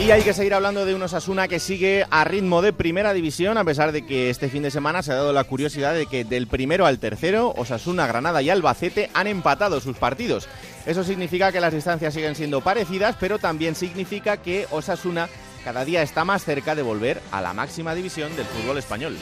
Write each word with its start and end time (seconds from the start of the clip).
Y 0.00 0.12
hay 0.12 0.22
que 0.22 0.32
seguir 0.32 0.54
hablando 0.54 0.86
de 0.86 0.94
un 0.94 1.02
Osasuna 1.02 1.46
que 1.46 1.60
sigue 1.60 2.06
a 2.10 2.24
ritmo 2.24 2.62
de 2.62 2.72
primera 2.72 3.12
división, 3.12 3.58
a 3.58 3.64
pesar 3.64 3.92
de 3.92 4.06
que 4.06 4.30
este 4.30 4.48
fin 4.48 4.62
de 4.62 4.70
semana 4.70 5.02
se 5.02 5.12
ha 5.12 5.16
dado 5.16 5.34
la 5.34 5.44
curiosidad 5.44 5.92
de 5.92 6.06
que 6.06 6.24
del 6.24 6.46
primero 6.46 6.86
al 6.86 6.98
tercero, 6.98 7.52
Osasuna, 7.54 8.06
Granada 8.06 8.40
y 8.40 8.48
Albacete 8.48 9.10
han 9.12 9.26
empatado 9.26 9.78
sus 9.78 9.98
partidos. 9.98 10.48
Eso 10.86 11.04
significa 11.04 11.52
que 11.52 11.60
las 11.60 11.74
distancias 11.74 12.14
siguen 12.14 12.34
siendo 12.34 12.62
parecidas, 12.62 13.16
pero 13.20 13.38
también 13.38 13.74
significa 13.74 14.38
que 14.38 14.66
Osasuna 14.70 15.28
cada 15.64 15.84
día 15.84 16.00
está 16.00 16.24
más 16.24 16.44
cerca 16.46 16.74
de 16.74 16.80
volver 16.80 17.20
a 17.30 17.42
la 17.42 17.52
máxima 17.52 17.94
división 17.94 18.34
del 18.36 18.46
fútbol 18.46 18.78
español. 18.78 19.18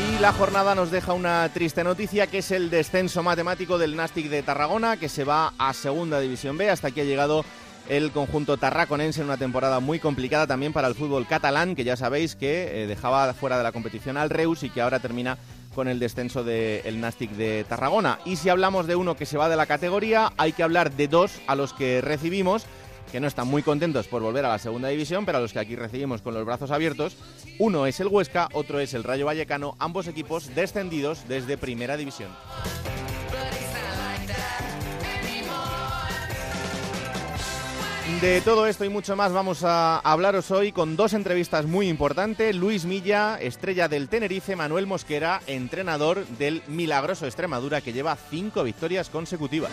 Y 0.00 0.18
la 0.18 0.32
jornada 0.32 0.74
nos 0.74 0.90
deja 0.90 1.12
una 1.12 1.48
triste 1.52 1.84
noticia, 1.84 2.26
que 2.26 2.38
es 2.38 2.50
el 2.52 2.70
descenso 2.70 3.22
matemático 3.22 3.76
del 3.76 3.96
Nastic 3.96 4.28
de 4.28 4.42
Tarragona, 4.42 4.96
que 4.96 5.10
se 5.10 5.24
va 5.24 5.52
a 5.58 5.74
Segunda 5.74 6.20
División 6.20 6.56
B. 6.56 6.70
Hasta 6.70 6.88
aquí 6.88 7.00
ha 7.00 7.04
llegado 7.04 7.44
el 7.88 8.10
conjunto 8.10 8.56
tarraconense 8.56 9.20
en 9.20 9.26
una 9.26 9.36
temporada 9.36 9.80
muy 9.80 9.98
complicada 9.98 10.46
también 10.46 10.72
para 10.72 10.88
el 10.88 10.94
fútbol 10.94 11.26
catalán, 11.26 11.74
que 11.74 11.84
ya 11.84 11.96
sabéis 11.96 12.34
que 12.34 12.82
eh, 12.82 12.86
dejaba 12.86 13.34
fuera 13.34 13.58
de 13.58 13.64
la 13.64 13.72
competición 13.72 14.16
al 14.16 14.30
Reus 14.30 14.62
y 14.62 14.70
que 14.70 14.80
ahora 14.80 15.00
termina 15.00 15.36
con 15.74 15.88
el 15.88 15.98
descenso 15.98 16.44
del 16.44 17.00
Nastic 17.00 17.32
de 17.32 17.64
Tarragona. 17.68 18.18
Y 18.24 18.36
si 18.36 18.48
hablamos 18.48 18.86
de 18.86 18.96
uno 18.96 19.16
que 19.16 19.26
se 19.26 19.38
va 19.38 19.48
de 19.48 19.56
la 19.56 19.66
categoría, 19.66 20.32
hay 20.36 20.52
que 20.52 20.62
hablar 20.62 20.92
de 20.92 21.08
dos 21.08 21.32
a 21.46 21.54
los 21.54 21.72
que 21.74 22.00
recibimos 22.00 22.64
que 23.10 23.20
no 23.20 23.26
están 23.26 23.48
muy 23.48 23.62
contentos 23.62 24.06
por 24.06 24.22
volver 24.22 24.44
a 24.44 24.50
la 24.50 24.58
segunda 24.58 24.88
división, 24.88 25.26
pero 25.26 25.38
a 25.38 25.40
los 25.40 25.52
que 25.52 25.58
aquí 25.58 25.76
recibimos 25.76 26.22
con 26.22 26.34
los 26.34 26.44
brazos 26.44 26.70
abiertos. 26.70 27.16
Uno 27.58 27.86
es 27.86 28.00
el 28.00 28.08
Huesca, 28.08 28.48
otro 28.52 28.80
es 28.80 28.94
el 28.94 29.04
Rayo 29.04 29.26
Vallecano, 29.26 29.76
ambos 29.78 30.06
equipos 30.06 30.54
descendidos 30.54 31.26
desde 31.28 31.58
primera 31.58 31.96
división. 31.96 32.30
De 38.20 38.42
todo 38.42 38.66
esto 38.66 38.84
y 38.84 38.90
mucho 38.90 39.16
más 39.16 39.32
vamos 39.32 39.64
a 39.64 39.98
hablaros 40.00 40.50
hoy 40.50 40.72
con 40.72 40.94
dos 40.94 41.14
entrevistas 41.14 41.64
muy 41.64 41.88
importantes. 41.88 42.54
Luis 42.54 42.84
Milla, 42.84 43.38
estrella 43.40 43.88
del 43.88 44.10
Tenerife, 44.10 44.56
Manuel 44.56 44.86
Mosquera, 44.86 45.40
entrenador 45.46 46.26
del 46.26 46.62
milagroso 46.66 47.24
Extremadura 47.24 47.80
que 47.80 47.94
lleva 47.94 48.16
cinco 48.16 48.62
victorias 48.62 49.08
consecutivas. 49.08 49.72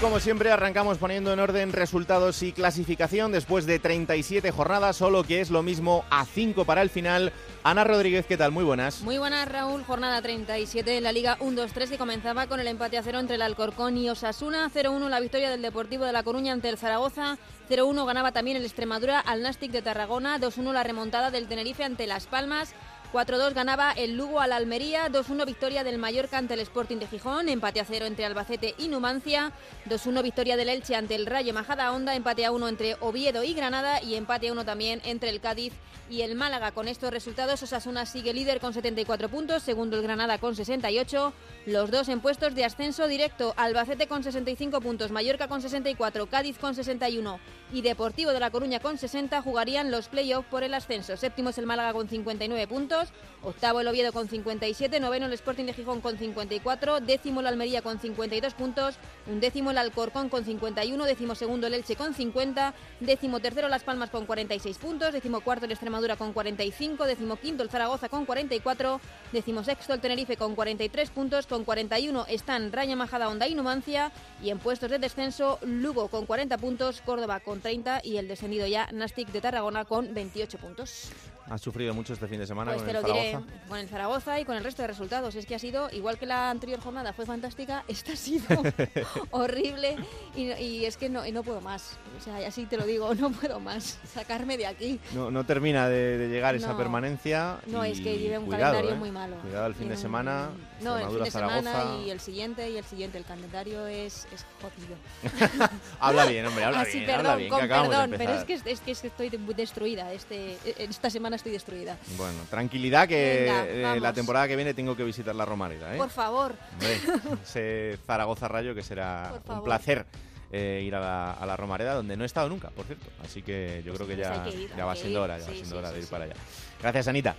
Como 0.00 0.20
siempre 0.20 0.52
arrancamos 0.52 0.98
poniendo 0.98 1.32
en 1.32 1.40
orden 1.40 1.72
resultados 1.72 2.42
y 2.42 2.52
clasificación 2.52 3.32
después 3.32 3.64
de 3.64 3.78
37 3.78 4.50
jornadas, 4.50 4.96
solo 4.96 5.24
que 5.24 5.40
es 5.40 5.50
lo 5.50 5.62
mismo 5.62 6.04
a 6.10 6.26
5 6.26 6.66
para 6.66 6.82
el 6.82 6.90
final. 6.90 7.32
Ana 7.64 7.82
Rodríguez, 7.82 8.26
¿qué 8.26 8.36
tal? 8.36 8.52
Muy 8.52 8.62
buenas. 8.62 9.00
Muy 9.00 9.16
buenas, 9.16 9.48
Raúl. 9.48 9.84
Jornada 9.84 10.20
37 10.20 10.98
en 10.98 11.02
la 11.02 11.12
Liga 11.12 11.38
1-2-3 11.38 11.88
que 11.88 11.98
comenzaba 11.98 12.46
con 12.46 12.60
el 12.60 12.68
empate 12.68 12.98
a 12.98 13.02
cero 13.02 13.20
entre 13.20 13.36
el 13.36 13.42
Alcorcón 13.42 13.96
y 13.96 14.10
Osasuna. 14.10 14.70
0-1 14.72 15.08
la 15.08 15.18
victoria 15.18 15.48
del 15.48 15.62
Deportivo 15.62 16.04
de 16.04 16.12
La 16.12 16.22
Coruña 16.22 16.52
ante 16.52 16.68
el 16.68 16.76
Zaragoza. 16.76 17.38
0-1 17.70 18.06
ganaba 18.06 18.32
también 18.32 18.58
el 18.58 18.66
Extremadura 18.66 19.18
al 19.18 19.42
Nastic 19.42 19.72
de 19.72 19.80
Tarragona. 19.80 20.38
2-1 20.38 20.72
la 20.72 20.82
remontada 20.82 21.30
del 21.30 21.48
Tenerife 21.48 21.84
ante 21.84 22.06
Las 22.06 22.26
Palmas. 22.26 22.74
4-2 23.12 23.54
ganaba 23.54 23.92
el 23.92 24.16
Lugo 24.16 24.40
al 24.40 24.52
Almería, 24.52 25.08
2-1 25.08 25.46
victoria 25.46 25.84
del 25.84 25.98
Mallorca 25.98 26.38
ante 26.38 26.54
el 26.54 26.60
Sporting 26.60 26.98
de 26.98 27.06
Gijón, 27.06 27.48
empate 27.48 27.80
a 27.80 27.84
0 27.84 28.06
entre 28.06 28.24
Albacete 28.24 28.74
y 28.78 28.88
Numancia, 28.88 29.52
2-1 29.88 30.22
victoria 30.22 30.56
del 30.56 30.68
Elche 30.68 30.96
ante 30.96 31.14
el 31.14 31.26
Rayo 31.26 31.54
Majada 31.54 31.92
Honda, 31.92 32.14
empate 32.14 32.44
a 32.44 32.52
1 32.52 32.68
entre 32.68 32.96
Oviedo 33.00 33.42
y 33.42 33.54
Granada 33.54 34.02
y 34.02 34.14
empate 34.14 34.48
a 34.48 34.52
1 34.52 34.64
también 34.64 35.00
entre 35.04 35.30
el 35.30 35.40
Cádiz 35.40 35.72
y 36.08 36.22
el 36.22 36.34
Málaga. 36.34 36.72
Con 36.72 36.88
estos 36.88 37.10
resultados, 37.10 37.62
Osasuna 37.62 38.06
sigue 38.06 38.32
líder 38.32 38.60
con 38.60 38.72
74 38.72 39.28
puntos, 39.28 39.62
segundo 39.62 39.96
el 39.96 40.02
Granada 40.02 40.38
con 40.38 40.54
68, 40.54 41.32
los 41.66 41.90
dos 41.90 42.08
en 42.08 42.20
puestos 42.20 42.54
de 42.54 42.64
ascenso 42.64 43.08
directo, 43.08 43.54
Albacete 43.56 44.06
con 44.06 44.22
65 44.22 44.80
puntos, 44.80 45.10
Mallorca 45.10 45.48
con 45.48 45.62
64, 45.62 46.26
Cádiz 46.26 46.58
con 46.58 46.74
61 46.74 47.40
y 47.72 47.82
Deportivo 47.82 48.32
de 48.32 48.40
La 48.40 48.50
Coruña 48.50 48.80
con 48.80 48.98
60 48.98 49.42
jugarían 49.42 49.90
los 49.90 50.08
playoffs 50.08 50.48
por 50.48 50.62
el 50.62 50.74
ascenso. 50.74 51.16
Séptimo 51.16 51.50
es 51.50 51.58
el 51.58 51.66
Málaga 51.66 51.92
con 51.92 52.08
59 52.08 52.66
puntos, 52.68 52.95
octavo 53.42 53.80
el 53.80 53.88
Oviedo 53.88 54.12
con 54.12 54.28
57, 54.28 54.98
noveno 54.98 55.26
el 55.26 55.32
Sporting 55.32 55.66
de 55.66 55.72
Gijón 55.72 56.00
con 56.00 56.18
54, 56.18 57.00
décimo 57.00 57.40
el 57.40 57.46
Almería 57.46 57.82
con 57.82 58.00
52 58.00 58.54
puntos, 58.54 58.96
un 59.26 59.40
décimo 59.40 59.70
el 59.70 59.78
Alcorcón 59.78 60.28
con 60.28 60.44
51, 60.44 61.04
décimo 61.04 61.34
segundo 61.34 61.66
el 61.66 61.74
Elche 61.74 61.96
con 61.96 62.14
50, 62.14 62.74
décimo 63.00 63.40
tercero 63.40 63.68
Las 63.68 63.84
Palmas 63.84 64.10
con 64.10 64.26
46 64.26 64.78
puntos, 64.78 65.12
décimo 65.12 65.40
cuarto 65.40 65.66
el 65.66 65.72
Extremadura 65.72 66.16
con 66.16 66.32
45, 66.32 67.04
décimo 67.04 67.36
quinto 67.36 67.62
el 67.62 67.70
Zaragoza 67.70 68.08
con 68.08 68.26
44, 68.26 69.00
décimo 69.32 69.62
sexto 69.62 69.94
el 69.94 70.00
Tenerife 70.00 70.36
con 70.36 70.54
43 70.54 71.10
puntos, 71.10 71.46
con 71.46 71.64
41 71.64 72.26
están 72.28 72.72
Raya 72.72 72.96
Majada 72.96 73.28
Honda 73.28 73.46
y 73.48 73.54
Numancia. 73.54 74.12
Y 74.42 74.50
en 74.50 74.58
puestos 74.58 74.90
de 74.90 74.98
descenso 74.98 75.58
Lugo 75.62 76.08
con 76.08 76.26
40 76.26 76.58
puntos, 76.58 77.00
Córdoba 77.00 77.40
con 77.40 77.60
30 77.60 78.00
y 78.04 78.16
el 78.16 78.28
descendido 78.28 78.66
ya 78.66 78.88
Nastic 78.92 79.28
de 79.30 79.40
Tarragona 79.40 79.84
con 79.84 80.12
28 80.14 80.58
puntos. 80.58 81.10
Has 81.48 81.60
sufrido 81.62 81.94
mucho 81.94 82.12
este 82.12 82.26
fin 82.26 82.40
de 82.40 82.46
semana 82.46 82.72
Pues 82.72 82.82
con 82.82 82.90
te 82.92 82.96
el 82.98 83.02
lo 83.02 83.08
diré 83.12 83.30
Zaragoza. 83.32 83.52
con 83.68 83.78
el 83.78 83.88
Zaragoza 83.88 84.40
y 84.40 84.44
con 84.44 84.56
el 84.56 84.64
resto 84.64 84.82
de 84.82 84.88
resultados. 84.88 85.34
Es 85.36 85.46
que 85.46 85.54
ha 85.54 85.58
sido, 85.60 85.88
igual 85.92 86.18
que 86.18 86.26
la 86.26 86.50
anterior 86.50 86.80
jornada 86.80 87.12
fue 87.12 87.24
fantástica, 87.24 87.84
esta 87.88 88.14
ha 88.14 88.16
sido 88.16 88.44
horrible 89.30 89.96
y, 90.34 90.52
y 90.52 90.84
es 90.84 90.96
que 90.96 91.08
no, 91.08 91.24
y 91.26 91.32
no 91.32 91.42
puedo 91.42 91.60
más. 91.60 91.98
O 92.18 92.20
sea, 92.20 92.36
así 92.46 92.66
te 92.66 92.76
lo 92.76 92.84
digo, 92.84 93.14
no 93.14 93.30
puedo 93.30 93.60
más. 93.60 93.98
Sacarme 94.12 94.56
de 94.56 94.66
aquí. 94.66 94.98
No, 95.14 95.30
no 95.30 95.44
termina 95.44 95.88
de, 95.88 96.18
de 96.18 96.28
llegar 96.28 96.54
esa 96.54 96.76
permanencia. 96.76 97.58
No, 97.66 97.86
y 97.86 97.92
es 97.92 98.00
que 98.00 98.18
lleve 98.18 98.38
un 98.38 98.46
cuidado, 98.46 98.64
calendario 98.74 98.96
¿eh? 98.96 98.98
muy 98.98 99.10
malo. 99.10 99.36
Cuidado 99.42 99.66
el 99.66 99.74
fin 99.74 99.88
de 99.88 99.94
un- 99.94 100.00
semana. 100.00 100.48
No, 100.80 100.98
el 100.98 101.06
fin 101.06 101.18
de 101.18 101.24
Extremadura, 101.24 101.58
semana 101.62 101.72
Zaragoza. 101.72 102.02
y 102.06 102.10
el 102.10 102.20
siguiente 102.20 102.70
y 102.70 102.76
el 102.76 102.84
siguiente. 102.84 103.18
El 103.18 103.24
calendario 103.24 103.86
es, 103.86 104.26
es 104.32 104.44
jodido. 104.60 105.68
Habla 106.00 106.26
bien, 106.26 106.44
hombre, 106.46 106.64
habla 106.64 106.80
Así, 106.80 106.92
bien. 107.00 107.06
perdón, 107.06 107.26
habla 107.26 107.36
bien, 107.36 107.48
que 107.50 107.56
con 107.56 107.62
de 107.62 107.68
perdón, 107.88 108.14
pero 108.18 108.32
es 108.34 108.44
que, 108.44 108.54
es 108.54 108.80
que 108.80 108.90
es 108.92 109.00
que 109.00 109.06
estoy 109.08 109.28
de- 109.30 109.38
destruida. 109.54 110.12
Este, 110.12 110.58
esta 110.78 111.08
semana 111.10 111.36
estoy 111.36 111.52
destruida. 111.52 111.96
Bueno, 112.16 112.38
tranquilidad 112.50 113.08
que 113.08 113.46
Venga, 113.72 113.94
eh, 113.96 114.00
la 114.00 114.12
temporada 114.12 114.46
que 114.48 114.56
viene 114.56 114.74
tengo 114.74 114.96
que 114.96 115.04
visitar 115.04 115.34
la 115.34 115.44
Romareda, 115.44 115.94
¿eh? 115.94 115.98
Por 115.98 116.10
favor. 116.10 116.54
Hombre, 116.72 117.00
ese 117.42 117.98
Zaragoza 118.06 118.48
Rayo 118.48 118.74
que 118.74 118.82
será 118.82 119.32
un 119.48 119.64
placer 119.64 120.04
eh, 120.52 120.82
ir 120.86 120.94
a 120.94 121.00
la, 121.00 121.32
a 121.32 121.46
la 121.46 121.56
Romareda, 121.56 121.94
donde 121.94 122.16
no 122.16 122.22
he 122.22 122.26
estado 122.26 122.48
nunca, 122.48 122.68
por 122.70 122.84
cierto. 122.86 123.06
Así 123.24 123.42
que 123.42 123.82
yo 123.84 123.94
creo 123.94 124.06
que 124.06 124.14
pues 124.14 124.26
ya, 124.28 124.44
que 124.44 124.50
ir, 124.50 124.70
ya 124.76 124.84
va 124.84 124.92
que 124.94 125.00
siendo 125.00 125.18
ir. 125.20 125.24
hora, 125.24 125.38
ya 125.38 125.44
va 125.44 125.50
Sí, 125.50 125.56
siendo 125.56 125.74
sí, 125.74 125.78
hora 125.78 125.88
sí, 125.88 125.94
de 125.94 126.00
ir 126.02 126.06
para 126.08 126.24
allá. 126.24 126.34
Gracias, 126.80 127.08
Anita. 127.08 127.34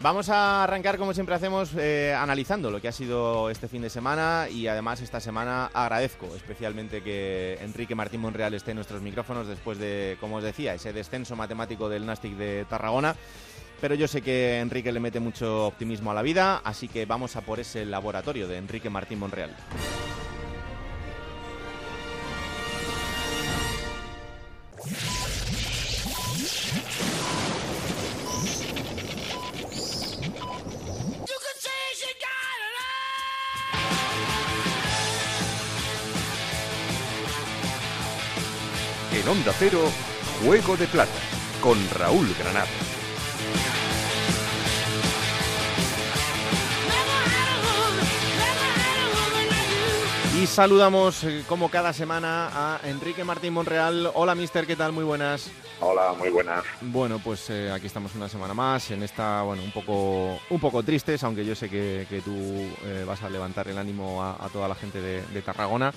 Vamos 0.00 0.28
a 0.28 0.64
arrancar, 0.64 0.98
como 0.98 1.14
siempre 1.14 1.34
hacemos, 1.34 1.70
eh, 1.78 2.14
analizando 2.14 2.70
lo 2.70 2.80
que 2.80 2.88
ha 2.88 2.92
sido 2.92 3.48
este 3.48 3.68
fin 3.68 3.80
de 3.80 3.88
semana 3.88 4.48
y 4.50 4.66
además 4.66 5.00
esta 5.00 5.20
semana 5.20 5.70
agradezco 5.72 6.26
especialmente 6.36 7.02
que 7.02 7.58
Enrique 7.62 7.94
Martín 7.94 8.20
Monreal 8.20 8.52
esté 8.52 8.72
en 8.72 8.76
nuestros 8.76 9.00
micrófonos 9.00 9.46
después 9.46 9.78
de, 9.78 10.18
como 10.20 10.36
os 10.36 10.44
decía, 10.44 10.74
ese 10.74 10.92
descenso 10.92 11.36
matemático 11.36 11.88
del 11.88 12.04
Nastic 12.04 12.36
de 12.36 12.66
Tarragona. 12.68 13.14
Pero 13.80 13.94
yo 13.94 14.06
sé 14.08 14.22
que 14.22 14.60
Enrique 14.60 14.92
le 14.92 15.00
mete 15.00 15.20
mucho 15.20 15.66
optimismo 15.66 16.10
a 16.10 16.14
la 16.14 16.22
vida, 16.22 16.60
así 16.64 16.88
que 16.88 17.06
vamos 17.06 17.36
a 17.36 17.42
por 17.42 17.60
ese 17.60 17.84
laboratorio 17.84 18.46
de 18.46 18.58
Enrique 18.58 18.90
Martín 18.90 19.18
Monreal. 19.18 19.54
En 39.24 39.30
Onda 39.30 39.54
Cero, 39.58 39.80
Juego 40.44 40.76
de 40.76 40.86
Plata, 40.86 41.10
con 41.62 41.78
Raúl 41.92 42.28
Granado. 42.38 42.66
Y 50.38 50.46
saludamos, 50.46 51.24
eh, 51.24 51.42
como 51.48 51.70
cada 51.70 51.94
semana, 51.94 52.50
a 52.52 52.80
Enrique 52.84 53.24
Martín 53.24 53.54
Monreal. 53.54 54.10
Hola, 54.12 54.34
mister, 54.34 54.66
¿qué 54.66 54.76
tal? 54.76 54.92
Muy 54.92 55.04
buenas. 55.04 55.50
Hola, 55.80 56.12
muy 56.18 56.28
buenas. 56.28 56.62
Bueno, 56.82 57.18
pues 57.18 57.48
eh, 57.48 57.70
aquí 57.72 57.86
estamos 57.86 58.14
una 58.14 58.28
semana 58.28 58.52
más 58.52 58.90
en 58.90 59.02
esta, 59.02 59.40
bueno, 59.40 59.62
un 59.62 59.72
poco, 59.72 60.38
un 60.50 60.60
poco 60.60 60.82
tristes, 60.82 61.24
aunque 61.24 61.46
yo 61.46 61.54
sé 61.54 61.70
que, 61.70 62.06
que 62.10 62.20
tú 62.20 62.34
eh, 62.84 63.04
vas 63.06 63.22
a 63.22 63.30
levantar 63.30 63.68
el 63.68 63.78
ánimo 63.78 64.22
a, 64.22 64.44
a 64.44 64.50
toda 64.50 64.68
la 64.68 64.74
gente 64.74 65.00
de, 65.00 65.22
de, 65.28 65.40
Tarragona. 65.42 65.94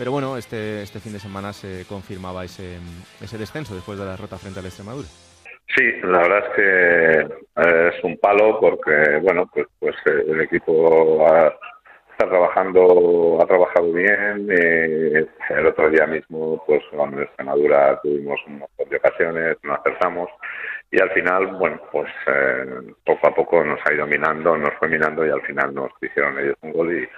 Pero 0.00 0.12
bueno, 0.12 0.38
este, 0.38 0.80
este 0.80 0.98
fin 0.98 1.12
de 1.12 1.18
semana 1.18 1.52
se 1.52 1.84
confirmaba 1.86 2.42
ese, 2.42 2.78
ese 3.20 3.36
descenso 3.36 3.74
después 3.74 3.98
de 3.98 4.06
la 4.06 4.12
derrota 4.12 4.38
frente 4.38 4.58
al 4.58 4.64
Extremadura. 4.64 5.06
Sí, 5.76 5.92
la 6.02 6.20
verdad 6.20 6.38
es 6.38 6.54
que 6.56 7.98
es 7.98 8.04
un 8.04 8.16
palo 8.16 8.58
porque, 8.58 9.20
bueno, 9.22 9.46
pues, 9.52 9.66
pues 9.78 9.94
el 10.06 10.40
equipo 10.40 11.26
ha 11.28 11.54
está 12.20 12.30
trabajando, 12.30 13.38
ha 13.42 13.46
trabajado 13.46 13.92
bien. 13.92 14.48
Eh, 14.50 15.26
el 15.50 15.66
otro 15.66 15.88
día 15.90 16.06
mismo, 16.06 16.62
pues 16.66 16.82
con 16.90 17.20
Extremadura 17.20 17.98
tuvimos 18.02 18.38
un 18.46 18.58
montón 18.58 18.88
de 18.88 18.96
ocasiones, 18.96 19.56
no 19.62 19.74
acertamos 19.74 20.28
y 20.92 21.00
al 21.00 21.10
final, 21.10 21.46
bueno, 21.46 21.80
pues 21.92 22.10
eh, 22.26 22.92
poco 23.04 23.28
a 23.28 23.34
poco 23.34 23.64
nos 23.64 23.78
ha 23.86 23.94
ido 23.94 24.06
minando, 24.06 24.56
nos 24.56 24.74
fue 24.74 24.88
minando 24.88 25.24
y 25.24 25.30
al 25.30 25.42
final 25.42 25.72
nos 25.74 25.90
hicieron 26.00 26.38
ellos 26.38 26.56
un 26.62 26.72
gol 26.72 26.92
y, 26.92 27.08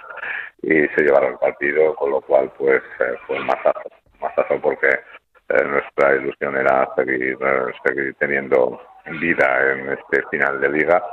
se 0.63 1.03
llevaron 1.03 1.33
el 1.33 1.39
partido, 1.39 1.93
con 1.95 2.11
lo 2.11 2.21
cual, 2.21 2.49
pues 2.57 2.81
eh, 2.99 3.15
fue 3.27 3.37
un 3.37 3.45
mazazo, 3.45 3.81
mazazo 4.21 4.61
porque 4.61 4.87
eh, 4.87 5.63
nuestra 5.65 6.15
ilusión 6.15 6.55
era 6.55 6.87
seguir, 6.95 7.37
eh, 7.41 7.73
seguir 7.85 8.15
teniendo 8.15 8.79
vida 9.19 9.73
en 9.73 9.89
este 9.89 10.23
final 10.31 10.61
de 10.61 10.69
liga 10.69 11.03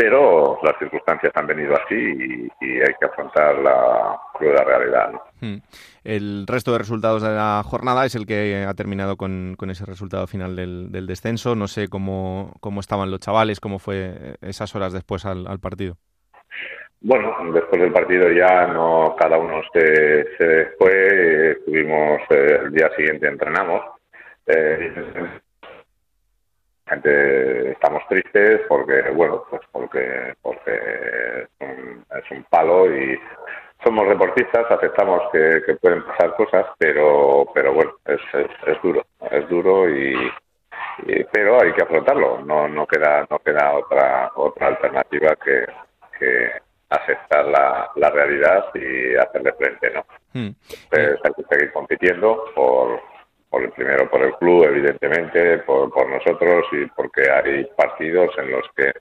pero 0.00 0.58
las 0.62 0.78
circunstancias 0.78 1.30
han 1.34 1.46
venido 1.46 1.74
así 1.74 1.94
y, 1.94 2.48
y 2.64 2.80
hay 2.80 2.94
que 2.98 3.04
afrontar 3.04 3.58
la 3.58 4.18
cruda 4.32 4.64
realidad. 4.64 5.12
¿no? 5.12 5.22
Hmm. 5.42 5.58
El 6.04 6.46
resto 6.46 6.72
de 6.72 6.78
resultados 6.78 7.22
de 7.22 7.28
la 7.28 7.62
jornada 7.66 8.06
es 8.06 8.14
el 8.14 8.24
que 8.24 8.64
ha 8.66 8.72
terminado 8.72 9.18
con, 9.18 9.56
con 9.58 9.68
ese 9.68 9.84
resultado 9.84 10.26
final 10.26 10.56
del, 10.56 10.90
del, 10.90 11.06
descenso. 11.06 11.54
No 11.54 11.68
sé 11.68 11.88
cómo, 11.88 12.54
cómo 12.60 12.80
estaban 12.80 13.10
los 13.10 13.20
chavales, 13.20 13.60
cómo 13.60 13.78
fue 13.78 14.36
esas 14.40 14.74
horas 14.74 14.94
después 14.94 15.26
al, 15.26 15.46
al, 15.46 15.60
partido. 15.60 15.96
Bueno, 17.02 17.36
después 17.52 17.82
del 17.82 17.92
partido 17.92 18.30
ya 18.30 18.68
no 18.68 19.14
cada 19.18 19.36
uno 19.36 19.60
se, 19.70 20.24
se 20.38 20.66
fue, 20.78 21.50
estuvimos 21.58 22.22
eh, 22.30 22.60
el 22.64 22.72
día 22.72 22.90
siguiente 22.96 23.28
entrenamos. 23.28 23.82
Eh, 24.46 24.94
gente 26.90 27.70
estamos 27.70 28.02
tristes 28.08 28.62
porque 28.68 29.10
bueno 29.14 29.44
pues 29.48 29.62
porque 29.70 30.34
porque 30.42 30.72
es 30.74 31.48
un, 31.60 32.04
es 32.18 32.30
un 32.30 32.44
palo 32.50 32.92
y 32.92 33.18
somos 33.84 34.08
deportistas 34.08 34.70
aceptamos 34.70 35.22
que, 35.32 35.62
que, 35.64 35.76
pueden 35.76 36.04
pasar 36.04 36.34
cosas 36.34 36.66
pero 36.78 37.46
pero 37.54 37.72
bueno 37.72 37.92
es, 38.04 38.20
es, 38.34 38.50
es 38.66 38.82
duro 38.82 39.06
es 39.30 39.48
duro 39.48 39.88
y, 39.88 40.14
y, 41.06 41.24
pero 41.32 41.62
hay 41.62 41.72
que 41.72 41.82
afrontarlo 41.82 42.40
no 42.44 42.68
no 42.68 42.86
queda 42.86 43.26
no 43.30 43.38
queda 43.38 43.72
otra 43.72 44.32
otra 44.34 44.66
alternativa 44.66 45.36
que, 45.36 45.66
que 46.18 46.50
aceptar 46.90 47.46
la, 47.46 47.88
la 47.94 48.10
realidad 48.10 48.66
y 48.74 49.14
hacerle 49.14 49.52
frente 49.52 49.90
no 49.90 50.04
hmm. 50.34 50.50
Entonces, 50.90 51.20
hay 51.22 51.32
que 51.34 51.54
seguir 51.54 51.72
compitiendo 51.72 52.46
por 52.54 53.00
por 53.50 53.62
el 53.64 53.70
primero 53.72 54.08
por 54.08 54.22
el 54.22 54.32
club, 54.36 54.64
evidentemente, 54.64 55.58
por, 55.58 55.90
por 55.90 56.08
nosotros 56.08 56.64
y 56.72 56.86
porque 56.86 57.28
hay 57.30 57.64
partidos 57.76 58.30
en 58.38 58.52
los 58.52 58.64
que 58.76 58.92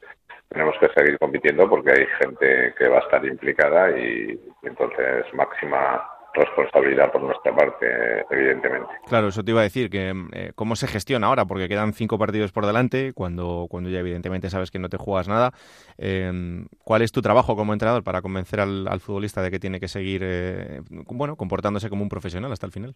tenemos 0.50 0.76
que 0.80 0.90
seguir 0.96 1.18
compitiendo 1.20 1.70
porque 1.70 1.92
hay 1.92 2.06
gente 2.20 2.74
que 2.78 2.88
va 2.88 2.98
a 2.98 3.02
estar 3.02 3.24
implicada 3.24 3.98
y 3.98 4.40
entonces 4.64 5.26
máxima 5.34 6.04
responsabilidad 6.34 7.12
por 7.12 7.24
nuestra 7.24 7.56
parte, 7.56 8.26
evidentemente. 8.30 8.88
Claro, 9.08 9.30
eso 9.30 9.44
te 9.44 9.52
iba 9.52 9.62
a 9.62 9.64
decir, 9.64 9.90
que 9.90 10.14
eh, 10.34 10.52
cómo 10.56 10.76
se 10.76 10.88
gestiona 10.88 11.28
ahora, 11.28 11.46
porque 11.46 11.68
quedan 11.68 11.94
cinco 11.94 12.18
partidos 12.18 12.52
por 12.52 12.66
delante, 12.66 13.14
cuando, 13.14 13.68
cuando 13.70 13.90
ya 13.90 14.00
evidentemente 14.00 14.50
sabes 14.50 14.72
que 14.72 14.80
no 14.80 14.90
te 14.90 14.98
juegas 14.98 15.28
nada. 15.28 15.52
Eh, 15.98 16.66
¿Cuál 16.84 17.02
es 17.02 17.12
tu 17.12 17.22
trabajo 17.22 17.56
como 17.56 17.74
entrenador 17.74 18.04
para 18.04 18.22
convencer 18.22 18.60
al, 18.60 18.88
al 18.88 19.00
futbolista 19.00 19.42
de 19.42 19.52
que 19.52 19.60
tiene 19.60 19.80
que 19.80 19.88
seguir 19.88 20.22
eh, 20.24 20.82
bueno, 20.90 21.36
comportándose 21.36 21.90
como 21.90 22.04
un 22.04 22.10
profesional 22.10 22.52
hasta 22.52 22.68
el 22.68 22.72
final? 22.72 22.96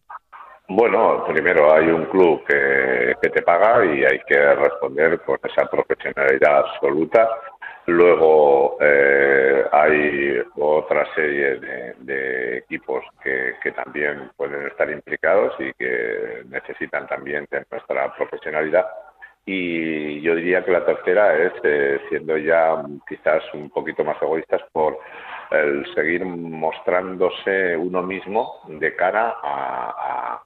Bueno, 0.76 1.24
primero 1.28 1.72
hay 1.72 1.86
un 1.86 2.06
club 2.06 2.44
que, 2.48 3.14
que, 3.22 3.30
te 3.30 3.44
paga 3.44 3.86
y 3.86 4.04
hay 4.04 4.20
que 4.28 4.56
responder 4.56 5.20
con 5.20 5.38
esa 5.44 5.70
profesionalidad 5.70 6.66
absoluta. 6.66 7.30
Luego 7.86 8.78
eh, 8.82 9.66
hay 9.72 10.42
otra 10.56 11.06
serie 11.14 11.60
de, 12.00 12.58
equipos 12.58 13.06
que, 13.24 13.54
que, 13.62 13.72
también 13.74 14.32
pueden 14.36 14.66
estar 14.66 14.90
implicados 14.90 15.54
y 15.60 15.72
que 15.74 16.42
necesitan 16.50 17.06
también 17.06 17.46
de 17.52 17.64
nuestra 17.70 18.12
profesionalidad. 18.16 18.88
Y 19.46 20.22
yo 20.22 20.34
diría 20.34 20.66
que 20.66 20.72
la 20.72 20.86
tercera 20.86 21.38
es, 21.38 21.54
eh, 21.62 22.02
siendo 22.10 22.36
ya 22.36 22.84
quizás 23.08 23.44
un 23.54 23.70
poquito 23.70 24.04
más 24.04 24.20
egoístas, 24.20 24.64
por 24.72 24.98
el 25.52 25.86
seguir 25.94 26.26
mostrándose 26.26 27.78
uno 27.78 28.02
mismo 28.02 28.62
de 28.70 28.96
cara 28.96 29.36
a 29.44 30.42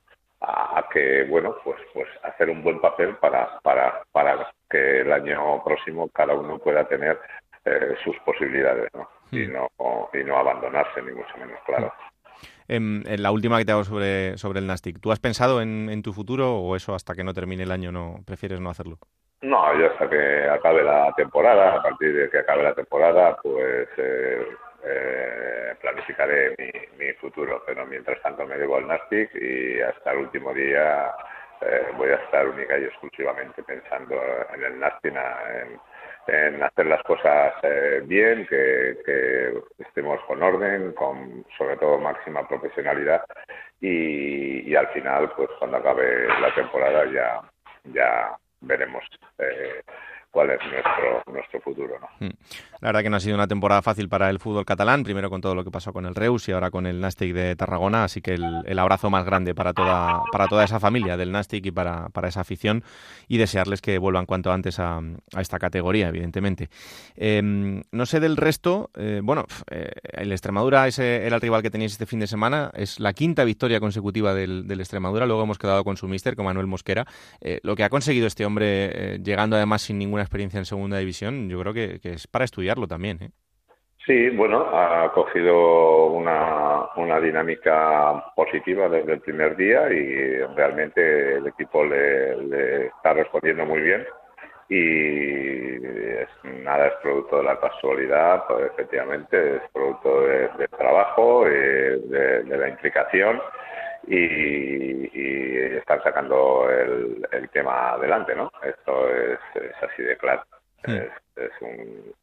a, 0.47 0.87
que 0.91 1.25
bueno 1.25 1.55
pues 1.63 1.77
pues 1.93 2.07
hacer 2.23 2.49
un 2.49 2.63
buen 2.63 2.79
papel 2.79 3.15
para 3.17 3.59
para 3.61 4.01
para 4.11 4.51
que 4.69 5.01
el 5.01 5.11
año 5.11 5.63
próximo 5.63 6.09
cada 6.09 6.33
uno 6.33 6.57
pueda 6.57 6.87
tener 6.87 7.19
eh, 7.65 7.95
sus 8.03 8.17
posibilidades 8.19 8.89
¿no? 8.93 9.09
Mm. 9.31 9.37
y 9.37 9.47
no 9.47 9.69
y 10.13 10.23
no 10.23 10.37
abandonarse 10.37 11.01
ni 11.01 11.11
mucho 11.11 11.37
menos 11.37 11.59
claro 11.65 11.93
en, 12.69 13.03
en, 13.07 13.23
la 13.23 13.31
última 13.31 13.57
que 13.57 13.65
te 13.65 13.71
hago 13.71 13.83
sobre 13.83 14.37
sobre 14.37 14.59
el 14.59 14.67
Nastic 14.67 14.99
¿tú 15.01 15.11
has 15.11 15.19
pensado 15.19 15.61
en, 15.61 15.89
en 15.89 16.01
tu 16.01 16.13
futuro 16.13 16.55
o 16.55 16.75
eso 16.75 16.95
hasta 16.95 17.13
que 17.13 17.23
no 17.23 17.33
termine 17.33 17.63
el 17.63 17.71
año 17.71 17.91
no 17.91 18.19
prefieres 18.25 18.59
no 18.59 18.69
hacerlo? 18.69 18.97
No, 19.41 19.79
yo 19.79 19.91
hasta 19.91 20.09
que 20.09 20.49
acabe 20.49 20.83
la 20.83 21.13
temporada, 21.15 21.75
a 21.75 21.83
partir 21.83 22.11
de 22.11 22.29
que 22.29 22.39
acabe 22.39 22.63
la 22.63 22.73
temporada, 22.73 23.37
pues 23.43 23.87
eh, 23.97 24.47
eh, 24.83 25.75
planificaré 25.81 26.55
mi, 26.57 26.71
mi, 26.97 27.13
futuro, 27.13 27.63
pero 27.65 27.85
mientras 27.85 28.21
tanto 28.21 28.45
me 28.45 28.57
debo 28.57 28.77
al 28.77 28.87
Nastic 28.87 29.33
y 29.35 29.81
hasta 29.81 30.11
el 30.11 30.19
último 30.19 30.53
día 30.53 31.13
eh, 31.61 31.87
voy 31.97 32.09
a 32.09 32.15
estar 32.15 32.47
única 32.47 32.77
y 32.77 32.85
exclusivamente 32.85 33.63
pensando 33.63 34.15
en 34.53 34.63
el 34.63 34.79
Nastic, 34.79 35.13
en, 36.27 36.61
hacer 36.61 36.85
las 36.85 37.01
cosas 37.03 37.53
eh, 37.63 38.01
bien, 38.03 38.45
que, 38.47 38.97
que, 39.05 39.53
estemos 39.79 40.19
con 40.25 40.43
orden, 40.43 40.91
con 40.93 41.45
sobre 41.57 41.77
todo 41.77 41.97
máxima 41.97 42.47
profesionalidad. 42.47 43.23
Y, 43.79 44.69
y 44.69 44.75
al 44.75 44.87
final, 44.89 45.31
pues 45.35 45.49
cuando 45.57 45.77
acabe 45.77 46.27
la 46.27 46.53
temporada 46.53 47.05
ya, 47.05 47.41
ya 47.85 48.37
veremos 48.61 49.03
eh, 49.39 49.81
cuál 50.31 50.51
es 50.51 50.59
nuestro, 50.71 51.23
nuestro 51.31 51.61
futuro. 51.61 51.95
Hmm. 52.19 52.29
La 52.79 52.89
verdad 52.89 53.01
que 53.01 53.09
no 53.09 53.17
ha 53.17 53.19
sido 53.19 53.35
una 53.35 53.47
temporada 53.47 53.81
fácil 53.81 54.07
para 54.07 54.29
el 54.29 54.39
fútbol 54.39 54.63
catalán, 54.63 55.03
primero 55.03 55.29
con 55.31 55.41
todo 55.41 55.55
lo 55.55 55.63
que 55.63 55.71
pasó 55.71 55.93
con 55.93 56.05
el 56.05 56.13
Reus 56.13 56.47
y 56.47 56.51
ahora 56.51 56.69
con 56.69 56.85
el 56.85 57.01
Nastic 57.01 57.33
de 57.33 57.55
Tarragona, 57.55 58.03
así 58.03 58.21
que 58.21 58.35
el, 58.35 58.79
abrazo 58.79 59.09
más 59.09 59.25
grande 59.25 59.55
para 59.55 59.73
toda, 59.73 60.21
para 60.31 60.47
toda 60.47 60.63
esa 60.63 60.79
familia 60.79 61.17
del 61.17 61.31
Nastic 61.31 61.65
y 61.65 61.71
para, 61.71 62.09
para 62.09 62.27
esa 62.27 62.41
afición 62.41 62.83
y 63.27 63.37
desearles 63.37 63.81
que 63.81 63.97
vuelvan 63.97 64.27
cuanto 64.27 64.51
antes 64.51 64.79
a, 64.79 65.01
esta 65.39 65.57
categoría, 65.57 66.09
evidentemente. 66.09 66.69
Eh, 67.15 67.41
no 67.91 68.05
sé 68.05 68.19
del 68.19 68.37
resto, 68.37 68.91
eh, 68.95 69.21
bueno, 69.23 69.45
eh, 69.71 69.91
el 70.11 70.31
Extremadura 70.31 70.87
ese 70.87 71.25
era 71.25 71.35
el 71.35 71.41
rival 71.41 71.63
que 71.63 71.71
tenéis 71.71 71.93
este 71.93 72.05
fin 72.05 72.19
de 72.19 72.27
semana, 72.27 72.69
es 72.75 72.99
la 72.99 73.13
quinta 73.13 73.43
victoria 73.43 73.79
consecutiva 73.79 74.35
del, 74.35 74.67
del 74.67 74.79
Extremadura, 74.79 75.25
luego 75.25 75.41
hemos 75.41 75.57
quedado 75.57 75.83
con 75.83 75.97
su 75.97 76.07
mister, 76.07 76.35
con 76.35 76.45
Manuel 76.45 76.67
Mosquera. 76.67 77.07
Eh, 77.41 77.59
lo 77.63 77.75
que 77.75 77.83
ha 77.83 77.89
conseguido 77.89 78.27
este 78.27 78.45
hombre, 78.45 79.19
llegando 79.23 79.55
además 79.55 79.81
sin 79.81 79.97
ninguna 80.17 80.23
experiencia 80.23 80.57
en 80.57 80.65
segunda 80.65 80.97
división, 80.97 81.47
yo 81.47 81.59
creo 81.61 81.73
que, 81.73 81.99
es 82.01 82.25
para 82.27 82.45
estudiarlo 82.45 82.87
también. 82.87 83.21
¿eh? 83.21 83.29
Sí, 84.03 84.29
bueno, 84.29 84.65
ha 84.73 85.11
cogido 85.13 86.07
una, 86.07 86.87
una 86.95 87.19
dinámica 87.19 88.33
positiva 88.35 88.89
desde 88.89 89.13
el 89.13 89.19
primer 89.19 89.55
día 89.55 89.91
y 89.91 90.39
realmente 90.55 91.35
el 91.35 91.47
equipo 91.47 91.85
le, 91.85 92.87
está 92.87 93.13
respondiendo 93.13 93.65
muy 93.65 93.81
bien 93.81 94.05
y 94.69 95.77
nada 96.63 96.87
es 96.87 96.93
producto 97.01 97.37
de 97.37 97.43
la 97.43 97.59
casualidad, 97.59 98.43
pues 98.47 98.71
efectivamente 98.71 99.57
es 99.57 99.61
producto 99.71 100.21
de, 100.21 100.49
de 100.57 100.67
trabajo, 100.69 101.45
de, 101.45 101.99
de, 102.43 102.57
la 102.57 102.69
implicación 102.69 103.39
y, 104.07 105.09
y 105.13 105.77
están 105.77 106.01
sacando 106.01 106.69
el, 106.69 107.27
el, 107.31 107.49
tema 107.49 107.91
adelante, 107.91 108.35
¿no? 108.35 108.51
Esto 108.63 109.09
es, 109.09 109.39
es 109.55 109.75
así 109.83 110.01
de 110.03 110.17
claro. 110.17 110.43
Sí. 110.85 110.93
Es, 110.93 111.11
es, 111.35 111.51
un 111.61 112.13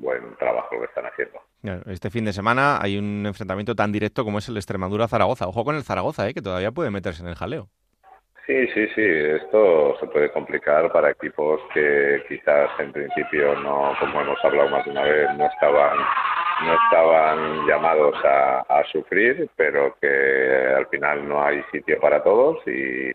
buen 0.00 0.36
trabajo 0.36 0.70
que 0.78 0.86
están 0.86 1.04
haciendo. 1.06 1.40
Este 1.90 2.10
fin 2.10 2.24
de 2.24 2.32
semana 2.32 2.78
hay 2.80 2.98
un 2.98 3.24
enfrentamiento 3.26 3.74
tan 3.74 3.92
directo 3.92 4.24
como 4.24 4.38
es 4.38 4.48
el 4.48 4.56
Extremadura-Zaragoza. 4.56 5.46
Ojo 5.46 5.64
con 5.64 5.76
el 5.76 5.84
Zaragoza, 5.84 6.28
¿eh? 6.28 6.34
que 6.34 6.42
todavía 6.42 6.72
puede 6.72 6.90
meterse 6.90 7.22
en 7.22 7.28
el 7.28 7.34
jaleo. 7.34 7.68
Sí, 8.46 8.66
sí, 8.74 8.86
sí. 8.94 9.02
Esto 9.02 9.96
se 9.98 10.06
puede 10.06 10.30
complicar 10.30 10.92
para 10.92 11.10
equipos 11.10 11.60
que 11.72 12.22
quizás 12.28 12.68
en 12.78 12.92
principio 12.92 13.54
no, 13.60 13.94
como 13.98 14.20
hemos 14.20 14.44
hablado 14.44 14.68
más 14.68 14.84
de 14.84 14.90
una 14.90 15.02
vez, 15.02 15.28
no 15.36 15.46
estaban 15.46 15.98
no 16.62 16.74
estaban 16.84 17.66
llamados 17.66 18.14
a, 18.24 18.60
a 18.60 18.84
sufrir, 18.92 19.50
pero 19.56 19.96
que 20.00 20.72
al 20.76 20.86
final 20.86 21.26
no 21.28 21.44
hay 21.44 21.62
sitio 21.72 21.98
para 21.98 22.22
todos 22.22 22.58
y, 22.66 23.10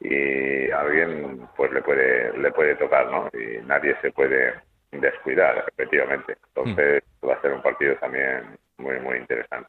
y 0.00 0.70
a 0.70 0.80
alguien 0.80 1.46
pues 1.56 1.70
le 1.70 1.82
puede 1.82 2.36
le 2.38 2.50
puede 2.50 2.74
tocar, 2.76 3.10
¿no? 3.10 3.28
Y 3.34 3.58
nadie 3.66 3.94
se 4.00 4.10
puede 4.10 4.54
descuidar, 4.90 5.64
efectivamente. 5.68 6.36
Entonces 6.48 7.02
mm. 7.20 7.28
va 7.28 7.34
a 7.34 7.42
ser 7.42 7.52
un 7.52 7.62
partido 7.62 7.94
también 7.96 8.56
muy 8.78 8.98
muy 9.00 9.18
interesante. 9.18 9.68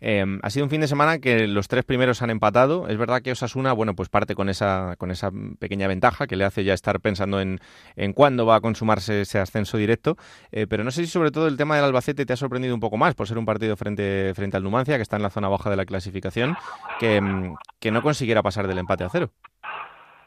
Em, 0.00 0.40
ha 0.42 0.50
sido 0.50 0.64
un 0.64 0.70
fin 0.70 0.80
de 0.80 0.88
semana 0.88 1.18
que 1.18 1.46
los 1.46 1.68
tres 1.68 1.84
primeros 1.84 2.22
han 2.22 2.30
empatado. 2.30 2.88
Es 2.88 2.96
verdad 2.96 3.22
que 3.22 3.32
Osasuna, 3.32 3.72
bueno, 3.72 3.94
pues 3.94 4.08
parte 4.08 4.34
con 4.34 4.48
esa, 4.48 4.96
con 4.98 5.10
esa 5.10 5.30
pequeña 5.58 5.88
ventaja 5.88 6.26
que 6.26 6.36
le 6.36 6.44
hace 6.44 6.64
ya 6.64 6.74
estar 6.74 7.00
pensando 7.00 7.40
en, 7.40 7.58
en 7.96 8.12
cuándo 8.12 8.46
va 8.46 8.56
a 8.56 8.60
consumarse 8.60 9.22
ese 9.22 9.38
ascenso 9.38 9.78
directo. 9.78 10.16
Eh, 10.50 10.66
pero 10.68 10.84
no 10.84 10.90
sé 10.90 11.04
si 11.04 11.10
sobre 11.10 11.30
todo 11.30 11.46
el 11.46 11.56
tema 11.56 11.76
del 11.76 11.84
Albacete 11.84 12.26
te 12.26 12.32
ha 12.32 12.36
sorprendido 12.36 12.74
un 12.74 12.80
poco 12.80 12.96
más 12.96 13.14
por 13.14 13.26
ser 13.26 13.38
un 13.38 13.46
partido 13.46 13.76
frente, 13.76 14.32
frente 14.34 14.56
al 14.56 14.62
Numancia, 14.62 14.96
que 14.96 15.02
está 15.02 15.16
en 15.16 15.22
la 15.22 15.30
zona 15.30 15.48
baja 15.48 15.70
de 15.70 15.76
la 15.76 15.86
clasificación, 15.86 16.56
que, 16.98 17.16
em, 17.16 17.54
que 17.80 17.90
no 17.90 18.02
consiguiera 18.02 18.42
pasar 18.42 18.66
del 18.66 18.78
empate 18.78 19.04
a 19.04 19.08
cero. 19.08 19.30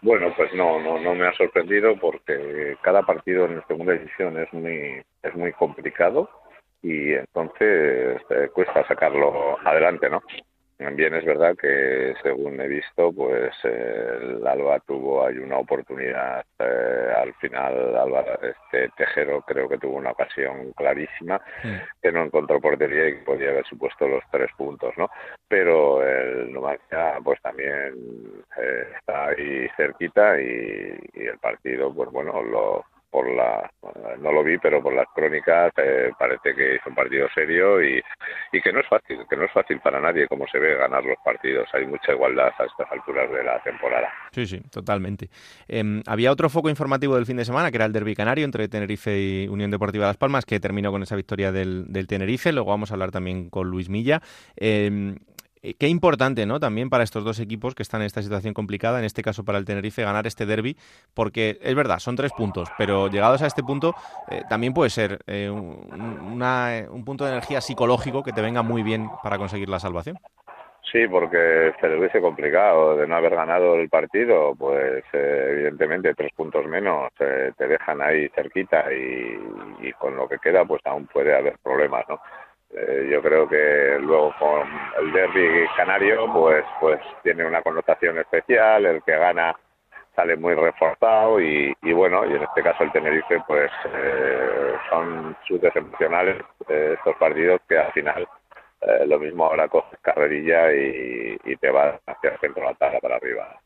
Bueno, 0.01 0.31
pues 0.37 0.53
no, 0.53 0.79
no, 0.79 0.99
no 0.99 1.15
me 1.15 1.27
ha 1.27 1.33
sorprendido 1.33 1.97
porque 1.99 2.77
cada 2.81 3.01
partido 3.01 3.45
en 3.45 3.63
segunda 3.67 3.93
división 3.93 4.37
es 4.37 4.53
muy, 4.53 5.01
es 5.23 5.35
muy 5.35 5.51
complicado 5.53 6.29
y 6.85 7.13
entonces 7.13 8.21
eh, 8.29 8.49
cuesta 8.53 8.87
sacarlo 8.87 9.57
adelante, 9.65 10.07
¿no? 10.07 10.21
Bien 10.77 11.13
es 11.15 11.23
verdad 11.23 11.55
que 11.55 12.13
según 12.21 12.59
he 12.59 12.67
visto, 12.67 13.11
pues 13.13 13.53
el 13.63 14.45
Alba 14.45 14.77
tuvo 14.81 15.25
ahí 15.25 15.37
una 15.37 15.57
oportunidad 15.57 16.45
eh, 16.59 17.13
al 17.15 17.33
final. 17.35 17.95
Alba, 17.95 18.25
este 18.41 18.89
Tejero 18.97 19.41
creo 19.41 19.69
que 19.69 19.77
tuvo 19.77 19.95
una 19.95 20.11
ocasión 20.11 20.73
clarísima 20.73 21.41
que 22.01 22.11
no 22.11 22.25
encontró 22.25 22.59
portería 22.59 23.07
y 23.07 23.15
que 23.15 23.23
podía 23.23 23.49
haber 23.51 23.65
supuesto 23.65 24.05
los 24.07 24.23
tres 24.29 24.51
puntos, 24.57 24.93
¿no? 24.97 25.09
Pero 25.47 26.05
el 26.05 26.51
Numancia, 26.51 27.19
pues 27.23 27.41
también 27.41 28.43
eh, 28.57 28.87
está 28.97 29.27
ahí 29.27 29.69
cerquita 29.77 30.39
y, 30.41 30.99
y 31.13 31.23
el 31.25 31.39
partido, 31.39 31.93
pues 31.95 32.11
bueno, 32.11 32.43
lo 32.43 32.83
por 33.15 33.31
la 33.31 33.71
no 34.19 34.31
lo 34.33 34.43
vi 34.43 34.57
pero 34.57 34.83
por 34.83 34.93
las 34.93 35.07
crónicas 35.15 35.71
eh, 35.77 36.11
parece 36.19 36.53
que 36.53 36.75
es 36.75 36.81
un 36.85 36.93
partido 36.93 37.29
serio 37.33 37.81
y, 37.81 38.03
y, 38.51 38.61
que 38.61 38.73
no 38.73 38.81
es 38.81 38.87
fácil 38.89 39.19
que 39.29 39.37
no 39.37 39.45
es 39.45 39.51
fácil 39.53 39.79
para 39.79 40.01
nadie 40.01 40.27
como 40.27 40.45
se 40.47 40.59
ve 40.59 40.75
ganar 40.75 41.05
los 41.05 41.17
partidos. 41.23 41.69
Hay 41.73 41.85
mucha 41.85 42.11
igualdad 42.11 42.51
a 42.59 42.65
estas 42.65 42.91
alturas 42.91 43.31
de 43.31 43.41
la 43.41 43.63
temporada. 43.63 44.09
Sí 44.31 44.45
sí 44.45 44.59
totalmente. 44.69 45.29
Em, 45.69 46.03
había 46.07 46.29
otro 46.29 46.49
foco 46.49 46.69
informativo 46.69 47.15
del 47.15 47.25
fin 47.25 47.37
de 47.37 47.45
semana 47.45 47.71
que 47.71 47.77
era 47.77 47.85
el 47.85 47.93
derby 47.93 48.15
canario 48.15 48.43
entre 48.43 48.67
Tenerife 48.67 49.17
y 49.17 49.47
Unión 49.47 49.71
Deportiva 49.71 50.07
Las 50.07 50.17
Palmas 50.17 50.45
que 50.45 50.59
terminó 50.59 50.91
con 50.91 51.01
esa 51.01 51.15
victoria 51.15 51.53
del, 51.53 51.85
del 51.87 52.07
Tenerife. 52.07 52.51
Luego 52.51 52.71
vamos 52.71 52.91
a 52.91 52.95
hablar 52.95 53.11
también 53.11 53.49
con 53.49 53.69
Luis 53.69 53.87
Milla. 53.87 54.19
Eh, 54.57 55.15
eh, 55.65 55.73
qué 55.79 55.87
importante, 55.87 56.45
¿no? 56.45 56.59
También 56.59 56.91
para 56.91 57.03
estos 57.03 57.23
dos 57.23 57.39
equipos 57.39 57.73
que 57.73 57.81
están 57.81 58.01
en 58.01 58.05
esta 58.05 58.21
situación 58.21 58.53
complicada, 58.53 58.99
en 58.99 59.05
este 59.05 59.23
caso 59.23 59.43
para 59.43 59.57
el 59.57 59.65
Tenerife, 59.65 60.03
ganar 60.03 60.27
este 60.27 60.45
derby, 60.45 60.77
porque 61.15 61.57
es 61.59 61.73
verdad, 61.73 61.97
son 61.97 62.15
tres 62.15 62.31
puntos, 62.33 62.69
pero 62.77 63.07
llegados 63.07 63.41
a 63.41 63.47
este 63.47 63.63
punto 63.63 63.95
eh, 64.29 64.43
también 64.47 64.75
puede 64.75 64.91
ser 64.91 65.19
eh, 65.25 65.49
un, 65.49 67.03
punto 67.03 67.25
de 67.25 67.31
energía 67.31 67.61
psicológico 67.61 68.21
que 68.21 68.31
te 68.31 68.41
venga 68.41 68.61
muy 68.61 68.83
bien 68.83 69.09
para 69.23 69.39
conseguir 69.39 69.67
la 69.69 69.79
salvación. 69.79 70.17
Sí, 70.91 71.07
porque 71.07 71.73
se 71.81 71.89
le 71.89 71.97
hubiese 71.97 72.21
complicado 72.21 72.95
de 72.95 73.07
no 73.07 73.15
haber 73.15 73.35
ganado 73.35 73.75
el 73.75 73.89
partido, 73.89 74.53
pues 74.55 75.03
evidentemente 75.13 76.13
tres 76.13 76.31
puntos 76.33 76.65
menos 76.67 77.11
te 77.17 77.67
dejan 77.67 78.01
ahí 78.01 78.29
cerquita 78.29 78.85
y, 78.93 79.39
y, 79.81 79.91
con 79.93 80.15
lo 80.15 80.29
que 80.29 80.37
queda 80.37 80.63
pues 80.63 80.81
aún 80.85 81.07
puede 81.07 81.35
haber 81.35 81.57
problemas, 81.57 82.05
¿no? 82.07 82.19
Eh, 82.77 83.07
yo 83.09 83.21
creo 83.21 83.47
que 83.47 83.97
luego 84.01 84.33
con 84.37 84.67
el 84.99 85.13
derby 85.13 85.65
canario 85.77 86.27
pues 86.33 86.65
pues 86.81 86.99
tiene 87.23 87.45
una 87.45 87.61
connotación 87.61 88.17
especial 88.19 88.85
el 88.85 89.01
que 89.03 89.17
gana 89.17 89.55
sale 90.13 90.35
muy 90.35 90.55
reforzado 90.55 91.39
y, 91.39 91.73
bueno 91.93 92.25
y 92.25 92.33
en 92.33 92.43
este 92.43 92.61
caso 92.61 92.83
el 92.83 92.91
Tenerife 92.91 93.41
pues 93.47 93.71
eh, 93.93 94.73
son 94.89 95.37
chutes 95.45 95.73
emocionales 95.73 96.43
eh, 96.67 96.95
estos 96.97 97.15
partidos 97.15 97.61
que 97.69 97.77
al 97.77 97.93
final 97.93 98.27
lo 99.07 99.19
mismo 99.19 99.45
ahora 99.45 99.67
coges 99.67 99.97
carrerilla 100.01 100.71
y, 100.73 101.39
y 101.43 101.55
te 101.55 101.71
vas 101.71 101.99
hacia 102.05 102.31
el 102.31 102.39
centro 102.39 102.61
de 102.61 102.69
la 102.69 102.75
tabla 102.75 102.99
para 102.99 103.15
arriba 103.15 103.59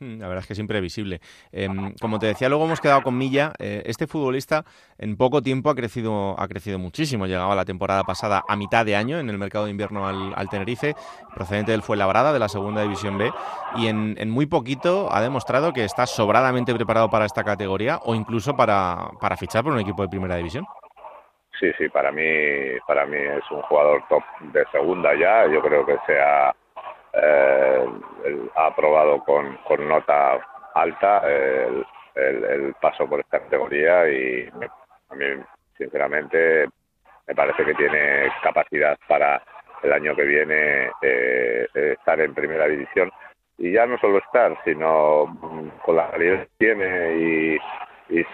la 0.00 0.28
verdad 0.28 0.38
es 0.38 0.46
que 0.46 0.52
es 0.52 0.58
imprevisible. 0.58 1.20
Em, 1.52 1.94
como 2.00 2.18
te 2.18 2.26
decía, 2.26 2.48
luego 2.48 2.64
hemos 2.64 2.80
quedado 2.80 3.02
con 3.02 3.16
Milla. 3.16 3.52
Eh, 3.58 3.82
este 3.86 4.06
futbolista 4.06 4.64
en 4.98 5.16
poco 5.16 5.42
tiempo 5.42 5.70
ha 5.70 5.74
crecido, 5.74 6.38
ha 6.38 6.48
crecido 6.48 6.78
muchísimo. 6.78 7.26
Llegaba 7.26 7.54
la 7.54 7.64
temporada 7.64 8.04
pasada 8.04 8.42
a 8.48 8.56
mitad 8.56 8.84
de 8.84 8.96
año 8.96 9.18
en 9.18 9.28
el 9.30 9.38
mercado 9.38 9.64
de 9.64 9.70
invierno 9.70 10.06
al, 10.06 10.48
Tenerife, 10.48 10.94
procedente 11.34 11.72
del 11.72 11.82
Fuenlabrada, 11.82 12.32
de 12.32 12.38
la 12.38 12.48
segunda 12.48 12.82
división 12.82 13.18
B, 13.18 13.30
y 13.76 13.88
en, 13.88 14.30
muy 14.30 14.46
poquito 14.46 15.12
ha 15.12 15.20
demostrado 15.20 15.72
que 15.72 15.84
está 15.84 16.06
sobradamente 16.06 16.74
preparado 16.74 17.10
para 17.10 17.26
esta 17.26 17.44
categoría 17.44 17.98
o 18.04 18.14
incluso 18.14 18.56
para, 18.56 19.10
para 19.20 19.36
fichar 19.36 19.62
por 19.62 19.72
un 19.72 19.80
equipo 19.80 20.02
de 20.02 20.08
primera 20.08 20.36
división. 20.36 20.66
Sí, 21.58 21.70
sí, 21.76 21.88
para 21.88 22.12
mí, 22.12 22.22
para 22.86 23.04
mí 23.04 23.16
es 23.16 23.50
un 23.50 23.62
jugador 23.62 24.02
top 24.08 24.22
de 24.52 24.64
segunda 24.70 25.10
ya. 25.18 25.46
Yo 25.52 25.60
creo 25.60 25.84
que 25.84 25.96
sea 26.06 26.54
eh, 27.22 27.86
ha 28.56 28.66
aprobado 28.66 29.22
con, 29.24 29.56
con 29.58 29.88
nota 29.88 30.38
alta 30.74 31.22
el, 31.26 32.74
paso 32.80 33.08
por 33.08 33.20
esta 33.20 33.40
categoría 33.40 34.08
y 34.08 34.48
a 35.10 35.14
mí, 35.14 35.24
sinceramente, 35.76 36.68
me 37.26 37.34
parece 37.34 37.64
que 37.64 37.74
tiene 37.74 38.28
capacidad 38.42 38.98
para 39.06 39.42
el 39.82 39.92
año 39.92 40.14
que 40.16 40.24
viene 40.24 40.90
eh, 41.02 41.66
estar 41.74 42.20
en 42.20 42.34
primera 42.34 42.66
división. 42.66 43.10
Y 43.58 43.72
ya 43.72 43.86
no 43.86 43.98
solo 43.98 44.18
estar, 44.18 44.56
sino 44.64 45.26
mm, 45.26 45.68
con 45.84 45.96
la 45.96 46.10
calidad 46.10 46.40
que 46.42 46.48
tiene 46.58 47.14
y, 47.16 47.58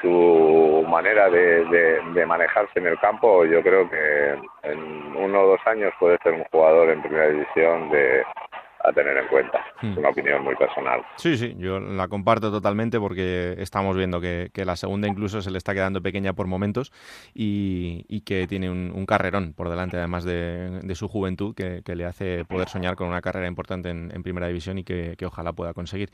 su 0.00 0.84
manera 0.88 1.28
de, 1.28 1.64
de, 1.64 2.26
manejarse 2.26 2.78
en 2.78 2.86
el 2.86 2.98
campo, 3.00 3.44
yo 3.44 3.60
creo 3.60 3.90
que 3.90 4.38
en 4.62 5.16
uno 5.16 5.40
o 5.40 5.46
dos 5.48 5.60
años 5.66 5.92
puede 5.98 6.16
ser 6.22 6.34
un 6.34 6.44
jugador 6.44 6.90
en 6.90 7.02
primera 7.02 7.28
división 7.28 7.90
de, 7.90 8.22
a 8.84 8.92
tener 8.92 9.16
en 9.16 9.26
cuenta. 9.28 9.64
Es 9.82 9.88
hmm. 9.88 9.98
una 9.98 10.10
opinión 10.10 10.44
muy 10.44 10.54
personal. 10.56 11.00
Sí, 11.16 11.38
sí, 11.38 11.54
yo 11.58 11.80
la 11.80 12.06
comparto 12.06 12.50
totalmente 12.50 13.00
porque 13.00 13.54
estamos 13.58 13.96
viendo 13.96 14.20
que, 14.20 14.50
la 14.54 14.76
segunda 14.76 15.08
incluso 15.08 15.42
se 15.42 15.50
le 15.50 15.58
está 15.58 15.74
quedando 15.74 16.02
pequeña 16.02 16.34
por 16.34 16.46
momentos 16.46 16.92
y, 17.34 18.20
que 18.24 18.46
tiene 18.46 18.70
un, 18.70 19.06
carrerón 19.06 19.52
por 19.54 19.68
delante, 19.68 19.96
además 19.96 20.24
de, 20.24 20.94
su 20.94 21.08
juventud, 21.08 21.54
que, 21.54 21.82
le 21.94 22.04
hace 22.04 22.44
poder 22.44 22.68
soñar 22.68 22.96
con 22.96 23.08
una 23.08 23.20
carrera 23.20 23.46
importante 23.46 23.90
en, 23.90 24.22
Primera 24.22 24.46
División 24.48 24.78
y 24.78 24.84
que, 24.84 25.16
ojalá 25.24 25.52
pueda 25.52 25.72
conseguir. 25.72 26.10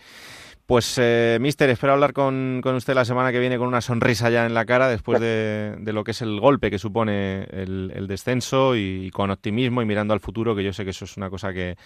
Pues, 0.67 0.97
eh, 0.99 1.39
Mister, 1.41 1.69
espero 1.71 1.93
hablar 1.93 2.13
con, 2.13 2.63
usted 2.65 2.95
la 2.95 3.05
semana 3.05 3.33
que 3.33 3.41
viene 3.41 3.59
con 3.59 3.67
una 3.67 3.81
sonrisa 3.81 4.31
ya 4.31 4.47
en 4.47 4.55
la 4.55 4.65
cara 4.65 4.89
después 4.89 5.21
de, 5.21 5.77
lo 5.93 6.05
que 6.05 6.13
es 6.13 6.23
el 6.23 6.39
golpe 6.39 6.71
que 6.71 6.79
supone 6.79 7.45
el, 7.51 8.07
descenso 8.07 8.77
y 8.77 9.11
con 9.11 9.31
optimismo 9.31 9.83
y 9.83 9.87
mirando 9.87 10.15
al 10.15 10.21
futuro, 10.21 10.55
que 10.55 10.65
yo 10.65 10.73
sé 10.73 10.85
que 10.85 10.91
eso 10.91 11.05
es 11.05 11.17
una 11.17 11.31
cosa 11.31 11.53
que 11.53 11.77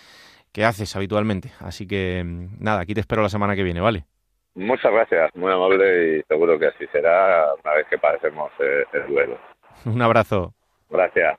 que 0.55 0.65
haces 0.65 0.95
habitualmente. 0.95 1.51
Así 1.59 1.87
que 1.87 2.23
mm, 2.25 2.63
nada, 2.63 2.81
aquí 2.81 2.95
te 2.95 3.01
espero 3.01 3.21
la 3.21 3.29
semana 3.29 3.57
que 3.57 3.65
viene, 3.65 3.81
¿vale? 3.81 4.05
Muchas 4.55 4.93
gracias, 4.93 5.35
muy 5.35 5.53
amable 5.53 6.19
y 6.19 6.23
seguro 6.29 6.57
que 6.59 6.69
así 6.69 6.87
será 6.93 7.53
una 7.63 7.75
vez 7.75 7.87
que 7.91 7.99
pasemos 7.99 8.53
eh, 8.61 8.85
el 8.93 9.07
duelo. 9.09 9.39
Un 9.85 10.01
abrazo. 10.01 10.55
Gracias. 10.89 11.37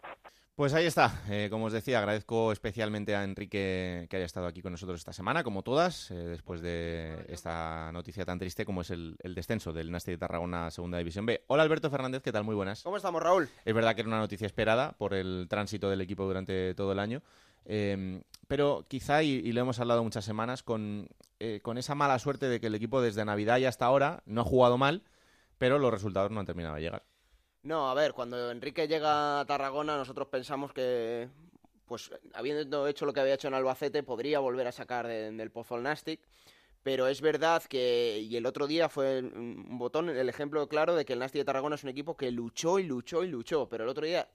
Pues 0.55 0.73
ahí 0.73 0.85
está. 0.85 1.11
Eh, 1.29 1.47
como 1.49 1.65
os 1.65 1.73
decía, 1.73 1.99
agradezco 1.99 2.51
especialmente 2.51 3.15
a 3.15 3.23
Enrique 3.23 4.07
que 4.09 4.17
haya 4.17 4.25
estado 4.25 4.47
aquí 4.47 4.61
con 4.61 4.73
nosotros 4.73 4.99
esta 4.99 5.13
semana, 5.13 5.43
como 5.43 5.63
todas, 5.63 6.11
eh, 6.11 6.15
después 6.15 6.61
de 6.61 7.25
esta 7.29 7.91
noticia 7.93 8.25
tan 8.25 8.39
triste 8.39 8.65
como 8.65 8.81
es 8.81 8.89
el, 8.89 9.17
descenso 9.23 9.71
del 9.71 9.91
Nasti 9.91 10.11
de 10.11 10.17
Tarragona 10.17 10.71
Segunda 10.71 10.97
División 10.97 11.25
B. 11.25 11.43
Hola 11.47 11.63
Alberto 11.63 11.89
Fernández, 11.89 12.21
¿qué 12.21 12.33
tal? 12.33 12.43
Muy 12.43 12.55
buenas. 12.55 12.83
¿Cómo 12.83 12.97
estamos, 12.97 13.23
Raúl? 13.23 13.49
Es 13.63 13.73
verdad 13.73 13.95
que 13.95 14.01
era 14.01 14.09
una 14.09 14.19
noticia 14.19 14.47
esperada 14.47 14.93
por 14.97 15.13
el 15.13 15.47
tránsito 15.49 15.89
del 15.89 16.01
equipo 16.01 16.25
durante 16.25 16.73
todo 16.73 16.91
el 16.91 16.99
año. 16.99 17.21
Em, 17.65 18.21
pero 18.47 18.85
quizá, 18.87 19.23
y, 19.23 19.51
lo 19.51 19.61
hemos 19.61 19.79
hablado 19.79 20.03
muchas 20.03 20.23
semanas, 20.23 20.63
con, 20.63 21.07
eh, 21.39 21.59
con 21.61 21.77
esa 21.77 21.95
mala 21.95 22.19
suerte 22.19 22.47
de 22.47 22.59
que 22.59 22.67
el 22.67 22.75
equipo 22.75 23.01
desde 23.01 23.25
Navidad 23.25 23.57
y 23.57 23.65
hasta 23.65 23.85
ahora 23.85 24.23
no 24.25 24.41
ha 24.41 24.45
jugado 24.45 24.77
mal, 24.77 25.03
pero 25.57 25.79
los 25.79 25.91
resultados 25.91 26.31
no 26.31 26.39
han 26.39 26.45
terminado 26.45 26.75
de 26.75 26.81
llegar. 26.81 27.03
No, 27.63 27.89
a 27.89 27.95
ver, 27.95 28.13
cuando 28.13 28.51
Enrique 28.51 28.87
llega 28.87 29.39
a 29.39 29.45
Tarragona, 29.45 29.97
nosotros 29.97 30.27
pensamos 30.27 30.71
que, 30.71 31.29
pues, 31.87 32.11
habiendo 32.35 32.87
hecho 32.87 33.07
lo 33.07 33.13
que 33.13 33.21
había 33.21 33.33
hecho 33.33 33.47
en 33.47 33.55
Albacete, 33.55 34.03
podría 34.03 34.39
volver 34.39 34.67
a 34.67 34.71
sacar 34.71 35.07
del 35.07 35.51
pozo 35.51 35.79
Nastic. 35.79 36.21
Pero 36.83 37.07
es 37.07 37.19
verdad 37.21 37.63
que, 37.63 38.19
y 38.19 38.37
el 38.37 38.45
otro 38.45 38.67
día 38.67 38.89
fue 38.89 39.19
un 39.21 39.79
botón, 39.79 40.07
el 40.09 40.29
ejemplo 40.29 40.69
claro 40.69 40.95
de 40.95 41.03
que 41.03 41.13
el 41.13 41.19
Nastic 41.19 41.39
de 41.39 41.45
Tarragona 41.45 41.73
es 41.73 41.83
un 41.83 41.89
equipo 41.89 42.15
que 42.15 42.29
luchó 42.29 42.77
y 42.77 42.83
luchó 42.83 43.23
y 43.23 43.27
luchó, 43.27 43.67
pero 43.67 43.85
el 43.85 43.89
otro 43.89 44.05
día 44.05 44.29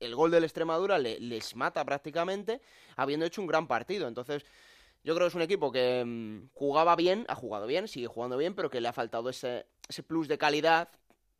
el 0.00 0.14
gol 0.14 0.30
del 0.30 0.44
Extremadura 0.44 0.98
les 0.98 1.54
mata 1.54 1.84
prácticamente, 1.84 2.60
habiendo 2.96 3.26
hecho 3.26 3.40
un 3.40 3.46
gran 3.46 3.66
partido. 3.66 4.08
Entonces, 4.08 4.44
Yo 5.02 5.14
creo 5.14 5.26
que 5.26 5.28
es 5.28 5.34
un 5.34 5.42
equipo 5.42 5.72
que 5.72 6.04
mm, 6.04 6.50
jugaba 6.52 6.94
bien, 6.94 7.24
ha 7.28 7.34
jugado 7.34 7.66
bien, 7.66 7.88
sigue 7.88 8.06
jugando 8.06 8.36
bien, 8.36 8.54
pero 8.54 8.68
que 8.68 8.82
le 8.82 8.88
ha 8.88 8.92
faltado 8.92 9.30
ese, 9.30 9.66
ese 9.88 10.02
plus 10.02 10.28
de 10.28 10.36
calidad 10.36 10.90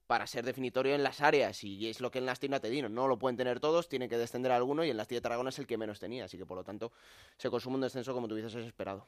para 0.06 0.26
ser 0.26 0.44
definitorio 0.44 0.94
en 0.94 1.04
las 1.04 1.20
áreas 1.20 1.62
y 1.62 1.88
es 1.88 2.00
lo 2.00 2.10
que 2.10 2.18
en 2.18 2.26
las 2.26 2.42
no 2.42 2.56
ha 2.56 2.60
tenido. 2.60 2.88
No 2.88 3.06
lo 3.06 3.16
pueden 3.16 3.36
tener 3.36 3.60
todos, 3.60 3.88
tiene 3.88 4.08
que 4.08 4.18
descender 4.18 4.50
alguno 4.50 4.82
y 4.82 4.90
en 4.90 4.96
las 4.96 5.06
de 5.06 5.20
Tarragona 5.20 5.50
es 5.50 5.58
el 5.60 5.68
que 5.68 5.78
menos 5.78 6.00
tenía, 6.00 6.24
así 6.24 6.36
que 6.36 6.44
por 6.44 6.56
lo 6.56 6.64
tanto 6.64 6.90
se 7.36 7.48
consume 7.48 7.76
un 7.76 7.82
descenso 7.82 8.12
como 8.12 8.26
tú 8.26 8.34
dices 8.34 8.52
es 8.56 8.66
esperado. 8.66 9.06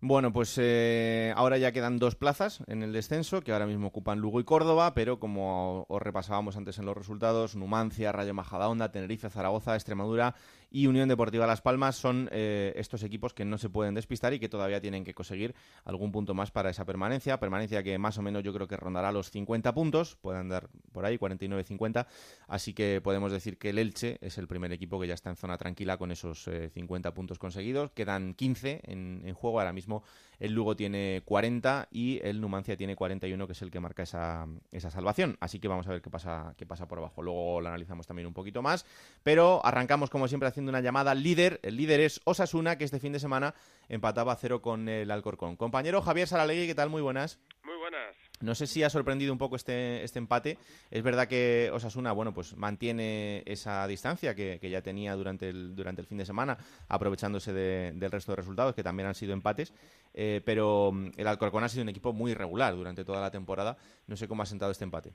Bueno, 0.00 0.32
pues 0.32 0.54
eh, 0.58 1.32
ahora 1.34 1.58
ya 1.58 1.72
quedan 1.72 1.98
dos 1.98 2.14
plazas 2.14 2.62
en 2.68 2.84
el 2.84 2.92
descenso, 2.92 3.40
que 3.40 3.52
ahora 3.52 3.66
mismo 3.66 3.88
ocupan 3.88 4.20
Lugo 4.20 4.38
y 4.38 4.44
Córdoba, 4.44 4.94
pero 4.94 5.18
como 5.18 5.86
os 5.88 6.00
repasábamos 6.00 6.56
antes 6.56 6.78
en 6.78 6.86
los 6.86 6.96
resultados, 6.96 7.56
Numancia, 7.56 8.12
Rayo 8.12 8.32
Majadahonda, 8.32 8.92
Tenerife, 8.92 9.28
Zaragoza, 9.28 9.74
Extremadura 9.74 10.36
y 10.70 10.86
Unión 10.86 11.08
Deportiva 11.08 11.46
Las 11.46 11.60
Palmas 11.60 11.96
son 11.96 12.28
eh, 12.32 12.72
estos 12.76 13.02
equipos 13.02 13.34
que 13.34 13.44
no 13.44 13.58
se 13.58 13.70
pueden 13.70 13.94
despistar 13.94 14.34
y 14.34 14.38
que 14.38 14.48
todavía 14.48 14.80
tienen 14.80 15.04
que 15.04 15.14
conseguir 15.14 15.54
algún 15.84 16.12
punto 16.12 16.34
más 16.34 16.50
para 16.50 16.70
esa 16.70 16.84
permanencia. 16.84 17.40
Permanencia 17.40 17.82
que 17.82 17.98
más 17.98 18.18
o 18.18 18.22
menos 18.22 18.42
yo 18.42 18.52
creo 18.52 18.68
que 18.68 18.76
rondará 18.76 19.12
los 19.12 19.30
50 19.30 19.72
puntos, 19.74 20.16
puede 20.16 20.38
andar 20.38 20.68
por 20.92 21.04
ahí, 21.04 21.18
49-50. 21.18 22.06
Así 22.46 22.74
que 22.74 23.00
podemos 23.02 23.32
decir 23.32 23.58
que 23.58 23.70
el 23.70 23.78
Elche 23.78 24.18
es 24.20 24.38
el 24.38 24.46
primer 24.46 24.72
equipo 24.72 25.00
que 25.00 25.06
ya 25.06 25.14
está 25.14 25.30
en 25.30 25.36
zona 25.36 25.56
tranquila 25.56 25.96
con 25.96 26.10
esos 26.10 26.48
50 26.74 27.08
eh, 27.08 27.12
puntos 27.12 27.38
conseguidos. 27.38 27.90
Quedan 27.92 28.34
15 28.34 28.82
en, 28.84 29.22
en 29.24 29.34
juego 29.34 29.60
ahora 29.60 29.72
mismo 29.72 30.02
el 30.38 30.52
Lugo 30.52 30.76
tiene 30.76 31.22
40 31.24 31.88
y 31.90 32.20
el 32.22 32.40
Numancia 32.40 32.76
tiene 32.76 32.96
41, 32.96 33.46
que 33.46 33.52
es 33.52 33.62
el 33.62 33.70
que 33.70 33.80
marca 33.80 34.02
esa, 34.02 34.46
esa 34.72 34.90
salvación. 34.90 35.36
Así 35.40 35.58
que 35.58 35.68
vamos 35.68 35.86
a 35.86 35.90
ver 35.90 36.02
qué 36.02 36.10
pasa, 36.10 36.54
qué 36.56 36.66
pasa 36.66 36.86
por 36.86 36.98
abajo. 36.98 37.22
Luego 37.22 37.60
lo 37.60 37.68
analizamos 37.68 38.06
también 38.06 38.26
un 38.26 38.34
poquito 38.34 38.62
más. 38.62 38.86
Pero 39.22 39.64
arrancamos, 39.64 40.10
como 40.10 40.28
siempre, 40.28 40.48
haciendo 40.48 40.70
una 40.70 40.80
llamada 40.80 41.14
líder. 41.14 41.60
El 41.62 41.76
líder 41.76 42.00
es 42.00 42.20
Osasuna, 42.24 42.78
que 42.78 42.84
este 42.84 43.00
fin 43.00 43.12
de 43.12 43.20
semana 43.20 43.54
empataba 43.88 44.32
a 44.32 44.36
cero 44.36 44.62
con 44.62 44.88
el 44.88 45.10
Alcorcón. 45.10 45.56
Compañero 45.56 46.02
Javier 46.02 46.28
Saralegui, 46.28 46.66
¿qué 46.66 46.74
tal? 46.74 46.90
Muy 46.90 47.02
buenas. 47.02 47.38
Muy 47.64 47.76
buenas. 47.76 48.27
No 48.40 48.54
sé 48.54 48.66
si 48.66 48.82
ha 48.82 48.90
sorprendido 48.90 49.32
un 49.32 49.38
poco 49.38 49.56
este, 49.56 50.02
este 50.04 50.18
empate. 50.18 50.58
Es 50.90 51.02
verdad 51.02 51.28
que 51.28 51.70
Osasuna, 51.72 52.12
bueno, 52.12 52.32
pues 52.32 52.56
mantiene 52.56 53.42
esa 53.46 53.86
distancia 53.86 54.34
que, 54.34 54.58
ya 54.68 54.82
tenía 54.82 55.14
durante 55.14 55.48
el, 55.48 55.74
durante 55.74 56.02
el 56.02 56.06
fin 56.06 56.18
de 56.18 56.26
semana, 56.26 56.56
aprovechándose 56.88 57.52
del 57.52 58.10
resto 58.10 58.32
de 58.32 58.36
resultados, 58.36 58.74
que 58.74 58.82
también 58.82 59.08
han 59.08 59.14
sido 59.14 59.32
empates. 59.32 59.72
Eh, 60.14 60.40
pero 60.44 60.90
mm, 60.92 61.10
el 61.16 61.26
Alcorcón 61.26 61.64
ha 61.64 61.68
sido 61.68 61.82
un 61.82 61.88
equipo 61.88 62.12
muy 62.12 62.32
irregular 62.32 62.74
durante 62.74 63.04
toda 63.04 63.20
la 63.20 63.30
temporada. 63.30 63.76
No 64.06 64.16
sé 64.16 64.28
cómo 64.28 64.42
ha 64.42 64.46
sentado 64.46 64.70
este 64.70 64.84
empate. 64.84 65.12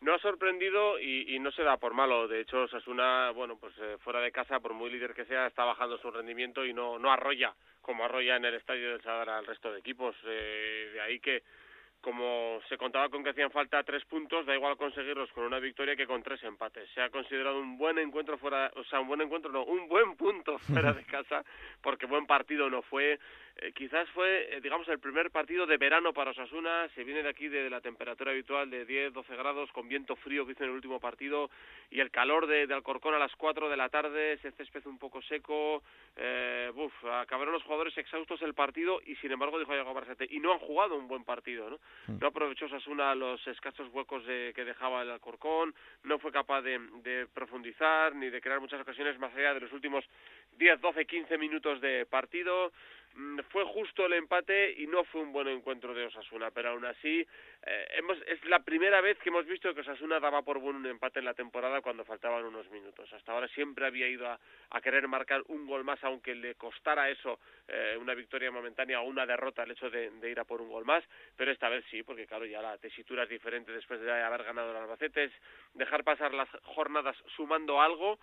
No 0.00 0.14
ha 0.14 0.18
sorprendido 0.18 1.00
y, 1.00 1.38
no 1.38 1.50
se 1.52 1.62
da 1.62 1.78
por 1.78 1.94
malo. 1.94 2.28
De 2.28 2.40
hecho, 2.40 2.62
Osasuna, 2.62 3.30
bueno, 3.30 3.56
pues 3.58 3.74
eh, 3.78 3.96
fuera 4.00 4.20
de 4.20 4.30
casa, 4.30 4.60
por 4.60 4.74
muy 4.74 4.90
líder 4.90 5.14
que 5.14 5.24
sea, 5.24 5.46
está 5.46 5.64
bajando 5.64 5.96
su 5.98 6.10
rendimiento 6.10 6.64
y 6.64 6.74
no, 6.74 6.98
no 6.98 7.10
arrolla 7.10 7.54
como 7.86 8.04
arrolla 8.04 8.36
en 8.36 8.44
el 8.44 8.54
estadio 8.54 8.90
del 8.90 9.00
Sadar 9.00 9.30
al 9.30 9.46
resto 9.46 9.72
de 9.72 9.78
equipos. 9.78 10.14
Eh, 10.26 10.90
de 10.94 11.00
ahí 11.00 11.20
que 11.20 11.42
como 12.06 12.60
se 12.68 12.78
contaba 12.78 13.08
con 13.08 13.24
que 13.24 13.30
hacían 13.30 13.50
falta 13.50 13.82
tres 13.82 14.04
puntos, 14.04 14.46
da 14.46 14.54
igual 14.54 14.76
conseguirlos 14.76 15.28
con 15.32 15.42
una 15.42 15.58
victoria 15.58 15.96
que 15.96 16.06
con 16.06 16.22
tres 16.22 16.40
empates. 16.44 16.88
Se 16.94 17.00
ha 17.00 17.10
considerado 17.10 17.58
un 17.58 17.76
buen 17.76 17.98
encuentro 17.98 18.38
fuera, 18.38 18.70
o 18.76 18.84
sea, 18.84 19.00
un 19.00 19.08
buen 19.08 19.22
encuentro, 19.22 19.50
no, 19.50 19.64
un 19.64 19.88
buen 19.88 20.14
punto 20.14 20.56
fuera 20.60 20.92
de 20.92 21.02
casa, 21.10 21.42
porque 21.82 22.06
buen 22.06 22.24
partido 22.24 22.70
no 22.70 22.82
fue. 22.82 23.18
Eh, 23.58 23.72
quizás 23.72 24.06
fue, 24.10 24.54
eh, 24.54 24.60
digamos, 24.60 24.86
el 24.88 24.98
primer 24.98 25.30
partido 25.30 25.66
de 25.66 25.78
verano 25.78 26.12
para 26.12 26.32
Osasuna. 26.32 26.88
Se 26.94 27.04
viene 27.04 27.22
de 27.22 27.30
aquí 27.30 27.48
de 27.48 27.70
la 27.70 27.80
temperatura 27.80 28.32
habitual 28.32 28.68
de 28.68 28.84
10, 28.84 29.14
12 29.14 29.34
grados, 29.34 29.72
con 29.72 29.88
viento 29.88 30.14
frío 30.16 30.44
que 30.44 30.52
hizo 30.52 30.64
en 30.64 30.70
el 30.70 30.76
último 30.76 31.00
partido, 31.00 31.50
y 31.90 32.00
el 32.00 32.10
calor 32.10 32.46
de, 32.46 32.66
de 32.66 32.74
Alcorcón 32.74 33.14
a 33.14 33.18
las 33.18 33.34
4 33.36 33.70
de 33.70 33.76
la 33.76 33.88
tarde, 33.88 34.34
ese 34.34 34.52
césped 34.52 34.84
un 34.86 34.98
poco 34.98 35.22
seco. 35.22 35.82
Eh, 36.16 36.70
buf, 36.74 36.92
acabaron 37.06 37.54
los 37.54 37.62
jugadores 37.62 37.96
exhaustos 37.96 38.42
el 38.42 38.52
partido, 38.52 39.00
y 39.06 39.16
sin 39.16 39.32
embargo, 39.32 39.58
dijo 39.58 39.72
Diego 39.72 39.94
Barcete, 39.94 40.26
y 40.28 40.38
no 40.38 40.52
han 40.52 40.58
jugado 40.58 40.96
un 40.96 41.08
buen 41.08 41.24
partido, 41.24 41.70
¿no? 41.70 41.78
Mm. 42.08 42.18
No 42.20 42.26
aprovechó 42.26 42.66
Osasuna 42.66 43.14
los 43.14 43.46
escasos 43.46 43.88
huecos 43.90 44.26
de, 44.26 44.52
que 44.54 44.66
dejaba 44.66 45.00
el 45.00 45.10
Alcorcón, 45.10 45.74
no 46.04 46.18
fue 46.18 46.30
capaz 46.30 46.60
de, 46.60 46.78
de 47.02 47.26
profundizar 47.32 48.14
ni 48.14 48.28
de 48.28 48.40
crear 48.42 48.60
muchas 48.60 48.82
ocasiones 48.82 49.18
más 49.18 49.34
allá 49.34 49.54
de 49.54 49.60
los 49.60 49.72
últimos 49.72 50.04
10, 50.58 50.80
12, 50.80 51.06
15 51.06 51.38
minutos 51.38 51.80
de 51.80 52.04
partido. 52.04 52.72
Mm, 53.16 53.40
fue 53.48 53.64
justo 53.64 54.04
el 54.04 54.12
empate 54.12 54.74
y 54.78 54.86
no 54.86 55.02
fue 55.04 55.22
un 55.22 55.32
buen 55.32 55.48
encuentro 55.48 55.94
de 55.94 56.04
Osasuna, 56.04 56.50
pero 56.50 56.70
aún 56.70 56.84
así 56.84 57.26
eh, 57.68 57.86
hemos, 57.98 58.16
es 58.28 58.44
la 58.44 58.60
primera 58.60 59.00
vez 59.00 59.18
que 59.18 59.28
hemos 59.28 59.44
visto 59.44 59.74
que 59.74 59.80
Osasuna 59.80 60.20
daba 60.20 60.42
por 60.42 60.60
buen 60.60 60.76
un 60.76 60.86
empate 60.86 61.18
en 61.18 61.24
la 61.24 61.34
temporada 61.34 61.80
cuando 61.80 62.04
faltaban 62.04 62.44
unos 62.44 62.70
minutos. 62.70 63.12
Hasta 63.12 63.32
ahora 63.32 63.48
siempre 63.48 63.84
había 63.84 64.06
ido 64.06 64.30
a, 64.30 64.38
querer 64.80 65.08
marcar 65.08 65.42
un 65.48 65.66
gol 65.66 65.82
más, 65.82 65.98
aunque 66.04 66.32
le 66.36 66.54
costara 66.54 67.10
eso 67.10 67.40
eh, 67.66 67.96
una 68.00 68.14
victoria 68.14 68.52
momentánea 68.52 69.00
o 69.00 69.08
una 69.08 69.26
derrota 69.26 69.64
el 69.64 69.72
hecho 69.72 69.90
de, 69.90 70.12
ir 70.30 70.38
a 70.38 70.44
por 70.44 70.62
un 70.62 70.70
gol 70.70 70.84
más, 70.84 71.02
pero 71.34 71.50
esta 71.50 71.68
vez 71.68 71.84
sí, 71.90 72.04
porque 72.04 72.24
claro, 72.24 72.46
ya 72.46 72.62
la 72.62 72.78
tesitura 72.78 73.24
es 73.24 73.28
diferente 73.28 73.72
después 73.72 74.00
de 74.00 74.12
haber 74.12 74.44
ganado 74.44 74.70
el 74.70 74.76
Albacete, 74.76 75.24
es 75.24 75.32
dejar 75.74 76.04
pasar 76.04 76.32
las 76.34 76.48
jornadas 76.62 77.16
sumando 77.34 77.80
algo 77.80 78.20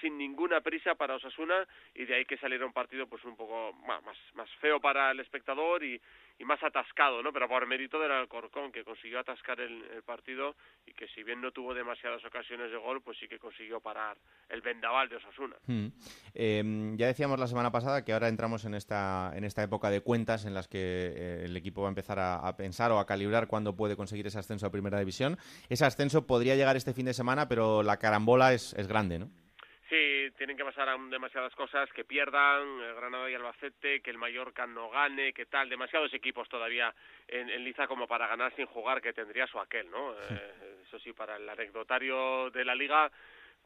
sin 0.00 0.16
ninguna 0.16 0.60
prisa 0.60 0.94
para 0.94 1.16
Osasuna 1.16 1.66
y 1.94 2.04
de 2.04 2.14
ahí 2.14 2.24
que 2.24 2.38
saliera 2.38 2.64
un 2.64 2.72
partido 2.72 3.06
pues 3.06 3.24
un 3.24 3.36
poco 3.36 3.72
más, 3.86 4.02
más 4.34 4.50
feo 4.60 4.80
para 4.80 5.10
el 5.10 5.20
espectador 5.20 5.82
y, 5.82 6.00
y 6.38 6.44
más 6.44 6.62
atascado, 6.62 7.22
¿no? 7.22 7.32
Pero 7.32 7.48
por 7.48 7.66
mérito 7.66 7.98
del 7.98 8.12
Alcorcón, 8.12 8.70
que 8.70 8.84
consiguió 8.84 9.18
atascar 9.18 9.60
el, 9.60 10.02
partido 10.06 10.54
y 10.86 10.92
que 10.92 11.08
si 11.08 11.22
bien 11.22 11.40
no 11.40 11.50
tuvo 11.50 11.74
demasiadas 11.74 12.24
ocasiones 12.24 12.70
de 12.70 12.76
gol, 12.76 13.02
pues 13.02 13.18
sí 13.18 13.26
que 13.28 13.38
consiguió 13.38 13.80
parar 13.80 14.16
el 14.48 14.60
vendaval 14.62 15.08
de 15.08 15.16
Osasuna. 15.16 15.56
Hmm. 15.66 15.88
Em, 16.34 16.96
ya 16.96 17.08
decíamos 17.08 17.38
la 17.38 17.46
semana 17.46 17.72
pasada 17.72 18.04
que 18.04 18.12
ahora 18.12 18.28
entramos 18.28 18.64
en 18.64 18.74
esta, 18.74 19.32
en 19.34 19.44
esta 19.44 19.62
época 19.62 19.90
de 19.90 20.00
cuentas 20.00 20.44
en 20.44 20.54
las 20.54 20.68
que 20.68 20.78
eh, 20.78 21.44
el 21.44 21.56
equipo 21.56 21.82
va 21.82 21.88
a 21.88 21.90
empezar 21.90 22.18
a, 22.20 22.56
pensar 22.56 22.92
o 22.92 22.98
a 22.98 23.06
calibrar 23.06 23.48
cuándo 23.48 23.76
puede 23.76 23.96
conseguir 23.96 24.26
ese 24.26 24.38
ascenso 24.38 24.66
a 24.66 24.70
Primera 24.70 24.98
División. 24.98 25.36
Ese 25.68 25.84
ascenso 25.84 26.26
podría 26.26 26.54
llegar 26.54 26.76
este 26.76 26.94
fin 26.94 27.06
de 27.06 27.14
semana, 27.14 27.48
pero 27.48 27.82
la 27.82 27.98
carambola 27.98 28.54
es, 28.54 28.72
es 28.74 28.86
grande, 28.86 29.18
¿no? 29.18 29.30
Tienen 30.38 30.56
que 30.56 30.64
pasar 30.64 30.88
demasiadas 31.10 31.52
cosas, 31.56 31.92
que 31.92 32.04
pierdan 32.04 32.80
el 32.80 32.94
Granada 32.94 33.28
y 33.28 33.34
Albacete, 33.34 34.00
que 34.00 34.10
el 34.10 34.18
Mallorca 34.18 34.68
no 34.68 34.88
gane, 34.88 35.32
que 35.32 35.46
tal, 35.46 35.68
demasiados 35.68 36.14
equipos 36.14 36.48
todavía 36.48 36.94
en, 37.26 37.50
en 37.50 37.64
Liza 37.64 37.88
como 37.88 38.06
para 38.06 38.28
ganar 38.28 38.54
sin 38.54 38.66
jugar, 38.66 39.02
que 39.02 39.12
tendría 39.12 39.48
su 39.48 39.58
aquel, 39.58 39.90
¿no? 39.90 40.14
Eh, 40.14 40.76
eso 40.86 40.98
sí, 41.00 41.12
para 41.12 41.36
el 41.36 41.48
anecdotario 41.48 42.50
de 42.50 42.64
la 42.64 42.76
Liga, 42.76 43.10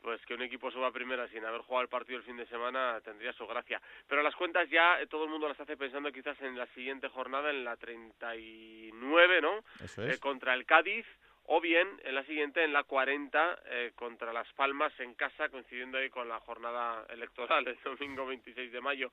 pues 0.00 0.24
que 0.24 0.32
un 0.32 0.40
equipo 0.40 0.70
suba 0.70 0.90
primera 0.90 1.28
sin 1.28 1.44
haber 1.44 1.61
jugado 1.61 1.82
el 1.82 1.88
partido 1.88 2.18
el 2.18 2.24
fin 2.24 2.38
de 2.38 2.46
semana 2.46 3.00
tendría 3.04 3.35
su 3.35 3.46
gracia. 3.46 3.80
Pero 4.08 4.22
las 4.22 4.35
cuentas 4.35 4.68
ya 4.70 4.98
eh, 4.98 5.06
todo 5.06 5.24
el 5.24 5.30
mundo 5.30 5.48
las 5.48 5.61
hace 5.61 5.76
pensando 5.76 6.11
quizás 6.11 6.40
en 6.40 6.56
la 6.56 6.66
siguiente 6.68 7.08
jornada, 7.08 7.50
en 7.50 7.64
la 7.64 7.76
39, 7.76 9.40
¿no? 9.42 9.62
Eso 9.85 10.02
es. 10.04 10.16
Eh, 10.16 10.20
contra 10.20 10.54
el 10.54 10.64
Cádiz 10.64 11.06
o 11.46 11.61
bien 11.61 11.88
en 12.05 12.14
la 12.14 12.24
siguiente, 12.24 12.62
en 12.62 12.72
la 12.72 12.85
40, 12.85 13.59
eh, 13.66 13.92
contra 13.94 14.33
Las 14.33 14.50
Palmas 14.52 14.92
en 15.00 15.14
casa, 15.14 15.48
coincidiendo 15.48 15.98
ahí 15.98 16.09
con 16.11 16.28
la 16.28 16.40
jornada 16.40 17.07
electoral 17.09 17.64
del 17.64 17.78
domingo 17.85 18.26
26 18.26 18.72
de 18.72 18.81
mayo. 18.81 19.11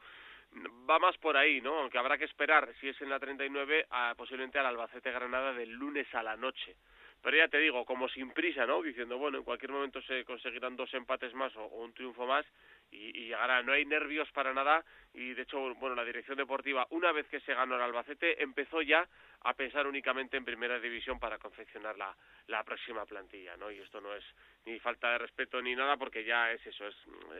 Va 0.89 0.99
más 0.99 1.17
por 1.17 1.37
ahí, 1.37 1.61
¿no? 1.61 1.79
Aunque 1.79 1.97
habrá 1.97 2.17
que 2.17 2.25
esperar, 2.25 2.73
si 2.79 2.89
es 2.89 2.99
en 3.01 3.09
la 3.09 3.19
39, 3.19 3.85
a, 3.89 4.15
posiblemente 4.15 4.57
al 4.57 4.65
Albacete 4.65 5.11
Granada 5.11 5.53
del 5.53 5.71
lunes 5.71 6.07
a 6.15 6.23
la 6.23 6.35
noche. 6.35 6.75
Pero 7.21 7.37
ya 7.37 7.47
te 7.47 7.59
digo, 7.59 7.85
como 7.85 8.07
sin 8.09 8.31
prisa, 8.31 8.65
¿no? 8.65 8.81
Diciendo, 8.81 9.17
bueno, 9.17 9.37
en 9.39 9.43
cualquier 9.43 9.71
momento 9.71 10.01
se 10.03 10.23
conseguirán 10.23 10.75
dos 10.75 10.93
empates 10.93 11.33
más 11.33 11.55
o, 11.55 11.65
un 11.65 11.93
triunfo 11.93 12.25
más 12.25 12.45
y, 12.91 13.17
y, 13.17 13.27
llegará. 13.27 13.61
No 13.63 13.73
hay 13.73 13.85
nervios 13.85 14.29
para 14.31 14.53
nada 14.53 14.83
y, 15.13 15.33
de 15.33 15.41
hecho, 15.41 15.73
bueno, 15.75 15.95
la 15.95 16.05
dirección 16.05 16.37
deportiva, 16.37 16.87
una 16.91 17.11
vez 17.11 17.27
que 17.27 17.39
se 17.41 17.53
ganó 17.53 17.75
el 17.75 17.81
Albacete, 17.81 18.41
empezó 18.41 18.81
ya 18.81 19.07
a 19.41 19.53
pensar 19.53 19.87
únicamente 19.87 20.37
en 20.37 20.45
primera 20.45 20.79
división 20.79 21.19
para 21.19 21.37
confeccionar 21.37 21.97
la, 21.97 22.15
la 22.47 22.63
próxima 22.63 23.05
plantilla, 23.05 23.55
¿no? 23.57 23.71
Y 23.71 23.79
esto 23.79 24.01
no 24.01 24.13
es 24.13 24.23
ni 24.65 24.79
falta 24.79 25.11
de 25.11 25.17
respeto 25.19 25.61
ni 25.61 25.75
nada 25.75 25.97
porque 25.97 26.25
ya 26.25 26.51
es 26.51 26.65
eso, 26.67 26.85
es 26.87 26.95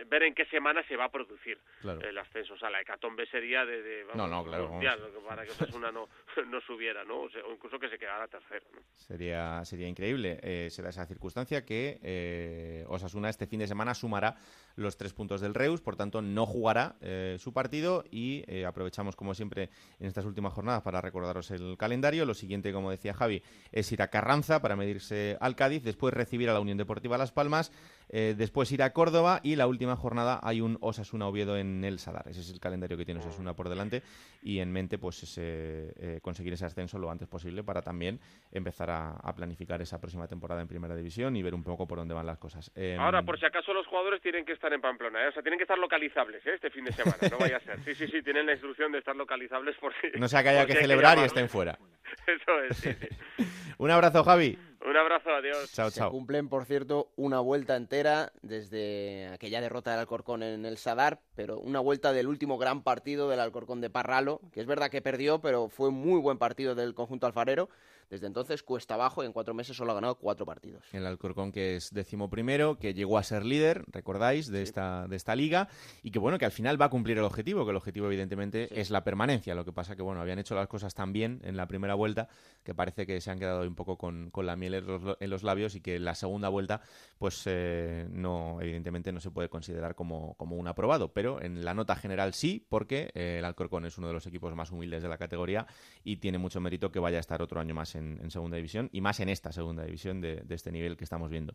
ver 0.08 0.24
en 0.24 0.34
qué 0.34 0.46
semana 0.46 0.82
se 0.88 0.96
va 0.96 1.06
a 1.06 1.12
producir 1.12 1.60
el 1.84 2.18
ascenso. 2.18 2.54
O 2.54 2.58
sea, 2.58 2.70
la 2.70 2.82
hecatombe 2.82 3.26
sería 3.28 3.66
de, 3.66 3.82
de 3.82 4.06
no, 4.16 4.28
no, 4.28 4.44
claro, 4.46 4.80
para 5.28 5.46
que 5.46 5.52
una 5.76 5.92
no, 5.92 6.08
no 6.48 6.62
subiera, 6.62 7.04
¿no? 7.04 7.22
O, 7.22 7.30
incluso 7.52 7.78
que 7.78 7.90
se 7.90 7.98
quedara 7.98 8.28
tercero, 8.28 8.66
¿no? 8.74 8.82
Sería, 8.96 9.64
sería 9.66 9.88
increíble. 9.88 10.40
Eh, 10.42 10.70
se 10.70 10.82
da 10.82 10.90
esa 10.90 11.06
circunstancia 11.06 11.66
que 11.66 12.00
eh, 12.02 12.86
Osasuna 12.88 13.30
este 13.30 13.46
fin 13.46 13.60
de 13.60 13.68
semana 13.68 13.94
sumará 13.94 14.36
los 14.76 14.98
tres 14.98 15.14
puntos 15.14 15.39
del 15.42 15.54
Reus, 15.54 15.82
por 15.82 15.96
tanto 15.96 16.22
no 16.22 16.46
jugará 16.46 16.96
eh, 17.02 17.38
su 17.40 17.54
partido 17.54 18.04
y 18.12 18.44
eh, 18.48 18.66
aprovechamos 18.66 19.16
como 19.16 19.34
siempre 19.34 19.70
en 20.00 20.08
estas 20.08 20.26
últimas 20.26 20.54
jornadas 20.54 20.82
para 20.82 21.02
recordaros 21.02 21.52
el 21.52 21.78
calendario. 21.78 22.26
Lo 22.26 22.34
siguiente, 22.34 22.74
como 22.74 22.92
decía 22.92 23.14
Javi, 23.14 23.44
es 23.72 23.92
ir 23.92 24.02
a 24.02 24.10
Carranza 24.10 24.62
para 24.62 24.76
medirse 24.76 25.38
al 25.40 25.56
Cádiz, 25.56 25.84
después 25.84 26.14
recibir 26.14 26.50
a 26.50 26.54
la 26.54 26.60
Unión 26.60 26.78
Deportiva 26.78 27.18
Las 27.18 27.32
Palmas, 27.32 27.72
eh, 28.10 28.36
después 28.38 28.72
ir 28.72 28.82
a 28.84 28.94
Córdoba 28.94 29.40
y 29.44 29.56
la 29.56 29.68
última 29.68 29.96
jornada 29.96 30.40
hay 30.42 30.62
un 30.62 30.78
Osasuna 30.82 31.28
Oviedo 31.28 31.58
en 31.58 31.84
el 31.84 32.00
Sadar. 32.00 32.28
Ese 32.28 32.42
es 32.42 32.52
el 32.52 32.60
calendario 32.60 32.98
que 32.98 33.06
tiene 33.06 33.20
Osasuna 33.20 33.54
por 33.54 33.70
delante 33.70 34.02
y 34.42 34.60
en 34.60 34.72
mente 34.72 34.98
pues 34.98 35.24
ese, 35.24 36.20
conseguir 36.22 36.54
ese 36.54 36.66
ascenso 36.66 36.98
lo 36.98 37.12
antes 37.12 37.28
posible 37.28 37.64
para 37.64 37.82
también 37.82 38.20
empezar 38.52 38.90
a, 38.90 39.16
planificar 39.36 39.50
planificar 39.50 39.82
esa 39.82 40.00
próxima 40.00 40.28
temporada 40.28 40.62
en 40.62 40.68
Primera 40.68 40.96
División 40.96 41.36
y 41.36 41.42
ver 41.42 41.56
un 41.56 41.64
poco 41.64 41.88
por 41.88 41.98
dónde 41.98 42.14
van 42.14 42.26
las 42.26 42.38
cosas. 42.38 42.72
Em, 42.76 43.00
Ahora, 43.00 43.24
por 43.24 43.40
si 43.40 43.46
acaso 43.46 43.74
los 43.74 43.88
jugadores 43.88 44.22
tienen 44.22 44.46
que 44.46 44.54
estar 44.54 44.72
en 44.72 44.80
Pamplona, 44.80 45.26
¿eh? 45.26 45.28
o 45.30 45.32
sea, 45.32 45.42
tienen 45.42 45.58
que 45.58 45.64
estar 45.64 45.78
localizables 45.78 46.46
¿eh? 46.46 46.52
este 46.54 46.70
fin 46.70 46.86
de 46.86 46.92
semana, 46.92 47.18
no 47.32 47.38
vaya 47.40 47.58
a 47.58 47.60
ser. 47.62 47.80
Sí, 47.80 47.96
sí, 47.96 48.08
sí, 48.08 48.22
tienen 48.22 48.46
la 48.46 48.52
instrucción 48.54 48.92
de 48.92 49.00
estar 49.00 49.16
localizables 49.16 49.76
porque... 49.80 50.12
No 50.20 50.28
sea 50.28 50.44
que 50.44 50.50
haya 50.50 50.66
que 50.66 50.76
celebrar 50.76 51.18
y 51.18 51.22
estén 51.22 51.50
fuera. 51.50 51.80
Eso 52.28 52.62
es, 52.70 52.78
sí, 52.78 52.94
sí. 52.94 53.46
un 53.80 53.90
abrazo, 53.90 54.24
Javi. 54.24 54.58
Un 54.86 54.96
abrazo, 54.96 55.30
adiós. 55.32 55.72
Chao, 55.74 55.90
Se 55.92 56.00
chao. 56.00 56.10
cumplen, 56.10 56.48
por 56.48 56.64
cierto, 56.66 57.12
una 57.18 57.42
vuelta 57.42 57.76
entera 57.76 58.32
desde 58.42 59.28
aquella 59.28 59.60
derrota 59.60 59.92
del 59.92 60.00
Alcorcón 60.00 60.42
en 60.42 60.66
el 60.66 60.78
Sadar, 60.78 61.20
pero 61.36 61.60
una 61.60 61.82
vuelta 61.82 62.14
del 62.14 62.28
último 62.28 62.58
gran 62.58 62.82
partido 62.82 63.30
del 63.30 63.42
Alcorcón 63.42 63.82
de 63.82 63.90
Parralo, 63.90 64.40
que 64.54 64.62
es 64.62 64.66
verdad 64.68 64.90
que 64.90 65.02
perdió, 65.02 65.42
pero 65.42 65.68
fue 65.68 65.90
un 65.90 65.96
muy 65.96 66.22
buen 66.22 66.38
partido 66.38 66.76
del 66.76 66.94
conjunto 66.96 67.28
alfarero. 67.28 67.70
Desde 68.10 68.28
entonces 68.28 68.64
cuesta 68.64 68.96
abajo 68.96 69.24
y 69.24 69.26
en 69.28 69.34
cuatro 69.34 69.54
meses 69.54 69.78
solo 69.78 69.92
ha 69.92 69.96
ganado 69.96 70.16
cuatro 70.16 70.46
partidos. 70.46 70.84
El 70.94 71.06
Alcorcón 71.06 71.52
que 71.52 71.76
es 71.76 71.94
decimoprimero, 71.94 72.80
que 72.80 72.94
llegó 72.94 73.18
a 73.18 73.24
ser 73.24 73.46
líder, 73.46 73.84
recordáis, 73.92 74.50
de 74.50 74.64
esta, 74.64 75.08
de 75.08 75.16
esta 75.16 75.36
liga, 75.36 75.68
y 76.02 76.12
que 76.12 76.20
bueno, 76.20 76.38
que 76.40 76.46
al 76.46 76.52
final 76.52 76.82
va 76.82 76.86
a 76.86 76.90
cumplir 76.90 77.18
el 77.18 77.24
objetivo, 77.24 77.66
que 77.66 77.72
el 77.72 77.78
objetivo 77.78 78.08
evidentemente 78.08 78.68
Sí. 78.70 78.80
es 78.80 78.90
la 78.90 79.04
permanencia. 79.04 79.54
Lo 79.56 79.64
que 79.64 79.72
pasa 79.72 79.96
que 79.96 80.02
bueno, 80.02 80.22
habían 80.22 80.40
hecho 80.40 80.56
las 80.56 80.68
cosas 80.68 80.94
tan 80.96 81.14
bien 81.14 81.40
en 81.44 81.56
la 81.56 81.68
primera 81.68 81.94
vuelta 81.94 82.28
que 82.64 82.74
parece 82.74 83.06
que 83.06 83.22
se 83.22 83.32
han 83.32 83.40
quedado 83.40 83.62
un 83.62 83.76
poco 83.76 83.98
con, 83.98 84.32
con 84.32 84.46
la 84.46 84.56
miel 84.56 84.74
en 84.76 84.88
los, 84.88 85.18
en 85.20 85.30
los 85.30 85.44
labios 85.44 85.76
y 85.76 85.82
que 85.82 85.96
en 85.98 86.06
la 86.06 86.16
segunda 86.16 86.50
vuelta, 86.50 86.82
pues 87.18 87.44
eh, 87.46 88.08
no, 88.10 88.58
evidentemente 88.62 89.12
no 89.12 89.20
se 89.20 89.32
puede 89.32 89.50
considerar 89.50 89.96
como, 89.96 90.36
como 90.36 90.56
un 90.56 90.68
aprobado, 90.68 91.14
pero 91.14 91.42
en 91.42 91.64
la 91.64 91.74
nota 91.74 91.96
general 91.96 92.34
sí, 92.34 92.66
porque 92.70 93.12
eh, 93.14 93.38
el 93.40 93.46
Alcorcón 93.46 93.86
es 93.86 93.98
uno 93.98 94.08
de 94.08 94.14
los 94.14 94.26
equipos 94.26 94.56
más 94.56 94.72
humildes 94.72 95.04
de 95.04 95.10
la 95.10 95.18
categoría 95.18 95.68
y 96.04 96.18
tiene 96.18 96.38
mucho 96.38 96.60
mérito 96.60 96.92
que 96.92 97.00
vaya 97.00 97.18
a 97.18 97.22
estar 97.22 97.42
otro 97.42 97.60
año 97.60 97.74
más 97.76 97.96
en, 97.96 97.99
en 98.00 98.32
segunda 98.32 98.58
división 98.58 98.90
y 98.92 99.02
más 99.02 99.20
en 99.20 99.30
esta 99.30 99.52
segunda 99.52 99.84
división 99.84 100.22
de, 100.22 100.38
de 100.38 100.56
este 100.56 100.72
nivel 100.72 100.98
que 100.98 101.04
estamos 101.04 101.30
viendo. 101.30 101.54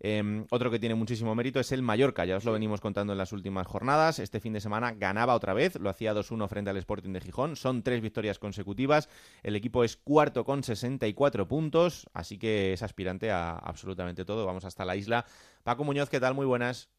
Eh, 0.00 0.44
otro 0.50 0.70
que 0.70 0.78
tiene 0.78 0.94
muchísimo 0.94 1.34
mérito 1.34 1.60
es 1.60 1.72
el 1.72 1.82
Mallorca, 1.82 2.24
ya 2.24 2.36
os 2.36 2.44
lo 2.44 2.52
venimos 2.52 2.80
contando 2.80 3.12
en 3.12 3.18
las 3.18 3.32
últimas 3.32 3.66
jornadas. 3.66 4.18
Este 4.18 4.40
fin 4.40 4.52
de 4.52 4.60
semana 4.60 4.92
ganaba 4.92 5.34
otra 5.34 5.54
vez, 5.54 5.78
lo 5.78 5.90
hacía 5.90 6.14
2-1 6.14 6.48
frente 6.48 6.70
al 6.70 6.76
Sporting 6.76 7.12
de 7.12 7.20
Gijón. 7.20 7.56
Son 7.56 7.82
tres 7.82 8.00
victorias 8.00 8.38
consecutivas. 8.38 9.08
El 9.42 9.56
equipo 9.56 9.84
es 9.84 9.96
cuarto 9.96 10.44
con 10.44 10.62
64 10.62 11.48
puntos, 11.48 12.08
así 12.12 12.38
que 12.38 12.72
es 12.72 12.82
aspirante 12.82 13.30
a 13.30 13.52
absolutamente 13.52 14.24
todo. 14.24 14.46
Vamos 14.46 14.64
hasta 14.64 14.84
la 14.84 14.96
isla. 14.96 15.24
Paco 15.62 15.84
Muñoz, 15.84 16.10
¿qué 16.10 16.20
tal? 16.20 16.34
Muy 16.34 16.46
buenas. 16.46 16.90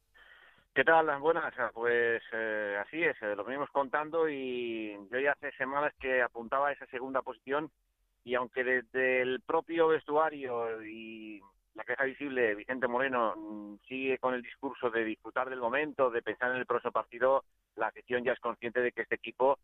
¿Qué 0.74 0.84
tal? 0.84 1.08
Buenas. 1.20 1.54
Pues 1.74 2.22
eh, 2.34 2.78
así 2.86 3.02
es, 3.02 3.16
eh, 3.22 3.34
lo 3.36 3.46
venimos 3.46 3.70
contando 3.70 4.28
y 4.28 4.98
yo 5.10 5.20
ya 5.20 5.32
hace 5.32 5.52
semanas 5.54 5.94
que 6.02 6.22
apuntaba 6.22 6.68
a 6.68 6.74
esa 6.74 6.86
segunda 6.88 7.22
posición 7.22 7.72
y 8.26 8.34
aunque 8.34 8.64
desde 8.64 9.22
el 9.22 9.40
propio 9.42 9.88
vestuario 9.88 10.84
y 10.84 11.40
la 11.76 11.84
queja 11.84 12.06
visible 12.06 12.56
Vicente 12.56 12.88
Moreno 12.88 13.36
mm, 13.38 13.76
sigue 13.88 14.18
con 14.18 14.34
el 14.34 14.42
discurso 14.42 14.90
de 14.90 15.06
disfrutar 15.06 15.50
del 15.50 15.60
momento, 15.60 16.10
de 16.10 16.24
pensar 16.24 16.52
en 16.52 16.58
el 16.58 16.66
próximo 16.66 16.92
partido, 16.92 17.44
la 17.76 17.88
afición 17.88 18.24
ya 18.24 18.34
es 18.34 18.40
consciente 18.40 18.82
de 18.82 18.92
que 18.92 19.04
este 19.04 19.16
equipo 19.16 19.60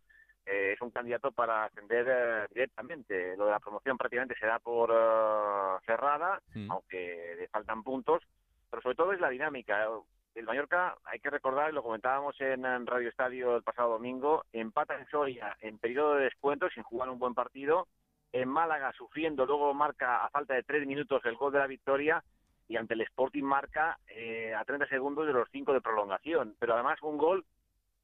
eh, 0.46 0.74
es 0.74 0.82
un 0.82 0.92
candidato 0.92 1.32
para 1.32 1.66
ascender 1.66 2.06
eh, 2.08 2.48
directamente. 2.54 3.36
Lo 3.36 3.46
de 3.46 3.52
la 3.52 3.60
promoción 3.60 3.98
prácticamente 3.98 4.40
se 4.40 4.46
da 4.46 4.60
por 4.60 4.92
eh, 4.92 5.84
cerrada, 5.88 6.40
aunque 6.70 7.36
le 7.40 7.48
faltan 7.48 7.82
puntos, 7.84 8.22
pero 8.70 8.84
sobre 8.84 8.96
todo 8.96 9.14
es 9.14 9.20
la 9.20 9.30
dinámica. 9.30 9.88
El 10.36 10.46
Mallorca, 10.46 10.96
hay 11.06 11.20
que 11.20 11.30
recordar, 11.30 11.72
y 11.72 11.74
lo 11.74 11.84
comentábamos 11.84 12.40
en, 12.40 12.66
en 12.66 12.86
Radio 12.86 13.10
Estadio 13.10 13.58
el 13.58 13.64
pasado 13.64 13.92
domingo, 13.92 14.46
empata 14.54 14.96
en 14.98 15.08
Soria 15.08 15.58
en 15.62 15.80
periodo 15.80 16.16
de 16.16 16.26
descuento 16.26 16.70
sin 16.70 16.84
jugar 16.84 17.10
un 17.10 17.20
buen 17.20 17.34
partido, 17.34 17.88
en 18.34 18.50
Málaga 18.50 18.94
sufriendo, 18.94 19.46
luego 19.46 19.74
marca 19.74 20.24
a 20.24 20.30
falta 20.30 20.54
de 20.54 20.64
tres 20.64 20.88
minutos 20.88 21.24
el 21.26 21.36
gol 21.36 21.52
de 21.52 21.60
la 21.60 21.68
victoria 21.68 22.24
y 22.68 22.78
ante 22.78 22.94
el 22.94 23.02
Sporting 23.02 23.44
marca 23.44 24.00
eh, 24.08 24.54
a 24.54 24.64
30 24.64 24.88
segundos 24.88 25.28
de 25.28 25.34
los 25.34 25.50
cinco 25.52 25.74
de 25.74 25.82
prolongación. 25.82 26.56
Pero 26.58 26.74
además 26.74 27.02
un 27.02 27.18
gol 27.18 27.46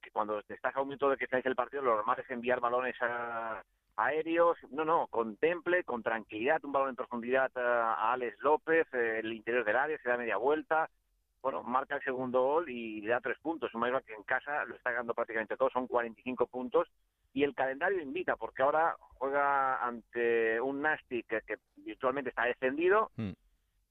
que 0.01 0.11
cuando 0.11 0.39
estás 0.39 0.75
a 0.75 0.81
un 0.81 0.89
minuto 0.89 1.09
de 1.09 1.17
que 1.17 1.23
estáis 1.23 1.45
el 1.45 1.55
partido, 1.55 1.81
lo 1.81 1.95
normal 1.95 2.19
es 2.19 2.29
enviar 2.29 2.59
balones 2.59 2.95
a, 3.01 3.63
aéreos. 3.95 4.57
No, 4.71 4.83
no, 4.83 5.07
contemple 5.07 5.83
con 5.83 6.03
tranquilidad 6.03 6.63
un 6.65 6.73
balón 6.73 6.89
en 6.89 6.95
profundidad 6.95 7.49
a, 7.57 8.11
Alex 8.11 8.41
López, 8.41 8.87
eh, 8.93 9.19
el 9.19 9.31
interior 9.33 9.63
del 9.63 9.77
área, 9.77 9.97
se 9.99 10.09
da 10.09 10.17
media 10.17 10.37
vuelta. 10.37 10.89
Bueno, 11.41 11.63
marca 11.63 11.95
el 11.95 12.03
segundo 12.03 12.41
gol 12.41 12.69
y 12.69 13.01
le 13.01 13.09
da 13.09 13.21
tres 13.21 13.37
puntos. 13.39 13.73
Un 13.73 13.79
Mallorca 13.81 14.07
que 14.07 14.15
en 14.15 14.23
casa 14.23 14.65
lo 14.65 14.75
está 14.75 14.91
ganando 14.91 15.13
prácticamente 15.13 15.55
todo, 15.55 15.69
son 15.69 15.87
45 15.87 16.47
puntos. 16.47 16.89
Y 17.33 17.43
el 17.43 17.53
calendario 17.53 18.01
invita, 18.01 18.35
porque 18.35 18.63
ahora 18.63 18.95
juega 19.15 19.83
ante 19.85 20.59
un 20.61 20.81
Nastic 20.81 21.27
que, 21.27 21.41
que 21.41 21.57
virtualmente 21.75 22.29
está 22.29 22.45
descendido. 22.45 23.11
Mm. 23.15 23.31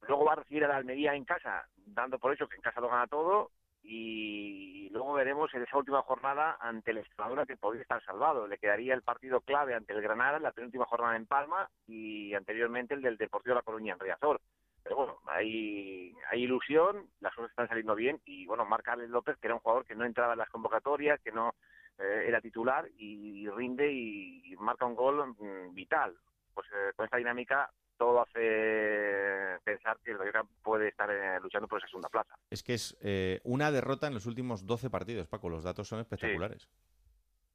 Luego 0.09 0.25
va 0.25 0.33
a 0.33 0.37
recibir 0.37 0.65
a 0.65 0.69
la 0.69 0.77
Almería 0.77 1.15
en 1.15 1.25
casa, 1.25 1.69
dando 1.77 2.19
por 2.19 2.33
hecho 2.33 2.49
que 2.49 2.57
en 2.57 2.63
casa 2.63 2.81
lo 2.81 2.89
gana 2.89 3.07
todo. 3.07 3.51
Y 3.89 4.89
luego 4.91 5.13
veremos 5.13 5.53
en 5.55 5.63
esa 5.63 5.79
última 5.79 6.03
jornada 6.03 6.57
ante 6.61 6.91
el 6.91 6.99
Extremadura 6.99 7.47
que 7.47 7.57
podría 7.57 7.83
estar 7.83 8.03
salvado. 8.05 8.49
Le 8.49 8.59
quedaría 8.59 8.95
el 8.95 9.03
partido 9.03 9.41
clave 9.41 9.75
ante 9.75 9.93
el 9.93 10.03
Granada 10.03 10.39
en 10.39 10.43
la 10.43 10.51
penúltima 10.51 10.87
jornada 10.87 11.15
en 11.17 11.27
Palma 11.27 11.71
y 11.87 12.35
anteriormente 12.35 12.95
el 12.95 13.03
del 13.03 13.17
Deportivo 13.17 13.55
de 13.55 13.61
La 13.61 13.63
Coruña 13.63 13.93
en 13.93 14.01
Riazor. 14.01 14.41
Pero 14.83 14.97
bueno, 14.97 15.19
hay, 15.27 16.15
hay 16.31 16.43
ilusión, 16.43 17.09
las 17.21 17.35
cosas 17.35 17.51
están 17.51 17.69
saliendo 17.69 17.95
bien 17.95 18.21
y 18.25 18.47
bueno, 18.47 18.67
Alex 18.69 19.11
López, 19.11 19.37
que 19.39 19.47
era 19.47 19.55
un 19.55 19.61
jugador 19.61 19.85
que 19.85 19.95
no 19.95 20.05
entraba 20.05 20.33
en 20.33 20.39
las 20.39 20.49
convocatorias, 20.49 21.21
que 21.21 21.33
no 21.33 21.55
eh, 21.99 22.25
era 22.27 22.41
titular 22.41 22.89
y, 22.99 23.49
rinde 23.51 23.93
y, 23.93 24.53
y 24.53 24.57
marca 24.57 24.87
un 24.87 24.95
gol 24.95 25.35
mm, 25.39 25.75
vital. 25.75 26.15
Pues 26.55 26.67
eh, 26.69 26.93
con 26.95 27.05
esta 27.05 27.19
dinámica 27.19 27.71
todo 27.97 28.23
hace 28.23 29.59
pensar 29.65 29.99
que 30.05 30.13
el 30.13 30.19
Mallorca 30.19 30.45
puede 30.63 30.89
estar 30.89 31.11
eh, 31.11 31.41
luchando 31.41 31.69
por 31.69 31.79
esa 31.79 31.89
segunda 31.89 32.09
plaza. 32.09 32.35
Es 32.51 32.63
que 32.63 32.75
es 32.75 32.97
eh, 33.01 33.41
una 33.45 33.71
derrota 33.71 34.07
en 34.07 34.15
los 34.15 34.27
últimos 34.27 34.67
12 34.67 34.91
partidos, 34.91 35.27
Paco. 35.29 35.49
Los 35.49 35.65
datos 35.65 35.89
son 35.89 36.01
espectaculares. 36.01 36.69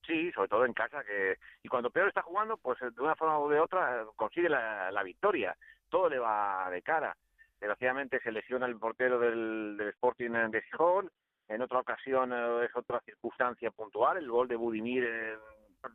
Sí, 0.05 0.31
sobre 0.31 0.49
todo 0.49 0.65
en 0.65 0.73
casa, 0.73 1.03
que 1.03 1.37
y 1.63 1.67
cuando 1.67 1.91
peor 1.91 2.07
está 2.07 2.23
jugando, 2.23 2.57
pues 2.57 2.79
de 2.79 3.01
una 3.01 3.15
forma 3.15 3.39
u 3.39 3.49
de 3.49 3.59
otra 3.59 4.01
eh, 4.01 4.05
consigue 4.15 4.49
la, 4.49 4.91
la 4.91 5.03
victoria. 5.03 5.55
Todo 5.89 6.09
le 6.09 6.19
va 6.19 6.69
de 6.71 6.81
cara. 6.81 7.15
Desgraciadamente 7.59 8.19
se 8.21 8.31
lesiona 8.31 8.65
el 8.65 8.77
portero 8.77 9.19
del, 9.19 9.77
del 9.77 9.89
Sporting 9.89 10.31
de 10.31 10.61
Gijón. 10.63 11.11
En 11.51 11.61
otra 11.61 11.79
ocasión 11.79 12.31
eh, 12.31 12.65
es 12.65 12.75
otra 12.75 13.01
circunstancia 13.01 13.71
puntual, 13.71 14.17
el 14.17 14.29
gol 14.29 14.47
de 14.47 14.55
Budimir 14.55 15.03
en, 15.03 15.39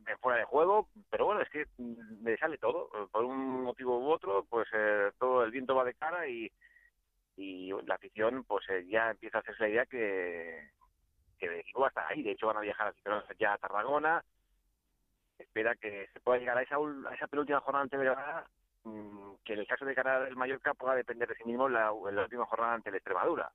en 0.07 0.17
fuera 0.19 0.37
de 0.37 0.45
juego. 0.45 0.87
Pero 1.09 1.25
bueno, 1.25 1.41
es 1.41 1.49
que 1.49 1.65
mm, 1.77 2.23
le 2.23 2.37
sale 2.37 2.59
todo. 2.59 2.89
Por 3.11 3.25
un 3.25 3.63
motivo 3.63 3.97
u 3.97 4.11
otro, 4.11 4.45
pues 4.47 4.67
eh, 4.73 5.11
todo 5.17 5.43
el 5.43 5.51
viento 5.51 5.73
va 5.73 5.83
de 5.83 5.95
cara 5.95 6.27
y, 6.27 6.51
y 7.37 7.71
la 7.87 7.95
afición 7.95 8.43
pues 8.43 8.69
eh, 8.69 8.85
ya 8.87 9.09
empieza 9.09 9.39
a 9.39 9.41
hacerse 9.41 9.63
la 9.63 9.69
idea 9.69 9.85
que, 9.87 10.69
que 11.39 11.59
equipo 11.59 11.81
va 11.81 11.87
a 11.87 11.89
estar 11.89 12.05
ahí. 12.11 12.21
De 12.21 12.31
hecho, 12.31 12.47
van 12.47 12.57
a 12.57 12.61
viajar 12.61 12.93
ya 13.39 13.53
a 13.53 13.57
Tarragona. 13.57 14.23
Espera 15.39 15.73
que 15.75 16.07
se 16.13 16.19
pueda 16.19 16.37
llegar 16.37 16.59
a 16.59 16.61
esa, 16.61 16.75
a 16.75 17.15
esa 17.15 17.27
penúltima 17.27 17.61
jornada 17.61 17.81
ante 17.83 17.97
Granada, 17.97 18.47
mm, 18.83 19.33
que 19.43 19.53
en 19.53 19.59
el 19.59 19.67
caso 19.67 19.85
de 19.85 19.95
ganar 19.95 20.27
el 20.27 20.35
Mallorca 20.35 20.75
pueda 20.75 20.93
depender 20.93 21.27
de 21.27 21.35
sí 21.35 21.45
mismo 21.45 21.65
en 21.65 21.73
la, 21.73 21.91
la 22.11 22.23
última 22.23 22.45
jornada 22.45 22.75
ante 22.75 22.89
el 22.91 22.95
Extremadura. 22.97 23.51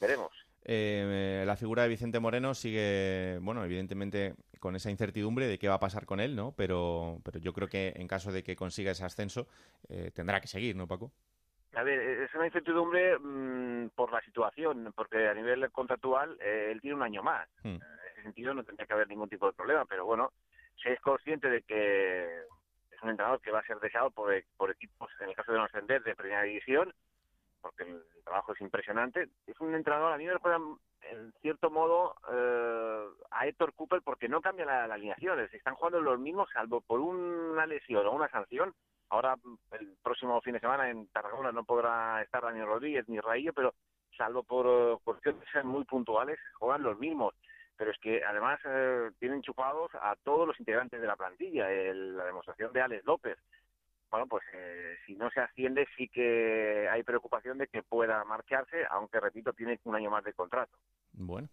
Veremos. 0.00 0.32
Eh, 0.64 1.42
la 1.44 1.56
figura 1.56 1.82
de 1.82 1.88
Vicente 1.88 2.20
Moreno 2.20 2.54
sigue, 2.54 3.38
bueno, 3.42 3.64
evidentemente 3.64 4.34
con 4.60 4.76
esa 4.76 4.90
incertidumbre 4.90 5.46
de 5.46 5.58
qué 5.58 5.68
va 5.68 5.74
a 5.74 5.80
pasar 5.80 6.06
con 6.06 6.20
él, 6.20 6.36
¿no? 6.36 6.52
Pero, 6.56 7.18
pero 7.24 7.40
yo 7.40 7.52
creo 7.52 7.68
que 7.68 7.92
en 7.96 8.06
caso 8.06 8.30
de 8.30 8.44
que 8.44 8.54
consiga 8.54 8.92
ese 8.92 9.04
ascenso, 9.04 9.48
eh, 9.88 10.12
tendrá 10.14 10.40
que 10.40 10.46
seguir, 10.46 10.76
¿no, 10.76 10.86
Paco? 10.86 11.10
A 11.74 11.82
ver, 11.82 11.98
eh, 11.98 12.24
es 12.24 12.34
una 12.34 12.46
incertidumbre 12.46 13.18
mm, 13.18 13.88
por 13.96 14.12
la 14.12 14.20
situación, 14.20 14.92
porque 14.94 15.26
a 15.26 15.34
nivel 15.34 15.68
contractual 15.72 16.36
eh, 16.40 16.68
él 16.70 16.80
tiene 16.80 16.96
un 16.96 17.02
año 17.02 17.22
más. 17.22 17.48
Hmm. 17.64 17.70
En 17.76 17.82
ese 18.12 18.22
sentido 18.22 18.54
no 18.54 18.62
tendría 18.62 18.86
que 18.86 18.92
haber 18.92 19.08
ningún 19.08 19.28
tipo 19.28 19.46
de 19.46 19.52
problema, 19.54 19.84
pero 19.86 20.04
bueno, 20.04 20.32
se 20.80 20.92
es 20.92 21.00
consciente 21.00 21.48
de 21.48 21.62
que 21.62 22.24
es 22.90 23.02
un 23.02 23.10
entrenador 23.10 23.40
que 23.40 23.50
va 23.50 23.60
a 23.60 23.66
ser 23.66 23.78
deseado 23.80 24.10
por, 24.10 24.32
e- 24.32 24.44
por 24.56 24.70
equipos, 24.70 25.10
en 25.20 25.30
el 25.30 25.34
caso 25.34 25.50
de 25.50 25.58
no 25.58 25.64
ascender, 25.64 26.02
de 26.02 26.14
primera 26.14 26.42
división, 26.42 26.92
porque 27.62 27.84
el 27.84 28.02
trabajo 28.24 28.52
es 28.52 28.60
impresionante. 28.60 29.28
Es 29.46 29.58
un 29.60 29.74
entrenador, 29.74 30.12
a 30.12 30.18
mí 30.18 30.26
me 30.26 30.32
recuerda 30.34 30.58
en 31.10 31.32
cierto 31.40 31.70
modo 31.70 32.14
eh, 32.30 33.06
a 33.30 33.46
Héctor 33.46 33.72
Cooper 33.74 34.02
porque 34.02 34.28
no 34.28 34.40
cambia 34.42 34.64
la, 34.66 34.84
alineación, 34.84 35.40
es- 35.40 35.54
están 35.54 35.74
jugando 35.76 36.00
los 36.00 36.18
mismos 36.18 36.48
salvo 36.52 36.80
por 36.80 37.00
una 37.00 37.64
lesión 37.66 38.06
o 38.06 38.12
una 38.12 38.28
sanción. 38.28 38.74
Ahora 39.08 39.36
el 39.72 39.96
próximo 40.02 40.40
fin 40.40 40.54
de 40.54 40.60
semana 40.60 40.90
en 40.90 41.06
Tarragona 41.08 41.52
no 41.52 41.64
podrá 41.64 42.22
estar 42.22 42.42
Daniel 42.42 42.66
Rodríguez 42.66 43.08
ni 43.08 43.20
Raillo, 43.20 43.52
pero 43.52 43.74
salvo 44.16 44.42
por 44.42 44.66
eh, 44.66 44.98
cuestiones 45.04 45.46
muy 45.64 45.84
puntuales, 45.84 46.38
juegan 46.58 46.82
los 46.82 46.98
mismos. 46.98 47.34
Pero 47.76 47.90
es 47.90 47.98
que 47.98 48.22
además 48.24 48.60
eh, 48.64 49.10
tienen 49.18 49.42
chupados 49.42 49.90
a 49.94 50.14
todos 50.22 50.46
los 50.46 50.58
integrantes 50.60 51.00
de 51.00 51.06
la 51.06 51.16
plantilla. 51.16 51.70
El- 51.70 52.16
la 52.16 52.24
demostración 52.24 52.72
de 52.72 52.80
Alex 52.82 53.04
López. 53.04 53.38
Bueno, 54.12 54.26
pues 54.26 54.44
eh, 54.52 54.96
si 55.06 55.14
no 55.16 55.30
se 55.30 55.40
asciende 55.40 55.88
sí 55.96 56.06
que 56.06 56.86
hay 56.86 57.02
preocupación 57.02 57.56
de 57.56 57.66
que 57.66 57.82
pueda 57.82 58.22
marcharse, 58.24 58.84
aunque 58.90 59.18
repito, 59.18 59.54
tiene 59.54 59.80
un 59.84 59.96
año 59.96 60.10
más 60.10 60.22
de 60.22 60.34
contrato. 60.34 60.76
Bueno, 61.14 61.48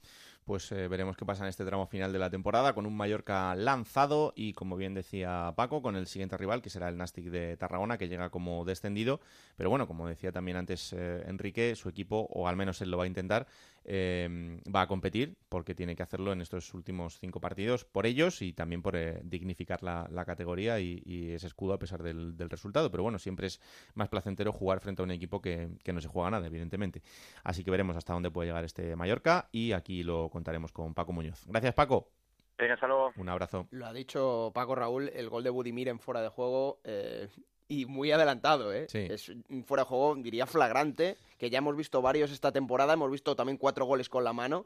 pues 0.45 0.71
eh, 0.71 0.88
veremos 0.88 1.15
qué 1.15 1.25
pasa 1.25 1.43
en 1.43 1.49
este 1.49 1.65
tramo 1.65 1.86
final 1.86 2.12
de 2.12 2.19
la 2.19 2.30
temporada 2.30 2.73
con 2.73 2.86
un 2.86 2.95
Mallorca 2.95 3.54
lanzado 3.56 4.34
y, 4.36 4.54
como 4.54 4.78
bien 4.78 4.93
decía 4.93 5.54
Paco, 5.56 5.82
con 5.82 5.95
el 5.95 6.08
siguiente 6.08 6.38
rival, 6.38 6.62
que 6.62 6.69
será 6.69 6.89
el 6.89 6.97
Nastic 6.97 7.25
de 7.25 7.58
Tarragona, 7.58 7.97
que 7.97 8.08
llega 8.08 8.30
como 8.30 8.65
descendido. 8.65 9.19
Pero 9.56 9.69
bueno, 9.69 9.88
como 9.88 10.08
decía 10.08 10.32
también 10.32 10.58
antes 10.58 10.93
eh, 10.93 11.23
Enrique, 11.28 11.75
su 11.75 11.89
equipo, 11.89 12.28
o 12.32 12.47
al 12.47 12.56
menos 12.56 12.82
él 12.82 12.89
lo 12.89 12.97
va 12.97 13.04
a 13.04 13.08
intentar, 13.08 13.47
eh, 13.86 14.60
va 14.73 14.82
a 14.82 14.88
competir 14.88 15.38
porque 15.49 15.75
tiene 15.75 15.95
que 15.95 16.04
hacerlo 16.04 16.34
en 16.34 16.41
estos 16.41 16.73
últimos 16.73 17.19
cinco 17.19 17.39
partidos 17.39 17.86
por 17.86 18.06
ellos 18.06 18.41
y 18.41 18.54
también 18.54 18.82
por 18.82 18.97
dignificar 19.23 19.82
la, 19.84 20.25
categoría 20.25 20.80
y, 20.80 21.32
ese 21.32 21.47
escudo 21.47 21.73
a 21.73 21.80
pesar 21.80 22.04
del, 22.04 22.36
resultado. 22.49 22.91
Pero 22.91 23.04
bueno, 23.04 23.19
siempre 23.19 23.47
es 23.47 23.62
más 23.93 24.10
placentero 24.10 24.52
jugar 24.52 24.80
frente 24.80 25.02
a 25.02 25.06
un 25.06 25.12
equipo 25.12 25.41
que 25.41 25.69
no 25.93 26.02
se 26.02 26.08
juega 26.08 26.32
nada, 26.32 26.47
evidentemente. 26.47 27.02
Así 27.43 27.63
que 27.63 27.71
veremos 27.71 27.95
hasta 27.95 28.13
dónde 28.13 28.32
puede 28.32 28.49
llegar 28.49 28.63
este 28.63 28.95
Mallorca 28.95 29.49
y 29.52 29.71
aquí 29.71 30.04
lo 30.04 30.29
contaremos 30.30 30.72
con 30.72 30.94
Paco 30.94 31.13
Muñoz. 31.13 31.44
Gracias, 31.46 31.74
Paco. 31.74 32.10
Venga, 32.58 32.74
hasta 32.74 32.88
luego. 32.88 33.13
Un 33.15 33.30
abrazo. 33.30 33.68
Lo 33.72 33.86
ha 33.86 33.94
dicho 33.94 34.52
Paco 34.54 34.76
Raúl, 34.76 35.10
el 35.10 35.30
gol 35.30 35.44
de 35.44 35.50
Budimir 35.50 35.88
en 35.88 36.00
fuera 36.00 36.22
de 36.22 36.28
juego. 36.28 36.82
Eh, 36.84 37.30
y 37.70 37.86
muy 37.86 38.12
adelantado, 38.12 38.74
¿eh? 38.74 38.88
Es 38.92 39.30
un 39.30 39.63
fuera 39.63 39.84
de 39.84 39.89
juego, 39.89 40.15
diría, 40.15 40.48
flagrante, 40.48 41.18
que 41.38 41.52
ya 41.52 41.60
hemos 41.60 41.76
visto 41.78 42.02
varios 42.02 42.32
esta 42.32 42.52
temporada, 42.52 42.94
hemos 42.94 43.12
visto 43.12 43.36
también 43.36 43.58
cuatro 43.58 43.86
goles 43.86 44.10
con 44.10 44.24
la 44.24 44.34
mano, 44.34 44.65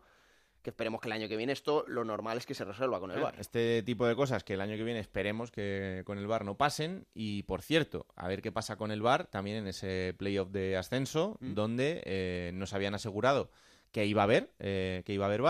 que 0.61 0.69
esperemos 0.69 1.01
que 1.01 1.09
el 1.09 1.11
año 1.11 1.27
que 1.27 1.35
viene 1.35 1.51
esto, 1.51 1.83
lo 1.87 2.05
normal 2.05 2.37
es 2.37 2.45
que 2.45 2.53
se 2.53 2.63
resuelva 2.63 3.01
con 3.01 3.11
el 3.11 3.19
VAR. 3.19 3.35
Este 3.37 3.83
tipo 3.83 4.07
de 4.07 4.15
cosas 4.15 4.45
que 4.45 4.53
el 4.53 4.61
año 4.61 4.77
que 4.77 4.85
viene 4.85 5.01
esperemos 5.01 5.51
que 5.51 6.03
con 6.05 6.17
el 6.17 6.25
VAR 6.25 6.45
no 6.45 6.55
pasen, 6.55 7.05
y 7.13 7.43
por 7.43 7.61
cierto, 7.61 8.07
a 8.15 8.29
ver 8.29 8.41
qué 8.41 8.53
pasa 8.53 8.77
con 8.77 8.89
el 8.89 9.01
VAR 9.01 9.27
también 9.27 9.57
en 9.57 9.67
ese 9.67 10.15
playoff 10.17 10.49
de 10.49 10.77
ascenso, 10.77 11.35
mm. 11.41 11.53
donde 11.53 12.01
eh, 12.05 12.51
nos 12.53 12.73
habían 12.73 12.95
asegurado 12.95 13.51
que 13.93 14.05
iba 14.05 14.23
a 14.23 14.25
haber, 14.25 14.51
eh, 14.59 15.03
que 15.05 15.13
iba 15.13 15.23
a 15.25 15.29
haber 15.29 15.41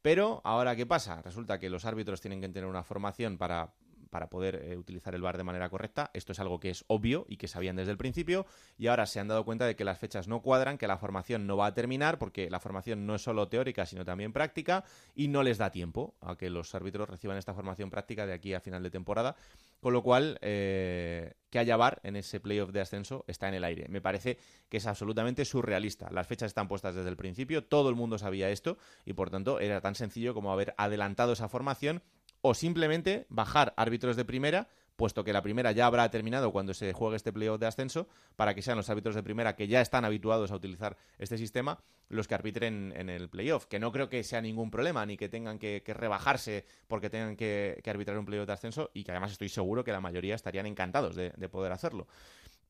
pero 0.00 0.40
ahora 0.44 0.74
qué 0.76 0.86
pasa? 0.86 1.20
Resulta 1.20 1.58
que 1.58 1.68
los 1.68 1.84
árbitros 1.84 2.22
tienen 2.22 2.40
que 2.40 2.48
tener 2.48 2.70
una 2.70 2.84
formación 2.84 3.36
para 3.36 3.74
para 4.10 4.28
poder 4.28 4.56
eh, 4.56 4.76
utilizar 4.76 5.14
el 5.14 5.22
VAR 5.22 5.36
de 5.36 5.44
manera 5.44 5.68
correcta. 5.70 6.10
Esto 6.12 6.32
es 6.32 6.40
algo 6.40 6.60
que 6.60 6.70
es 6.70 6.84
obvio 6.88 7.24
y 7.28 7.36
que 7.36 7.48
sabían 7.48 7.76
desde 7.76 7.92
el 7.92 7.96
principio 7.96 8.46
y 8.76 8.88
ahora 8.88 9.06
se 9.06 9.20
han 9.20 9.28
dado 9.28 9.44
cuenta 9.44 9.66
de 9.66 9.76
que 9.76 9.84
las 9.84 9.98
fechas 9.98 10.28
no 10.28 10.42
cuadran, 10.42 10.78
que 10.78 10.86
la 10.86 10.98
formación 10.98 11.46
no 11.46 11.56
va 11.56 11.66
a 11.66 11.74
terminar 11.74 12.18
porque 12.18 12.50
la 12.50 12.60
formación 12.60 13.06
no 13.06 13.14
es 13.14 13.22
solo 13.22 13.48
teórica 13.48 13.86
sino 13.86 14.04
también 14.04 14.32
práctica 14.32 14.84
y 15.14 15.28
no 15.28 15.42
les 15.42 15.58
da 15.58 15.70
tiempo 15.70 16.14
a 16.20 16.36
que 16.36 16.50
los 16.50 16.74
árbitros 16.74 17.08
reciban 17.08 17.36
esta 17.36 17.54
formación 17.54 17.90
práctica 17.90 18.26
de 18.26 18.32
aquí 18.32 18.54
a 18.54 18.60
final 18.60 18.82
de 18.82 18.90
temporada. 18.90 19.36
Con 19.80 19.94
lo 19.94 20.02
cual, 20.02 20.38
eh, 20.42 21.32
que 21.50 21.58
haya 21.58 21.76
VAR 21.76 22.00
en 22.04 22.16
ese 22.16 22.38
playoff 22.38 22.70
de 22.70 22.80
ascenso 22.80 23.24
está 23.26 23.48
en 23.48 23.54
el 23.54 23.64
aire. 23.64 23.88
Me 23.88 24.00
parece 24.00 24.38
que 24.68 24.76
es 24.76 24.86
absolutamente 24.86 25.44
surrealista. 25.44 26.10
Las 26.10 26.26
fechas 26.26 26.48
están 26.48 26.68
puestas 26.68 26.94
desde 26.94 27.08
el 27.08 27.16
principio, 27.16 27.64
todo 27.64 27.88
el 27.88 27.96
mundo 27.96 28.18
sabía 28.18 28.50
esto 28.50 28.78
y 29.04 29.14
por 29.14 29.30
tanto 29.30 29.58
era 29.58 29.80
tan 29.80 29.94
sencillo 29.94 30.34
como 30.34 30.52
haber 30.52 30.74
adelantado 30.76 31.32
esa 31.32 31.48
formación 31.48 32.02
o 32.42 32.54
simplemente 32.54 33.26
bajar 33.28 33.74
árbitros 33.76 34.16
de 34.16 34.24
primera 34.24 34.68
puesto 35.00 35.24
que 35.24 35.32
la 35.32 35.40
primera 35.40 35.72
ya 35.72 35.86
habrá 35.86 36.10
terminado 36.10 36.52
cuando 36.52 36.74
se 36.74 36.92
juegue 36.92 37.16
este 37.16 37.32
playoff 37.32 37.58
de 37.58 37.66
ascenso, 37.66 38.06
para 38.36 38.54
que 38.54 38.60
sean 38.60 38.76
los 38.76 38.90
árbitros 38.90 39.14
de 39.14 39.22
primera 39.22 39.56
que 39.56 39.66
ya 39.66 39.80
están 39.80 40.04
habituados 40.04 40.50
a 40.50 40.56
utilizar 40.56 40.94
este 41.16 41.38
sistema 41.38 41.78
los 42.10 42.28
que 42.28 42.34
arbitren 42.34 42.92
en 42.94 43.08
el 43.08 43.30
playoff, 43.30 43.64
que 43.64 43.78
no 43.78 43.92
creo 43.92 44.10
que 44.10 44.22
sea 44.22 44.42
ningún 44.42 44.70
problema, 44.70 45.06
ni 45.06 45.16
que 45.16 45.30
tengan 45.30 45.58
que, 45.58 45.82
rebajarse 45.86 46.66
porque 46.86 47.08
tengan 47.08 47.34
que, 47.34 47.80
arbitrar 47.86 48.18
un 48.18 48.26
playoff 48.26 48.46
de 48.46 48.52
ascenso, 48.52 48.90
y 48.92 49.02
que 49.02 49.12
además 49.12 49.32
estoy 49.32 49.48
seguro 49.48 49.82
que 49.84 49.92
la 49.92 50.02
mayoría 50.02 50.34
estarían 50.34 50.66
encantados 50.66 51.16
de 51.16 51.48
poder 51.48 51.72
hacerlo. 51.72 52.06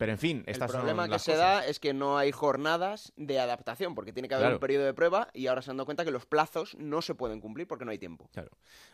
Pero 0.00 0.12
en 0.12 0.18
fin, 0.18 0.44
estas 0.46 0.70
El 0.70 0.78
problema 0.78 1.10
que 1.10 1.18
se 1.18 1.36
da 1.36 1.66
es 1.66 1.78
que 1.78 1.92
no 1.92 2.16
hay 2.16 2.32
jornadas 2.32 3.12
de 3.16 3.38
adaptación, 3.38 3.94
porque 3.94 4.14
tiene 4.14 4.30
que 4.30 4.34
haber 4.34 4.54
un 4.54 4.58
periodo 4.58 4.86
de 4.86 4.94
prueba 4.94 5.28
y 5.34 5.46
ahora 5.46 5.60
se 5.60 5.70
han 5.70 5.76
dado 5.76 5.84
cuenta 5.84 6.06
que 6.06 6.10
los 6.10 6.24
plazos 6.24 6.74
no 6.78 7.02
se 7.02 7.14
pueden 7.14 7.38
cumplir 7.38 7.68
porque 7.68 7.84
no 7.84 7.90
hay 7.90 7.98
tiempo. 7.98 8.30
Claro. 8.32 8.48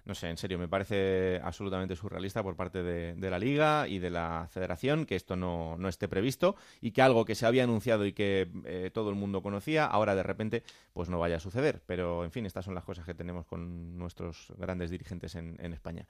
No 0.05 0.17
sé, 0.17 0.31
en 0.31 0.37
serio, 0.37 0.59
me 0.59 0.67
parece 0.67 1.41
absolutamente 1.45 1.95
surrealista 1.95 2.43
por 2.43 2.57
parte 2.57 2.83
de, 2.83 3.31
la 3.31 3.39
Liga 3.39 3.87
y 3.87 4.01
de 4.01 4.11
la 4.11 4.49
Federación 4.51 5.07
que 5.07 5.15
esto 5.15 5.37
no, 5.37 5.79
esté 5.89 6.09
previsto 6.09 6.57
y 6.81 6.91
que 6.91 7.03
algo 7.03 7.25
que 7.25 7.37
se 7.37 7.47
había 7.47 7.63
anunciado 7.63 8.05
y 8.05 8.13
que 8.13 8.51
eh, 8.65 8.91
todo 8.93 9.11
el 9.11 9.15
mundo 9.15 9.43
conocía, 9.43 9.87
ahora 9.87 10.17
de 10.17 10.25
repente 10.25 10.65
pues 10.93 11.09
no 11.09 11.21
vaya 11.21 11.37
a 11.37 11.41
suceder. 11.41 11.83
Pero 11.87 12.25
en 12.25 12.33
fin, 12.33 12.47
estas 12.47 12.65
son 12.65 12.75
las 12.75 12.83
cosas 12.83 13.07
que 13.07 13.15
tenemos 13.15 13.47
con 13.47 13.97
nuestros 13.97 14.53
grandes 14.59 14.91
dirigentes 14.91 15.37
en 15.37 15.73
España. 15.73 16.09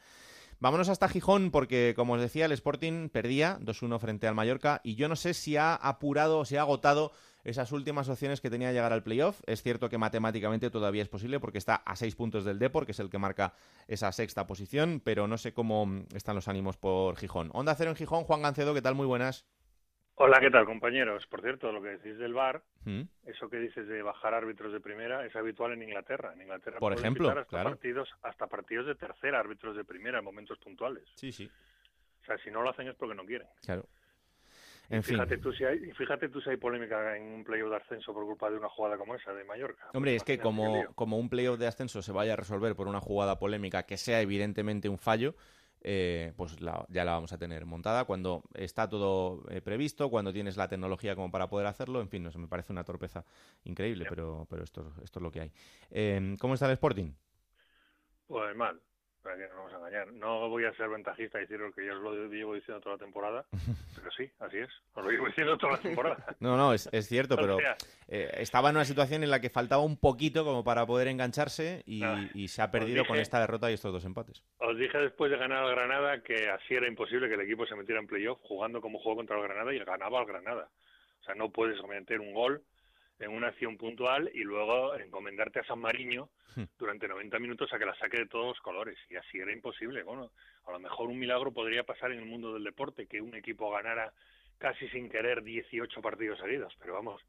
Vámonos 0.58 0.88
hasta 0.88 1.08
Gijón 1.08 1.50
porque, 1.50 1.92
como 1.94 2.14
os 2.14 2.20
decía, 2.20 2.46
el 2.46 2.52
Sporting 2.52 3.10
perdía 3.10 3.58
2-1 3.60 3.98
frente 3.98 4.26
al 4.26 4.34
Mallorca 4.34 4.80
y 4.82 4.94
yo 4.94 5.06
no 5.06 5.14
sé 5.14 5.34
si 5.34 5.56
ha 5.58 5.74
apurado 5.74 6.38
o 6.38 6.44
si 6.46 6.56
ha 6.56 6.62
agotado 6.62 7.12
esas 7.44 7.72
últimas 7.72 8.08
opciones 8.08 8.40
que 8.40 8.48
tenía 8.48 8.68
de 8.68 8.74
llegar 8.74 8.94
al 8.94 9.02
playoff. 9.02 9.42
Es 9.46 9.62
cierto 9.62 9.90
que 9.90 9.98
matemáticamente 9.98 10.70
todavía 10.70 11.02
es 11.02 11.10
posible 11.10 11.40
porque 11.40 11.58
está 11.58 11.74
a 11.76 11.94
seis 11.94 12.16
puntos 12.16 12.46
del 12.46 12.58
Depor, 12.58 12.86
que 12.86 12.92
es 12.92 13.00
el 13.00 13.10
que 13.10 13.18
marca 13.18 13.52
esa 13.86 14.10
sexta 14.12 14.46
posición, 14.46 15.02
pero 15.04 15.28
no 15.28 15.36
sé 15.36 15.52
cómo 15.52 16.04
están 16.14 16.34
los 16.34 16.48
ánimos 16.48 16.78
por 16.78 17.16
Gijón. 17.16 17.50
Onda 17.52 17.74
Cero 17.74 17.90
en 17.90 17.96
Gijón, 17.96 18.24
Juan 18.24 18.40
Gancedo, 18.40 18.72
¿qué 18.72 18.82
tal? 18.82 18.94
Muy 18.94 19.06
buenas. 19.06 19.44
Hola, 20.18 20.40
¿qué 20.40 20.50
tal, 20.50 20.64
compañeros? 20.64 21.26
Por 21.26 21.42
cierto, 21.42 21.70
lo 21.72 21.82
que 21.82 21.90
decís 21.90 22.16
del 22.16 22.32
VAR, 22.32 22.62
¿Mm? 22.84 23.02
eso 23.26 23.50
que 23.50 23.58
dices 23.58 23.86
de 23.86 24.00
bajar 24.00 24.32
árbitros 24.32 24.72
de 24.72 24.80
primera, 24.80 25.26
es 25.26 25.36
habitual 25.36 25.72
en 25.72 25.82
Inglaterra. 25.82 26.32
En 26.32 26.40
Inglaterra, 26.40 26.78
por 26.78 26.94
ejemplo, 26.94 27.28
hasta 27.28 27.62
partidos, 27.62 28.08
hasta 28.22 28.46
partidos 28.46 28.86
de 28.86 28.94
tercera, 28.94 29.40
árbitros 29.40 29.76
de 29.76 29.84
primera 29.84 30.20
en 30.20 30.24
momentos 30.24 30.58
puntuales. 30.58 31.04
Sí, 31.16 31.32
sí. 31.32 31.50
O 32.22 32.24
sea, 32.24 32.38
si 32.38 32.50
no 32.50 32.62
lo 32.62 32.70
hacen 32.70 32.88
es 32.88 32.94
porque 32.94 33.14
no 33.14 33.26
quieren. 33.26 33.46
Claro. 33.62 33.86
En 34.88 35.02
fíjate 35.02 35.36
Tú 35.38 35.52
si 35.52 35.64
hay, 35.64 35.92
fíjate 35.92 36.28
tú 36.28 36.40
si 36.40 36.48
hay 36.48 36.56
polémica 36.56 37.16
en 37.16 37.24
un 37.24 37.44
playoff 37.44 37.70
de 37.70 37.76
ascenso 37.76 38.14
por 38.14 38.24
culpa 38.24 38.48
de 38.50 38.56
una 38.56 38.68
jugada 38.68 38.96
como 38.96 39.16
esa 39.16 39.34
de 39.34 39.44
Mallorca. 39.44 39.90
Hombre, 39.92 40.14
es 40.14 40.22
que 40.22 40.38
como, 40.38 40.86
como 40.94 41.18
un 41.18 41.28
playoff 41.28 41.58
de 41.58 41.66
ascenso 41.66 42.00
se 42.00 42.12
vaya 42.12 42.32
a 42.34 42.36
resolver 42.36 42.74
por 42.74 42.88
una 42.88 43.00
jugada 43.00 43.38
polémica 43.38 43.82
que 43.82 43.98
sea 43.98 44.20
evidentemente 44.20 44.88
un 44.88 44.96
fallo, 44.96 45.34
eh, 45.88 46.32
pues 46.36 46.56
ya 46.56 47.04
la 47.04 47.12
vamos 47.12 47.32
a 47.32 47.38
tener 47.38 47.64
montada 47.64 48.04
cuando 48.06 48.42
está 48.54 48.88
todo 48.88 49.44
eh, 49.48 49.60
previsto, 49.60 50.10
cuando 50.10 50.32
tienes 50.32 50.56
la 50.56 50.66
tecnología 50.66 51.14
como 51.14 51.30
para 51.30 51.48
poder 51.48 51.68
hacerlo. 51.68 52.00
En 52.00 52.08
fin, 52.08 52.24
no 52.24 52.32
sé, 52.32 52.38
me 52.38 52.48
parece 52.48 52.72
una 52.72 52.82
torpeza 52.82 53.24
increíble, 53.62 54.04
pero, 54.08 54.48
pero 54.50 54.64
esto, 54.64 54.92
esto 55.04 55.20
es 55.20 55.22
lo 55.22 55.30
que 55.30 55.42
hay. 55.42 55.52
Eh, 55.92 56.36
¿Cómo 56.40 56.54
está 56.54 56.66
el 56.66 56.72
Sporting? 56.72 57.12
Pues 58.26 58.56
mal 58.56 58.82
para 59.26 59.38
que 59.38 59.48
no 59.48 59.48
nos 59.48 59.56
vamos 59.56 59.72
a 59.72 59.76
engañar. 59.88 60.12
No 60.12 60.48
voy 60.48 60.64
a 60.64 60.72
ser 60.74 60.88
ventajista 60.88 61.38
y 61.38 61.42
decir 61.42 61.58
lo 61.58 61.72
que 61.72 61.84
yo 61.84 61.94
os 61.94 62.00
lo 62.00 62.28
llevo 62.28 62.54
diciendo 62.54 62.80
toda 62.80 62.94
la 62.94 63.00
temporada, 63.00 63.44
pero 63.96 64.10
sí, 64.12 64.30
así 64.38 64.58
es. 64.58 64.70
Os 64.94 65.04
lo 65.04 65.10
llevo 65.10 65.26
diciendo 65.26 65.58
toda 65.58 65.72
la 65.72 65.78
temporada. 65.80 66.16
No, 66.38 66.56
no, 66.56 66.72
es, 66.72 66.88
es 66.92 67.08
cierto, 67.08 67.36
pero 67.36 67.58
eh, 68.08 68.30
estaba 68.34 68.70
en 68.70 68.76
una 68.76 68.84
situación 68.84 69.24
en 69.24 69.30
la 69.30 69.40
que 69.40 69.50
faltaba 69.50 69.82
un 69.82 69.96
poquito 69.96 70.44
como 70.44 70.62
para 70.62 70.86
poder 70.86 71.08
engancharse 71.08 71.82
y, 71.86 72.02
y 72.34 72.48
se 72.48 72.62
ha 72.62 72.70
perdido 72.70 73.04
con 73.06 73.18
esta 73.18 73.40
derrota 73.40 73.70
y 73.70 73.74
estos 73.74 73.92
dos 73.92 74.04
empates. 74.04 74.44
Os 74.58 74.76
dije 74.78 74.98
después 74.98 75.30
de 75.30 75.38
ganar 75.38 75.64
al 75.64 75.70
Granada 75.74 76.22
que 76.22 76.48
así 76.50 76.74
era 76.74 76.86
imposible 76.86 77.28
que 77.28 77.34
el 77.34 77.40
equipo 77.40 77.66
se 77.66 77.74
metiera 77.74 78.00
en 78.00 78.06
playoff 78.06 78.38
jugando 78.42 78.80
como 78.80 78.98
jugó 78.98 79.16
contra 79.16 79.36
el 79.36 79.42
Granada 79.42 79.74
y 79.74 79.78
ganaba 79.78 80.20
al 80.20 80.26
Granada. 80.26 80.68
O 81.20 81.24
sea, 81.24 81.34
no 81.34 81.50
puedes 81.50 81.82
meter 81.88 82.20
un 82.20 82.34
gol 82.34 82.62
en 83.18 83.30
una 83.30 83.48
acción 83.48 83.76
puntual 83.76 84.30
y 84.34 84.42
luego 84.42 84.94
encomendarte 84.96 85.60
a 85.60 85.64
San 85.64 85.80
Mariño 85.80 86.28
hmm. 86.54 86.64
durante 86.78 87.08
90 87.08 87.38
minutos 87.38 87.72
a 87.72 87.78
que 87.78 87.86
la 87.86 87.94
saque 87.96 88.18
de 88.18 88.26
todos 88.26 88.48
los 88.48 88.60
colores. 88.60 88.98
Y 89.08 89.16
así 89.16 89.38
era 89.38 89.52
imposible. 89.52 90.02
Bueno, 90.02 90.30
a 90.66 90.72
lo 90.72 90.78
mejor 90.78 91.08
un 91.08 91.18
milagro 91.18 91.52
podría 91.52 91.84
pasar 91.84 92.12
en 92.12 92.18
el 92.18 92.26
mundo 92.26 92.52
del 92.54 92.64
deporte, 92.64 93.06
que 93.06 93.20
un 93.20 93.34
equipo 93.34 93.70
ganara 93.70 94.12
casi 94.58 94.88
sin 94.88 95.08
querer 95.08 95.42
18 95.42 96.00
partidos 96.02 96.38
seguidos. 96.38 96.74
Pero 96.78 96.94
vamos, 96.94 97.22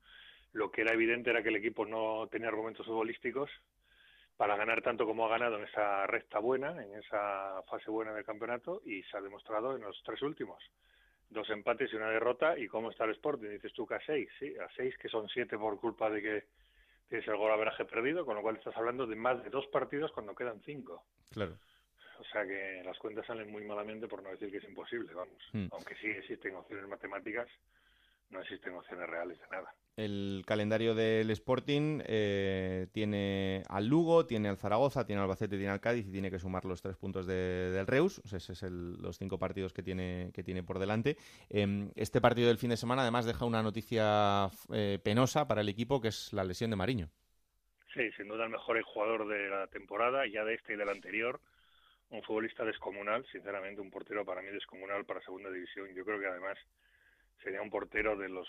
lo 0.54 0.72
que 0.72 0.82
era 0.82 0.94
evidente 0.94 1.30
era 1.30 1.44
que 1.44 1.50
el 1.50 1.56
equipo 1.56 1.86
no 1.86 2.28
tenía 2.32 2.50
argumentos 2.50 2.86
futbolísticos 2.86 3.50
para 4.36 4.56
ganar 4.56 4.84
tanto 4.84 5.06
como 5.06 5.26
ha 5.26 5.30
ganado 5.30 5.58
en 5.58 5.64
esa 5.64 6.06
recta 6.06 6.38
buena, 6.40 6.72
en 6.84 6.94
esa 6.94 7.64
fase 7.64 7.90
buena 7.90 8.14
del 8.14 8.24
campeonato, 8.24 8.82
y 8.86 9.02
se 9.04 9.18
ha 9.18 9.22
demostrado 9.22 9.76
en 9.76 9.82
los 9.82 10.00
tres 10.04 10.22
últimos 10.22 10.64
dos 11.30 11.50
empates 11.50 11.92
y 11.92 11.96
una 11.96 12.10
derrota. 12.10 12.58
¿Y 12.58 12.68
cómo 12.68 12.92
está 12.92 13.06
el 13.06 13.12
Sporting? 13.12 13.50
Dices 13.50 13.74
tú 13.74 13.86
que 13.86 13.96
a 13.96 14.06
seis, 14.06 14.30
sí, 14.40 14.54
a 14.58 14.68
seis, 14.76 14.98
que 14.98 15.10
son 15.10 15.28
siete 15.30 15.58
por 15.58 15.80
culpa 15.80 16.10
de 16.10 16.22
que 16.22 16.44
tienes 17.10 17.28
el 17.28 17.38
gol 17.38 17.52
averaje 17.52 17.86
perdido, 17.86 18.26
con 18.26 18.36
lo 18.36 18.42
cual 18.42 18.58
estás 18.58 18.76
hablando 18.76 19.08
de 19.08 19.16
más 19.16 19.44
de 19.44 19.50
dos 19.50 19.68
partidos 19.68 20.12
cuando 20.12 20.36
quedan 20.36 20.62
cinco. 20.64 21.04
Claro. 21.32 21.58
O 22.20 22.24
sea 22.26 22.46
que 22.46 22.82
las 22.84 22.98
cuentas 22.98 23.26
salen 23.26 23.52
muy 23.52 23.64
malamente, 23.64 24.08
por 24.08 24.24
no 24.24 24.30
decir 24.30 24.52
que 24.52 24.58
es 24.58 24.64
imposible, 24.64 25.14
vamos. 25.14 25.38
Hmm. 25.54 25.68
Aunque 25.72 25.96
sí 25.96 26.08
existen 26.08 26.56
opciones 26.56 26.88
matemáticas, 26.88 27.48
no 28.30 28.42
existen 28.42 28.74
opciones 28.76 29.08
reales 29.10 29.40
de 29.40 29.48
nada. 29.48 29.74
El 29.96 30.44
calendario 30.46 30.94
del 30.94 31.32
Sporting 31.32 32.02
eh, 32.06 32.88
tiene 32.92 33.64
al 33.68 33.88
Lugo, 33.88 34.28
tiene 34.28 34.48
al 34.48 34.58
Zaragoza, 34.58 35.08
tiene 35.08 35.20
al 35.20 35.24
Albacete, 35.24 35.58
tiene 35.58 35.72
al 35.72 35.82
Cádiz 35.82 36.08
y 36.08 36.12
tiene 36.12 36.30
que 36.30 36.38
sumar 36.38 36.66
los 36.66 36.84
tres 36.84 36.98
puntos 36.98 37.26
del 37.26 37.88
Reus. 37.88 38.20
O 38.20 38.28
sea, 38.28 38.38
esos 38.38 38.60
son 38.60 39.02
los 39.02 39.18
cinco 39.18 39.40
partidos 39.40 39.74
que 39.74 39.82
tiene, 39.82 40.30
que 40.36 40.44
tiene 40.44 40.62
por 40.62 40.78
delante. 40.78 41.18
Em, 41.50 41.90
este 41.96 42.22
partido 42.22 42.50
del 42.50 42.60
fin 42.60 42.70
de 42.70 42.78
semana 42.78 43.02
además 43.02 43.26
deja 43.26 43.46
una 43.46 43.64
noticia 43.64 44.50
eh, 44.72 45.00
penosa 45.04 45.48
para 45.48 45.62
el 45.62 45.70
equipo, 45.70 46.00
que 46.00 46.10
es 46.10 46.32
la 46.32 46.44
lesión 46.44 46.70
de 46.70 46.76
Mariño. 46.76 47.10
Sí, 47.96 48.12
sin 48.12 48.28
duda 48.28 48.44
el 48.44 48.52
mejor 48.52 48.80
jugador 48.84 49.28
de 49.28 49.50
la 49.50 49.66
temporada, 49.66 50.28
ya 50.28 50.44
de 50.44 50.54
este 50.54 50.74
y 50.74 50.78
del 50.78 50.90
anterior. 50.90 51.42
Un 52.10 52.22
futbolista 52.22 52.64
descomunal, 52.64 53.26
sinceramente, 53.32 53.82
un 53.82 53.90
portero 53.90 54.24
para 54.24 54.44
mí 54.44 54.50
descomunal 54.50 55.06
para 55.06 55.22
segunda 55.22 55.50
división. 55.50 55.88
Yo 55.96 56.06
creo 56.06 56.20
que 56.20 56.28
además 56.28 56.58
sería 57.42 57.62
un 57.62 57.70
portero 57.70 58.16
de 58.16 58.30
los, 58.30 58.48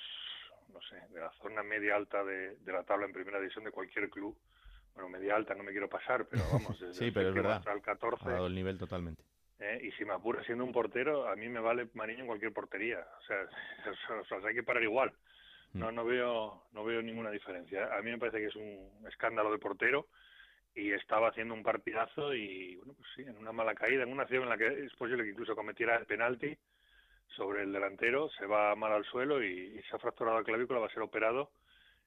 no 0.73 0.81
sé, 0.83 0.97
de 1.13 1.21
la 1.21 1.31
zona 1.43 1.63
media 1.63 1.97
alta 1.97 2.25
de, 2.25 2.57
la 2.67 2.85
tabla 2.85 3.07
en 3.07 3.13
primera 3.13 3.39
división 3.39 3.65
de 3.65 3.71
cualquier 3.71 4.09
club. 4.11 4.37
bueno, 4.95 5.09
media 5.09 5.37
alta 5.37 5.55
no 5.55 5.63
me 5.63 5.73
quiero 5.73 5.89
pasar, 5.89 6.27
pero 6.27 6.43
vamos, 6.53 6.79
desde 6.81 6.95
sí, 6.95 7.11
pero 7.11 7.29
es 7.31 7.35
verdad. 7.35 7.57
hasta 7.57 7.73
el 7.73 7.83
14. 7.83 8.25
Ha 8.25 8.33
dado 8.33 8.47
el 8.47 8.55
nivel 8.55 8.79
totalmente. 8.79 9.23
¿eh? 9.59 9.81
y 9.83 9.93
si 9.93 10.05
me 10.05 10.15
apura 10.15 10.43
siendo 10.45 10.65
un 10.65 10.73
portero, 10.73 11.29
a 11.29 11.37
mí 11.37 11.49
me 11.49 11.61
vale 11.61 11.89
Mariño 11.95 12.21
en 12.21 12.27
cualquier 12.27 12.53
portería. 12.53 13.07
O 13.19 13.23
sea, 13.23 13.49
o 14.21 14.25
sea, 14.25 14.49
hay 14.49 14.55
que 14.55 14.63
parar 14.63 14.83
igual. 14.83 15.13
No, 15.75 15.93
no 15.93 16.05
veo, 16.05 16.65
no 16.73 16.83
veo 16.83 17.03
ninguna 17.03 17.31
diferencia. 17.31 17.95
A 17.95 18.01
mí 18.01 18.11
me 18.11 18.19
parece 18.19 18.39
que 18.39 18.47
es 18.47 18.57
un 18.57 19.07
escándalo 19.07 19.53
de 19.53 19.59
portero 19.59 20.09
y 20.75 20.93
estaba 20.93 21.29
haciendo 21.29 21.53
un 21.53 21.63
partidazo 21.63 22.35
y, 22.35 22.77
bueno, 22.77 22.95
pues 22.95 23.09
sí, 23.15 23.23
en 23.23 23.37
una 23.37 23.53
mala 23.53 23.75
caída, 23.75 24.03
en 24.03 24.13
una 24.13 24.23
acción 24.23 24.45
en 24.45 24.49
la 24.49 24.57
que 24.57 24.67
es 24.67 24.95
posible 24.95 25.25
que 25.25 25.31
incluso 25.31 25.55
cometiera 25.55 25.97
el 25.97 26.07
penalti 26.07 26.57
sobre 27.37 27.63
el 27.63 27.73
delantero, 27.73 28.29
se 28.31 28.47
va 28.47 28.75
mal 28.75 28.93
al 28.93 29.05
suelo 29.05 29.43
y, 29.43 29.81
se 29.89 29.97
ha 29.97 29.99
fracturado 29.99 30.39
la 30.39 30.45
clavícula, 30.45 30.81
va 30.81 30.87
a 30.87 30.91
ser 30.93 31.03
operado 31.03 31.51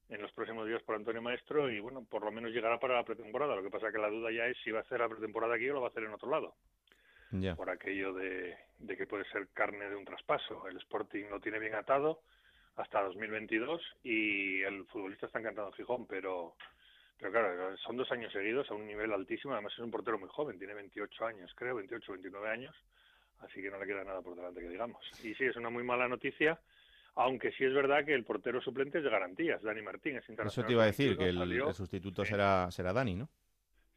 en 0.10 0.22
los 0.22 0.32
próximos 0.34 0.68
días 0.68 0.82
por 0.84 0.96
Antonio 0.96 1.22
Maestro 1.22 1.70
y, 1.70 1.80
bueno, 1.80 2.06
por 2.10 2.24
lo 2.24 2.32
menos 2.32 2.52
llegará 2.52 2.80
para 2.80 2.96
la 2.96 3.06
pretemporada. 3.06 3.56
Lo 3.56 3.64
que 3.64 3.70
pasa 3.70 3.92
que 3.92 3.98
la 3.98 4.10
duda 4.10 4.32
ya 4.32 4.46
es 4.48 4.58
si 4.64 4.72
va 4.72 4.80
a 4.80 4.82
hacer 4.82 5.00
la 5.00 5.10
pretemporada 5.10 5.56
aquí 5.56 5.70
o 5.70 5.74
lo 5.74 5.82
va 5.82 5.88
a 5.88 5.90
hacer 5.90 6.04
en 6.04 6.14
otro 6.14 6.30
lado. 6.30 6.56
Por 7.56 7.70
aquello 7.70 8.14
de, 8.14 8.58
de 8.80 8.98
que 8.98 9.08
puede 9.08 9.24
ser 9.32 9.48
carne 9.54 9.90
de 9.90 9.96
un 9.96 10.04
traspaso. 10.04 10.68
El 10.68 10.76
Sporting 10.78 11.30
lo 11.30 11.40
tiene 11.40 11.60
bien 11.60 11.76
atado 11.76 12.20
hasta 12.76 13.02
2022 13.04 13.82
y 14.04 14.62
el 14.64 14.86
futbolista 14.88 15.28
está 15.28 15.40
encantado 15.40 15.68
en 15.68 15.74
Gijón, 15.74 16.06
pero 16.08 16.56
pero 17.22 17.34
claro, 17.34 17.78
son 17.78 17.98
dos 17.98 18.12
años 18.12 18.34
seguidos 18.34 18.70
a 18.72 18.74
un 18.74 18.88
nivel 18.88 19.14
altísimo, 19.14 19.54
además 19.54 19.74
es 19.74 19.80
un 19.80 19.92
portero 19.92 20.18
muy 20.18 20.28
joven, 20.28 20.58
tiene 20.58 20.74
28 20.74 21.26
años, 21.28 21.54
creo, 21.56 21.76
28, 21.76 22.14
29 22.14 22.50
años, 22.50 22.76
así 23.42 23.62
que 23.62 23.70
no 23.70 23.80
le 23.80 23.86
queda 23.86 24.04
nada 24.04 24.22
por 24.22 24.36
delante 24.36 24.62
que 24.62 24.70
digamos. 24.70 25.06
Y 25.24 25.34
sí, 25.36 25.46
es 25.46 25.56
una 25.56 25.70
muy 25.70 25.84
mala 25.84 26.08
noticia, 26.08 26.60
aunque 27.16 27.52
sí 27.52 27.66
es 27.66 27.74
verdad 27.74 28.06
que 28.06 28.14
el 28.14 28.24
portero 28.24 28.62
suplente 28.62 29.00
es 29.00 29.04
de 29.04 29.10
garantías, 29.10 29.62
Dani 29.62 29.82
Martín 29.82 30.18
es 30.18 30.30
internacional. 30.30 30.48
Eso 30.48 30.64
te 30.64 30.74
iba 30.74 30.84
a 30.84 30.88
decir, 30.88 31.18
que 31.18 31.30
el, 31.30 31.74
sustituto 31.74 32.26
será, 32.26 32.70
será 32.72 32.94
Dani, 32.94 33.16
¿no? 33.16 33.30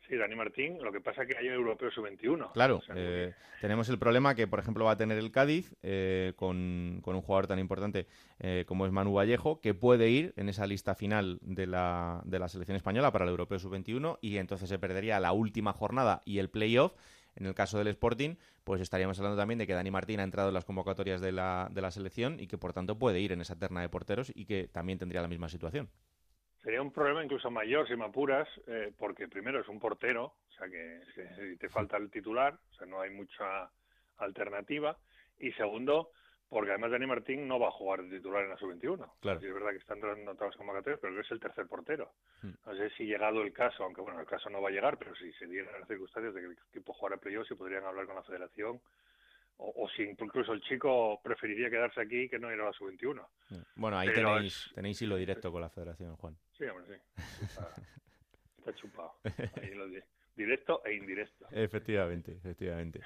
Sí, 0.08 0.16
Dani 0.16 0.34
Martín, 0.34 0.78
lo 0.82 0.92
que 0.92 1.00
pasa 1.00 1.22
es 1.22 1.28
que 1.28 1.38
hay 1.38 1.48
un 1.48 1.54
europeo 1.54 1.90
sub-21. 1.90 2.52
Claro, 2.52 2.82
eh, 2.94 3.32
tenemos 3.62 3.88
el 3.88 3.98
problema 3.98 4.34
que, 4.34 4.46
por 4.46 4.58
ejemplo, 4.58 4.84
va 4.84 4.92
a 4.92 4.96
tener 4.98 5.16
el 5.16 5.30
Cádiz 5.30 5.74
eh, 5.82 6.34
con, 6.36 7.00
con, 7.02 7.16
un 7.16 7.22
jugador 7.22 7.46
tan 7.46 7.58
importante 7.58 8.06
eh, 8.38 8.64
como 8.66 8.84
es 8.84 8.92
Manu 8.92 9.14
Vallejo, 9.14 9.60
que 9.62 9.72
puede 9.72 10.10
ir 10.10 10.34
en 10.36 10.50
esa 10.50 10.66
lista 10.66 10.94
final 10.94 11.38
de 11.40 11.66
la, 11.66 12.20
de 12.26 12.38
la 12.38 12.48
selección 12.48 12.76
española 12.76 13.12
para 13.12 13.24
el 13.24 13.30
europeo 13.30 13.58
sub-21 13.58 14.18
y 14.20 14.36
entonces 14.36 14.68
se 14.68 14.78
perdería 14.78 15.20
la 15.20 15.32
última 15.32 15.72
jornada 15.72 16.20
y 16.26 16.38
el 16.38 16.50
playoff. 16.50 16.92
En 17.36 17.46
el 17.46 17.54
caso 17.54 17.78
del 17.78 17.88
Sporting, 17.88 18.36
pues 18.64 18.80
estaríamos 18.80 19.18
hablando 19.18 19.36
también 19.36 19.58
de 19.58 19.66
que 19.66 19.74
Dani 19.74 19.90
Martín 19.90 20.20
ha 20.20 20.24
entrado 20.24 20.48
en 20.48 20.54
las 20.54 20.64
convocatorias 20.64 21.20
de 21.20 21.32
la, 21.32 21.68
de 21.70 21.82
la 21.82 21.90
selección 21.90 22.38
y 22.38 22.46
que, 22.46 22.58
por 22.58 22.72
tanto, 22.72 22.98
puede 22.98 23.20
ir 23.20 23.32
en 23.32 23.40
esa 23.40 23.58
terna 23.58 23.80
de 23.80 23.88
porteros 23.88 24.32
y 24.34 24.46
que 24.46 24.68
también 24.68 24.98
tendría 24.98 25.22
la 25.22 25.28
misma 25.28 25.48
situación. 25.48 25.90
Sería 26.64 26.80
un 26.80 26.92
problema 26.92 27.22
incluso 27.22 27.50
mayor 27.50 27.86
si 27.86 27.94
me 27.94 28.06
apuras, 28.06 28.48
eh, 28.66 28.90
porque 28.96 29.28
primero 29.28 29.60
es 29.60 29.68
un 29.68 29.78
portero, 29.78 30.24
o 30.48 30.52
sea 30.56 30.66
que, 30.66 31.56
te 31.58 31.68
falta 31.68 31.98
el 31.98 32.10
titular, 32.10 32.58
o 32.70 32.74
sea 32.74 32.86
no 32.86 33.02
hay 33.02 33.10
mucha 33.10 33.70
alternativa, 34.16 34.96
y 35.38 35.52
segundo, 35.52 36.10
porque 36.48 36.70
además 36.70 36.90
Dani 36.92 37.06
Martín 37.06 37.48
no 37.48 37.58
va 37.58 37.68
a 37.68 37.72
jugar 37.72 38.02
de 38.02 38.16
titular 38.16 38.44
en 38.44 38.50
la 38.50 38.56
sub-21. 38.56 39.10
Claro. 39.20 39.40
es 39.40 39.54
verdad 39.54 39.70
que 39.70 39.78
está 39.78 39.94
entrando 39.94 40.30
en 40.30 40.36
todas 40.36 40.50
las 40.52 40.56
convocatorias, 40.56 41.00
pero 41.00 41.12
él 41.12 41.20
es 41.20 41.30
el 41.30 41.40
tercer 41.40 41.66
portero. 41.66 42.12
Hmm. 42.42 42.52
No 42.66 42.76
sé 42.76 42.90
si 42.90 43.04
llegado 43.06 43.42
el 43.42 43.52
caso, 43.52 43.84
aunque 43.84 44.00
bueno, 44.00 44.20
el 44.20 44.26
caso 44.26 44.48
no 44.50 44.62
va 44.62 44.68
a 44.68 44.72
llegar, 44.72 44.96
pero 44.98 45.14
si 45.16 45.32
se 45.32 45.46
dieran 45.46 45.80
las 45.80 45.88
circunstancias 45.88 46.34
de 46.34 46.40
que 46.40 46.46
el 46.46 46.56
equipo 46.70 46.92
jugara 46.92 47.16
playoff, 47.16 47.48
si 47.48 47.54
podrían 47.54 47.84
hablar 47.84 48.06
con 48.06 48.14
la 48.14 48.22
federación 48.22 48.80
o, 49.56 49.88
si 49.96 50.02
incluso 50.02 50.52
el 50.52 50.60
chico 50.62 51.20
preferiría 51.22 51.70
quedarse 51.70 52.00
aquí 52.00 52.28
que 52.28 52.38
no 52.38 52.52
ir 52.52 52.60
a 52.60 52.66
la 52.66 52.72
sub-21. 52.72 53.24
Bueno, 53.76 53.98
ahí 53.98 54.12
tenéis, 54.12 54.70
tenéis 54.74 55.00
hilo 55.02 55.16
directo 55.16 55.52
con 55.52 55.60
la 55.60 55.70
federación, 55.70 56.16
Juan. 56.16 56.36
Sí, 56.58 56.64
hombre, 56.64 56.86
sí. 56.86 57.22
Está, 58.58 58.74
chupado. 58.74 59.14
Ahí 59.62 59.74
lo 59.74 59.86
directo 60.36 60.82
e 60.84 60.94
indirecto. 60.94 61.46
Efectivamente, 61.50 62.32
efectivamente. 62.32 63.00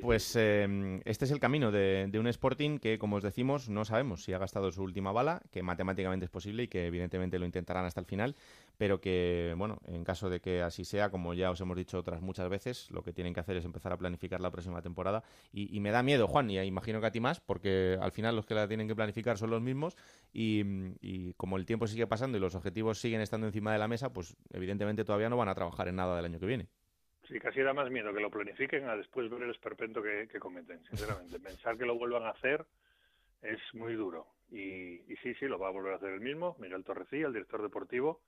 pues 0.00 0.36
em, 0.36 1.00
este 1.04 1.24
es 1.24 1.30
el 1.30 1.40
camino 1.40 1.70
de, 1.70 2.10
un 2.18 2.26
Sporting 2.26 2.78
que, 2.78 2.98
como 2.98 3.16
os 3.16 3.22
decimos, 3.22 3.68
no 3.68 3.84
sabemos 3.84 4.24
si 4.24 4.32
ha 4.32 4.38
gastado 4.38 4.70
su 4.70 4.82
última 4.82 5.12
bala, 5.12 5.42
que 5.50 5.62
matemáticamente 5.62 6.24
es 6.24 6.30
posible 6.30 6.64
y 6.64 6.68
que 6.68 6.86
evidentemente 6.86 7.38
lo 7.38 7.46
intentarán 7.46 7.84
hasta 7.84 8.00
el 8.00 8.06
final, 8.06 8.36
pero 8.78 9.00
que, 9.00 9.54
bueno, 9.56 9.78
en 9.86 10.04
caso 10.04 10.30
de 10.30 10.40
que 10.40 10.62
así 10.62 10.84
sea, 10.84 11.10
como 11.10 11.34
ya 11.34 11.50
os 11.50 11.60
hemos 11.60 11.76
dicho 11.76 11.98
otras 11.98 12.22
muchas 12.22 12.48
veces, 12.48 12.90
lo 12.90 13.02
que 13.02 13.12
tienen 13.12 13.34
que 13.34 13.40
hacer 13.40 13.56
es 13.56 13.64
empezar 13.64 13.92
a 13.92 13.98
planificar 13.98 14.40
la 14.40 14.50
próxima 14.50 14.80
temporada. 14.80 15.22
Y, 15.52 15.78
me 15.80 15.90
da 15.90 16.02
miedo, 16.02 16.26
Juan, 16.26 16.50
y 16.50 16.58
imagino 16.60 17.00
que 17.00 17.06
a 17.06 17.12
ti 17.12 17.20
más, 17.20 17.40
porque 17.40 17.98
al 18.00 18.12
final 18.12 18.34
los 18.36 18.46
que 18.46 18.54
la 18.54 18.66
tienen 18.66 18.88
que 18.88 18.94
planificar 18.94 19.36
son 19.36 19.50
los 19.50 19.60
mismos 19.60 19.96
y, 20.32 20.62
y 21.00 21.34
como 21.34 21.56
el 21.56 21.66
tiempo 21.66 21.86
sigue 21.86 22.06
pasando 22.06 22.38
y 22.38 22.40
los 22.40 22.54
objetivos 22.54 22.98
siguen 22.98 23.20
estando 23.20 23.46
encima 23.46 23.72
de 23.72 23.78
la 23.78 23.88
mesa, 23.88 24.12
pues 24.12 24.36
evidentemente 24.52 25.04
todavía 25.04 25.28
no 25.28 25.36
van 25.36 25.48
a 25.48 25.54
trabajar 25.54 25.88
en 25.88 25.96
nada 25.96 26.16
del 26.16 26.24
año 26.24 26.40
que 26.40 26.46
viene. 26.46 26.68
Sí, 27.28 27.38
casi 27.38 27.60
da 27.60 27.74
más 27.74 27.90
miedo 27.90 28.12
que 28.14 28.20
lo 28.20 28.30
planifiquen 28.30 28.88
a 28.88 28.96
después 28.96 29.28
ver 29.28 29.42
el 29.42 29.50
esperpento 29.50 30.02
que, 30.02 30.26
cometen, 30.40 30.82
sinceramente. 30.84 31.38
Pensar 31.40 31.76
que 31.76 31.84
lo 31.84 31.98
vuelvan 31.98 32.24
a 32.24 32.30
hacer 32.30 32.64
es 33.42 33.60
muy 33.74 33.94
duro. 33.94 34.26
Y, 34.50 34.98
sí, 35.22 35.34
sí, 35.34 35.46
lo 35.46 35.58
va 35.58 35.68
a 35.68 35.72
volver 35.72 35.92
a 35.92 35.96
hacer 35.96 36.10
el 36.10 36.20
mismo, 36.20 36.56
Miguel 36.58 36.84
Torrecilla, 36.84 37.26
el 37.26 37.34
director 37.34 37.60
deportivo, 37.60 38.22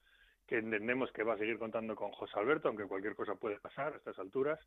que 0.50 0.58
entendemos 0.58 1.12
que 1.12 1.22
va 1.22 1.34
a 1.34 1.38
seguir 1.38 1.60
contando 1.60 1.94
con 1.94 2.10
José 2.10 2.36
Alberto, 2.36 2.66
aunque 2.66 2.84
cualquier 2.84 3.14
cosa 3.14 3.36
puede 3.36 3.60
pasar 3.60 3.92
a 3.92 3.96
estas 3.98 4.18
alturas, 4.18 4.58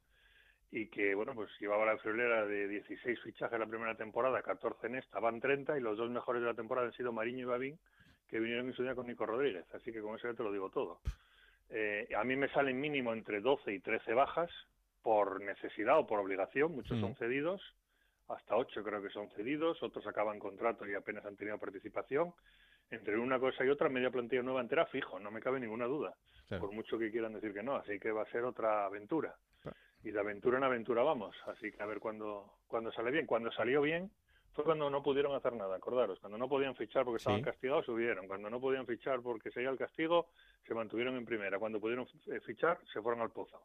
y 0.72 0.88
que, 0.88 1.14
bueno, 1.14 1.36
pues 1.36 1.50
llevaba 1.60 1.86
la 1.86 1.98
friolera 1.98 2.46
de 2.46 2.70
16 2.70 3.20
fichajes 3.20 3.60
la 3.60 3.66
primera 3.66 3.94
temporada, 3.94 4.42
14 4.42 4.88
en 4.88 4.96
esta, 4.96 5.20
van 5.20 5.42
30, 5.42 5.78
y 5.78 5.82
los 5.82 5.98
dos 5.98 6.10
mejores 6.10 6.42
de 6.42 6.48
la 6.48 6.54
temporada 6.54 6.88
han 6.88 6.94
sido 6.94 7.12
Mariño 7.12 7.42
y 7.42 7.46
Babín, 7.46 7.80
que 8.30 8.40
vinieron 8.40 8.68
en 8.68 8.74
su 8.74 8.82
día 8.82 8.96
con 8.96 9.08
Nico 9.08 9.26
Rodríguez. 9.26 9.66
Así 9.74 9.92
que 9.92 10.00
con 10.00 10.16
eso 10.16 10.32
ya 10.32 10.38
te 10.38 10.44
lo 10.44 10.54
digo 10.54 10.70
todo. 10.70 11.02
Eh, 11.70 12.08
a 12.16 12.24
mí 12.24 12.38
me 12.38 12.48
salen 12.48 12.80
mínimo 12.80 13.12
entre 13.12 13.42
12 13.42 13.74
y 13.74 13.82
13 13.82 14.14
bajas 14.14 14.50
por 15.02 15.42
necesidad 15.42 16.00
o 16.00 16.08
por 16.08 16.22
obligación, 16.22 16.72
muchos 16.72 16.98
son 17.02 17.14
cedidos, 17.16 17.62
hasta 18.30 18.56
8 18.56 18.84
creo 18.86 19.02
que 19.02 19.10
son 19.10 19.30
cedidos, 19.32 19.84
otros 19.84 20.08
acaban 20.08 20.40
contrato 20.40 20.88
y 20.88 20.94
apenas 20.94 21.26
han 21.26 21.36
tenido 21.36 21.58
participación. 21.58 22.34
Entre 22.94 23.18
una 23.18 23.40
cosa 23.40 23.66
y 23.66 23.70
otra, 23.70 23.90
media 23.90 24.12
plantilla 24.12 24.44
nueva 24.44 24.62
entera 24.62 24.86
fijo, 24.86 25.20
no 25.20 25.32
me 25.32 25.42
cabe 25.42 25.60
ninguna 25.60 25.86
duda, 25.86 26.14
por 26.60 26.72
mucho 26.72 27.00
que 27.00 27.10
quieran 27.10 27.34
decir 27.34 27.52
que 27.52 27.64
no, 27.64 27.76
así 27.76 28.00
que 28.00 28.12
va 28.12 28.22
a 28.22 28.30
ser 28.30 28.44
otra 28.44 28.86
aventura. 28.86 29.36
Y 30.04 30.12
de 30.12 30.20
aventura 30.20 30.60
en 30.60 30.64
aventura 30.64 31.02
vamos, 31.02 31.36
así 31.48 31.72
que 31.72 31.82
a 31.82 31.88
ver 31.88 32.00
cuándo, 32.00 32.60
cuando 32.68 32.92
sale 32.92 33.10
bien. 33.10 33.26
Cuando 33.26 33.52
salió 33.52 33.82
bien, 33.82 34.12
fue 34.52 34.64
cuando 34.64 34.92
no 34.92 35.02
pudieron 35.02 35.34
hacer 35.34 35.54
nada, 35.54 35.76
acordaros, 35.76 36.20
cuando 36.20 36.38
no 36.38 36.48
podían 36.48 36.76
fichar 36.76 37.04
porque 37.04 37.18
estaban 37.18 37.42
castigados, 37.42 37.86
subieron, 37.86 38.28
cuando 38.28 38.48
no 38.52 38.62
podían 38.62 38.86
fichar 38.86 39.22
porque 39.22 39.50
seguía 39.50 39.72
el 39.72 39.78
castigo, 39.78 40.28
se 40.68 40.76
mantuvieron 40.76 41.16
en 41.16 41.26
primera, 41.26 41.58
cuando 41.58 41.80
pudieron 41.80 42.06
eh, 42.28 42.40
fichar, 42.42 42.80
se 42.94 43.02
fueron 43.02 43.22
al 43.22 43.32
pozo. 43.32 43.60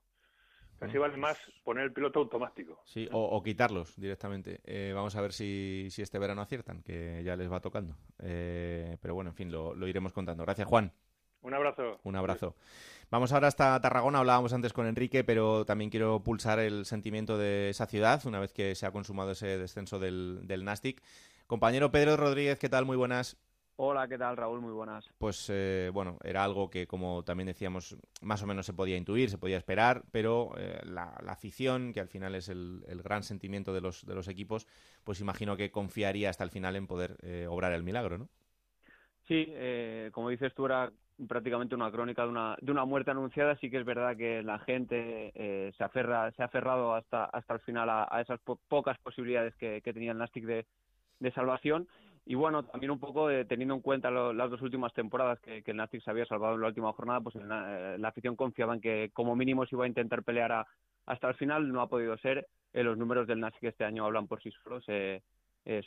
Casi 0.78 0.98
vale 0.98 1.16
más 1.16 1.38
poner 1.64 1.84
el 1.84 1.92
piloto 1.92 2.20
automático. 2.20 2.80
Sí, 2.84 3.08
o, 3.10 3.42
quitarlos 3.42 3.96
directamente. 3.96 4.60
Eh, 4.64 4.92
vamos 4.94 5.16
a 5.16 5.20
ver 5.20 5.32
si, 5.32 5.88
si, 5.90 6.02
este 6.02 6.18
verano 6.18 6.42
aciertan, 6.42 6.82
que 6.82 7.22
ya 7.24 7.36
les 7.36 7.50
va 7.50 7.60
tocando. 7.60 7.96
Eh, 8.20 8.96
pero 9.00 9.14
bueno, 9.14 9.30
en 9.30 9.36
fin, 9.36 9.50
lo, 9.50 9.74
lo 9.74 9.88
iremos 9.88 10.12
contando. 10.12 10.44
Gracias, 10.44 10.68
Juan. 10.68 10.92
Un 11.42 11.54
abrazo. 11.54 12.00
Un 12.02 12.16
abrazo. 12.16 12.56
Vamos 13.10 13.32
ahora 13.32 13.48
hasta 13.48 13.80
Tarragona, 13.80 14.18
hablábamos 14.18 14.52
antes 14.52 14.72
con 14.72 14.86
Enrique, 14.86 15.24
pero 15.24 15.64
también 15.64 15.88
quiero 15.88 16.22
pulsar 16.22 16.58
el 16.58 16.84
sentimiento 16.84 17.38
de 17.38 17.70
esa 17.70 17.86
ciudad 17.86 18.20
una 18.26 18.38
vez 18.38 18.52
que 18.52 18.74
se 18.74 18.86
ha 18.86 18.92
consumado 18.92 19.30
ese 19.30 19.56
descenso 19.56 19.98
del, 19.98 20.40
del 20.44 20.64
Nastic. 20.64 21.02
Compañero 21.46 21.90
Pedro 21.90 22.16
Rodríguez, 22.16 22.58
¿qué 22.58 22.68
tal? 22.68 22.84
Muy 22.84 22.96
buenas. 22.96 23.38
Hola, 23.80 24.08
¿qué 24.08 24.18
tal 24.18 24.36
Raúl? 24.36 24.60
Muy 24.60 24.72
buenas. 24.72 25.08
Pues 25.18 25.48
eh, 25.50 25.88
bueno, 25.94 26.18
era 26.24 26.42
algo 26.42 26.68
que 26.68 26.88
como 26.88 27.22
también 27.22 27.46
decíamos, 27.46 27.96
más 28.22 28.42
o 28.42 28.46
menos 28.48 28.66
se 28.66 28.72
podía 28.72 28.96
intuir, 28.96 29.30
se 29.30 29.38
podía 29.38 29.56
esperar, 29.56 30.02
pero 30.10 30.50
eh, 30.58 30.80
la, 30.82 31.04
afición, 31.28 31.92
que 31.92 32.00
al 32.00 32.08
final 32.08 32.34
es 32.34 32.48
el, 32.48 32.82
gran 33.04 33.22
sentimiento 33.22 33.72
de 33.72 33.80
los, 33.80 34.04
de 34.04 34.16
los 34.16 34.26
equipos, 34.26 34.66
pues 35.04 35.20
imagino 35.20 35.56
que 35.56 35.70
confiaría 35.70 36.28
hasta 36.28 36.42
el 36.42 36.50
final 36.50 36.74
en 36.74 36.88
poder 36.88 37.18
eh, 37.22 37.46
obrar 37.48 37.72
el 37.72 37.84
milagro, 37.84 38.18
¿no? 38.18 38.28
Sí, 39.28 39.46
como 40.12 40.30
dices 40.30 40.52
tú, 40.54 40.66
era 40.66 40.90
prácticamente 41.28 41.76
una 41.76 41.92
crónica 41.92 42.22
de 42.22 42.28
una, 42.30 42.56
de 42.60 42.72
una 42.72 42.84
muerte 42.84 43.12
anunciada. 43.12 43.56
Sí 43.56 43.70
que 43.70 43.78
es 43.78 43.84
verdad 43.84 44.16
que 44.16 44.42
la 44.42 44.58
gente 44.60 45.30
eh, 45.34 45.72
se, 45.76 45.84
aferra, 45.84 46.32
se 46.32 46.42
ha 46.42 46.46
aferrado 46.46 46.94
hasta, 46.94 47.26
hasta 47.26 47.54
el 47.54 47.60
final 47.60 47.88
a, 47.90 48.20
esas 48.20 48.40
pocas 48.40 48.98
posibilidades 48.98 49.54
que, 49.56 49.80
tenía 49.82 50.12
el 50.12 50.18
Nastic 50.18 50.46
de, 50.46 50.66
de 51.20 51.32
salvación. 51.32 51.86
Y 52.30 52.34
bueno, 52.34 52.62
también 52.62 52.90
un 52.90 53.00
poco 53.00 53.28
teniendo 53.48 53.74
en 53.74 53.80
cuenta 53.80 54.10
las 54.10 54.50
dos 54.50 54.60
últimas 54.60 54.92
temporadas 54.92 55.40
que, 55.40 55.62
el 55.64 55.76
Nastic 55.76 56.02
se 56.02 56.10
había 56.10 56.26
salvado 56.26 56.56
en 56.56 56.60
la 56.60 56.68
última 56.68 56.92
jornada, 56.92 57.22
pues 57.22 57.34
eh, 57.36 57.96
la 57.98 58.08
afición 58.08 58.36
confiaba 58.36 58.74
en 58.74 58.82
que 58.82 59.10
como 59.14 59.34
mínimo 59.34 59.64
se 59.64 59.74
iba 59.74 59.86
a 59.86 59.88
intentar 59.88 60.22
pelear 60.22 60.66
hasta 61.06 61.28
el 61.28 61.34
final. 61.36 61.72
No 61.72 61.80
ha 61.80 61.88
podido 61.88 62.16
ser. 62.18 62.46
Eh, 62.74 62.84
los 62.84 62.98
números 62.98 63.26
del 63.26 63.40
Nastic 63.40 63.64
este 63.64 63.84
año 63.84 64.04
hablan 64.04 64.28
por 64.28 64.42
sí 64.42 64.50
solos. 64.62 64.84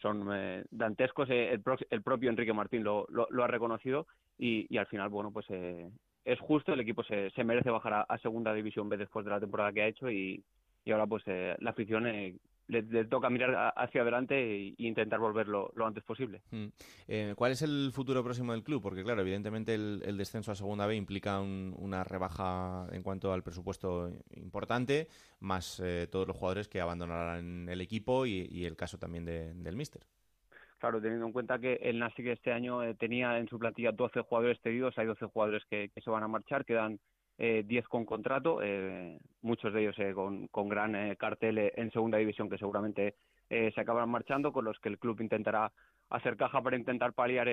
son 0.02 0.66
dantescos. 0.72 1.30
El, 1.30 1.62
el, 1.92 2.02
propio 2.02 2.32
Enrique 2.32 2.54
Martín 2.54 2.84
lo, 2.84 3.06
lo 3.08 3.44
ha 3.44 3.48
reconocido 3.48 4.08
y, 4.42 4.76
al 4.76 4.88
final, 4.88 5.10
bueno, 5.10 5.32
pues 5.32 5.46
eh, 5.50 5.88
es 6.26 6.40
justo, 6.40 6.74
el 6.74 6.80
equipo 6.80 7.04
se, 7.04 7.30
se 7.30 7.44
merece 7.44 7.70
bajar 7.70 8.06
a, 8.10 8.18
segunda 8.18 8.54
división 8.56 8.90
B 8.90 8.98
después 8.98 9.24
de 9.24 9.30
la 9.30 9.40
temporada 9.40 9.72
que 9.72 9.84
ha 9.84 9.88
hecho 9.88 10.10
y, 10.10 10.44
y 10.84 10.92
ahora 10.92 11.06
pues 11.06 11.22
eh, 11.28 11.56
la 11.60 11.70
afición 11.70 12.08
le, 12.72 13.06
toca 13.06 13.30
mirar 13.30 13.74
hacia 13.76 14.02
adelante 14.02 14.36
e, 14.36 14.76
intentar 14.78 15.20
volverlo 15.20 15.72
lo 15.76 15.86
antes 15.86 16.04
posible. 16.04 16.42
Mm. 16.52 16.68
Eh, 17.08 17.34
¿Cuál 17.36 17.52
es 17.52 17.62
el 17.62 17.92
futuro 17.94 18.24
próximo 18.24 18.54
del 18.54 18.64
club? 18.64 18.82
Porque, 18.82 19.04
claro, 19.04 19.22
evidentemente 19.22 19.76
el, 19.76 20.18
descenso 20.18 20.52
a 20.52 20.56
Segunda 20.56 20.86
B 20.86 20.96
implica 20.96 21.42
una 21.42 22.04
rebaja 22.04 22.88
en 22.92 23.04
cuanto 23.04 23.34
al 23.34 23.44
presupuesto 23.44 24.12
importante, 24.36 25.08
más 25.40 25.82
eh, 25.84 26.08
todos 26.12 26.28
los 26.28 26.38
jugadores 26.38 26.68
que 26.68 26.80
abandonarán 26.80 27.68
el 27.70 27.82
equipo 27.82 28.26
y, 28.26 28.66
el 28.66 28.76
caso 28.76 28.98
también 28.98 29.26
del 29.26 29.76
Míster. 29.76 30.04
Claro, 30.78 31.02
teniendo 31.02 31.28
en 31.28 31.32
cuenta 31.32 31.60
que 31.60 31.76
el 31.76 32.00
Nasi 32.00 32.28
este 32.28 32.52
año 32.52 32.84
eh, 32.84 32.96
tenía 32.96 33.38
en 33.38 33.48
su 33.48 33.60
plantilla 33.60 33.92
12 33.92 34.22
jugadores 34.22 34.60
cedidos, 34.64 34.98
hay 34.98 35.06
12 35.06 35.28
jugadores 35.28 35.64
que, 35.70 35.92
se 35.94 36.10
van 36.10 36.24
a 36.24 36.28
marchar, 36.28 36.66
quedan 36.66 37.00
eh, 37.44 37.64
10 37.66 37.88
con 37.88 38.06
contrato, 38.06 38.60
eh, 38.62 39.18
muchos 39.42 39.74
de 39.74 39.82
ellos 39.82 39.98
eh, 39.98 40.14
con, 40.14 40.48
con, 40.50 40.70
gran 40.70 40.96
eh, 40.96 41.16
cartel 41.18 41.72
en 41.76 41.90
segunda 41.90 42.20
división 42.20 42.48
que 42.48 42.60
seguramente 42.60 43.16
se 43.50 43.82
acabarán 43.82 44.10
marchando, 44.10 44.54
con 44.54 44.64
los 44.64 44.80
que 44.80 44.88
el 44.88 44.98
club 44.98 45.20
intentará 45.20 45.74
hacer 46.10 46.38
caja 46.38 46.62
para 46.62 46.78
intentar 46.78 47.12
paliar 47.12 47.50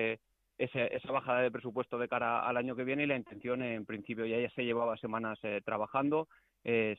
esa 0.57 1.11
bajada 1.11 1.41
de 1.41 1.51
presupuesto 1.51 1.97
de 1.97 2.07
cara 2.07 2.47
al 2.47 2.55
año 2.55 2.73
que 2.73 2.85
viene. 2.85 3.03
Y 3.03 3.07
la 3.07 3.17
intención 3.17 3.61
en 3.61 3.85
principio 3.85 4.25
ya, 4.25 4.39
ya 4.39 4.49
se 4.51 4.63
llevaba 4.63 4.95
semanas 4.95 5.37
trabajando, 5.65 6.29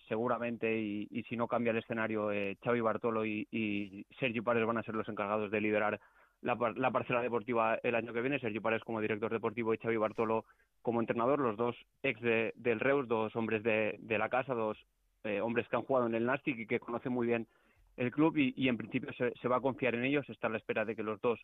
seguramente 0.07 0.79
y, 0.79 1.25
si 1.31 1.35
no 1.35 1.49
cambia 1.49 1.71
el 1.71 1.79
escenario, 1.79 2.29
Xavi 2.63 2.81
Bartolo 2.83 3.25
y, 3.25 3.49
y 3.51 4.05
Sergio 4.19 4.45
Párez 4.45 4.67
van 4.67 4.77
a 4.77 4.83
ser 4.83 4.95
los 4.95 5.09
encargados 5.09 5.51
de 5.51 5.63
liderar 5.63 5.99
la, 6.43 6.57
la, 6.77 6.91
parcela 6.91 7.21
deportiva 7.21 7.79
el 7.83 7.95
año 7.95 8.13
que 8.13 8.21
viene, 8.21 8.39
Sergio 8.39 8.63
Párez 8.63 8.83
como 8.83 9.01
director 9.01 9.31
deportivo 9.31 9.75
y 9.75 9.79
Xavi 9.79 9.97
Bartolo 9.97 10.45
como 10.83 11.01
entrenador, 11.01 11.39
los 11.39 11.57
dos 11.57 11.77
ex 12.03 12.21
de, 12.21 12.53
del 12.57 12.81
Reus, 12.81 13.07
dos 13.09 13.35
hombres 13.37 13.63
de, 13.63 13.97
de 13.99 14.19
la 14.19 14.29
casa, 14.29 14.55
dos 14.55 14.79
eh, 15.25 15.41
hombres 15.41 15.69
que 15.69 15.77
han 15.77 15.83
jugado 15.83 16.07
en 16.07 16.15
el 16.15 16.25
Nastic 16.25 16.59
y 16.59 16.67
que 16.67 16.81
conocen 16.81 17.13
muy 17.13 17.27
bien 17.27 17.47
el 17.97 18.11
club 18.11 18.37
y, 18.39 18.69
en 18.69 18.79
principio 18.79 19.11
se, 19.13 19.49
va 19.49 19.57
a 19.57 19.61
confiar 19.61 19.95
en 19.95 20.05
ellos, 20.05 20.27
está 20.31 20.47
a 20.47 20.51
la 20.51 20.57
espera 20.57 20.87
de 20.87 20.97
que 20.97 21.03
los 21.03 21.21
dos 21.21 21.39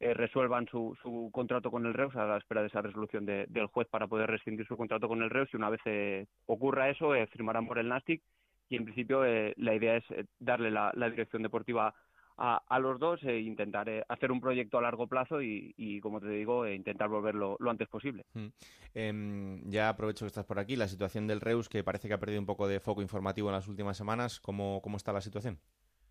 eh, 0.00 0.12
resuelvan 0.14 0.66
su, 0.66 0.96
su, 1.00 1.30
contrato 1.32 1.70
con 1.70 1.86
el 1.86 1.94
Reus, 1.94 2.16
a 2.16 2.26
la 2.26 2.38
espera 2.38 2.62
de 2.62 2.66
esa 2.66 2.82
resolución 2.82 3.24
de, 3.24 3.46
del 3.48 3.66
juez 3.66 3.86
para 3.86 4.08
poder 4.08 4.28
rescindir 4.28 4.66
su 4.66 4.76
contrato 4.76 5.06
con 5.06 5.22
el 5.22 5.30
Reus 5.30 5.48
y 5.52 5.56
una 5.56 5.70
vez 5.70 5.80
eh, 5.84 6.26
ocurra 6.46 6.90
eso 6.90 7.12
firmarán 7.30 7.68
por 7.68 7.78
el 7.78 7.88
Nastic 7.88 8.20
y 8.68 8.76
en 8.76 8.84
principio 8.84 9.22
la 9.22 9.74
idea 9.74 9.96
es 9.98 10.04
darle 10.40 10.72
la, 10.72 10.90
la 10.96 11.10
dirección 11.10 11.42
deportiva 11.42 11.94
a, 12.36 12.78
los 12.78 12.98
dos 12.98 13.22
e 13.24 13.40
intentar 13.40 13.88
eh, 13.88 14.04
hacer 14.08 14.32
un 14.32 14.40
proyecto 14.40 14.78
a 14.78 14.82
largo 14.82 15.06
plazo 15.06 15.40
y, 15.42 16.00
como 16.00 16.20
te 16.20 16.28
digo, 16.28 16.66
eh, 16.66 16.74
intentar 16.74 17.08
volverlo 17.08 17.56
lo 17.60 17.70
antes 17.70 17.88
posible. 17.88 18.24
Mm. 18.34 18.46
Em, 18.94 19.70
ya 19.70 19.88
aprovecho 19.88 20.24
que 20.24 20.28
estás 20.28 20.44
por 20.44 20.58
aquí. 20.58 20.76
La 20.76 20.88
situación 20.88 21.26
del 21.26 21.40
Reus, 21.40 21.68
que 21.68 21.84
parece 21.84 22.08
que 22.08 22.14
ha 22.14 22.20
perdido 22.20 22.40
un 22.40 22.46
poco 22.46 22.68
de 22.68 22.80
foco 22.80 23.02
informativo 23.02 23.48
en 23.48 23.54
las 23.54 23.68
últimas 23.68 23.96
semanas, 23.96 24.40
¿cómo, 24.40 24.80
cómo 24.82 24.96
está 24.96 25.12
la 25.12 25.20
situación? 25.20 25.58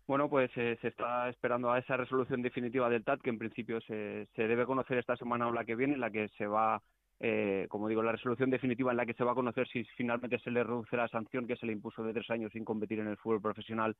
Bueno, 0.06 0.28
pues 0.28 0.50
se 0.52 0.76
está 0.82 1.28
esperando 1.28 1.70
a 1.70 1.78
esa 1.78 1.96
resolución 1.96 2.42
definitiva 2.42 2.90
del 2.90 3.04
TAT, 3.04 3.20
que 3.22 3.30
en 3.30 3.38
principio 3.38 3.80
se, 3.82 4.26
se 4.34 4.48
debe 4.48 4.66
conocer 4.66 4.98
esta 4.98 5.16
semana 5.16 5.46
o 5.46 5.52
la 5.52 5.64
que 5.64 5.76
viene, 5.76 5.94
en 5.94 6.00
la 6.00 6.10
que 6.10 6.28
se 6.36 6.46
va 6.46 6.82
eh, 7.24 7.66
como 7.68 7.86
digo, 7.86 8.02
la 8.02 8.10
resolución 8.10 8.50
definitiva 8.50 8.90
en 8.90 8.96
la 8.96 9.06
que 9.06 9.14
se 9.14 9.22
va 9.22 9.30
a 9.30 9.36
conocer 9.36 9.68
si 9.68 9.84
finalmente 9.96 10.40
se 10.40 10.50
le 10.50 10.64
reduce 10.64 10.96
la 10.96 11.06
sanción 11.06 11.46
que 11.46 11.54
se 11.54 11.66
le 11.66 11.72
impuso 11.72 12.02
de 12.02 12.12
tres 12.12 12.28
años 12.30 12.50
sin 12.50 12.64
competir 12.64 12.98
en 12.98 13.06
el 13.06 13.16
fútbol 13.16 13.40
profesional 13.40 13.96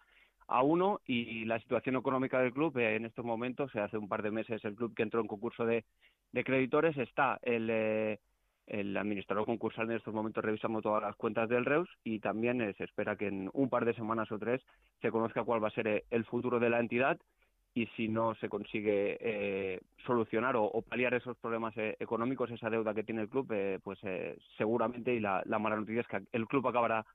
a 0.48 0.64
uno 0.64 1.00
y 1.06 1.44
la 1.44 1.60
situación 1.60 1.94
económica 1.94 2.40
del 2.40 2.52
club 2.52 2.76
eh, 2.78 2.96
en 2.96 3.04
estos 3.04 3.24
momentos, 3.24 3.72
hace 3.76 3.96
un 3.96 4.08
par 4.08 4.22
de 4.22 4.32
meses 4.32 4.64
el 4.64 4.74
club 4.74 4.92
que 4.92 5.04
entró 5.04 5.20
en 5.20 5.28
concurso 5.28 5.64
de, 5.64 5.84
de 6.32 6.42
creditores 6.42 6.98
está 6.98 7.38
el, 7.42 7.68
eh, 7.70 8.18
el 8.66 8.96
administrador 8.96 9.46
concursal 9.46 9.88
en 9.88 9.98
estos 9.98 10.12
momentos 10.12 10.44
revisando 10.44 10.82
todas 10.82 11.02
las 11.04 11.14
cuentas 11.14 11.48
del 11.48 11.64
Reus 11.64 11.88
y 12.02 12.18
también 12.18 12.60
eh, 12.60 12.74
se 12.76 12.82
espera 12.82 13.14
que 13.14 13.28
en 13.28 13.50
un 13.52 13.68
par 13.68 13.84
de 13.84 13.94
semanas 13.94 14.32
o 14.32 14.38
tres 14.40 14.60
se 15.00 15.12
conozca 15.12 15.44
cuál 15.44 15.62
va 15.62 15.68
a 15.68 15.72
ser 15.72 16.06
el 16.10 16.24
futuro 16.24 16.58
de 16.58 16.70
la 16.70 16.80
entidad 16.80 17.20
y 17.74 17.86
si 17.96 18.08
no 18.08 18.34
se 18.34 18.48
consigue 18.48 19.16
eh, 19.20 19.80
solucionar 20.04 20.56
o, 20.56 20.82
paliar 20.82 21.14
esos 21.14 21.36
problemas 21.38 21.76
eh, 21.78 21.96
económicos, 22.00 22.50
esa 22.50 22.68
deuda 22.68 22.92
que 22.92 23.04
tiene 23.04 23.22
el 23.22 23.28
club, 23.28 23.50
eh, 23.52 23.78
pues 23.82 23.98
seguramente 24.58 25.14
y 25.14 25.20
la, 25.20 25.42
mala 25.58 25.76
noticia 25.76 26.02
es 26.02 26.06
que 26.06 26.22
el 26.32 26.46
club 26.46 26.68
acabará 26.68 27.06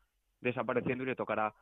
desapareciendo 0.42 1.04
y 1.04 1.08
le 1.08 1.16
tocará 1.16 1.54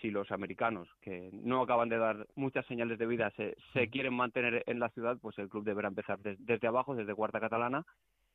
si 0.00 0.10
los 0.12 0.30
americanos, 0.30 0.88
que 1.00 1.28
no 1.32 1.60
acaban 1.60 1.88
de 1.88 1.98
dar 1.98 2.28
muchas 2.36 2.64
señales 2.66 3.00
de 3.00 3.06
vida, 3.06 3.32
se, 3.36 3.56
se 3.72 3.90
quieren 3.90 4.14
mantener 4.14 4.62
en 4.68 4.78
la 4.78 4.90
ciudad, 4.90 5.18
pues 5.20 5.36
el 5.40 5.48
club 5.48 5.64
deberá 5.64 5.88
empezar 5.88 6.20
desde 6.20 6.68
abajo, 6.68 6.94
desde 6.94 7.16
Cuarta 7.16 7.40
Catalana, 7.40 7.84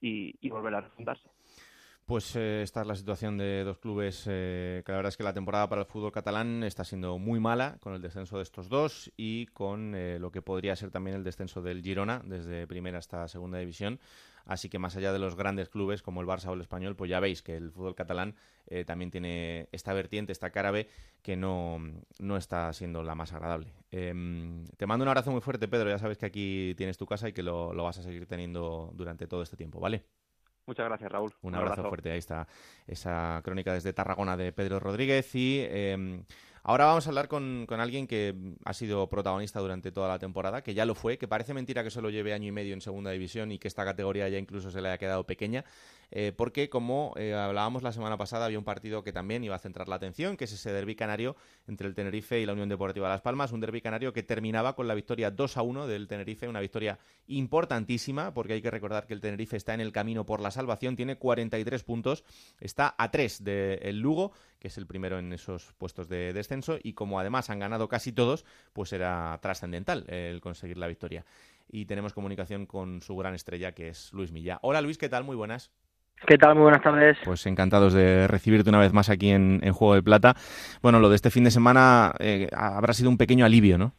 y, 0.02 0.36
y 0.42 0.50
volver 0.50 0.76
a 0.76 0.82
refundarse. 0.82 1.30
Pues 2.12 2.36
eh, 2.36 2.62
esta 2.62 2.82
es 2.82 2.88
la 2.88 2.96
situación 2.98 3.38
de 3.38 3.64
dos 3.64 3.78
clubes 3.78 4.26
eh, 4.28 4.84
que 4.86 4.92
la 4.92 4.98
verdad 4.98 5.12
es 5.12 5.16
que 5.16 5.24
la 5.24 5.32
temporada 5.32 5.70
para 5.70 5.84
el 5.84 5.88
fútbol 5.88 6.12
catalán 6.12 6.62
está 6.62 6.84
siendo 6.84 7.18
muy 7.18 7.40
mala 7.40 7.78
con 7.80 7.94
el 7.94 8.02
descenso 8.02 8.36
de 8.36 8.44
estos 8.44 8.68
dos 8.68 9.14
y 9.16 9.46
con 9.46 9.96
eh, 9.96 10.20
lo 10.20 10.30
que 10.30 10.42
podría 10.42 10.76
ser 10.76 10.92
también 10.92 11.16
el 11.16 11.24
descenso 11.24 11.62
del 11.62 11.82
Girona 11.82 12.22
desde 12.26 12.68
primera 12.68 12.98
hasta 12.98 13.30
segunda 13.30 13.60
división. 13.60 14.02
Así 14.44 14.68
que 14.68 14.78
más 14.78 14.98
allá 14.98 15.14
de 15.14 15.20
los 15.20 15.38
grandes 15.38 15.70
clubes 15.70 16.02
como 16.02 16.20
el 16.20 16.28
Barça 16.28 16.50
o 16.50 16.54
el 16.54 16.60
Español, 16.60 16.98
pues 16.98 17.10
ya 17.10 17.22
veis 17.22 17.42
que 17.44 17.56
el 17.56 17.72
fútbol 17.72 17.96
catalán 17.96 18.36
también 18.86 19.10
tiene 19.10 19.70
esta 19.72 19.94
vertiente, 19.94 20.34
esta 20.34 20.50
cara 20.50 20.74
que 21.22 21.38
no, 21.38 21.80
no 22.20 22.36
está 22.36 22.74
siendo 22.74 23.04
la 23.04 23.16
más 23.16 23.32
agradable. 23.32 23.72
Em, 23.90 24.66
te 24.76 24.86
mando 24.86 25.04
un 25.04 25.10
abrazo 25.10 25.32
muy 25.32 25.40
fuerte, 25.40 25.70
Pedro. 25.70 25.90
Ya 25.90 26.00
sabes 26.00 26.18
que 26.18 26.26
aquí 26.26 26.74
tienes 26.76 26.98
tu 26.98 27.06
casa 27.06 27.30
y 27.30 27.34
que 27.34 27.44
lo, 27.44 27.74
lo 27.74 27.84
vas 27.84 28.00
a 28.00 28.04
seguir 28.04 28.26
teniendo 28.26 28.92
durante 28.96 29.28
todo 29.28 29.44
este 29.44 29.56
tiempo, 29.56 29.80
¿vale? 29.80 30.04
Muchas 30.66 30.86
gracias, 30.86 31.12
Raúl. 31.12 31.34
Un, 31.42 31.56
abrazo, 31.56 31.84
fuerte. 31.88 32.12
Ahí 32.12 32.20
está 32.20 32.48
esa 32.88 33.42
crónica 33.44 33.74
desde 33.74 33.94
Tarragona 33.94 34.38
de 34.38 34.52
Pedro 34.54 34.80
Rodríguez. 34.80 35.34
Y 35.36 35.60
eh, 35.62 36.24
ahora 36.64 36.86
vamos 36.86 37.06
a 37.08 37.10
hablar 37.10 37.28
con, 37.28 37.66
con, 37.68 37.80
alguien 37.80 38.08
que 38.08 38.36
ha 38.64 38.74
sido 38.74 39.10
protagonista 39.10 39.60
durante 39.60 39.92
toda 39.92 40.08
la 40.08 40.20
temporada, 40.20 40.62
que 40.62 40.74
ya 40.74 40.86
lo 40.86 40.96
fue, 40.96 41.18
que 41.18 41.28
parece 41.28 41.54
mentira 41.54 41.84
que 41.84 41.90
solo 41.90 42.10
lleve 42.10 42.34
año 42.34 42.48
y 42.48 42.52
medio 42.52 42.74
en 42.74 42.82
segunda 42.82 43.12
división 43.12 43.52
y 43.52 43.60
que 43.60 43.68
esta 43.68 43.84
categoría 43.84 44.30
ya 44.30 44.38
incluso 44.38 44.72
se 44.72 44.82
le 44.82 44.90
haya 44.90 44.98
quedado 44.98 45.26
pequeña. 45.26 45.66
Eh, 46.12 46.34
porque 46.36 46.70
como 46.70 47.14
eh, 47.16 47.34
hablábamos 47.34 47.84
la 47.84 47.94
semana 47.94 48.18
pasada, 48.18 48.46
había 48.46 48.60
un 48.60 48.66
partido 48.66 49.04
que 49.04 49.14
también 49.14 49.44
iba 49.44 49.56
a 49.56 49.60
centrar 49.60 49.88
la 49.88 49.96
atención, 49.96 50.36
que 50.36 50.44
es 50.44 50.52
ese 50.52 50.72
derby 50.74 50.96
canario 50.96 51.38
entre 51.68 51.88
el 51.88 51.96
Tenerife 51.96 52.40
y 52.40 52.46
la 52.46 52.54
Unión 52.54 52.68
Deportiva 52.68 53.08
Las 53.08 53.22
Palmas, 53.22 53.54
un 53.54 53.62
derby 53.62 53.82
canario 53.82 54.12
que 54.12 54.22
terminaba 54.22 54.76
con 54.76 54.88
la 54.88 54.94
victoria 54.94 55.32
2 55.32 55.58
a 55.58 55.62
1 55.62 55.88
del 55.88 56.08
Tenerife, 56.08 56.48
una 56.48 56.60
victoria 56.60 57.00
importantísima, 57.28 58.34
porque 58.34 58.54
hay 58.54 58.62
que 58.62 58.72
recordar 58.72 59.08
que 59.08 59.14
el 59.14 59.22
Tenerife 59.22 59.56
está 59.56 59.74
en 59.74 59.80
el 59.80 59.94
camino 59.94 60.26
por 60.26 60.42
la 60.42 60.52
salvación, 60.52 60.98
tiene 60.98 61.16
43 61.16 61.84
puntos, 61.84 62.26
está 62.60 62.94
a 62.98 63.10
3 63.10 63.44
del 63.44 64.00
Lugo, 64.00 64.34
que 64.60 64.68
es 64.68 64.78
el 64.78 64.88
primero 64.88 65.18
en 65.18 65.32
esos 65.32 65.74
puestos 65.78 66.10
de 66.10 66.34
descenso, 66.34 66.78
y 66.84 66.94
como 66.94 67.20
además 67.20 67.50
han 67.50 67.60
ganado 67.60 67.88
casi 67.88 68.12
todos, 68.12 68.46
pues 68.74 68.92
era 68.92 69.40
trascendental 69.42 70.06
el 70.10 70.42
conseguir 70.42 70.78
la 70.78 70.88
victoria. 70.88 71.26
Y 71.70 71.86
tenemos 71.86 72.14
comunicación 72.14 72.66
con 72.66 73.02
su 73.02 73.16
gran 73.16 73.34
estrella, 73.34 73.72
que 73.72 73.88
es 73.88 74.12
Luis 74.12 74.34
Milla. 74.34 74.60
Hola 74.62 74.82
Luis, 74.82 74.98
¿qué 74.98 75.08
tal? 75.08 75.24
Muy 75.24 75.38
buenas. 75.38 75.72
¿Qué 76.28 76.38
tal? 76.38 76.56
Muy 76.56 76.64
buenas 76.64 76.84
tardes. 76.84 77.18
Pues 77.26 77.46
encantados 77.48 77.94
de 77.94 78.28
recibirte 78.28 78.70
una 78.70 78.80
vez 78.80 78.94
más 78.94 79.10
aquí 79.10 79.32
en, 79.32 79.60
Juego 79.72 79.96
de 79.96 80.04
Plata. 80.04 80.36
Bueno, 80.82 81.00
lo 81.00 81.10
de 81.10 81.16
este 81.16 81.32
fin 81.32 81.44
de 81.44 81.52
semana 81.52 82.14
eh, 82.20 82.48
habrá 82.56 82.94
sido 82.94 83.10
un 83.10 83.18
pequeño 83.18 83.44
alivio, 83.44 83.78
¿no? 83.78 83.94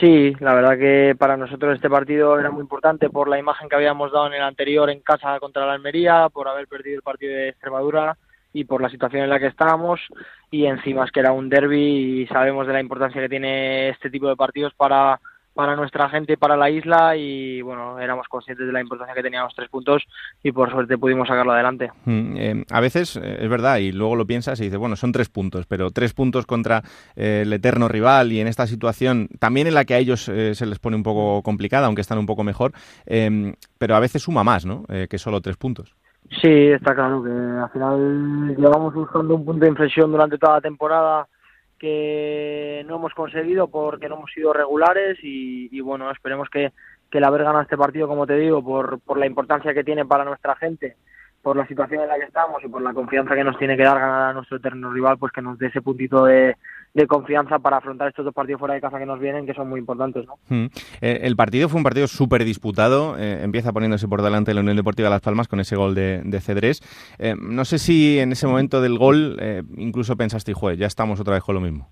Sí, 0.00 0.34
la 0.40 0.54
verdad 0.54 0.78
que 0.78 1.14
para 1.18 1.36
nosotros 1.36 1.74
este 1.74 1.90
partido 1.90 2.38
era 2.38 2.50
muy 2.50 2.62
importante 2.62 3.10
por 3.10 3.28
la 3.28 3.38
imagen 3.38 3.68
que 3.68 3.76
habíamos 3.76 4.12
dado 4.12 4.26
en 4.26 4.34
el 4.34 4.42
anterior 4.42 4.90
en 4.90 5.00
casa 5.00 5.38
contra 5.40 5.66
la 5.66 5.74
Almería, 5.74 6.28
por 6.30 6.48
haber 6.48 6.66
perdido 6.66 6.96
el 6.96 7.02
partido 7.02 7.34
de 7.34 7.50
Extremadura 7.50 8.16
y 8.52 8.64
por 8.64 8.80
la 8.80 8.88
situación 8.88 9.24
en 9.24 9.30
la 9.30 9.38
que 9.38 9.48
estábamos 9.48 10.00
y 10.50 10.66
encima 10.66 11.04
es 11.04 11.10
que 11.10 11.20
era 11.20 11.32
un 11.32 11.48
derby 11.48 12.22
y 12.22 12.26
sabemos 12.28 12.66
de 12.66 12.72
la 12.72 12.80
importancia 12.80 13.20
que 13.20 13.28
tiene 13.28 13.90
este 13.90 14.10
tipo 14.10 14.28
de 14.28 14.36
partidos 14.36 14.72
para 14.74 15.20
para 15.54 15.76
nuestra 15.76 16.08
gente 16.08 16.34
y 16.34 16.36
para 16.36 16.56
la 16.56 16.68
isla 16.68 17.16
y 17.16 17.62
bueno, 17.62 17.98
éramos 17.98 18.26
conscientes 18.28 18.66
de 18.66 18.72
la 18.72 18.80
importancia 18.80 19.14
que 19.14 19.22
teníamos 19.22 19.54
tres 19.54 19.68
puntos 19.68 20.02
y 20.42 20.52
por 20.52 20.70
suerte 20.70 20.98
pudimos 20.98 21.28
sacarlo 21.28 21.52
adelante. 21.52 21.90
Mm, 22.04 22.36
eh, 22.36 22.64
a 22.70 22.80
veces 22.80 23.16
eh, 23.16 23.38
es 23.40 23.48
verdad 23.48 23.78
y 23.78 23.92
luego 23.92 24.16
lo 24.16 24.26
piensas 24.26 24.60
y 24.60 24.64
dices, 24.64 24.78
bueno, 24.78 24.96
son 24.96 25.12
tres 25.12 25.28
puntos, 25.28 25.66
pero 25.66 25.90
tres 25.90 26.12
puntos 26.12 26.44
contra 26.46 26.82
eh, 27.16 27.42
el 27.44 27.52
eterno 27.52 27.88
rival 27.88 28.32
y 28.32 28.40
en 28.40 28.48
esta 28.48 28.66
situación 28.66 29.28
también 29.38 29.68
en 29.68 29.74
la 29.74 29.84
que 29.84 29.94
a 29.94 29.98
ellos 29.98 30.24
se 30.24 30.66
les 30.66 30.78
pone 30.78 30.96
un 30.96 31.02
poco 31.02 31.42
complicada, 31.42 31.86
aunque 31.86 32.00
están 32.00 32.18
un 32.18 32.26
poco 32.26 32.42
mejor, 32.44 32.72
pero 33.78 33.96
a 33.96 34.00
veces 34.00 34.22
suma 34.22 34.42
más, 34.42 34.66
¿no? 34.66 34.84
que 35.08 35.18
solo 35.18 35.40
tres 35.40 35.56
puntos. 35.56 35.94
Sí, 36.40 36.48
está 36.48 36.94
claro 36.94 37.22
que 37.22 37.30
al 37.30 37.70
final 37.70 38.56
llevamos 38.56 38.94
buscando 38.94 39.34
un 39.34 39.44
punto 39.44 39.64
de 39.64 39.70
inflexión 39.70 40.10
durante 40.10 40.38
toda 40.38 40.54
la 40.54 40.60
temporada 40.60 41.28
que 41.84 42.82
no 42.86 42.96
hemos 42.96 43.12
conseguido 43.12 43.68
porque 43.68 44.08
no 44.08 44.14
hemos 44.14 44.32
sido 44.32 44.54
regulares 44.54 45.18
y, 45.22 45.78
bueno, 45.82 46.10
esperemos 46.10 46.48
que, 46.48 46.72
que 47.10 47.18
el 47.18 47.24
haber 47.24 47.42
ganado 47.42 47.60
este 47.60 47.76
partido, 47.76 48.08
como 48.08 48.26
te 48.26 48.36
digo, 48.36 48.64
por, 48.64 49.00
por 49.00 49.18
la 49.18 49.26
importancia 49.26 49.74
que 49.74 49.84
tiene 49.84 50.06
para 50.06 50.24
nuestra 50.24 50.56
gente, 50.56 50.96
por 51.42 51.58
la 51.58 51.66
situación 51.66 52.00
en 52.00 52.08
la 52.08 52.18
que 52.18 52.24
estamos 52.24 52.64
y 52.64 52.68
por 52.68 52.80
la 52.80 52.94
confianza 52.94 53.34
que 53.34 53.44
nos 53.44 53.58
tiene 53.58 53.76
que 53.76 53.82
dar 53.82 53.98
ganar 54.00 54.30
a 54.30 54.32
nuestro 54.32 54.56
eterno 54.56 54.94
rival, 54.94 55.18
pues 55.18 55.30
que 55.30 55.42
nos 55.42 55.58
dé 55.58 55.66
ese 55.66 55.82
puntito 55.82 56.24
de, 56.24 56.56
de 56.94 57.06
confianza 57.06 57.58
para 57.58 57.78
afrontar 57.78 58.08
estos 58.08 58.24
dos 58.24 58.32
partidos 58.32 58.60
fuera 58.60 58.74
de 58.74 58.80
casa 58.80 58.98
que 58.98 59.06
nos 59.06 59.18
vienen, 59.18 59.46
que 59.46 59.54
son 59.54 59.68
muy 59.68 59.80
importantes. 59.80 60.24
¿no? 60.26 60.38
Mm. 60.48 60.66
Eh, 61.00 61.20
el 61.22 61.36
partido 61.36 61.68
fue 61.68 61.78
un 61.78 61.84
partido 61.84 62.06
súper 62.06 62.44
disputado, 62.44 63.18
eh, 63.18 63.42
empieza 63.42 63.72
poniéndose 63.72 64.08
por 64.08 64.22
delante 64.22 64.54
la 64.54 64.60
Unión 64.60 64.76
Deportiva 64.76 65.10
Las 65.10 65.20
Palmas 65.20 65.48
con 65.48 65.60
ese 65.60 65.76
gol 65.76 65.94
de, 65.94 66.22
de 66.24 66.40
Cedrés. 66.40 66.80
Eh, 67.18 67.34
no 67.38 67.64
sé 67.64 67.78
si 67.78 68.18
en 68.20 68.32
ese 68.32 68.46
momento 68.46 68.80
del 68.80 68.96
gol 68.96 69.36
incluso 69.76 70.16
pensaste, 70.16 70.54
joder, 70.54 70.78
ya 70.78 70.86
estamos 70.86 71.20
otra 71.20 71.34
vez 71.34 71.42
con 71.42 71.56
lo 71.56 71.60
mismo. 71.60 71.90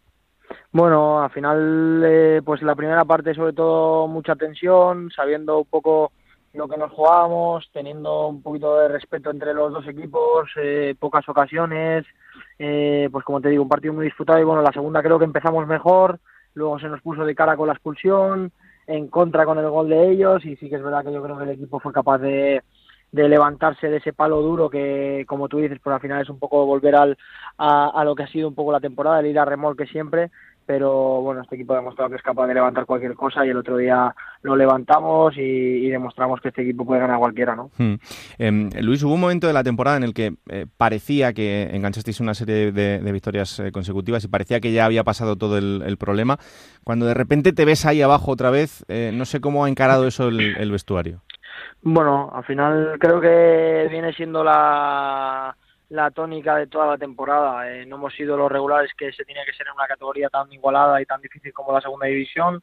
Bueno, 0.72 1.22
al 1.22 1.30
final, 1.30 2.02
eh, 2.04 2.40
pues 2.42 2.62
la 2.62 2.74
primera 2.74 3.04
parte 3.04 3.34
sobre 3.34 3.52
todo 3.52 4.08
mucha 4.08 4.36
tensión, 4.36 5.10
sabiendo 5.14 5.58
un 5.58 5.66
poco 5.66 6.12
lo 6.54 6.66
que 6.66 6.78
nos 6.78 6.90
jugábamos, 6.90 7.68
teniendo 7.72 8.28
un 8.28 8.42
poquito 8.42 8.78
de 8.78 8.88
respeto 8.88 9.30
entre 9.30 9.52
los 9.52 9.72
dos 9.72 9.86
equipos, 9.86 10.48
eh, 10.56 10.94
pocas 10.98 11.28
ocasiones, 11.28 12.06
eh, 12.58 13.08
pues 13.10 13.24
como 13.24 13.40
te 13.40 13.48
digo, 13.48 13.62
un 13.62 13.68
partido 13.68 13.94
muy 13.94 14.04
disputado 14.04 14.38
y 14.38 14.44
bueno, 14.44 14.62
la 14.62 14.72
segunda 14.72 15.02
creo 15.02 15.18
que 15.18 15.24
empezamos 15.24 15.66
mejor, 15.66 16.20
luego 16.54 16.78
se 16.78 16.88
nos 16.88 17.00
puso 17.00 17.24
de 17.24 17.34
cara 17.34 17.56
con 17.56 17.66
la 17.66 17.74
expulsión, 17.74 18.52
en 18.86 19.08
contra 19.08 19.44
con 19.44 19.58
el 19.58 19.68
gol 19.68 19.88
de 19.88 20.10
ellos 20.10 20.44
y 20.44 20.56
sí 20.56 20.68
que 20.68 20.76
es 20.76 20.82
verdad 20.82 21.04
que 21.04 21.12
yo 21.12 21.22
creo 21.22 21.36
que 21.38 21.44
el 21.44 21.50
equipo 21.50 21.80
fue 21.80 21.92
capaz 21.92 22.18
de, 22.18 22.62
de 23.12 23.28
levantarse 23.28 23.88
de 23.88 23.98
ese 23.98 24.12
palo 24.12 24.40
duro 24.40 24.68
que, 24.68 25.24
como 25.28 25.48
tú 25.48 25.58
dices, 25.58 25.78
pues 25.82 25.94
al 25.94 26.00
final 26.00 26.22
es 26.22 26.30
un 26.30 26.38
poco 26.38 26.66
volver 26.66 26.96
al, 26.96 27.16
a, 27.58 27.88
a 27.88 28.04
lo 28.04 28.14
que 28.14 28.24
ha 28.24 28.28
sido 28.28 28.48
un 28.48 28.54
poco 28.54 28.72
la 28.72 28.80
temporada, 28.80 29.20
el 29.20 29.26
ir 29.26 29.38
a 29.38 29.44
remolque 29.44 29.86
siempre 29.86 30.30
pero 30.66 31.20
bueno, 31.20 31.42
este 31.42 31.56
equipo 31.56 31.74
ha 31.74 31.76
demostrado 31.76 32.10
que 32.10 32.16
es 32.16 32.22
capaz 32.22 32.46
de 32.46 32.54
levantar 32.54 32.86
cualquier 32.86 33.14
cosa 33.14 33.44
y 33.44 33.50
el 33.50 33.56
otro 33.56 33.76
día 33.76 34.14
lo 34.42 34.56
levantamos 34.56 35.34
y, 35.36 35.88
demostramos 35.88 36.40
que 36.40 36.48
este 36.48 36.62
equipo 36.62 36.86
puede 36.86 37.00
ganar 37.00 37.18
cualquiera, 37.18 37.54
¿no? 37.54 37.70
Hmm. 37.76 37.94
Em, 38.38 38.70
Luis, 38.80 39.02
hubo 39.02 39.14
un 39.14 39.20
momento 39.20 39.46
de 39.46 39.52
la 39.52 39.62
temporada 39.62 39.98
en 39.98 40.04
el 40.04 40.14
que 40.14 40.34
eh, 40.48 40.66
parecía 40.76 41.32
que 41.32 41.68
enganchasteis 41.72 42.20
una 42.20 42.34
serie 42.34 42.72
de, 42.72 43.12
victorias 43.12 43.60
eh, 43.60 43.72
consecutivas 43.72 44.24
y 44.24 44.28
parecía 44.28 44.60
que 44.60 44.72
ya 44.72 44.86
había 44.86 45.04
pasado 45.04 45.36
todo 45.36 45.58
el, 45.58 45.96
problema. 45.98 46.38
Cuando 46.84 47.04
de 47.06 47.14
repente 47.14 47.52
te 47.52 47.64
ves 47.64 47.84
ahí 47.84 48.00
abajo 48.00 48.30
otra 48.30 48.50
vez, 48.50 48.84
eh, 48.88 49.10
no 49.12 49.26
sé 49.26 49.40
cómo 49.40 49.64
ha 49.64 49.68
encarado 49.68 50.06
eso 50.06 50.28
el 50.28 50.70
vestuario. 50.72 51.20
Bueno, 51.82 52.30
al 52.32 52.44
final 52.44 52.96
creo 53.00 53.20
que 53.20 53.88
viene 53.90 54.12
siendo 54.12 54.44
la 54.44 55.56
la 55.92 56.10
tónica 56.10 56.56
de 56.56 56.66
toda 56.66 56.86
la 56.86 56.98
temporada. 56.98 57.70
Eh, 57.70 57.86
no 57.86 57.96
hemos 57.96 58.14
sido 58.14 58.36
los 58.36 58.50
regulares 58.50 58.90
que 58.96 59.12
se 59.12 59.24
tenía 59.24 59.44
que 59.44 59.52
ser 59.52 59.66
en 59.66 59.74
una 59.74 59.86
categoría 59.86 60.28
tan 60.30 60.50
igualada 60.52 61.00
y 61.00 61.06
tan 61.06 61.20
difícil 61.20 61.52
como 61.52 61.72
la 61.72 61.80
segunda 61.80 62.06
división 62.06 62.62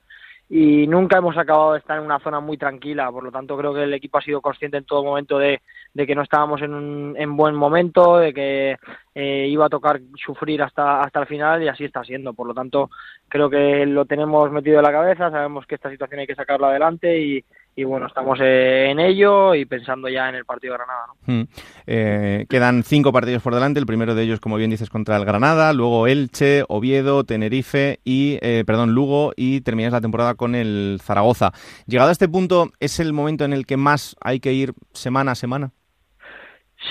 y 0.52 0.88
nunca 0.88 1.20
hemos 1.20 1.38
acabado 1.38 1.74
de 1.74 1.80
estar 1.80 2.00
en 2.00 2.06
una 2.06 2.20
zona 2.20 2.40
muy 2.40 2.58
tranquila. 2.58 3.12
Por 3.12 3.24
lo 3.24 3.32
tanto, 3.32 3.56
creo 3.56 3.72
que 3.72 3.84
el 3.84 3.94
equipo 3.94 4.18
ha 4.18 4.22
sido 4.22 4.42
consciente 4.42 4.78
en 4.78 4.84
todo 4.84 5.04
momento 5.04 5.38
de, 5.38 5.62
que 5.96 6.16
no 6.16 6.24
estábamos 6.24 6.64
en, 6.64 6.74
un, 6.74 7.16
en 7.20 7.38
buen 7.38 7.54
momento, 7.54 8.18
de 8.18 8.34
que 8.34 8.78
eh, 9.14 9.48
iba 9.48 9.68
a 9.68 9.70
tocar 9.70 10.02
sufrir 10.16 10.64
hasta, 10.64 11.02
hasta 11.02 11.20
el 11.20 11.28
final 11.28 11.62
y 11.62 11.68
así 11.68 11.86
está 11.86 12.04
siendo. 12.04 12.34
Por 12.34 12.48
lo 12.48 12.56
tanto, 12.56 12.90
creo 13.28 13.48
que 13.48 13.86
lo 13.86 14.06
tenemos 14.06 14.52
metido 14.52 14.80
en 14.80 14.86
la 14.86 14.92
cabeza, 14.92 15.30
sabemos 15.30 15.68
que 15.68 15.76
esta 15.76 15.92
situación 15.92 16.22
hay 16.22 16.28
que 16.28 16.34
sacarla 16.34 16.70
adelante 16.70 17.20
y, 17.22 17.46
y 17.80 17.86
bueno, 17.86 18.08
estamos 18.08 18.38
eh, 18.42 18.90
en 18.90 19.00
ello 19.00 19.56
y 19.56 19.64
pensando 19.64 20.10
ya 20.10 20.28
en 20.28 20.36
el 20.36 20.44
partido 20.44 20.74
de 20.74 20.80
Granada. 20.80 21.06
Hmm. 21.26 21.44
Eh, 21.88 22.46
quedan 22.50 22.84
cinco 22.84 23.14
partidos 23.14 23.42
por 23.42 23.56
delante, 23.56 23.80
el 23.80 23.86
primero 23.86 24.16
de 24.16 24.24
ellos, 24.24 24.42
como 24.42 24.58
bien 24.58 24.70
dices, 24.70 24.90
contra 24.90 25.16
el 25.16 25.24
Granada, 25.24 25.72
luego 25.72 26.06
Elche, 26.06 26.66
Oviedo, 26.68 27.24
Tenerife 27.24 28.00
y, 28.04 28.38
eh, 28.42 28.66
perdón, 28.68 28.94
Lugo 28.94 29.32
y 29.38 29.62
terminas 29.62 29.94
la 29.94 30.02
temporada 30.02 30.36
con 30.36 30.56
el 30.56 31.00
Zaragoza. 31.02 31.54
Llegado 31.88 32.10
a 32.10 32.12
este 32.12 32.28
punto, 32.28 32.68
¿es 32.82 33.00
el 33.00 33.14
momento 33.14 33.46
en 33.46 33.54
el 33.54 33.66
que 33.66 33.78
más 33.78 34.18
hay 34.20 34.42
que 34.42 34.52
ir 34.52 34.74
semana 34.92 35.32
a 35.32 35.36
semana? 35.36 35.72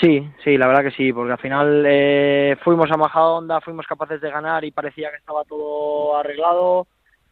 Sí, 0.01 0.27
sí, 0.43 0.57
la 0.57 0.69
verdad 0.69 0.85
que 0.85 0.97
sí, 0.97 1.13
porque 1.13 1.33
al 1.33 1.39
final 1.39 2.57
fuimos 2.65 2.91
a 2.91 2.97
Majadahonda, 2.97 3.61
fuimos 3.61 3.87
capaces 3.87 4.23
de 4.23 4.31
ganar 4.31 4.65
y 4.65 4.71
parecía 4.71 5.11
que 5.11 5.17
estaba 5.17 5.45
todo 5.45 6.17
arreglado 6.17 6.87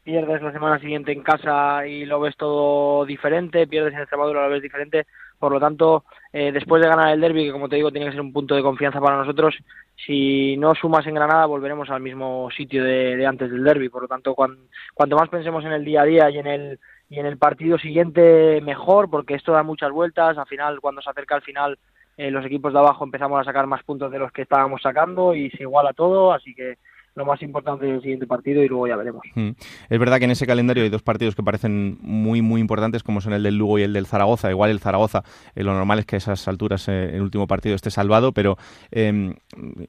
pierdes 0.07 0.41
la 0.41 0.53
semana 0.53 0.79
siguiente 0.79 1.11
en 1.11 1.25
casa 1.25 1.85
y 1.85 2.07
lo 2.07 2.21
ves 2.21 2.37
todo 2.37 3.05
diferente, 3.05 3.67
pierdes 3.67 3.93
en 3.93 3.99
Extremadura 3.99 4.45
lo 4.45 4.51
ves 4.51 4.63
diferente, 4.63 5.05
por 5.37 5.51
lo 5.51 5.59
tanto, 5.59 6.05
eh, 6.33 6.53
después 6.53 6.81
de 6.81 6.89
ganar 6.89 7.13
el 7.13 7.21
derby, 7.21 7.47
que 7.47 7.51
como 7.51 7.69
te 7.69 7.75
digo 7.75 7.91
tiene 7.91 8.07
que 8.07 8.13
ser 8.13 8.21
un 8.21 8.33
punto 8.33 8.55
de 8.55 8.63
confianza 8.63 9.01
para 9.01 9.17
nosotros, 9.17 9.57
si 9.97 10.57
no 10.59 10.77
sumas 10.77 11.05
en 11.09 11.17
Granada 11.17 11.47
volveremos 11.47 11.91
al 11.91 12.03
mismo 12.03 12.49
sitio 12.57 12.85
de, 12.85 13.27
antes 13.27 13.51
del 13.51 13.65
derby, 13.65 13.89
por 13.89 14.03
lo 14.03 14.09
tanto, 14.09 14.37
cuanto 14.37 15.17
más 15.17 15.29
pensemos 15.29 15.65
en 15.65 15.73
el 15.73 15.85
día 15.85 16.03
a 16.03 16.05
día 16.05 16.31
y 16.31 16.39
en 16.39 16.47
el 16.47 16.79
y 17.09 17.19
en 17.19 17.27
el 17.27 17.37
partido 17.37 17.77
siguiente 17.77 18.61
mejor, 18.63 19.11
porque 19.11 19.35
esto 19.35 19.53
da 19.53 19.65
muchas 19.65 19.91
vueltas, 19.91 20.39
al 20.39 20.47
final 20.47 20.81
cuando 20.81 21.03
se 21.03 21.11
acerca 21.11 21.35
al 21.35 21.43
final 21.43 21.79
eh, 22.17 22.31
los 22.31 22.45
equipos 22.47 22.73
de 22.73 22.79
abajo 22.79 23.05
empezamos 23.05 23.41
a 23.41 23.45
sacar 23.45 23.67
más 23.67 23.83
puntos 23.83 24.13
de 24.13 24.21
los 24.21 24.31
que 24.31 24.43
estábamos 24.43 24.83
sacando 24.83 25.35
y 25.35 25.51
se 25.51 25.63
iguala 25.63 25.93
todo, 25.93 26.33
así 26.33 26.55
que 26.55 26.79
lo 27.17 27.25
más 27.25 27.43
importante 27.43 27.89
es 27.89 27.95
el 27.95 28.03
siguiente 28.03 28.27
partido 28.27 28.63
y 28.63 28.69
luego 28.69 28.87
ya 28.87 28.97
veremos. 28.97 29.23
Hmm. 29.35 29.51
Es 29.89 29.99
verdad 29.99 30.19
que 30.19 30.27
en 30.27 30.31
ese 30.31 30.47
calendario 30.47 30.85
hay 30.85 30.91
dos 30.91 31.03
partidos 31.03 31.35
que 31.35 31.43
parecen 31.43 31.97
muy, 32.03 32.43
muy 32.43 32.61
importantes, 32.61 33.03
como 33.03 33.23
son 33.23 33.33
el 33.33 33.43
del 33.43 33.57
Lugo 33.57 33.79
y 33.79 33.83
el 33.83 33.95
del 33.95 34.07
Zaragoza. 34.07 34.51
Igual 34.51 34.71
el 34.71 34.81
Zaragoza, 34.81 35.23
eh, 35.55 35.65
lo 35.65 35.73
normal 35.73 35.99
es 35.99 36.07
que 36.07 36.17
a 36.17 36.19
esas 36.19 36.47
alturas 36.47 36.87
eh, 36.89 37.17
el 37.17 37.23
último 37.23 37.47
partido 37.47 37.75
esté 37.75 37.91
salvado, 37.91 38.33
pero 38.33 38.59
em, 38.91 39.35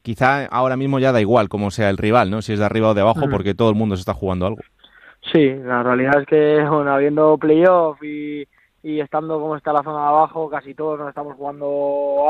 quizá 0.01 0.45
ahora 0.45 0.77
mismo 0.77 0.99
ya 0.99 1.11
da 1.11 1.19
igual 1.19 1.49
cómo 1.49 1.69
sea 1.69 1.89
el 1.89 1.97
rival, 1.97 2.31
¿no? 2.31 2.41
Si 2.41 2.53
es 2.53 2.59
de 2.59 2.65
arriba 2.65 2.89
o 2.89 2.93
de 2.93 3.01
abajo, 3.01 3.29
porque 3.29 3.53
todo 3.53 3.69
el 3.69 3.75
mundo 3.75 3.97
se 3.97 4.01
está 4.01 4.13
jugando 4.13 4.47
algo. 4.47 4.61
Sí, 5.33 5.53
la 5.53 5.83
realidad 5.83 6.21
es 6.21 6.27
que, 6.27 6.63
bueno, 6.69 6.93
habiendo 6.93 7.37
playoff 7.37 8.01
y, 8.01 8.47
y 8.83 9.01
estando 9.01 9.37
como 9.41 9.57
está 9.57 9.73
la 9.73 9.83
zona 9.83 9.99
de 9.99 10.07
abajo, 10.07 10.49
casi 10.49 10.73
todos 10.73 10.97
nos 10.97 11.09
estamos 11.09 11.35
jugando 11.35 11.65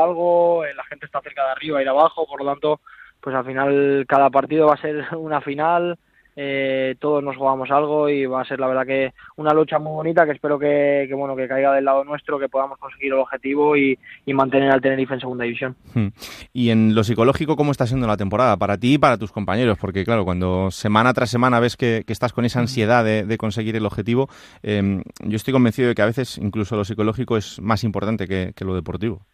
algo, 0.02 0.64
eh, 0.64 0.74
la 0.74 0.82
gente 0.84 1.06
está 1.06 1.20
cerca 1.20 1.44
de 1.44 1.50
arriba 1.52 1.80
y 1.80 1.84
de 1.84 1.90
abajo, 1.90 2.26
por 2.26 2.42
lo 2.42 2.50
tanto 2.50 2.80
pues 3.20 3.34
al 3.34 3.44
final 3.44 4.04
cada 4.08 4.30
partido 4.30 4.66
va 4.66 4.74
a 4.74 4.80
ser 4.80 5.04
una 5.16 5.40
final, 5.40 5.98
eh, 6.40 6.94
todos 7.00 7.20
nos 7.20 7.36
jugamos 7.36 7.68
algo 7.72 8.08
y 8.08 8.24
va 8.24 8.42
a 8.42 8.44
ser 8.44 8.60
la 8.60 8.68
verdad 8.68 8.86
que 8.86 9.12
una 9.34 9.52
lucha 9.52 9.80
muy 9.80 9.90
bonita 9.90 10.24
que 10.24 10.30
espero 10.30 10.56
que, 10.56 11.10
bueno 11.12 11.34
que 11.34 11.48
caiga 11.48 11.74
del 11.74 11.84
lado 11.84 12.04
nuestro, 12.04 12.38
que 12.38 12.48
podamos 12.48 12.78
conseguir 12.78 13.12
el 13.12 13.18
objetivo 13.18 13.76
y, 13.76 13.98
mantener 14.32 14.70
al 14.70 14.80
Tenerife 14.80 15.14
en 15.14 15.20
segunda 15.20 15.42
división. 15.42 15.74
Hmm. 15.94 16.08
Y 16.52 16.70
en 16.70 16.94
lo 16.94 17.02
psicológico, 17.02 17.56
¿cómo 17.56 17.72
está 17.72 17.88
siendo 17.88 18.06
la 18.06 18.16
temporada 18.16 18.56
para 18.56 18.78
ti 18.78 18.94
y 18.94 18.98
para 18.98 19.18
tus 19.18 19.32
compañeros? 19.32 19.78
Porque 19.80 20.04
claro, 20.04 20.24
cuando 20.24 20.70
semana 20.70 21.12
tras 21.12 21.28
semana 21.28 21.58
ves 21.58 21.76
que, 21.76 22.04
estás 22.06 22.32
con 22.32 22.44
esa 22.44 22.60
ansiedad 22.60 23.04
de, 23.04 23.36
conseguir 23.36 23.74
el 23.74 23.84
objetivo, 23.84 24.28
em, 24.62 25.02
yo 25.24 25.34
estoy 25.34 25.52
convencido 25.52 25.88
de 25.88 25.96
que 25.96 26.02
a 26.02 26.06
veces 26.06 26.38
incluso 26.38 26.76
lo 26.76 26.84
psicológico 26.84 27.36
es 27.36 27.60
más 27.60 27.82
importante 27.82 28.28
que 28.28 28.64
lo 28.64 28.76
deportivo. 28.76 29.26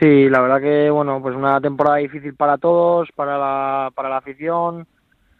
Sí, 0.00 0.28
la 0.28 0.40
verdad 0.40 0.60
que, 0.60 0.90
bueno, 0.90 1.20
pues 1.22 1.36
una 1.36 1.60
temporada 1.60 1.96
difícil 1.96 2.34
para 2.34 2.58
todos, 2.58 3.08
para 3.14 3.38
la, 3.38 3.90
para 3.94 4.08
la 4.08 4.16
afición, 4.18 4.86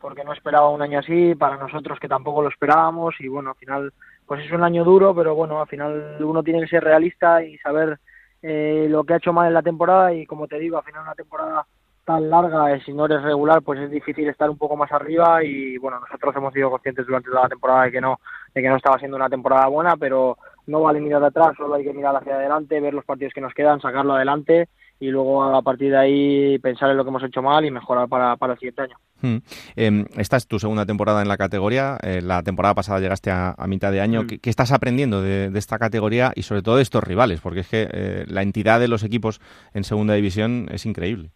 porque 0.01 0.22
no 0.22 0.32
esperaba 0.32 0.68
un 0.68 0.82
año 0.82 0.99
así, 0.99 1.35
para 1.35 1.57
nosotros 1.57 1.99
que 1.99 2.09
tampoco 2.09 2.43
lo 2.43 2.49
esperábamos 2.49 3.14
y 3.20 3.28
bueno, 3.28 3.51
al 3.51 3.57
final 3.57 3.93
pues 4.26 4.45
es 4.45 4.53
un 4.53 4.62
año 4.62 4.85
duro, 4.85 5.14
pero 5.14 5.35
bueno, 5.35 5.61
al 5.61 5.66
final 5.66 6.16
uno 6.20 6.43
tiene 6.43 6.61
que 6.61 6.68
ser 6.68 6.85
realista 6.85 7.43
y 7.43 7.59
saber 7.59 7.99
eh, 8.43 8.87
lo 8.89 9.05
que 9.05 9.14
ha 9.14 9.16
hecho 9.16 9.32
mal 9.32 9.49
en 9.49 9.55
la 9.55 9.62
temporada 9.62 10.12
y 10.12 10.26
como 10.26 10.47
te 10.47 10.59
digo, 10.59 10.76
al 10.76 10.85
final 10.85 11.03
una 11.03 11.14
temporada 11.14 11.66
tan 12.05 12.28
larga, 12.28 12.72
eh, 12.72 12.82
si 12.85 12.93
no 12.93 13.07
eres 13.07 13.22
regular, 13.22 13.62
pues 13.62 13.80
es 13.80 13.91
difícil 13.91 14.28
estar 14.28 14.51
un 14.51 14.59
poco 14.59 14.76
más 14.76 14.93
arriba 14.93 15.43
y 15.43 15.78
bueno, 15.78 16.01
nosotros 16.01 16.37
hemos 16.37 16.53
sido 16.53 16.70
conscientes 16.70 17.07
durante 17.07 17.30
toda 17.30 17.45
la 17.45 17.49
temporada 17.49 17.85
de 17.85 17.93
que 17.93 18.01
no, 18.01 18.20
de 18.55 18.61
que 18.61 18.68
no 18.68 18.76
estaba 18.76 18.99
siendo 18.99 19.16
una 19.16 19.30
temporada 19.30 19.66
buena, 19.68 19.97
pero 19.97 20.37
no 20.66 20.80
vale 20.80 21.00
mirar 21.00 21.22
atrás, 21.24 21.54
solo 21.56 21.74
hay 21.74 21.84
que 21.84 21.92
mirar 21.92 22.16
hacia 22.16 22.34
adelante, 22.34 22.80
ver 22.80 22.94
los 22.94 23.04
partidos 23.04 23.32
que 23.34 23.40
nos 23.40 23.54
quedan, 23.54 23.80
sacarlo 23.80 24.14
adelante 24.14 24.68
y 25.00 25.10
luego 25.10 25.42
a 25.42 25.62
partir 25.62 25.90
de 25.90 25.98
ahí 25.98 26.58
pensar 26.60 26.90
en 26.90 26.96
lo 26.96 27.04
que 27.04 27.10
hemos 27.10 27.22
hecho 27.22 27.42
mal 27.42 27.64
y 27.64 27.70
mejorar 27.70 28.08
para, 28.08 28.36
para 28.36 28.54
el 28.54 28.58
siguiente 28.58 28.82
año. 28.82 28.96
Hmm. 29.20 29.36
Em, 29.76 30.06
esta 30.16 30.36
es 30.36 30.46
tu 30.46 30.58
segunda 30.58 30.86
temporada 30.86 31.22
en 31.22 31.28
la 31.28 31.36
categoría. 31.36 31.98
Eh, 32.02 32.20
la 32.22 32.42
temporada 32.42 32.74
pasada 32.74 33.00
llegaste 33.00 33.30
a, 33.30 33.54
mitad 33.66 33.92
de 33.92 34.00
año. 34.00 34.22
Hmm. 34.22 34.38
¿Qué, 34.40 34.50
estás 34.50 34.72
aprendiendo 34.72 35.20
de, 35.20 35.50
esta 35.54 35.78
categoría 35.78 36.32
y 36.34 36.42
sobre 36.42 36.62
todo 36.62 36.76
de 36.76 36.82
estos 36.82 37.02
rivales? 37.04 37.40
Porque 37.40 37.60
es 37.60 37.68
que 37.68 37.88
eh, 37.90 38.24
la 38.28 38.42
entidad 38.42 38.80
de 38.80 38.88
los 38.88 39.02
equipos 39.02 39.40
en 39.72 39.84
segunda 39.84 40.14
división 40.14 40.68
es 40.70 40.86
increíble. 40.86 41.30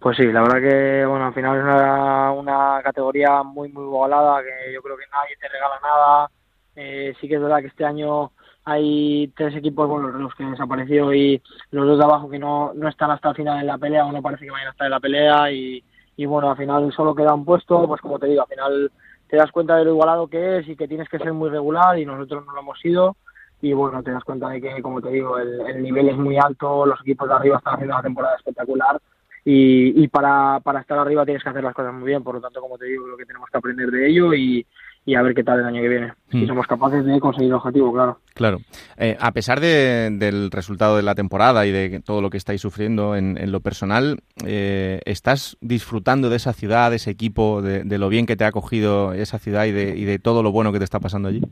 Pues 0.00 0.16
sí, 0.16 0.24
la 0.32 0.42
verdad 0.42 0.60
que 0.60 1.06
bueno, 1.06 1.26
al 1.26 1.34
final 1.34 1.58
es 1.58 1.64
una, 1.64 2.32
una 2.32 2.80
categoría 2.82 3.42
muy 3.42 3.68
muy 3.68 3.84
igualada 3.84 4.40
que 4.42 4.72
yo 4.72 4.80
creo 4.82 4.96
que 4.96 5.04
nadie 5.12 5.36
te 5.40 5.48
regala 5.48 5.74
nada 5.82 6.30
eh, 6.76 7.14
sí 7.20 7.28
que 7.28 7.34
es 7.34 7.40
verdad 7.40 7.60
que 7.60 7.66
este 7.66 7.84
año 7.84 8.32
hay 8.64 9.32
tres 9.36 9.56
equipos, 9.56 9.88
bueno, 9.88 10.08
los 10.08 10.34
que 10.34 10.44
han 10.44 10.52
desaparecido 10.52 11.12
y 11.12 11.42
los 11.70 11.86
dos 11.86 11.98
de 11.98 12.04
abajo 12.04 12.30
que 12.30 12.38
no, 12.38 12.72
no 12.74 12.88
están 12.88 13.10
hasta 13.10 13.30
el 13.30 13.34
final 13.34 13.60
en 13.60 13.66
la 13.66 13.78
pelea 13.78 14.06
o 14.06 14.12
no 14.12 14.22
parece 14.22 14.44
que 14.44 14.50
vayan 14.50 14.68
a 14.68 14.70
estar 14.70 14.86
en 14.86 14.92
la 14.92 15.00
pelea 15.00 15.50
y, 15.50 15.82
y 16.16 16.26
bueno, 16.26 16.50
al 16.50 16.56
final 16.56 16.92
solo 16.92 17.14
queda 17.14 17.34
un 17.34 17.44
puesto, 17.44 17.86
pues 17.86 18.00
como 18.00 18.18
te 18.18 18.26
digo, 18.26 18.42
al 18.42 18.48
final 18.48 18.92
te 19.28 19.36
das 19.36 19.50
cuenta 19.50 19.76
de 19.76 19.84
lo 19.84 19.92
igualado 19.92 20.28
que 20.28 20.58
es 20.58 20.68
y 20.68 20.76
que 20.76 20.86
tienes 20.86 21.08
que 21.08 21.18
ser 21.18 21.32
muy 21.32 21.50
regular 21.50 21.98
y 21.98 22.06
nosotros 22.06 22.46
no 22.46 22.52
lo 22.52 22.60
hemos 22.60 22.78
sido 22.78 23.16
y 23.60 23.72
bueno, 23.72 24.02
te 24.02 24.10
das 24.10 24.24
cuenta 24.24 24.48
de 24.48 24.60
que, 24.60 24.82
como 24.82 25.00
te 25.00 25.10
digo, 25.10 25.38
el, 25.38 25.60
el 25.62 25.82
nivel 25.82 26.08
es 26.08 26.16
muy 26.16 26.36
alto, 26.36 26.86
los 26.86 27.00
equipos 27.00 27.28
de 27.28 27.34
arriba 27.34 27.58
están 27.58 27.74
haciendo 27.74 27.94
una 27.94 28.02
temporada 28.02 28.36
espectacular 28.36 29.00
y, 29.44 30.02
y 30.02 30.08
para, 30.08 30.60
para 30.60 30.80
estar 30.80 30.98
arriba 30.98 31.24
tienes 31.24 31.42
que 31.42 31.48
hacer 31.48 31.64
las 31.64 31.74
cosas 31.74 31.92
muy 31.94 32.06
bien, 32.06 32.22
por 32.22 32.36
lo 32.36 32.40
tanto, 32.40 32.60
como 32.60 32.78
te 32.78 32.86
digo, 32.86 33.06
lo 33.06 33.16
que 33.16 33.26
tenemos 33.26 33.48
que 33.50 33.58
aprender 33.58 33.90
de 33.90 34.08
ello 34.08 34.34
y, 34.34 34.64
y 35.04 35.16
a 35.16 35.22
ver 35.22 35.34
qué 35.34 35.42
tal 35.42 35.58
el 35.60 35.66
año 35.66 35.82
que 35.82 35.88
viene. 35.88 36.12
Si 36.30 36.38
hmm. 36.38 36.46
somos 36.46 36.66
capaces 36.66 37.04
de 37.04 37.18
conseguir 37.18 37.48
el 37.48 37.54
objetivo, 37.54 37.92
claro. 37.92 38.18
Claro. 38.34 38.58
Eh, 38.96 39.16
a 39.20 39.32
pesar 39.32 39.60
de, 39.60 40.10
del 40.12 40.50
resultado 40.50 40.96
de 40.96 41.02
la 41.02 41.14
temporada 41.14 41.66
y 41.66 41.72
de 41.72 42.00
todo 42.00 42.20
lo 42.20 42.30
que 42.30 42.36
estáis 42.36 42.60
sufriendo 42.60 43.16
en, 43.16 43.50
lo 43.50 43.60
personal, 43.60 44.20
eh, 44.46 45.00
¿estás 45.04 45.56
disfrutando 45.60 46.30
de 46.30 46.36
esa 46.36 46.52
ciudad, 46.52 46.90
de 46.90 46.96
ese 46.96 47.10
equipo, 47.10 47.62
de, 47.62 47.98
lo 47.98 48.08
bien 48.08 48.26
que 48.26 48.36
te 48.36 48.44
ha 48.44 48.48
acogido 48.48 49.12
esa 49.12 49.38
ciudad 49.38 49.64
y 49.64 49.72
de, 49.72 49.96
y 49.96 50.04
de 50.04 50.18
todo 50.18 50.42
lo 50.42 50.52
bueno 50.52 50.72
que 50.72 50.78
te 50.78 50.84
está 50.84 51.00
pasando 51.00 51.28
allí? 51.28 51.42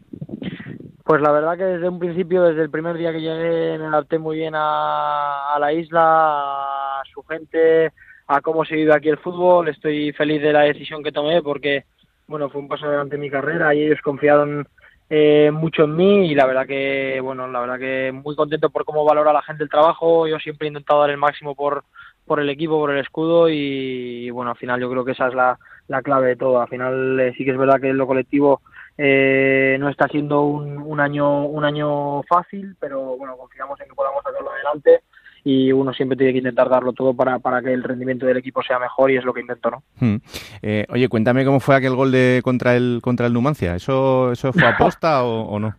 Pues 1.04 1.20
la 1.20 1.32
verdad 1.32 1.56
que 1.56 1.64
desde 1.64 1.88
un 1.88 1.98
principio, 1.98 2.44
desde 2.44 2.62
el 2.62 2.70
primer 2.70 2.96
día 2.96 3.10
que 3.10 3.20
llegué, 3.20 3.76
me 3.78 3.86
adapté 3.86 4.20
muy 4.20 4.36
bien 4.36 4.54
a, 4.54 5.54
a 5.54 5.58
la 5.58 5.72
isla, 5.72 7.00
a 7.00 7.02
su 7.12 7.20
gente, 7.24 7.90
a 8.28 8.40
cómo 8.40 8.64
se 8.64 8.76
vive 8.76 8.94
aquí 8.94 9.08
el 9.08 9.18
fútbol. 9.18 9.68
Estoy 9.68 10.12
feliz 10.12 10.40
de 10.40 10.52
la 10.52 10.60
decisión 10.60 11.02
que 11.02 11.10
tomé 11.10 11.42
porque 11.42 11.84
bueno, 12.30 12.48
fue 12.48 12.60
un 12.60 12.68
paso 12.68 12.86
adelante 12.86 13.16
en 13.16 13.22
mi 13.22 13.28
carrera 13.28 13.74
y 13.74 13.82
ellos 13.82 14.00
confiaron 14.02 14.66
eh, 15.10 15.50
mucho 15.52 15.82
en 15.82 15.96
mí 15.96 16.30
y 16.30 16.34
la 16.36 16.46
verdad 16.46 16.64
que, 16.64 17.18
bueno, 17.20 17.48
la 17.48 17.58
verdad 17.58 17.78
que 17.80 18.12
muy 18.12 18.36
contento 18.36 18.70
por 18.70 18.84
cómo 18.84 19.04
valora 19.04 19.32
la 19.32 19.42
gente 19.42 19.64
el 19.64 19.68
trabajo. 19.68 20.28
Yo 20.28 20.38
siempre 20.38 20.66
he 20.66 20.68
intentado 20.68 21.00
dar 21.00 21.10
el 21.10 21.16
máximo 21.16 21.56
por, 21.56 21.82
por 22.24 22.38
el 22.38 22.48
equipo, 22.48 22.78
por 22.78 22.92
el 22.92 23.00
escudo 23.00 23.48
y, 23.48 24.30
bueno, 24.30 24.52
al 24.52 24.56
final 24.56 24.80
yo 24.80 24.88
creo 24.88 25.04
que 25.04 25.10
esa 25.10 25.26
es 25.26 25.34
la, 25.34 25.58
la 25.88 26.02
clave 26.02 26.28
de 26.28 26.36
todo. 26.36 26.60
Al 26.60 26.68
final 26.68 27.18
eh, 27.18 27.34
sí 27.36 27.44
que 27.44 27.50
es 27.50 27.58
verdad 27.58 27.80
que 27.80 27.92
lo 27.92 28.06
colectivo 28.06 28.60
eh, 28.96 29.76
no 29.80 29.88
está 29.88 30.06
siendo 30.06 30.42
un, 30.42 30.78
un, 30.78 31.00
año 31.00 31.46
un 31.46 31.64
año 31.64 32.22
fácil, 32.28 32.76
pero 32.78 33.16
bueno, 33.16 33.36
confiamos 33.36 33.80
en 33.80 33.88
que 33.88 33.94
podamos 33.94 34.22
sacarlo 34.22 34.52
adelante 34.52 35.00
y 35.44 35.72
uno 35.72 35.92
siempre 35.92 36.16
tiene 36.16 36.32
que 36.32 36.38
intentar 36.38 36.68
darlo 36.68 36.92
todo 36.92 37.14
para, 37.14 37.38
para 37.38 37.62
que 37.62 37.72
el 37.72 37.82
rendimiento 37.82 38.26
del 38.26 38.36
equipo 38.36 38.62
sea 38.62 38.78
mejor 38.78 39.10
y 39.10 39.16
es 39.16 39.24
lo 39.24 39.32
que 39.32 39.40
intento, 39.40 39.70
¿no? 39.70 39.82
Hmm. 39.98 40.16
Eh, 40.62 40.86
oye, 40.90 41.08
cuéntame 41.08 41.44
cómo 41.44 41.60
fue 41.60 41.76
aquel 41.76 41.94
gol 41.94 42.12
de 42.12 42.40
contra 42.42 42.76
el 42.76 43.00
contra 43.02 43.26
el 43.26 43.32
Numancia. 43.32 43.74
¿Eso, 43.74 44.32
eso 44.32 44.52
fue 44.52 44.64
aposta 44.66 45.24
o, 45.24 45.42
o, 45.42 45.58
no? 45.58 45.74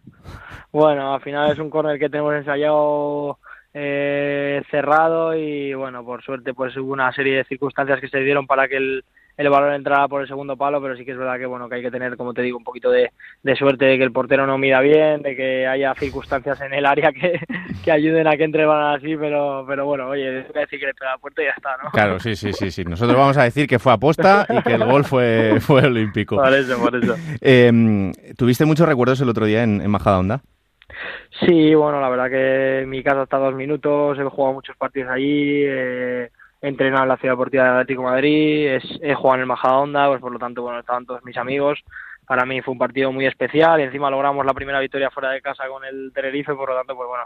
Bueno, 0.72 1.14
al 1.14 1.22
final 1.22 1.52
es 1.52 1.60
un 1.60 1.70
córner 1.70 2.00
que 2.00 2.10
tenemos 2.10 2.34
ensayado 2.34 3.38
eh, 3.74 4.62
cerrado 4.70 5.36
y 5.36 5.74
bueno, 5.74 6.04
por 6.04 6.24
suerte 6.24 6.54
pues 6.54 6.76
hubo 6.78 6.92
una 6.92 7.12
serie 7.14 7.38
de 7.38 7.46
circunstancias 7.46 8.00
que 8.02 8.10
se 8.10 8.20
dieron 8.20 8.48
para 8.48 8.68
que 8.68 8.78
el, 8.78 9.04
el 9.38 9.50
balón 9.50 9.74
entraba 9.74 10.08
por 10.08 10.22
el 10.22 10.28
segundo 10.28 10.58
palo, 10.58 10.82
pero 10.82 10.96
sí 10.96 11.06
que 11.06 11.12
es 11.12 11.18
verdad 11.18 11.38
que 11.38 11.46
bueno 11.46 11.68
que 11.70 11.76
hay 11.76 11.82
que 11.82 11.92
tener, 11.92 12.18
como 12.18 12.34
te 12.34 12.42
digo, 12.42 12.58
un 12.58 12.64
poquito 12.64 12.92
de, 12.92 13.12
de 13.44 13.56
suerte 13.56 13.86
de 13.86 13.98
que 13.98 14.04
el 14.04 14.12
portero 14.12 14.46
no 14.46 14.58
mida 14.58 14.82
bien, 14.82 15.22
de 15.22 15.36
que 15.36 15.68
haya 15.68 15.94
circunstancias 15.96 16.60
en 16.62 16.74
el 16.74 16.86
área 16.86 17.12
que, 17.12 17.40
que 17.84 17.92
ayuden 17.92 18.28
a 18.28 18.38
que 18.38 18.44
entre 18.44 18.64
el 18.64 18.68
balón 18.68 18.96
así, 18.96 19.16
pero, 19.18 19.66
pero 19.68 19.86
bueno, 19.86 20.08
oye, 20.08 20.42
tengo 20.42 20.54
que 20.54 20.60
decir 20.60 20.80
que 20.80 20.86
le 20.88 20.94
pega 20.94 21.12
la 21.12 21.18
puerta 21.18 21.42
y 21.42 21.46
ya 21.46 21.52
está, 21.52 21.78
¿no? 21.84 21.90
Claro, 21.92 22.20
sí, 22.20 22.36
sí, 22.36 22.54
sí, 22.54 22.72
sí. 22.72 22.84
Nosotros 22.84 23.18
vamos 23.18 23.38
a 23.38 23.44
decir 23.44 23.68
que 23.68 23.80
fue 23.80 23.94
aposta 23.94 24.46
y 24.50 24.62
que 24.62 24.74
el 24.74 24.86
gol 24.86 25.04
fue, 25.04 25.56
fue 25.62 25.86
olímpico. 25.86 26.36
Por 26.36 26.54
eso, 26.54 26.80
por 26.80 26.96
eso. 26.96 27.16
Eh, 27.42 28.12
¿Tuviste 28.38 28.66
muchos 28.66 28.88
recuerdos 28.88 29.22
el 29.22 29.30
otro 29.30 29.46
día 29.46 29.64
en, 29.64 29.82
en 29.82 29.90
Majadahonda? 29.90 30.42
Sí, 31.46 31.74
bueno, 31.74 32.02
la 32.02 32.10
verdad 32.10 32.30
que 32.30 32.86
mi 32.86 33.02
casa 33.02 33.24
está 33.24 33.38
dos 33.38 33.56
minutos, 33.56 34.18
he 34.20 34.24
jugado 34.24 34.54
muchos 34.54 34.76
partidos 34.78 35.10
allí, 35.10 35.64
eh, 35.66 36.30
he 36.62 36.68
entrenado 36.68 37.04
en 37.04 37.10
la 37.10 37.18
Ciudad 37.18 37.34
Deportiva 37.34 37.64
de 37.64 37.70
Atlético 37.70 38.04
Madrid, 38.04 38.68
es, 38.68 38.84
he 39.02 39.16
jugado 39.16 39.36
en 39.36 39.42
el 39.42 39.48
Majadahonda, 39.48 40.08
pues 40.08 40.22
por 40.22 40.32
lo 40.32 40.40
tanto, 40.40 40.62
bueno, 40.62 40.80
estaban 40.80 41.06
todos 41.06 41.24
mis 41.24 41.38
amigos. 41.38 41.80
Para 42.28 42.46
mí 42.46 42.62
fue 42.62 42.74
un 42.74 42.78
partido 42.78 43.12
muy 43.12 43.26
especial 43.26 43.80
y 43.80 43.84
encima 43.84 44.10
logramos 44.10 44.46
la 44.46 44.54
primera 44.54 44.80
victoria 44.80 45.10
fuera 45.10 45.32
de 45.32 45.42
casa 45.42 45.68
con 45.68 45.84
el 45.84 46.12
Tenerife, 46.14 46.54
por 46.54 46.70
lo 46.70 46.76
tanto, 46.76 46.96
pues 46.96 47.08
bueno, 47.08 47.24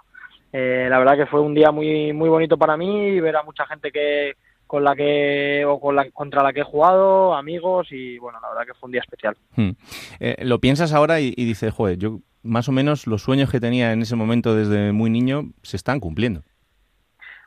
eh, 0.54 0.88
la 0.90 0.98
verdad 1.00 1.18
que 1.18 1.26
fue 1.26 1.42
un 1.42 1.54
día 1.54 1.72
muy 1.72 2.14
muy 2.14 2.30
bonito 2.30 2.58
para 2.58 2.78
mí 2.78 3.20
ver 3.20 3.36
a 3.36 3.44
mucha 3.44 3.66
gente 3.68 3.92
que 3.92 4.36
con 4.66 4.84
la 4.84 4.96
que 4.96 5.64
o 5.66 5.80
con 5.80 5.96
la, 5.96 6.10
contra 6.12 6.42
la 6.42 6.54
que 6.54 6.62
he 6.62 6.64
jugado, 6.64 7.36
amigos 7.36 7.88
y 7.92 8.18
bueno, 8.18 8.40
la 8.42 8.50
verdad 8.50 8.66
que 8.66 8.74
fue 8.74 8.88
un 8.88 8.94
día 8.94 9.02
especial. 9.02 9.36
Hmm. 9.56 9.72
Eh, 10.20 10.38
lo 10.40 10.60
piensas 10.60 10.94
ahora 10.94 11.20
y, 11.20 11.34
y 11.36 11.46
dices, 11.46 11.74
joder, 11.74 11.98
yo 11.98 12.20
más 12.42 12.70
o 12.70 12.72
menos 12.72 13.06
los 13.06 13.22
sueños 13.22 13.52
que 13.52 13.60
tenía 13.60 13.92
en 13.92 14.02
ese 14.02 14.16
momento 14.16 14.56
desde 14.56 14.92
muy 14.92 15.10
niño 15.10 15.52
se 15.62 15.78
están 15.78 16.00
cumpliendo. 16.00 16.42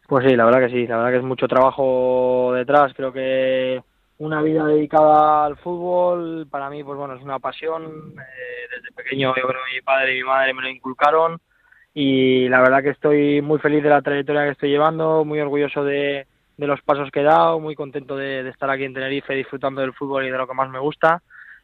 Pues 0.09 0.25
sí, 0.25 0.35
la 0.37 0.47
verdad 0.47 0.61
que 0.61 0.71
sí, 0.71 0.87
la 0.87 0.97
verdad 0.97 1.11
que 1.11 1.17
es 1.19 1.23
mucho 1.23 1.47
trabajo 1.47 2.53
detrás, 2.55 2.95
creo 2.95 3.13
que 3.13 3.83
una 4.17 4.41
vida 4.41 4.65
dedicada 4.65 5.45
al 5.45 5.59
fútbol 5.59 6.47
para 6.51 6.71
mí 6.71 6.83
pues 6.83 6.97
bueno 6.97 7.13
es 7.13 7.23
una 7.23 7.39
pasión. 7.39 7.85
Eh, 7.85 8.69
desde 8.75 8.95
pequeño 8.95 9.35
mi 9.35 9.83
padre 9.83 10.15
y 10.15 10.23
mi 10.23 10.25
madre 10.25 10.55
me 10.55 10.63
lo 10.63 10.69
inculcaron 10.71 11.39
y 11.93 12.49
la 12.49 12.61
verdad 12.63 12.83
que 12.83 12.89
estoy 12.89 13.43
muy 13.43 13.59
feliz 13.59 13.83
de 13.83 13.91
la 13.91 14.01
trayectoria 14.01 14.45
que 14.45 14.53
estoy 14.53 14.71
llevando 14.71 15.27
muy 15.27 15.41
orgulloso 15.41 15.85
de, 15.85 16.27
de 16.57 16.67
los 16.67 16.81
pasos 16.81 17.11
que 17.11 17.21
he 17.21 17.25
dado 17.25 17.61
muy 17.61 17.75
contento 17.75 18.17
de, 18.17 18.49
estar 18.49 18.71
aquí 18.71 18.85
en 18.85 18.95
Tenerife 18.95 19.35
disfrutando 19.35 19.83
del 19.83 19.93
fútbol 19.93 20.25
y 20.25 20.31
de 20.31 20.39
lo 20.39 20.47
que 20.47 20.55
más 20.55 20.71
me 20.71 20.79
gusta 20.79 21.23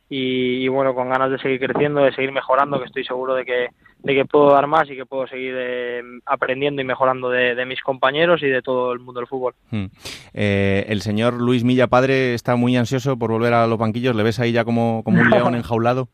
y, 0.08 0.64
y, 0.64 0.68
bueno, 0.68 0.94
con 0.94 1.08
ganas 1.08 1.30
de 1.30 1.38
seguir 1.38 1.60
creciendo, 1.60 2.02
de 2.02 2.12
seguir 2.12 2.30
mejorando, 2.30 2.78
que 2.78 2.86
estoy 2.86 3.04
seguro 3.04 3.34
de 3.34 3.44
que, 3.44 3.68
de 4.00 4.14
que 4.14 4.24
puedo 4.26 4.50
dar 4.50 4.66
más 4.66 4.88
y 4.90 4.96
que 4.96 5.06
puedo 5.06 5.26
seguir 5.26 5.54
eh, 5.56 6.02
aprendiendo 6.26 6.82
y 6.82 6.84
mejorando 6.84 7.30
de, 7.30 7.54
de, 7.54 7.64
mis 7.64 7.80
compañeros 7.80 8.42
y 8.42 8.48
de 8.48 8.60
todo 8.60 8.92
el 8.92 8.98
mundo 8.98 9.20
del 9.20 9.26
fútbol. 9.26 9.54
Hmm. 9.70 9.86
Eh, 10.34 10.84
el 10.88 11.00
señor 11.00 11.34
Luis 11.34 11.64
Milla, 11.64 11.86
padre, 11.86 12.34
está 12.34 12.54
muy 12.54 12.76
ansioso 12.76 13.18
por 13.18 13.30
volver 13.30 13.54
a 13.54 13.66
los 13.66 13.78
banquillos. 13.78 14.14
¿Le 14.14 14.22
ves 14.22 14.40
ahí 14.40 14.52
ya 14.52 14.64
como, 14.64 15.02
como 15.04 15.20
un 15.20 15.30
león 15.30 15.54
enjaulado? 15.54 16.08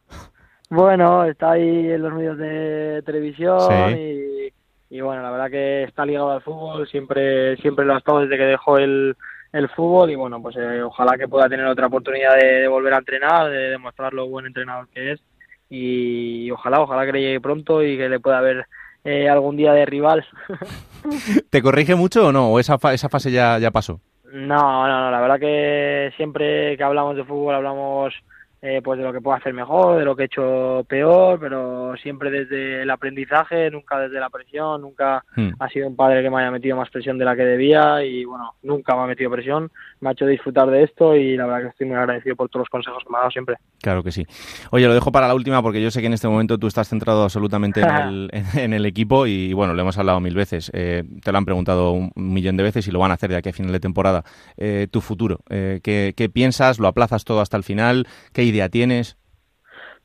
Bueno, 0.70 1.24
está 1.24 1.52
ahí 1.52 1.90
en 1.90 2.02
los 2.02 2.14
medios 2.14 2.38
de 2.38 3.02
televisión 3.04 3.58
sí. 3.88 4.52
y, 4.90 4.96
y, 4.96 5.00
bueno, 5.00 5.20
la 5.22 5.32
verdad 5.32 5.50
que 5.50 5.82
está 5.82 6.06
ligado 6.06 6.30
al 6.30 6.42
fútbol, 6.42 6.86
siempre, 6.86 7.56
siempre 7.56 7.84
lo 7.84 7.94
ha 7.94 7.98
estado 7.98 8.20
desde 8.20 8.36
que 8.36 8.44
dejó 8.44 8.78
el 8.78 9.16
el 9.52 9.68
fútbol 9.70 10.10
y 10.10 10.14
bueno, 10.14 10.40
pues 10.40 10.56
eh, 10.56 10.82
ojalá 10.82 11.16
que 11.18 11.28
pueda 11.28 11.48
tener 11.48 11.66
otra 11.66 11.86
oportunidad 11.86 12.36
de, 12.36 12.60
de, 12.60 12.68
volver 12.68 12.94
a 12.94 12.98
entrenar, 12.98 13.50
de 13.50 13.70
demostrar 13.70 14.12
lo 14.12 14.28
buen 14.28 14.46
entrenador 14.46 14.88
que 14.88 15.12
es 15.12 15.20
y, 15.68 16.46
y 16.46 16.50
ojalá, 16.50 16.80
ojalá 16.80 17.06
que 17.06 17.12
le 17.12 17.20
llegue 17.20 17.40
pronto 17.40 17.82
y 17.82 17.96
que 17.96 18.08
le 18.08 18.20
pueda 18.20 18.40
ver 18.40 18.66
eh, 19.04 19.28
algún 19.28 19.56
día 19.56 19.72
de 19.72 19.86
rival. 19.86 20.26
¿Te 21.50 21.62
corrige 21.62 21.94
mucho 21.94 22.28
o 22.28 22.32
no? 22.32 22.50
¿O 22.50 22.58
esa, 22.58 22.78
fa 22.78 22.92
esa 22.92 23.08
fase 23.08 23.30
ya, 23.30 23.58
ya 23.58 23.70
pasó? 23.70 24.00
No, 24.32 24.86
no, 24.86 25.00
no, 25.00 25.10
la 25.10 25.20
verdad 25.20 25.40
que 25.40 26.12
siempre 26.16 26.76
que 26.76 26.84
hablamos 26.84 27.16
de 27.16 27.24
fútbol 27.24 27.54
hablamos 27.54 28.14
eh, 28.62 28.82
pues 28.84 28.98
de 28.98 29.04
lo 29.04 29.12
que 29.12 29.20
puedo 29.20 29.36
hacer 29.36 29.54
mejor, 29.54 29.98
de 29.98 30.04
lo 30.04 30.14
que 30.14 30.24
he 30.24 30.26
hecho 30.26 30.84
peor, 30.86 31.40
pero 31.40 31.94
siempre 31.96 32.30
desde 32.30 32.82
el 32.82 32.90
aprendizaje, 32.90 33.70
nunca 33.70 33.98
desde 33.98 34.20
la 34.20 34.28
presión, 34.28 34.82
nunca 34.82 35.24
hmm. 35.34 35.50
ha 35.58 35.68
sido 35.68 35.88
un 35.88 35.96
padre 35.96 36.22
que 36.22 36.28
me 36.28 36.40
haya 36.40 36.50
metido 36.50 36.76
más 36.76 36.90
presión 36.90 37.16
de 37.16 37.24
la 37.24 37.34
que 37.34 37.44
debía 37.44 38.04
y 38.04 38.24
bueno, 38.24 38.54
nunca 38.62 38.94
me 38.94 39.02
ha 39.02 39.06
metido 39.06 39.30
presión, 39.30 39.70
me 40.00 40.08
ha 40.08 40.12
hecho 40.12 40.26
disfrutar 40.26 40.70
de 40.70 40.82
esto 40.82 41.14
y 41.14 41.36
la 41.36 41.46
verdad 41.46 41.62
que 41.62 41.68
estoy 41.68 41.86
muy 41.86 41.96
agradecido 41.96 42.36
por 42.36 42.48
todos 42.48 42.62
los 42.62 42.68
consejos 42.68 43.02
que 43.04 43.10
me 43.10 43.16
ha 43.16 43.20
dado 43.20 43.30
siempre. 43.30 43.56
Claro 43.82 44.02
que 44.02 44.12
sí. 44.12 44.26
Oye, 44.70 44.86
lo 44.86 44.94
dejo 44.94 45.12
para 45.12 45.28
la 45.28 45.34
última 45.34 45.62
porque 45.62 45.82
yo 45.82 45.90
sé 45.90 46.00
que 46.00 46.06
en 46.06 46.14
este 46.14 46.28
momento 46.28 46.58
tú 46.58 46.66
estás 46.66 46.88
centrado 46.88 47.22
absolutamente 47.22 47.80
en 47.80 47.90
el, 47.90 48.30
en 48.56 48.72
el 48.72 48.86
equipo 48.86 49.26
y 49.26 49.52
bueno, 49.52 49.74
lo 49.74 49.82
hemos 49.82 49.98
hablado 49.98 50.20
mil 50.20 50.34
veces, 50.34 50.70
eh, 50.74 51.04
te 51.22 51.32
lo 51.32 51.38
han 51.38 51.44
preguntado 51.44 51.92
un 51.92 52.12
millón 52.16 52.56
de 52.56 52.62
veces 52.62 52.86
y 52.88 52.90
lo 52.90 52.98
van 52.98 53.10
a 53.10 53.14
hacer 53.14 53.30
de 53.30 53.36
aquí 53.36 53.50
a 53.50 53.52
final 53.52 53.72
de 53.72 53.80
temporada. 53.80 54.24
Eh, 54.56 54.88
tu 54.90 55.00
futuro, 55.00 55.40
eh, 55.50 55.80
¿qué, 55.82 56.14
¿qué 56.16 56.28
piensas? 56.28 56.78
¿Lo 56.78 56.88
aplazas 56.88 57.24
todo 57.24 57.40
hasta 57.40 57.56
el 57.56 57.62
final? 57.62 58.06
¿Qué 58.32 58.42
idea 58.42 58.68
tienes? 58.68 59.16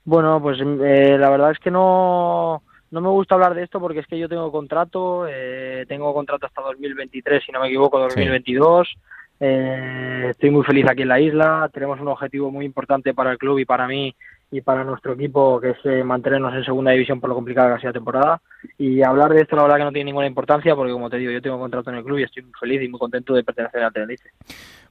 Bueno, 0.05 0.39
pues 0.39 0.59
eh, 0.61 1.17
la 1.17 1.29
verdad 1.31 1.51
es 1.51 1.59
que 1.59 1.71
no, 1.71 2.61
no 2.91 3.01
me 3.01 3.09
gusta 3.09 3.35
hablar 3.35 3.55
de 3.55 3.63
esto 3.63 3.79
porque 3.79 3.99
es 3.99 4.07
que 4.07 4.19
yo 4.19 4.29
tengo 4.29 4.51
contrato, 4.51 5.25
eh, 5.27 5.83
tengo 5.87 6.13
contrato 6.13 6.45
hasta 6.45 6.61
2023, 6.61 7.43
si 7.43 7.51
no 7.51 7.59
me 7.59 7.67
equivoco, 7.67 7.99
2022. 7.99 8.87
Sí. 8.87 8.99
Eh, 9.39 10.27
estoy 10.29 10.49
muy 10.49 10.63
feliz 10.63 10.85
aquí 10.89 11.01
en 11.01 11.09
la 11.09 11.19
isla, 11.19 11.69
tenemos 11.73 11.99
un 11.99 12.07
objetivo 12.07 12.51
muy 12.51 12.65
importante 12.65 13.13
para 13.13 13.31
el 13.31 13.37
club 13.37 13.59
y 13.59 13.65
para 13.65 13.87
mí 13.87 14.15
y 14.51 14.61
para 14.61 14.83
nuestro 14.83 15.13
equipo, 15.13 15.59
que 15.59 15.71
es 15.71 15.77
eh, 15.83 16.03
mantenernos 16.03 16.53
en 16.53 16.63
segunda 16.63 16.91
división 16.91 17.19
por 17.19 17.29
lo 17.29 17.35
complicada 17.35 17.69
que 17.69 17.73
ha 17.73 17.79
sido 17.79 17.89
la 17.89 17.93
temporada. 17.93 18.41
Y 18.77 19.01
hablar 19.01 19.33
de 19.33 19.41
esto, 19.41 19.55
la 19.55 19.63
verdad 19.63 19.77
que 19.77 19.83
no 19.83 19.91
tiene 19.91 20.05
ninguna 20.05 20.27
importancia, 20.27 20.75
porque 20.75 20.93
como 20.93 21.09
te 21.09 21.17
digo, 21.17 21.31
yo 21.31 21.41
tengo 21.41 21.59
contrato 21.59 21.89
en 21.89 21.97
el 21.97 22.03
club 22.03 22.19
y 22.19 22.23
estoy 22.23 22.43
muy 22.43 22.53
feliz 22.59 22.81
y 22.81 22.87
muy 22.87 22.99
contento 22.99 23.33
de 23.33 23.43
pertenecer 23.43 23.83
al 23.83 23.91
Tenerife. 23.91 24.29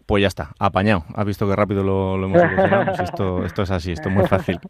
Pues 0.07 0.21
ya 0.21 0.29
está, 0.29 0.53
apañado. 0.59 1.05
Has 1.15 1.25
visto 1.25 1.49
que 1.49 1.57
rápido 1.57 1.83
lo, 1.83 2.19
lo 2.19 2.27
hemos 2.27 2.41
solucionado. 2.41 2.85
Pues 2.87 3.01
esto, 3.01 3.45
esto 3.45 3.63
es 3.63 3.71
así, 3.71 3.93
esto 3.93 4.09
es 4.09 4.15
muy 4.15 4.27
fácil. 4.27 4.59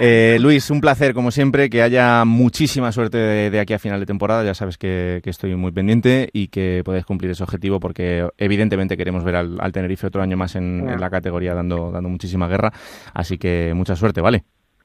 Eh, 0.00 0.36
Luis, 0.40 0.70
un 0.70 0.82
placer, 0.82 1.14
como 1.14 1.30
siempre, 1.30 1.70
que 1.70 1.80
haya 1.80 2.24
muchísima 2.26 2.92
suerte 2.92 3.16
de, 3.16 3.50
de 3.50 3.58
aquí 3.58 3.72
a 3.72 3.78
final 3.78 3.98
de 3.98 4.04
temporada. 4.04 4.44
Ya 4.44 4.52
sabes 4.52 4.76
que, 4.76 5.20
que, 5.24 5.30
estoy 5.30 5.54
muy 5.56 5.72
pendiente 5.72 6.28
y 6.32 6.48
que 6.48 6.82
podáis 6.84 7.06
cumplir 7.06 7.30
ese 7.30 7.42
objetivo, 7.42 7.80
porque 7.80 8.28
evidentemente 8.36 8.98
queremos 8.98 9.24
ver 9.24 9.36
al, 9.36 9.58
al 9.58 9.72
Tenerife 9.72 10.08
otro 10.08 10.20
año 10.20 10.36
más 10.36 10.56
en, 10.56 10.88
en 10.88 11.00
la 11.00 11.08
categoría 11.08 11.54
dando, 11.54 11.90
dando 11.90 12.10
muchísima 12.10 12.48
guerra. 12.48 12.70
Así 13.14 13.38
que 13.38 13.72
mucha 13.74 13.96
suerte, 13.96 14.20
¿vale? 14.20 14.44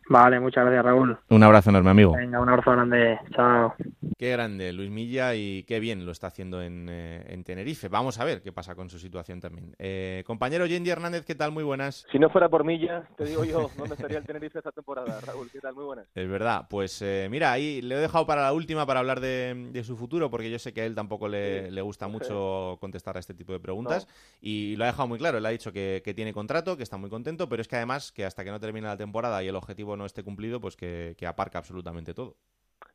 Vale, 0.09 0.39
muchas 0.39 0.65
gracias, 0.65 0.85
Raúl. 0.85 1.17
Un 1.29 1.43
abrazo 1.43 1.69
enorme, 1.69 1.91
amigo. 1.91 2.13
Venga, 2.13 2.39
un 2.39 2.49
abrazo 2.49 2.71
grande. 2.71 3.19
Chao. 3.35 3.73
Qué 4.17 4.31
grande, 4.31 4.71
Luis 4.71 4.89
Milla, 4.89 5.35
y 5.35 5.63
qué 5.63 5.79
bien 5.79 6.05
lo 6.05 6.11
está 6.11 6.27
haciendo 6.27 6.61
en, 6.61 6.87
eh, 6.89 7.25
en 7.27 7.43
Tenerife. 7.43 7.87
Vamos 7.89 8.19
a 8.19 8.25
ver 8.25 8.41
qué 8.41 8.51
pasa 8.51 8.75
con 8.75 8.89
su 8.89 8.99
situación 8.99 9.41
también. 9.41 9.75
Eh, 9.79 10.23
compañero 10.25 10.65
Yendi 10.65 10.89
Hernández, 10.89 11.25
¿qué 11.25 11.35
tal? 11.35 11.51
Muy 11.51 11.63
buenas. 11.63 12.05
Si 12.11 12.19
no 12.19 12.29
fuera 12.29 12.47
por 12.47 12.63
Milla, 12.63 13.03
te 13.17 13.25
digo 13.25 13.43
yo, 13.43 13.69
¿dónde 13.77 13.95
estaría 13.95 14.17
el 14.17 14.25
Tenerife 14.25 14.59
esta 14.59 14.71
temporada, 14.71 15.19
Raúl? 15.21 15.49
¿Qué 15.51 15.59
tal? 15.59 15.73
Muy 15.73 15.85
buenas. 15.85 16.05
Es 16.13 16.29
verdad. 16.29 16.67
Pues 16.69 17.01
eh, 17.01 17.27
mira, 17.29 17.51
ahí 17.51 17.81
le 17.81 17.95
he 17.95 17.99
dejado 17.99 18.25
para 18.25 18.43
la 18.43 18.53
última 18.53 18.85
para 18.85 18.99
hablar 18.99 19.19
de, 19.19 19.69
de 19.71 19.83
su 19.83 19.97
futuro, 19.97 20.29
porque 20.29 20.51
yo 20.51 20.59
sé 20.59 20.73
que 20.73 20.81
a 20.81 20.85
él 20.85 20.95
tampoco 20.95 21.27
le, 21.27 21.65
sí. 21.65 21.71
le 21.71 21.81
gusta 21.81 22.07
mucho 22.07 22.77
contestar 22.79 23.17
a 23.17 23.19
este 23.19 23.33
tipo 23.33 23.51
de 23.51 23.59
preguntas. 23.59 24.05
No. 24.07 24.13
Y 24.41 24.75
lo 24.75 24.83
ha 24.83 24.87
dejado 24.87 25.07
muy 25.07 25.17
claro. 25.17 25.37
Él 25.37 25.45
ha 25.45 25.49
dicho 25.49 25.73
que, 25.73 26.01
que 26.03 26.13
tiene 26.13 26.33
contrato, 26.33 26.77
que 26.77 26.83
está 26.83 26.97
muy 26.97 27.09
contento, 27.09 27.49
pero 27.49 27.61
es 27.61 27.67
que 27.67 27.77
además 27.77 28.11
que 28.11 28.25
hasta 28.25 28.43
que 28.43 28.51
no 28.51 28.59
termine 28.59 28.87
la 28.87 28.97
temporada 28.97 29.43
y 29.43 29.47
el 29.47 29.55
objetivo 29.55 29.92
no 29.97 30.05
esté 30.05 30.23
cumplido, 30.23 30.59
pues 30.59 30.75
que, 30.75 31.15
aparca 31.27 31.57
absolutamente 31.57 32.13
todo. 32.13 32.35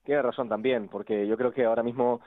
Tiene 0.04 0.22
razón 0.22 0.48
también, 0.48 0.88
porque 0.88 1.26
yo 1.26 1.36
creo 1.36 1.52
que 1.52 1.64
ahora 1.64 1.82
mismo 1.82 2.20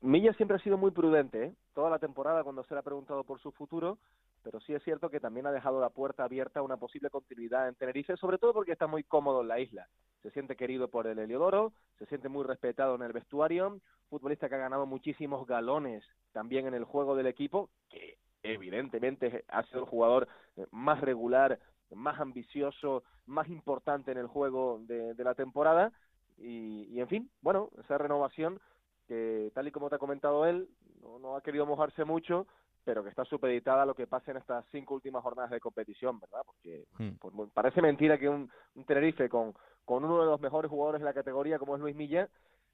Milla 0.00 0.32
siempre 0.34 0.56
ha 0.56 0.60
sido 0.60 0.76
muy 0.76 0.90
prudente, 0.90 1.44
¿eh? 1.44 1.54
toda 1.72 1.90
la 1.90 1.98
temporada 1.98 2.42
cuando 2.42 2.64
se 2.64 2.74
le 2.74 2.80
ha 2.80 2.84
preguntado 2.84 3.24
por 3.24 3.40
su 3.40 3.52
futuro, 3.52 3.98
pero 4.42 4.60
sí 4.60 4.74
es 4.74 4.82
cierto 4.82 5.08
que 5.08 5.20
también 5.20 5.46
ha 5.46 5.52
dejado 5.52 5.80
la 5.80 5.88
puerta 5.88 6.24
abierta 6.24 6.60
a 6.60 6.62
una 6.62 6.76
posible 6.76 7.08
continuidad 7.08 7.68
en 7.68 7.74
Tenerife, 7.74 8.16
sobre 8.16 8.38
todo 8.38 8.52
porque 8.52 8.72
está 8.72 8.86
muy 8.86 9.02
cómodo 9.02 9.40
en 9.40 9.48
la 9.48 9.58
isla. 9.58 9.88
Se 10.22 10.30
siente 10.30 10.56
querido 10.56 10.88
por 10.88 11.06
el 11.06 11.18
Heliodoro, 11.18 11.72
se 11.98 12.06
siente 12.06 12.28
muy 12.28 12.44
respetado 12.44 12.94
en 12.94 13.02
el 13.02 13.12
vestuario, 13.12 13.80
futbolista 14.10 14.48
que 14.48 14.56
ha 14.56 14.58
ganado 14.58 14.86
muchísimos 14.86 15.46
galones 15.46 16.04
también 16.32 16.66
en 16.66 16.74
el 16.74 16.84
juego 16.84 17.16
del 17.16 17.26
equipo, 17.26 17.70
que 17.88 18.18
evidentemente 18.42 19.44
ha 19.48 19.62
sido 19.64 19.80
el 19.80 19.86
jugador 19.86 20.28
más 20.70 21.00
regular 21.00 21.58
más 21.94 22.20
ambicioso, 22.20 23.04
más 23.26 23.48
importante 23.48 24.12
en 24.12 24.18
el 24.18 24.26
juego 24.26 24.80
de, 24.82 25.14
la 25.18 25.34
temporada. 25.34 25.92
Y, 26.38 26.88
y, 26.90 27.00
en 27.00 27.08
fin, 27.08 27.30
bueno, 27.42 27.70
esa 27.82 27.98
renovación 27.98 28.60
que 29.06 29.50
tal 29.54 29.68
y 29.68 29.70
como 29.70 29.88
te 29.88 29.96
ha 29.96 29.98
comentado 29.98 30.46
él, 30.46 30.68
no, 31.02 31.18
no 31.18 31.36
ha 31.36 31.42
querido 31.42 31.66
mojarse 31.66 32.04
mucho, 32.04 32.46
pero 32.84 33.02
que 33.02 33.10
está 33.10 33.24
supeditada 33.24 33.82
a 33.82 33.86
lo 33.86 33.94
que 33.94 34.06
pase 34.06 34.30
en 34.30 34.36
estas 34.36 34.64
cinco 34.70 34.94
últimas 34.94 35.22
jornadas 35.22 35.50
de 35.50 35.60
competición, 35.60 36.20
¿verdad? 36.20 36.42
Porque 36.44 36.84
hmm. 36.98 37.16
pues, 37.20 37.50
parece 37.52 37.80
mentira 37.80 38.18
que 38.18 38.28
un, 38.28 38.50
Tenerife 38.86 39.28
con, 39.28 39.54
con 39.84 40.04
uno 40.04 40.20
de 40.20 40.26
los 40.26 40.40
mejores 40.40 40.70
jugadores 40.70 41.00
de 41.00 41.06
la 41.06 41.14
categoría 41.14 41.58
como 41.58 41.74
es 41.74 41.80
Luis 41.80 41.96
Milla 41.96 42.28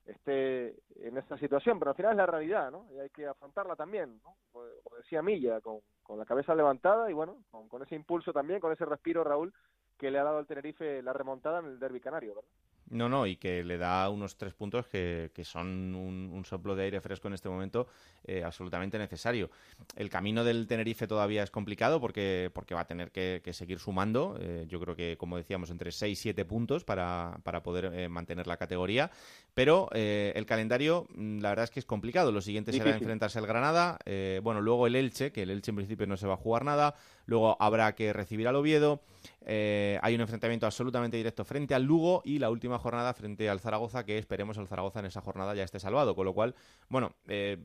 esté 0.07 0.76
en 0.96 1.16
esta 1.16 1.38
situación, 1.38 1.78
pero 1.78 1.90
al 1.90 1.96
final 1.96 2.12
es 2.12 2.16
la 2.16 2.26
realidad, 2.26 2.70
¿no? 2.70 2.86
Y 2.92 2.98
hay 2.98 3.11
que 3.11 3.26
afrontarla 3.26 3.76
también, 3.76 4.20
¿no? 4.24 4.36
Como 4.53 4.96
decía 4.96 5.22
Milla, 5.22 5.61
con, 5.61 5.80
con 6.03 6.18
la 6.18 6.24
cabeza 6.24 6.55
levantada 6.55 7.11
y 7.11 7.12
bueno, 7.12 7.36
con, 7.51 7.68
con 7.68 7.82
ese 7.82 7.94
impulso 7.94 8.32
también, 8.32 8.61
con 8.61 8.72
ese 8.72 8.84
respiro, 8.84 9.24
Raúl, 9.24 9.53
que 9.98 10.11
le 10.11 10.18
ha 10.18 10.24
dado 10.24 10.38
al 10.38 10.46
Tenerife 10.46 11.03
la 11.03 11.12
remontada 11.12 11.61
en 11.61 11.66
el 11.66 11.78
derby 11.78 12.01
canario, 12.01 12.34
¿verdad? 12.34 12.51
No, 12.91 13.09
no, 13.09 13.24
y 13.24 13.36
que 13.36 13.62
le 13.62 13.78
da 13.78 14.09
unos 14.11 14.36
tres 14.36 14.53
puntos 14.53 14.86
que, 14.88 15.30
son 15.45 15.95
un, 15.95 16.45
soplo 16.45 16.74
de 16.74 16.84
aire 16.84 17.01
fresco 17.01 17.28
en 17.28 17.34
este 17.34 17.49
momento 17.49 17.86
eh, 18.24 18.43
absolutamente 18.43 18.99
necesario. 18.99 19.51
El 19.95 20.11
camino 20.11 20.43
del 20.43 20.66
Tenerife 20.66 21.07
todavía 21.07 21.45
es 21.45 21.51
complicado 21.53 22.01
porque, 22.01 22.51
porque 22.53 22.74
va 22.74 22.80
a 22.80 22.86
tener 22.86 23.12
que, 23.12 23.41
seguir 23.53 23.78
sumando. 23.78 24.36
Eh, 24.41 24.64
yo 24.68 24.80
creo 24.80 24.97
que, 24.97 25.16
como 25.16 25.36
decíamos, 25.36 25.70
entre 25.70 25.93
6 25.93 26.18
y 26.18 26.20
7 26.20 26.45
puntos 26.45 26.84
para, 26.84 27.38
para 27.45 27.62
poder 27.62 27.93
eh, 27.95 28.09
mantener 28.09 28.49
la 28.49 28.57
categoría. 28.57 29.11
Pero 29.55 29.88
el 29.93 30.47
calendario, 30.47 31.07
mm, 31.14 31.41
la 31.41 31.51
verdad 31.51 31.64
es 31.64 31.70
que 31.70 31.80
es 31.80 31.86
complicado. 31.86 32.32
Lo 32.32 32.41
siguiente 32.41 32.72
será 32.72 32.91
enfrentarse 32.91 33.38
al 33.38 33.47
Granada. 33.47 33.99
bueno, 34.43 34.61
luego 34.61 34.88
el 34.88 34.97
Elche, 34.97 35.30
que 35.30 35.43
el 35.43 35.51
Elche 35.51 35.70
en 35.70 35.76
principio 35.76 36.09
no 36.09 36.16
se 36.16 36.26
va 36.26 36.34
a 36.34 36.38
jugar 36.38 36.64
nada. 36.64 36.97
Luego 37.31 37.57
habrá 37.61 37.95
que 37.95 38.12
recibir 38.12 38.49
al 38.49 38.57
Oviedo. 38.57 39.03
hay 39.47 40.14
un 40.16 40.20
enfrentamiento 40.20 40.66
absolutamente 40.66 41.16
directo 41.16 41.45
frente 41.45 41.76
al 41.76 41.85
Lugo 41.85 42.22
y 42.24 42.41
la 42.41 42.51
última 42.51 42.76
jornada 42.76 43.14
frente 43.14 43.49
al 43.49 43.61
Zaragoza, 43.61 44.05
que 44.05 44.18
esperemos 44.18 44.59
el 44.59 44.66
Zaragoza 44.66 44.99
en 44.99 45.07
esa 45.07 45.20
jornada 45.20 45.55
ya 45.55 45.62
esté 45.62 45.78
salvado. 45.78 46.16
Con 46.16 46.24
lo 46.24 46.35
cual, 46.35 46.57
bueno, 46.89 47.12
eh, 47.28 47.57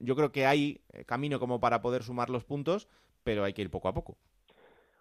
yo 0.00 0.16
creo 0.16 0.32
que 0.32 0.44
hay 0.44 0.82
eh, 0.92 1.06
camino 1.06 1.40
como 1.40 1.60
para 1.60 1.80
poder 1.80 2.02
sumar 2.02 2.28
los 2.28 2.44
puntos, 2.44 2.88
pero 3.24 3.42
hay 3.42 3.54
que 3.54 3.62
ir 3.62 3.70
poco 3.70 3.88
a 3.88 3.94
poco. 3.94 4.18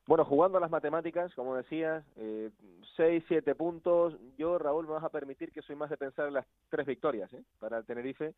Bueno, 0.08 0.24
jugando 0.24 0.60
a 0.60 0.62
las 0.62 0.72
matemáticas, 0.72 1.34
como 1.34 1.58
decías, 1.58 2.06
eh, 2.16 2.52
seis, 2.96 3.22
siete 3.28 3.54
puntos. 3.54 4.16
Yo, 4.38 4.58
Raúl, 4.58 4.88
me 4.88 4.94
vas 4.94 5.04
a 5.04 5.10
permitir 5.10 5.52
que 5.52 5.62
soy 5.62 5.76
más 5.76 5.90
de 5.90 5.98
pensar 5.98 6.30
en 6.30 6.36
las 6.36 6.46
tres 6.70 6.86
victorias 6.86 7.34
¿eh? 7.34 7.44
para 7.60 7.80
el 7.80 7.86
Tenerife 7.86 8.34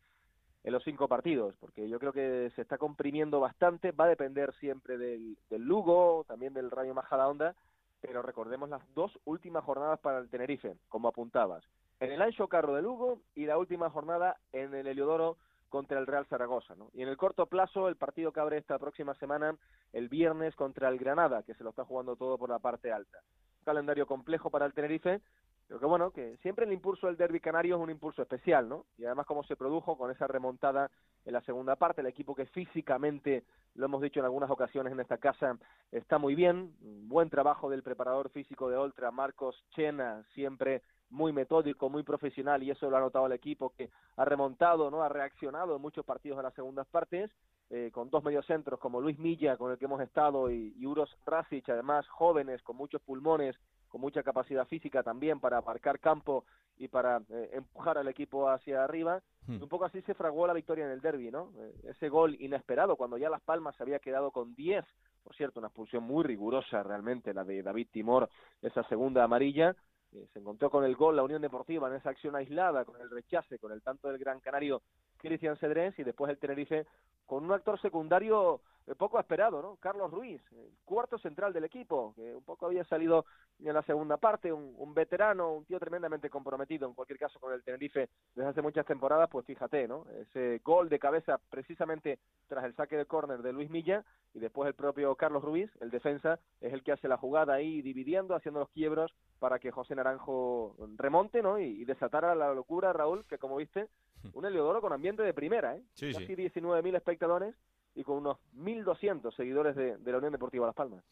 en 0.68 0.74
los 0.74 0.84
cinco 0.84 1.08
partidos, 1.08 1.54
porque 1.60 1.88
yo 1.88 1.98
creo 1.98 2.12
que 2.12 2.52
se 2.54 2.60
está 2.60 2.76
comprimiendo 2.76 3.40
bastante. 3.40 3.90
Va 3.90 4.04
a 4.04 4.08
depender 4.08 4.52
siempre 4.60 4.98
del, 4.98 5.38
Lugo, 5.50 6.24
también 6.28 6.52
del 6.52 6.70
Rayo 6.70 6.92
Majadahonda, 6.92 7.54
pero 8.02 8.20
recordemos 8.20 8.68
las 8.68 8.82
dos 8.94 9.18
últimas 9.24 9.64
jornadas 9.64 9.98
para 10.00 10.18
el 10.18 10.28
Tenerife, 10.28 10.76
como 10.90 11.08
apuntabas. 11.08 11.64
En 12.00 12.12
el 12.12 12.20
Ancho 12.20 12.48
Carro 12.48 12.74
de 12.74 12.82
Lugo 12.82 13.22
y 13.34 13.46
la 13.46 13.56
última 13.56 13.88
jornada 13.88 14.36
en 14.52 14.74
el 14.74 14.86
Heliodoro 14.86 15.38
contra 15.70 15.98
el 15.98 16.06
Real 16.06 16.26
Zaragoza. 16.26 16.74
Y 16.92 17.00
en 17.00 17.08
el 17.08 17.16
corto 17.16 17.46
plazo, 17.46 17.88
el 17.88 17.96
partido 17.96 18.32
que 18.32 18.40
abre 18.40 18.58
esta 18.58 18.78
próxima 18.78 19.14
semana, 19.14 19.56
el 19.94 20.10
viernes 20.10 20.54
contra 20.54 20.90
el 20.90 20.98
Granada, 20.98 21.44
que 21.44 21.54
se 21.54 21.64
lo 21.64 21.70
está 21.70 21.86
jugando 21.86 22.14
todo 22.16 22.36
por 22.36 22.50
la 22.50 22.58
parte 22.58 22.92
alta. 22.92 23.20
calendario 23.64 24.06
complejo 24.06 24.50
para 24.50 24.66
el 24.66 24.74
Tenerife, 24.74 25.22
pero 25.68 25.80
que 25.80 25.86
bueno, 25.86 26.10
que 26.10 26.38
siempre 26.38 26.64
el 26.64 26.72
impulso 26.72 27.06
del 27.06 27.18
derby 27.18 27.40
canario 27.40 27.76
es 27.76 27.82
un 27.82 27.90
impulso 27.90 28.22
especial, 28.22 28.68
¿no? 28.70 28.86
Y 28.96 29.04
además 29.04 29.26
como 29.26 29.44
se 29.44 29.54
produjo 29.54 29.98
con 29.98 30.10
esa 30.10 30.26
remontada 30.26 30.90
en 31.26 31.34
la 31.34 31.42
segunda 31.42 31.76
parte, 31.76 32.00
el 32.00 32.06
equipo 32.06 32.34
que 32.34 32.46
físicamente, 32.46 33.44
lo 33.74 33.84
hemos 33.84 34.00
dicho 34.00 34.18
en 34.18 34.24
algunas 34.24 34.50
ocasiones 34.50 34.94
en 34.94 35.00
esta 35.00 35.18
casa, 35.18 35.58
está 35.92 36.16
muy 36.16 36.34
bien, 36.34 36.74
buen 36.80 37.28
trabajo 37.28 37.68
del 37.68 37.82
preparador 37.82 38.30
físico 38.30 38.70
de 38.70 38.78
Ultra, 38.78 39.10
Marcos 39.10 39.62
Chena, 39.74 40.24
siempre 40.32 40.82
muy 41.10 41.34
metódico, 41.34 41.90
muy 41.90 42.02
profesional, 42.02 42.62
y 42.62 42.70
eso 42.70 42.88
lo 42.88 42.96
ha 42.96 43.00
notado 43.00 43.26
el 43.26 43.32
equipo 43.32 43.74
que 43.76 43.90
ha 44.16 44.24
remontado, 44.24 44.90
¿no? 44.90 45.02
Ha 45.02 45.10
reaccionado 45.10 45.76
en 45.76 45.82
muchos 45.82 46.04
partidos 46.04 46.38
de 46.38 46.44
las 46.44 46.54
segundas 46.54 46.86
partes, 46.86 47.30
eh, 47.68 47.90
con 47.92 48.08
dos 48.08 48.24
mediocentros 48.24 48.80
como 48.80 49.02
Luis 49.02 49.18
Milla, 49.18 49.58
con 49.58 49.70
el 49.70 49.76
que 49.76 49.84
hemos 49.84 50.00
estado, 50.00 50.50
y, 50.50 50.74
y 50.78 50.86
Uros 50.86 51.14
Rasic, 51.26 51.68
además 51.68 52.08
jóvenes, 52.08 52.62
con 52.62 52.76
muchos 52.76 53.02
pulmones, 53.02 53.54
con 53.88 54.00
mucha 54.00 54.22
capacidad 54.22 54.66
física 54.66 55.02
también 55.02 55.40
para 55.40 55.60
marcar 55.60 55.98
campo 55.98 56.44
y 56.76 56.88
para 56.88 57.22
eh, 57.30 57.50
empujar 57.52 57.98
al 57.98 58.08
equipo 58.08 58.48
hacia 58.48 58.84
arriba. 58.84 59.22
Hmm. 59.46 59.62
un 59.62 59.68
poco 59.68 59.86
así 59.86 60.02
se 60.02 60.14
fraguó 60.14 60.46
la 60.46 60.52
victoria 60.52 60.84
en 60.84 60.90
el 60.90 61.00
derby, 61.00 61.30
¿no? 61.30 61.52
Eh, 61.58 61.74
ese 61.84 62.08
gol 62.08 62.36
inesperado 62.38 62.96
cuando 62.96 63.16
ya 63.16 63.30
Las 63.30 63.40
Palmas 63.40 63.74
se 63.76 63.82
había 63.82 63.98
quedado 63.98 64.30
con 64.30 64.54
10, 64.54 64.84
por 65.22 65.34
cierto, 65.34 65.60
una 65.60 65.68
expulsión 65.68 66.04
muy 66.04 66.24
rigurosa 66.24 66.82
realmente 66.82 67.34
la 67.34 67.44
de 67.44 67.62
David 67.62 67.88
Timor, 67.92 68.28
esa 68.62 68.82
segunda 68.84 69.24
amarilla. 69.24 69.74
Eh, 70.12 70.26
se 70.32 70.38
encontró 70.38 70.70
con 70.70 70.84
el 70.84 70.96
gol 70.96 71.16
la 71.16 71.22
Unión 71.22 71.42
Deportiva 71.42 71.88
en 71.88 71.96
esa 71.96 72.10
acción 72.10 72.34
aislada, 72.34 72.84
con 72.84 73.00
el 73.00 73.10
rechace, 73.10 73.58
con 73.58 73.72
el 73.72 73.82
tanto 73.82 74.08
del 74.08 74.18
Gran 74.18 74.40
Canario 74.40 74.82
Cristian 75.18 75.56
Cedrés 75.56 75.98
y 75.98 76.04
después 76.04 76.30
el 76.30 76.38
Tenerife 76.38 76.86
con 77.28 77.44
un 77.44 77.52
actor 77.52 77.78
secundario 77.80 78.62
eh, 78.86 78.94
poco 78.94 79.20
esperado, 79.20 79.60
¿no? 79.60 79.76
Carlos 79.76 80.10
Ruiz, 80.10 80.40
cuarto 80.86 81.18
central 81.18 81.52
del 81.52 81.64
equipo, 81.64 82.14
que 82.16 82.34
un 82.34 82.42
poco 82.42 82.64
había 82.64 82.84
salido 82.84 83.26
en 83.62 83.74
la 83.74 83.82
segunda 83.82 84.16
parte, 84.16 84.50
un, 84.50 84.94
veterano, 84.94 85.52
un 85.52 85.64
tío 85.66 85.78
tremendamente 85.78 86.30
comprometido, 86.30 86.88
en 86.88 86.94
cualquier 86.94 87.18
caso 87.18 87.38
con 87.38 87.52
el 87.52 87.62
Tenerife 87.62 88.08
desde 88.34 88.48
hace 88.48 88.62
muchas 88.62 88.86
temporadas, 88.86 89.28
pues 89.28 89.44
fíjate, 89.44 89.86
¿no? 89.86 90.06
Ese 90.20 90.60
gol 90.64 90.88
de 90.88 90.98
cabeza 90.98 91.38
precisamente 91.50 92.18
tras 92.46 92.64
el 92.64 92.74
saque 92.74 92.96
de 92.96 93.04
córner 93.04 93.42
de 93.42 93.52
Luis 93.52 93.68
Milla 93.68 94.04
y 94.32 94.38
después 94.38 94.66
el 94.68 94.74
propio 94.74 95.14
Carlos 95.16 95.44
Ruiz, 95.44 95.70
el 95.80 95.90
defensa, 95.90 96.38
es 96.62 96.72
el 96.72 96.82
que 96.82 96.92
hace 96.92 97.08
la 97.08 97.18
jugada 97.18 97.54
ahí 97.54 97.82
dividiendo, 97.82 98.34
haciendo 98.34 98.60
los 98.60 98.70
quiebros 98.70 99.12
para 99.38 99.58
que 99.58 99.70
José 99.70 99.94
Naranjo 99.94 100.76
remonte, 100.96 101.42
¿no? 101.42 101.58
Y, 101.58 101.84
desatara 101.84 102.34
la 102.34 102.54
locura, 102.54 102.92
Raúl, 102.92 103.24
que 103.26 103.38
como 103.38 103.56
viste, 103.56 103.88
un 104.32 104.44
Heliodoro 104.44 104.80
con 104.80 104.92
ambiente 104.92 105.22
de 105.22 105.34
primera, 105.34 105.76
¿eh? 105.76 105.82
Sí, 105.94 106.12
Casi 106.12 106.34
19.000 106.34 106.96
espectadores 106.96 107.54
y 107.94 108.04
con 108.04 108.18
unos 108.18 108.38
1.200 108.56 109.34
seguidores 109.34 109.74
de, 109.74 109.96
de, 109.96 110.12
la 110.12 110.18
Unión 110.18 110.32
Deportiva 110.32 110.66
Las 110.66 110.74
Palmas. 110.74 111.02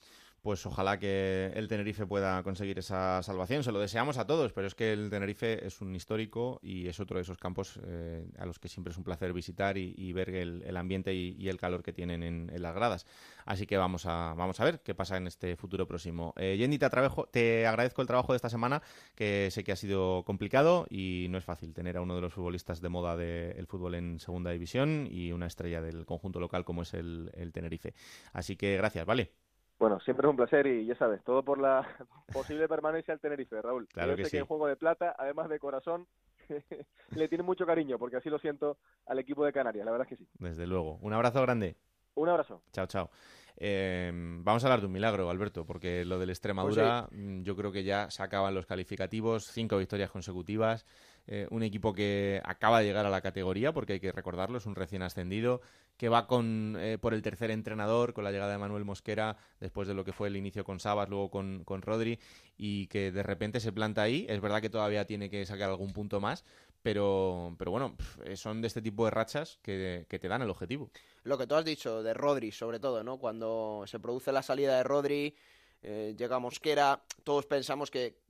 Pues 0.46 0.64
ojalá 0.64 0.96
que 1.00 1.50
el 1.56 1.66
Tenerife 1.66 2.06
pueda 2.06 2.40
conseguir 2.44 2.78
esa 2.78 3.20
salvación. 3.24 3.64
Se 3.64 3.72
lo 3.72 3.80
deseamos 3.80 4.16
a 4.16 4.28
todos, 4.28 4.52
pero 4.52 4.68
es 4.68 4.76
que 4.76 4.92
el 4.92 5.10
Tenerife 5.10 5.66
es 5.66 5.80
un 5.80 5.92
histórico 5.96 6.60
y 6.62 6.86
es 6.86 7.00
otro 7.00 7.16
de 7.16 7.22
esos 7.22 7.36
campos 7.36 7.80
eh, 7.84 8.24
a 8.38 8.46
los 8.46 8.60
que 8.60 8.68
siempre 8.68 8.92
es 8.92 8.96
un 8.96 9.02
placer 9.02 9.32
visitar 9.32 9.76
y, 9.76 10.12
ver 10.12 10.30
el, 10.30 10.76
ambiente 10.76 11.12
y, 11.12 11.48
el 11.48 11.56
calor 11.56 11.82
que 11.82 11.92
tienen 11.92 12.22
en, 12.22 12.62
las 12.62 12.76
gradas. 12.76 13.06
Así 13.46 13.66
que 13.66 13.76
vamos 13.76 14.06
a, 14.06 14.34
vamos 14.36 14.60
a 14.60 14.64
ver 14.64 14.80
qué 14.80 14.94
pasa 14.94 15.16
en 15.16 15.28
este 15.28 15.56
futuro 15.56 15.86
próximo. 15.86 16.34
Eh, 16.36 16.56
Yendi, 16.58 16.78
te, 16.78 16.88
te 17.30 17.66
agradezco 17.66 18.02
el 18.02 18.08
trabajo 18.08 18.32
de 18.32 18.36
esta 18.36 18.50
semana, 18.50 18.82
que 19.14 19.50
sé 19.52 19.62
que 19.64 19.72
ha 19.72 19.76
sido 19.76 20.24
complicado 20.24 20.86
y 20.90 21.28
no 21.30 21.38
es 21.38 21.44
fácil 21.44 21.72
tener 21.72 21.96
a 21.96 22.02
uno 22.02 22.16
de 22.16 22.20
los 22.20 22.34
futbolistas 22.34 22.80
de 22.80 22.88
moda 22.88 23.16
del 23.16 23.66
fútbol 23.66 23.94
en 23.94 24.18
segunda 24.18 24.50
división 24.50 25.06
y 25.08 25.30
una 25.30 25.46
estrella 25.46 25.80
del 25.80 26.04
conjunto 26.04 26.40
local 26.40 26.64
como 26.64 26.82
es 26.82 26.92
el, 26.94 27.30
Tenerife. 27.54 27.94
Así 28.32 28.56
que 28.56 28.76
gracias, 28.76 29.06
¿vale? 29.06 29.30
Bueno, 29.78 30.00
siempre 30.00 30.26
es 30.26 30.30
un 30.30 30.36
placer 30.36 30.66
y 30.66 30.86
ya 30.86 30.96
sabes, 30.96 31.22
todo 31.22 31.44
por 31.44 31.58
la 31.58 31.86
posible 32.32 32.66
permanencia 32.66 33.14
al 33.14 33.20
Tenerife, 33.20 33.62
Raúl. 33.62 33.86
Claro 33.88 34.16
que 34.16 34.24
sé 34.24 34.30
sí. 34.30 34.36
que 34.36 34.40
en 34.40 34.46
Juego 34.46 34.66
de 34.66 34.76
Plata, 34.76 35.14
además 35.16 35.48
de 35.48 35.60
corazón, 35.60 36.06
le 37.10 37.28
tiene 37.28 37.44
mucho 37.44 37.64
cariño, 37.64 37.98
porque 37.98 38.16
así 38.16 38.28
lo 38.28 38.38
siento 38.38 38.78
al 39.06 39.18
equipo 39.18 39.44
de 39.44 39.52
Canarias, 39.52 39.84
la 39.84 39.92
verdad 39.92 40.08
es 40.10 40.18
que 40.18 40.24
sí. 40.24 40.28
Desde 40.38 40.66
luego. 40.66 40.98
Un 41.02 41.12
abrazo 41.12 41.42
grande. 41.42 41.76
Un 42.16 42.28
abrazo. 42.28 42.62
Chao, 42.72 42.86
chao. 42.86 43.10
Eh, 43.58 44.10
vamos 44.12 44.62
a 44.62 44.66
hablar 44.66 44.80
de 44.80 44.86
un 44.86 44.92
milagro, 44.92 45.30
Alberto, 45.30 45.64
porque 45.64 46.04
lo 46.04 46.18
del 46.18 46.30
Extremadura, 46.30 47.06
pues 47.08 47.20
mm, 47.20 47.42
yo 47.42 47.56
creo 47.56 47.72
que 47.72 47.84
ya 47.84 48.10
se 48.10 48.22
acaban 48.22 48.54
los 48.54 48.66
calificativos, 48.66 49.46
cinco 49.46 49.78
victorias 49.78 50.10
consecutivas, 50.10 50.84
eh, 51.26 51.46
un 51.50 51.62
equipo 51.62 51.92
que 51.92 52.40
acaba 52.44 52.80
de 52.80 52.86
llegar 52.86 53.06
a 53.06 53.10
la 53.10 53.22
categoría, 53.22 53.72
porque 53.72 53.94
hay 53.94 54.00
que 54.00 54.12
recordarlo, 54.12 54.58
es 54.58 54.66
un 54.66 54.74
recién 54.74 55.02
ascendido, 55.02 55.62
que 55.96 56.10
va 56.10 56.26
con 56.26 56.76
eh, 56.78 56.98
por 56.98 57.14
el 57.14 57.22
tercer 57.22 57.50
entrenador, 57.50 58.12
con 58.12 58.24
la 58.24 58.30
llegada 58.30 58.52
de 58.52 58.58
Manuel 58.58 58.84
Mosquera, 58.84 59.36
después 59.58 59.88
de 59.88 59.94
lo 59.94 60.04
que 60.04 60.12
fue 60.12 60.28
el 60.28 60.36
inicio 60.36 60.62
con 60.62 60.78
Sabas, 60.78 61.08
luego 61.08 61.30
con, 61.30 61.64
con 61.64 61.80
Rodri, 61.80 62.18
y 62.58 62.86
que 62.88 63.10
de 63.10 63.22
repente 63.22 63.60
se 63.60 63.72
planta 63.72 64.02
ahí. 64.02 64.26
Es 64.28 64.40
verdad 64.40 64.60
que 64.60 64.70
todavía 64.70 65.06
tiene 65.06 65.30
que 65.30 65.46
sacar 65.46 65.70
algún 65.70 65.92
punto 65.94 66.20
más, 66.20 66.44
pero, 66.86 67.56
pero 67.58 67.72
bueno, 67.72 67.96
son 68.36 68.60
de 68.60 68.68
este 68.68 68.80
tipo 68.80 69.06
de 69.06 69.10
rachas 69.10 69.58
que, 69.60 70.06
que 70.08 70.20
te 70.20 70.28
dan 70.28 70.42
el 70.42 70.50
objetivo 70.50 70.88
lo 71.24 71.36
que 71.36 71.48
tú 71.48 71.56
has 71.56 71.64
dicho 71.64 72.04
de 72.04 72.14
Rodri, 72.14 72.52
sobre 72.52 72.78
todo, 72.78 73.02
¿no? 73.02 73.18
Cuando 73.18 73.82
se 73.88 73.98
produce 73.98 74.30
la 74.30 74.42
salida 74.42 74.76
de 74.76 74.84
Rodri, 74.84 75.34
eh, 75.82 76.14
llega 76.16 76.38
Mosquera, 76.38 77.02
todos 77.24 77.46
pensamos 77.46 77.90
que, 77.90 78.20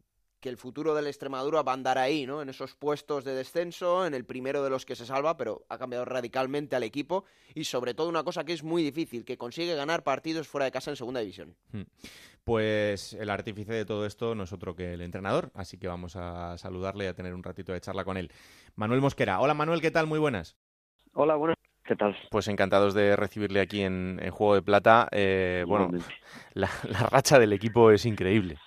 que 0.47 0.51
el 0.51 0.59
futuro 0.59 0.94
del 0.94 1.09
Extremadura 1.09 1.64
va 1.64 1.72
a 1.72 1.74
andar 1.74 1.99
ahí, 1.99 2.24
¿no? 2.24 2.40
En 2.40 2.49
esos 2.49 2.76
puestos 2.76 3.24
de 3.24 3.34
descenso, 3.34 4.07
en 4.07 4.14
el 4.14 4.24
primero 4.24 4.62
de 4.62 4.70
los 4.70 4.86
que 4.86 4.94
se 4.94 5.05
salva, 5.05 5.36
pero 5.36 5.66
ha 5.68 5.76
cambiado 5.76 6.05
radicalmente 6.05 6.76
al 6.76 6.84
equipo 6.84 7.24
y 7.53 7.64
sobre 7.64 7.94
todo 7.94 8.09
una 8.09 8.22
cosa 8.22 8.44
que 8.44 8.53
es 8.53 8.62
muy 8.62 8.84
difícil, 8.84 9.24
que 9.24 9.36
consigue 9.36 9.74
ganar 9.74 10.05
partidos 10.05 10.47
fuera 10.47 10.66
de 10.66 10.70
casa 10.70 10.90
en 10.90 10.97
segunda 10.97 11.18
división. 11.18 11.57
Hmm. 11.72 11.82
Pues 12.44 13.12
el 13.14 13.28
artífice 13.28 13.72
de 13.72 13.84
todo 13.84 14.07
esto 14.07 14.36
no 14.36 14.44
es 14.44 14.53
otro 14.53 14.76
que 14.76 14.94
el 14.94 15.01
entrenador, 15.01 15.51
así 15.53 15.78
que 15.78 15.88
vamos 15.88 16.14
a 16.14 16.57
saludarle 16.59 17.07
y 17.07 17.09
a 17.09 17.14
tener 17.14 17.34
un 17.34 17.42
ratito 17.42 17.72
de 17.72 17.80
charla 17.80 18.05
con 18.05 18.16
él. 18.16 18.30
Manuel 18.76 19.01
Mosquera. 19.01 19.40
Hola 19.40 19.55
Manuel, 19.55 19.80
¿qué 19.80 19.90
tal? 19.90 20.07
Muy 20.07 20.20
buenas. 20.20 20.57
Hola, 21.12 21.34
buenas 21.34 21.57
¿Qué 21.84 21.97
tal? 21.97 22.16
Pues 22.30 22.47
encantados 22.47 22.94
de 22.94 23.16
recibirle 23.16 23.61
aquí 23.61 23.82
en, 23.82 24.20
Juego 24.30 24.55
de 24.55 24.62
Plata. 24.62 25.09
Eh, 25.11 25.64
bueno, 25.66 25.90
la, 26.55 26.70
racha 27.11 27.40
del 27.40 27.53
equipo 27.53 27.90
es 27.90 28.07
increíble. 28.07 28.59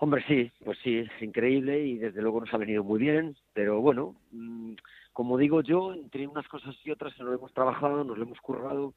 Hombre, 0.00 0.24
sí, 0.26 0.50
pues 0.64 0.78
sí, 0.82 0.98
es 0.98 1.22
increíble 1.22 1.80
y 1.84 1.98
desde 1.98 2.20
luego 2.20 2.40
nos 2.40 2.52
ha 2.52 2.58
venido 2.58 2.82
muy 2.82 2.98
bien, 2.98 3.36
pero 3.52 3.80
bueno, 3.80 4.16
mm, 4.32 4.72
como 5.12 5.38
digo 5.38 5.62
yo, 5.62 5.94
entre 5.94 6.26
unas 6.26 6.48
cosas 6.48 6.74
y 6.84 6.90
otras 6.90 7.16
nos 7.18 7.28
lo 7.28 7.34
hemos 7.34 7.54
trabajado, 7.54 8.02
nos 8.02 8.18
lo 8.18 8.24
hemos 8.24 8.40
currado 8.40 8.94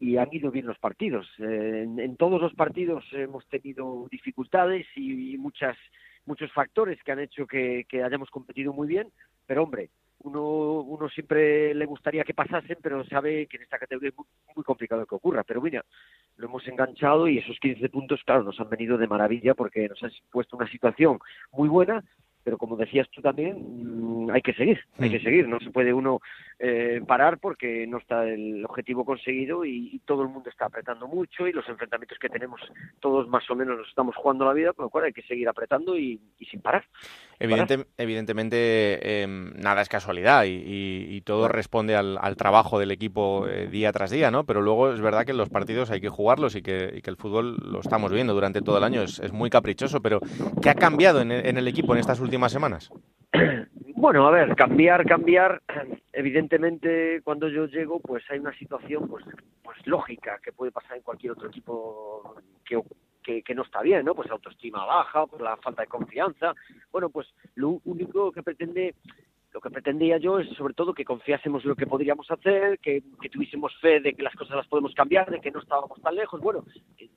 y 0.00 0.16
han 0.16 0.28
ido 0.32 0.50
bien 0.50 0.66
los 0.66 0.78
partidos. 0.78 1.28
Eh, 1.38 1.86
en, 1.86 2.16
todos 2.16 2.40
los 2.40 2.52
partidos 2.54 3.04
hemos 3.12 3.46
tenido 3.46 4.08
dificultades 4.10 4.86
y, 4.96 5.38
muchas 5.38 5.76
muchos 6.26 6.50
factores 6.52 7.02
que 7.04 7.12
han 7.12 7.20
hecho 7.20 7.46
que, 7.46 7.86
hayamos 8.04 8.30
competido 8.30 8.72
muy 8.72 8.88
bien, 8.88 9.12
pero 9.46 9.62
hombre, 9.62 9.90
uno, 10.24 10.80
uno 10.80 11.08
siempre 11.08 11.74
le 11.74 11.86
gustaría 11.86 12.24
que 12.24 12.34
pasasen, 12.34 12.78
pero 12.82 13.04
sabe 13.04 13.46
que 13.46 13.58
en 13.58 13.62
esta 13.62 13.78
categoría 13.78 14.10
es 14.10 14.16
muy, 14.16 14.64
complicado 14.64 15.06
que 15.06 15.14
ocurra. 15.14 15.44
Pero 15.44 15.60
mira, 15.60 15.84
lo 16.36 16.46
hemos 16.46 16.66
enganchado 16.66 17.28
y 17.28 17.38
esos 17.38 17.58
15 17.60 17.88
puntos, 17.90 18.22
claro, 18.24 18.42
nos 18.42 18.58
han 18.58 18.70
venido 18.70 18.98
de 18.98 19.06
maravilla 19.06 19.54
porque 19.54 19.88
nos 19.88 20.02
han 20.02 20.10
puesto 20.30 20.56
una 20.56 20.68
situación 20.68 21.18
muy 21.52 21.68
buena 21.68 22.02
pero 22.44 22.58
como 22.58 22.76
decías 22.76 23.08
tú 23.10 23.22
también, 23.22 23.56
mm, 23.56 24.30
hay 24.30 24.42
que 24.42 24.52
seguir, 24.52 24.78
hay 24.98 25.10
que 25.10 25.20
seguir, 25.20 25.48
no 25.48 25.58
se 25.60 25.70
puede 25.70 25.94
uno 25.94 26.20
eh, 26.58 27.00
parar 27.06 27.38
porque 27.38 27.86
no 27.86 27.96
está 27.98 28.28
el 28.28 28.64
objetivo 28.64 29.04
conseguido 29.04 29.64
y, 29.64 30.00
todo 30.04 30.22
el 30.22 30.28
mundo 30.28 30.50
está 30.50 30.66
apretando 30.66 31.08
mucho 31.08 31.48
y 31.48 31.52
los 31.52 31.66
enfrentamientos 31.66 32.18
que 32.18 32.28
tenemos 32.28 32.60
todos 33.00 33.26
más 33.26 33.48
o 33.50 33.54
menos 33.54 33.78
nos 33.78 33.88
estamos 33.88 34.14
jugando 34.14 34.44
la 34.44 34.52
vida, 34.52 34.74
con 34.74 34.84
lo 34.84 34.90
cual 34.90 35.04
hay 35.04 35.14
que 35.14 35.22
seguir 35.22 35.48
apretando 35.48 35.96
y, 35.96 36.20
sin 36.50 36.60
parar. 36.60 36.84
Evidentemente 37.38 39.22
em, 39.22 39.52
nada 39.56 39.82
es 39.82 39.88
casualidad 39.88 40.44
y, 40.46 41.20
todo 41.24 41.48
responde 41.48 41.96
al, 41.96 42.36
trabajo 42.36 42.78
del 42.78 42.90
equipo 42.90 43.46
eh, 43.48 43.66
día 43.68 43.92
tras 43.92 44.10
día, 44.10 44.30
¿no? 44.30 44.44
Pero 44.44 44.60
luego 44.60 44.92
es 44.92 45.00
verdad 45.00 45.24
que 45.24 45.32
los 45.32 45.48
partidos 45.48 45.90
hay 45.90 46.00
que 46.00 46.10
jugarlos 46.10 46.54
y 46.54 46.62
que, 46.62 47.00
el 47.04 47.16
fútbol 47.16 47.56
lo 47.56 47.80
estamos 47.80 48.12
viendo 48.12 48.34
durante 48.34 48.60
todo 48.60 48.78
el 48.78 48.84
año, 48.84 49.02
es, 49.02 49.32
muy 49.32 49.50
caprichoso, 49.50 50.00
pero 50.02 50.20
¿qué 50.60 50.70
ha 50.70 50.74
cambiado 50.74 51.20
en, 51.20 51.32
en 51.32 51.56
el 51.56 51.68
equipo 51.68 51.94
en 51.94 52.00
estas 52.00 52.20
últimas 52.20 52.52
semanas? 52.52 52.90
Bueno, 53.96 54.26
a 54.26 54.30
ver, 54.32 54.54
cambiar, 54.54 55.06
cambiar. 55.06 55.62
Evidentemente, 56.12 57.22
cuando 57.22 57.48
yo 57.48 57.66
llego, 57.66 58.00
pues 58.00 58.22
hay 58.28 58.38
una 58.38 58.52
situación, 58.58 59.08
pues, 59.08 59.24
pues 59.62 59.78
lógica 59.86 60.38
que 60.42 60.52
puede 60.52 60.72
pasar 60.72 60.96
en 60.96 61.02
cualquier 61.02 61.32
otro 61.32 61.48
equipo 61.48 62.34
que, 62.66 62.82
que, 63.24 63.54
no 63.54 63.62
está 63.62 63.82
bien, 63.82 64.04
¿no? 64.04 64.14
Pues 64.14 64.30
autoestima 64.30 64.84
baja, 64.84 65.26
por 65.26 65.40
la 65.40 65.56
falta 65.56 65.82
de 65.82 65.88
confianza. 65.88 66.54
Bueno, 66.92 67.08
pues 67.08 67.26
lo 67.54 67.80
único 67.84 68.30
que 68.30 68.42
pretende 68.42 68.94
lo 69.52 69.60
que 69.60 69.70
pretendía 69.70 70.18
yo 70.18 70.40
es 70.40 70.48
sobre 70.56 70.74
todo 70.74 70.92
que 70.92 71.04
confiásemos 71.04 71.62
en 71.62 71.68
lo 71.68 71.76
que 71.76 71.86
podríamos 71.86 72.28
hacer, 72.28 72.80
que, 72.80 73.04
que, 73.22 73.28
tuviésemos 73.28 73.72
fe 73.80 74.00
de 74.00 74.12
que 74.12 74.22
las 74.24 74.34
cosas 74.34 74.56
las 74.56 74.66
podemos 74.66 74.92
cambiar, 74.94 75.30
de 75.30 75.40
que 75.40 75.52
no 75.52 75.60
estábamos 75.60 76.02
tan 76.02 76.16
lejos. 76.16 76.40
Bueno, 76.40 76.64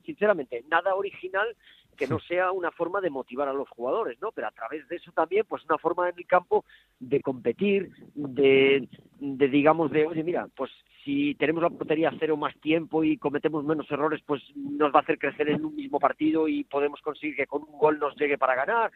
sinceramente, 0.06 0.64
nada 0.70 0.94
original 0.94 1.56
que 1.98 2.08
no 2.08 2.20
sea 2.20 2.52
una 2.52 2.72
forma 2.72 3.02
de 3.02 3.10
motivar 3.10 3.50
a 3.50 3.54
los 3.54 3.68
jugadores, 3.70 4.22
¿no? 4.22 4.32
Pero 4.32 4.48
a 4.48 4.52
través 4.52 4.88
de 4.88 4.98
eso 4.98 5.12
también, 5.12 5.46
pues 5.50 5.66
una 5.66 5.80
forma 5.80 6.10
en 6.10 6.16
el 6.16 6.28
campo 6.28 6.64
de 7.00 7.22
competir, 7.22 7.90
de, 8.14 8.88
de 9.20 9.48
digamos, 9.48 9.92
de, 9.92 10.06
oye, 10.06 10.24
mira, 10.24 10.48
pues 10.56 10.72
si 11.08 11.36
tenemos 11.36 11.64
la 11.64 11.70
portería 11.70 12.12
cero 12.20 12.36
más 12.36 12.54
tiempo 12.60 13.02
y 13.02 13.16
cometemos 13.18 13.64
menos 13.64 13.90
errores, 13.90 14.22
pues 14.26 14.44
nos 14.56 14.94
va 14.94 15.00
a 15.00 15.04
hacer 15.04 15.18
crecer 15.18 15.48
en 15.48 15.64
un 15.64 15.74
mismo 15.74 16.02
partido 16.02 16.50
y 16.50 16.66
podemos 16.66 17.00
conseguir 17.00 17.38
que 17.38 17.48
con 17.48 17.64
un 17.64 17.80
gol 17.80 17.98
nos 17.98 18.14
llegue 18.18 18.38
para 18.38 18.56
ganar. 18.56 18.92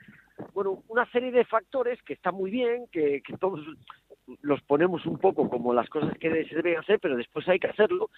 Bueno, 0.54 0.84
una 0.90 1.10
serie 1.12 1.32
de 1.32 1.46
factores 1.46 2.04
que 2.04 2.12
está 2.12 2.34
muy 2.34 2.52
bien, 2.52 2.88
que, 2.92 3.22
que 3.26 3.38
todos 3.38 3.62
los 4.42 4.62
ponemos 4.64 5.06
un 5.06 5.20
poco 5.20 5.50
como 5.50 5.74
las 5.74 5.88
cosas 5.90 6.18
que 6.18 6.30
se 6.46 6.56
deben 6.56 6.80
hacer, 6.80 7.00
pero 7.00 7.16
después 7.16 7.48
hay 7.48 7.60
que 7.60 7.68
hacerlo 7.68 8.10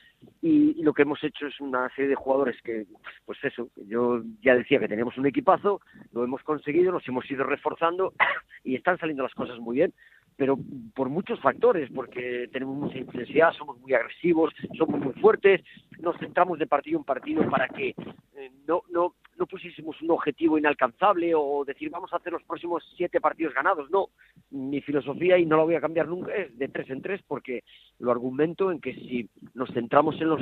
y, 0.42 0.82
lo 0.84 0.94
que 0.94 1.04
hemos 1.04 1.24
hecho 1.24 1.46
es 1.46 1.62
una 1.62 1.88
serie 1.90 2.10
de 2.10 2.16
jugadores 2.16 2.60
que, 2.64 2.86
pues 3.26 3.38
eso, 3.44 3.70
yo 3.88 4.22
ya 4.42 4.56
decía 4.56 4.80
que 4.80 4.88
teníamos 4.88 5.18
un 5.18 5.28
equipazo, 5.28 5.82
lo 6.14 6.24
hemos 6.24 6.42
conseguido, 6.42 6.92
nos 6.92 7.08
hemos 7.08 7.30
ido 7.30 7.44
reforzando 7.46 8.12
y 8.64 8.76
están 8.76 8.98
saliendo 8.98 9.24
las 9.24 9.36
cosas 9.36 9.60
muy 9.60 9.78
bien 9.78 9.94
pero 10.36 10.58
por 10.96 11.10
muchos 11.10 11.40
factores, 11.40 11.90
porque 11.94 12.50
tenemos 12.52 12.76
mucha 12.78 12.98
intensidad, 12.98 13.54
somos 13.54 13.80
muy 13.80 13.94
agresivos, 13.94 14.54
somos 14.78 15.00
muy 15.00 15.14
fuertes, 15.14 15.62
nos 16.00 16.18
centramos 16.18 16.60
de 16.60 16.68
partido 16.68 17.00
en 17.00 17.06
partido 17.06 17.50
para 17.50 17.68
que 17.68 17.90
eh, 17.90 18.52
no, 18.68 18.84
no, 18.90 19.16
no 19.38 19.46
pusiésemos 19.46 20.02
un 20.02 20.12
objetivo 20.12 20.58
inalcanzable 20.58 21.34
o 21.36 21.64
decir 21.66 21.90
vamos 21.90 22.12
a 22.14 22.18
hacer 22.18 22.34
los 22.34 22.44
próximos 22.44 22.84
siete 22.98 23.22
partidos 23.22 23.54
ganados. 23.54 23.90
No, 23.90 24.10
mi 24.52 24.82
filosofía, 24.82 25.38
y 25.38 25.46
no 25.46 25.58
la 25.58 25.64
voy 25.64 25.76
a 25.76 25.82
cambiar 25.82 26.08
nunca, 26.08 26.34
es 26.34 26.58
de 26.58 26.68
tres 26.68 26.90
en 26.90 27.02
tres 27.02 27.22
porque 27.28 27.64
lo 28.00 28.12
argumento 28.12 28.72
en 28.72 28.80
que 28.80 28.94
si 28.94 29.30
nos 29.54 29.72
centramos 29.74 30.20
en 30.22 30.30
los 30.30 30.42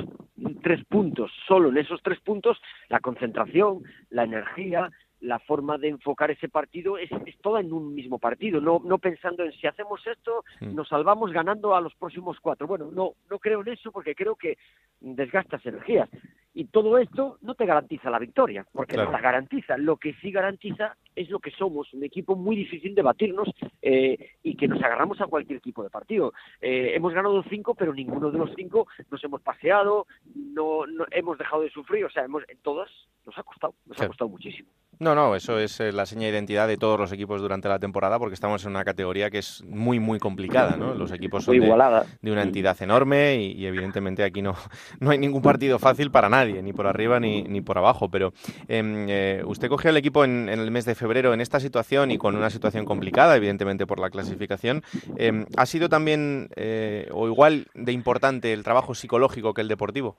tres 0.62 0.84
puntos, 0.86 1.30
solo 1.46 1.70
en 1.70 1.78
esos 1.78 2.02
tres 2.02 2.20
puntos, 2.20 2.60
la 2.88 3.00
concentración, 3.00 3.82
la 4.10 4.24
energía, 4.24 4.90
la 5.22 5.38
forma 5.38 5.78
de 5.78 5.88
enfocar 5.88 6.30
ese 6.30 6.48
partido 6.48 6.98
es, 6.98 7.10
es, 7.26 7.38
toda 7.38 7.60
en 7.60 7.72
un 7.72 7.94
mismo 7.94 8.18
partido, 8.18 8.60
no, 8.60 8.80
no 8.84 8.98
pensando 8.98 9.44
en 9.44 9.52
si 9.52 9.66
hacemos 9.66 10.04
esto, 10.06 10.44
mm. 10.60 10.74
nos 10.74 10.88
salvamos 10.88 11.32
ganando 11.32 11.74
a 11.74 11.80
los 11.80 11.94
próximos 11.94 12.38
cuatro. 12.40 12.66
Bueno, 12.66 12.90
no, 12.92 13.12
no 13.30 13.38
creo 13.38 13.62
en 13.62 13.68
eso 13.68 13.92
porque 13.92 14.14
creo 14.14 14.34
que 14.34 14.58
desgastas 15.00 15.64
energías. 15.64 16.08
Y 16.54 16.66
todo 16.66 16.98
esto 16.98 17.38
no 17.40 17.54
te 17.54 17.64
garantiza 17.64 18.10
la 18.10 18.18
victoria, 18.18 18.66
porque 18.72 18.96
no 18.96 19.10
la 19.10 19.20
garantiza. 19.20 19.78
Lo 19.78 19.96
que 19.96 20.12
sí 20.14 20.30
garantiza 20.30 20.96
es 21.14 21.30
lo 21.30 21.38
que 21.38 21.50
somos, 21.50 21.94
un 21.94 22.04
equipo 22.04 22.36
muy 22.36 22.56
difícil 22.56 22.94
de 22.94 23.00
batirnos 23.00 23.48
eh, 23.80 24.32
y 24.42 24.54
que 24.56 24.68
nos 24.68 24.82
agarramos 24.82 25.18
a 25.22 25.28
cualquier 25.28 25.60
tipo 25.60 25.82
de 25.82 25.88
partido. 25.88 26.34
Eh, 26.60 26.92
hemos 26.94 27.14
ganado 27.14 27.42
cinco, 27.48 27.74
pero 27.74 27.94
ninguno 27.94 28.30
de 28.30 28.38
los 28.38 28.50
cinco 28.54 28.86
nos 29.10 29.24
hemos 29.24 29.40
paseado, 29.40 30.06
no, 30.34 30.86
no 30.86 31.06
hemos 31.10 31.38
dejado 31.38 31.62
de 31.62 31.70
sufrir, 31.70 32.04
o 32.04 32.10
sea, 32.10 32.24
hemos, 32.24 32.42
en 32.48 32.58
todas 32.58 32.90
nos 33.24 33.38
ha 33.38 33.42
costado, 33.42 33.74
nos 33.86 33.98
ha 34.00 34.08
costado 34.08 34.28
muchísimo. 34.28 34.68
No, 35.02 35.16
no, 35.16 35.34
eso 35.34 35.58
es 35.58 35.80
eh, 35.80 35.90
la 35.90 36.06
seña 36.06 36.22
de 36.22 36.28
identidad 36.28 36.68
de 36.68 36.76
todos 36.76 36.96
los 36.96 37.10
equipos 37.10 37.40
durante 37.40 37.68
la 37.68 37.80
temporada 37.80 38.20
porque 38.20 38.34
estamos 38.34 38.64
en 38.64 38.70
una 38.70 38.84
categoría 38.84 39.30
que 39.30 39.38
es 39.38 39.64
muy, 39.64 39.98
muy 39.98 40.20
complicada, 40.20 40.76
¿no? 40.76 40.94
Los 40.94 41.10
equipos 41.10 41.42
son 41.42 41.58
de, 41.58 42.30
una 42.30 42.42
entidad 42.42 42.80
enorme 42.80 43.34
y, 43.34 43.66
evidentemente 43.66 44.22
aquí 44.22 44.42
no, 44.42 44.54
no 45.00 45.10
hay 45.10 45.18
ningún 45.18 45.42
partido 45.42 45.80
fácil 45.80 46.12
para 46.12 46.28
nadie, 46.28 46.62
ni 46.62 46.72
por 46.72 46.86
arriba 46.86 47.18
ni, 47.18 47.42
ni 47.42 47.60
por 47.60 47.78
abajo, 47.78 48.10
pero 48.10 48.32
em, 48.68 49.08
eh, 49.08 49.42
usted 49.44 49.68
cogió 49.68 49.90
el 49.90 49.96
equipo 49.96 50.22
en, 50.22 50.48
el 50.48 50.70
mes 50.70 50.84
de 50.84 50.94
febrero 50.94 51.34
en 51.34 51.40
esta 51.40 51.58
situación 51.58 52.12
y 52.12 52.18
con 52.18 52.36
una 52.36 52.50
situación 52.50 52.84
complicada, 52.84 53.36
evidentemente 53.36 53.88
por 53.88 53.98
la 53.98 54.08
clasificación. 54.08 54.84
Em, 55.16 55.46
¿Ha 55.56 55.66
sido 55.66 55.88
también 55.88 56.48
eh, 56.54 57.08
o 57.10 57.26
igual 57.26 57.66
de 57.74 57.90
importante 57.90 58.52
el 58.52 58.62
trabajo 58.62 58.94
psicológico 58.94 59.52
que 59.52 59.62
el 59.62 59.68
deportivo? 59.68 60.16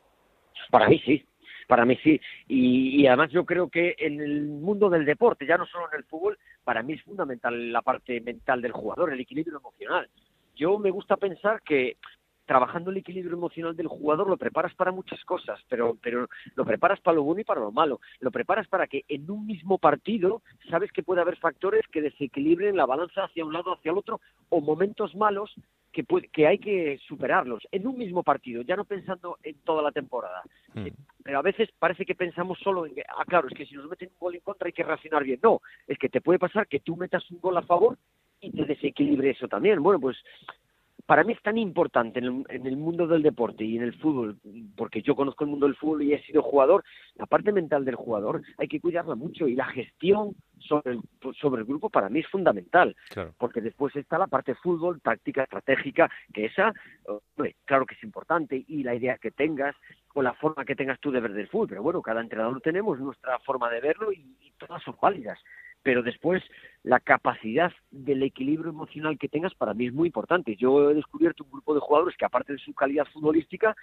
Para 0.69 0.89
mí 0.89 0.99
sí, 1.05 1.25
para 1.67 1.85
mí 1.85 1.97
sí. 2.03 2.19
Y, 2.47 3.05
además 3.07 3.31
yo 3.31 3.45
creo 3.45 3.69
que 3.69 3.95
en 3.97 4.21
el 4.21 4.43
mundo 4.43 4.89
del 4.89 5.05
deporte, 5.05 5.45
ya 5.45 5.57
no 5.57 5.65
solo 5.65 5.87
en 5.91 5.99
el 5.99 6.05
fútbol, 6.05 6.37
para 6.63 6.83
mí 6.83 6.93
es 6.93 7.03
fundamental 7.03 7.71
la 7.71 7.81
parte 7.81 8.21
mental 8.21 8.61
del 8.61 8.71
jugador, 8.71 9.11
el 9.11 9.19
equilibrio 9.19 9.57
emocional. 9.57 10.09
Yo 10.55 10.77
me 10.77 10.91
gusta 10.91 11.17
pensar 11.17 11.61
que 11.63 11.97
trabajando 12.45 12.91
el 12.91 12.97
equilibrio 12.97 13.37
emocional 13.37 13.75
del 13.75 13.87
jugador 13.87 14.29
lo 14.29 14.37
preparas 14.37 14.73
para 14.75 14.91
muchas 14.91 15.23
cosas, 15.25 15.59
pero, 15.69 15.97
pero 16.01 16.27
lo 16.55 16.65
preparas 16.65 16.99
para 16.99 17.15
lo 17.15 17.23
bueno 17.23 17.41
y 17.41 17.45
para 17.45 17.61
lo 17.61 17.71
malo. 17.71 17.99
Lo 18.19 18.31
preparas 18.31 18.67
para 18.67 18.87
que 18.87 19.03
en 19.07 19.29
un 19.29 19.45
mismo 19.45 19.77
partido 19.77 20.41
sabes 20.69 20.91
que 20.91 21.03
puede 21.03 21.21
haber 21.21 21.37
factores 21.37 21.85
que 21.87 22.01
desequilibren 22.01 22.75
la 22.75 22.85
balanza 22.85 23.25
hacia 23.25 23.45
un 23.45 23.53
lado 23.53 23.73
hacia 23.73 23.91
el 23.91 23.97
otro 23.97 24.19
o 24.49 24.61
momentos 24.61 25.15
malos 25.15 25.53
que, 25.91 26.03
que 26.31 26.47
hay 26.47 26.57
que 26.57 26.99
superarlos 27.07 27.63
en 27.71 27.87
un 27.87 27.97
mismo 27.97 28.23
partido, 28.23 28.63
ya 28.63 28.75
no 28.75 28.83
pensando 28.83 29.37
en 29.43 29.55
toda 29.59 29.81
la 29.81 29.91
temporada. 29.91 30.41
Mm. 30.73 30.87
Eh, 30.87 30.93
pero 31.23 31.39
a 31.39 31.43
veces 31.43 31.69
parece 31.77 32.05
que 32.05 32.15
pensamos 32.15 32.59
solo 32.59 32.85
en 32.85 32.95
que, 32.95 33.03
ah, 33.07 33.23
claro, 33.25 33.47
es 33.47 33.53
que 33.53 33.65
si 33.65 33.75
nos 33.75 33.89
meten 33.89 34.09
un 34.09 34.19
gol 34.19 34.35
en 34.35 34.41
contra 34.41 34.67
hay 34.67 34.73
que 34.73 34.83
reaccionar 34.83 35.23
bien. 35.23 35.39
No, 35.41 35.61
es 35.87 35.97
que 35.97 36.09
te 36.09 36.19
puede 36.19 36.39
pasar 36.39 36.67
que 36.67 36.79
tú 36.79 36.97
metas 36.97 37.29
un 37.31 37.39
gol 37.39 37.55
a 37.57 37.61
favor 37.61 37.97
y 38.41 38.51
te 38.51 38.65
desequilibre 38.65 39.29
eso 39.29 39.47
también. 39.47 39.81
Bueno, 39.81 39.99
pues 39.99 40.17
para 41.05 41.23
mí 41.23 41.33
es 41.33 41.41
tan 41.41 41.57
importante 41.57 42.19
en 42.19 42.45
el, 42.49 42.77
mundo 42.77 43.07
del 43.07 43.21
deporte 43.21 43.65
y 43.65 43.75
en 43.75 43.83
el 43.83 43.93
fútbol, 43.99 44.37
porque 44.75 45.01
yo 45.01 45.15
conozco 45.15 45.43
el 45.43 45.49
mundo 45.49 45.65
del 45.65 45.75
fútbol 45.75 46.03
y 46.03 46.13
he 46.13 46.23
sido 46.23 46.41
jugador, 46.41 46.83
la 47.15 47.25
parte 47.25 47.51
mental 47.51 47.83
del 47.83 47.95
jugador 47.95 48.41
hay 48.57 48.67
que 48.67 48.79
cuidarla 48.79 49.15
mucho 49.15 49.47
y 49.47 49.55
la 49.55 49.65
gestión 49.65 50.35
sobre 50.59 50.93
el, 50.93 51.01
sobre 51.39 51.61
el 51.61 51.67
grupo 51.67 51.89
para 51.89 52.07
mí 52.07 52.19
es 52.19 52.27
fundamental, 52.27 52.95
porque 53.37 53.59
después 53.59 53.93
está 53.97 54.17
la 54.17 54.27
parte 54.27 54.53
de 54.53 54.59
fútbol, 54.59 55.01
táctica, 55.01 55.43
estratégica, 55.43 56.09
que 56.33 56.45
esa, 56.45 56.73
claro 57.65 57.85
que 57.85 57.95
es 57.95 58.03
importante 58.03 58.63
y 58.65 58.83
la 58.83 58.95
idea 58.95 59.17
que 59.17 59.31
tengas 59.31 59.75
o 60.13 60.21
la 60.21 60.33
forma 60.33 60.63
que 60.63 60.75
tengas 60.75 60.99
tú 61.01 61.11
de 61.11 61.19
ver 61.19 61.31
el 61.31 61.47
fútbol, 61.49 61.67
pero 61.67 61.83
bueno, 61.83 62.01
cada 62.01 62.21
entrenador 62.21 62.61
tenemos 62.61 62.97
nuestra 62.99 63.39
forma 63.39 63.69
de 63.69 63.81
verlo 63.81 64.13
y 64.13 64.53
todas 64.57 64.81
son 64.83 64.95
válidas 65.01 65.39
pero 65.83 66.01
después 66.01 66.41
la 66.83 66.99
capacidad 66.99 67.71
del 67.91 68.23
equilibrio 68.23 68.69
emocional 68.69 69.17
que 69.17 69.29
tengas 69.29 69.55
para 69.55 69.73
mí 69.73 69.87
es 69.87 69.93
muy 69.93 70.07
importante. 70.07 70.55
Yo 70.55 70.91
he 70.91 70.93
descubierto 70.93 71.43
un 71.43 71.51
grupo 71.51 71.73
de 71.73 71.79
jugadores 71.79 72.15
que 72.17 72.25
aparte 72.25 72.53
de 72.53 72.59
su 72.59 72.73
calidad 72.73 73.07
futbolística, 73.11 73.75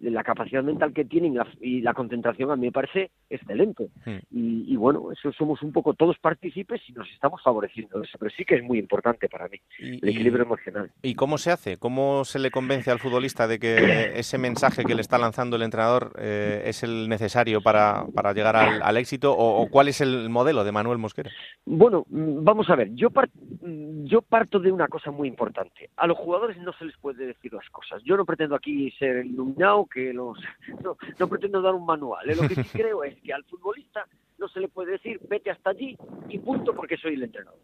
la 0.00 0.24
capacidad 0.24 0.62
mental 0.62 0.92
que 0.92 1.04
tienen 1.04 1.36
y 1.60 1.80
la, 1.80 1.94
concentración 1.94 2.50
a 2.50 2.56
mí 2.56 2.66
me 2.66 2.72
parece 2.72 3.10
excelente. 3.30 3.88
Hmm. 4.04 4.18
Y, 4.30 4.76
bueno, 4.76 5.10
eso 5.12 5.32
somos 5.32 5.62
un 5.62 5.72
poco 5.72 5.94
todos 5.94 6.18
partícipes 6.18 6.80
y 6.88 6.92
nos 6.92 7.08
estamos 7.10 7.42
favoreciendo 7.42 8.02
eso, 8.02 8.18
pero 8.18 8.30
sí 8.36 8.44
que 8.44 8.56
es 8.56 8.62
muy 8.62 8.78
importante 8.78 9.28
para 9.28 9.48
mí, 9.48 9.58
el 9.78 10.08
equilibrio 10.08 10.44
emocional. 10.44 10.90
¿Y 11.02 11.14
cómo 11.14 11.38
se 11.38 11.50
hace? 11.50 11.76
¿Cómo 11.78 12.24
se 12.24 12.38
le 12.38 12.50
convence 12.50 12.90
al 12.90 12.98
futbolista 12.98 13.46
de 13.46 13.58
que 13.58 14.12
ese 14.18 14.36
mensaje 14.38 14.84
que 14.84 14.94
le 14.94 15.00
está 15.00 15.18
lanzando 15.18 15.56
el 15.56 15.62
entrenador 15.62 16.12
eh, 16.18 16.62
es 16.66 16.82
el 16.82 17.08
necesario 17.08 17.62
para, 17.62 18.04
para 18.14 18.32
llegar 18.32 18.56
al, 18.56 18.96
éxito? 18.96 19.34
O, 19.36 19.68
cuál 19.68 19.88
es 19.88 20.00
el 20.00 20.28
modelo 20.28 20.64
de 20.64 20.72
Manuel 20.72 20.98
Mosquera? 20.98 21.30
Bueno, 21.64 22.04
vamos 22.44 22.68
a 22.68 22.76
ver, 22.76 22.94
yo, 22.94 23.08
mm, 23.08 24.04
yo 24.04 24.20
parto 24.20 24.60
de 24.60 24.70
una 24.70 24.86
cosa 24.86 25.10
muy 25.10 25.28
importante. 25.28 25.88
A 25.96 26.06
los 26.06 26.18
jugadores 26.18 26.58
no 26.58 26.72
se 26.74 26.84
les 26.84 26.96
puede 26.98 27.26
decir 27.26 27.52
las 27.54 27.68
cosas. 27.70 28.02
Yo 28.04 28.16
no 28.16 28.26
pretendo 28.26 28.54
aquí 28.54 28.90
ser 28.92 29.24
iluminado, 29.24 29.86
que 29.86 30.12
los 30.12 30.38
no, 30.84 30.96
no 31.18 31.28
pretendo 31.28 31.62
dar 31.62 31.74
un 31.74 31.86
manual. 31.86 32.28
¿eh? 32.28 32.36
Lo 32.36 32.46
que 32.46 32.54
sí 32.54 32.68
creo 32.72 33.02
es 33.02 33.18
que 33.22 33.32
al 33.32 33.44
futbolista 33.44 34.06
no 34.38 34.48
se 34.48 34.60
le 34.60 34.68
puede 34.68 34.92
decir 34.92 35.20
vete 35.28 35.50
hasta 35.50 35.70
allí 35.70 35.96
y 36.28 36.38
punto 36.38 36.74
porque 36.74 36.98
soy 36.98 37.14
el 37.14 37.22
entrenador. 37.22 37.60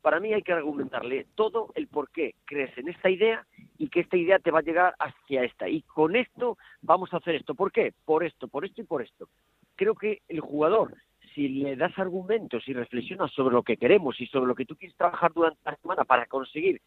Para 0.00 0.20
mí 0.20 0.32
hay 0.32 0.42
que 0.42 0.52
argumentarle 0.52 1.26
todo 1.34 1.72
el 1.74 1.88
por 1.88 2.10
qué 2.10 2.34
crees 2.44 2.76
en 2.78 2.88
esta 2.88 3.10
idea 3.10 3.46
y 3.78 3.88
que 3.88 4.00
esta 4.00 4.16
idea 4.16 4.38
te 4.38 4.50
va 4.50 4.60
a 4.60 4.62
llegar 4.62 4.94
hacia 4.98 5.42
esta. 5.42 5.68
Y 5.68 5.82
con 5.82 6.14
esto 6.14 6.56
vamos 6.82 7.12
a 7.12 7.16
hacer 7.16 7.34
esto. 7.34 7.54
¿Por 7.54 7.72
qué? 7.72 7.92
Por 8.04 8.22
esto, 8.22 8.46
por 8.46 8.64
esto 8.64 8.82
y 8.82 8.84
por 8.84 9.02
esto. 9.02 9.28
Creo 9.74 9.94
que 9.94 10.20
el 10.28 10.40
jugador, 10.40 10.94
si 11.34 11.48
le 11.48 11.76
das 11.76 11.98
argumentos 11.98 12.66
y 12.66 12.72
reflexionas 12.72 13.32
sobre 13.32 13.54
lo 13.54 13.62
que 13.62 13.76
queremos 13.76 14.20
y 14.20 14.26
sobre 14.26 14.48
lo 14.48 14.54
que 14.54 14.66
tú 14.66 14.76
quieres 14.76 14.96
trabajar 14.96 15.32
durante 15.32 15.60
la 15.64 15.76
semana 15.76 16.04
para 16.04 16.26
conseguir 16.26 16.80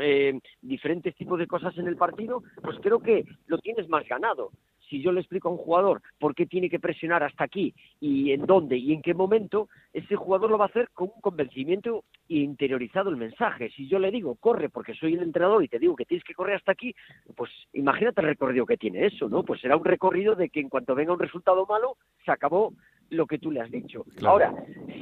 eh, 0.00 0.38
diferentes 0.60 1.14
tipos 1.16 1.38
de 1.38 1.46
cosas 1.46 1.76
en 1.78 1.88
el 1.88 1.96
partido, 1.96 2.42
pues 2.62 2.78
creo 2.82 3.00
que 3.00 3.24
lo 3.46 3.58
tienes 3.58 3.88
más 3.88 4.06
ganado. 4.06 4.50
Si 4.88 5.00
yo 5.00 5.12
le 5.12 5.20
explico 5.20 5.48
a 5.48 5.52
un 5.52 5.58
jugador 5.58 6.02
por 6.18 6.34
qué 6.34 6.46
tiene 6.46 6.68
que 6.68 6.80
presionar 6.80 7.22
hasta 7.22 7.44
aquí 7.44 7.72
y 8.00 8.32
en 8.32 8.44
dónde 8.44 8.76
y 8.76 8.92
en 8.92 9.02
qué 9.02 9.14
momento, 9.14 9.68
ese 9.92 10.16
jugador 10.16 10.50
lo 10.50 10.58
va 10.58 10.64
a 10.64 10.68
hacer 10.68 10.88
con 10.92 11.10
un 11.14 11.20
convencimiento 11.20 12.04
interiorizado 12.26 13.08
el 13.08 13.16
mensaje. 13.16 13.70
Si 13.70 13.86
yo 13.86 14.00
le 14.00 14.10
digo, 14.10 14.34
corre 14.34 14.68
porque 14.68 14.94
soy 14.94 15.14
el 15.14 15.22
entrenador 15.22 15.62
y 15.62 15.68
te 15.68 15.78
digo 15.78 15.94
que 15.94 16.04
tienes 16.04 16.24
que 16.24 16.34
correr 16.34 16.56
hasta 16.56 16.72
aquí, 16.72 16.92
pues 17.36 17.50
imagínate 17.72 18.20
el 18.20 18.26
recorrido 18.26 18.66
que 18.66 18.76
tiene 18.76 19.06
eso, 19.06 19.28
¿no? 19.28 19.44
Pues 19.44 19.60
será 19.60 19.76
un 19.76 19.84
recorrido 19.84 20.34
de 20.34 20.48
que 20.48 20.60
en 20.60 20.68
cuanto 20.68 20.96
venga 20.96 21.12
un 21.12 21.20
resultado 21.20 21.66
malo, 21.66 21.96
se 22.24 22.32
acabó 22.32 22.72
lo 23.10 23.26
que 23.26 23.38
tú 23.38 23.50
le 23.50 23.60
has 23.60 23.70
dicho. 23.70 24.04
Ahora, 24.24 24.52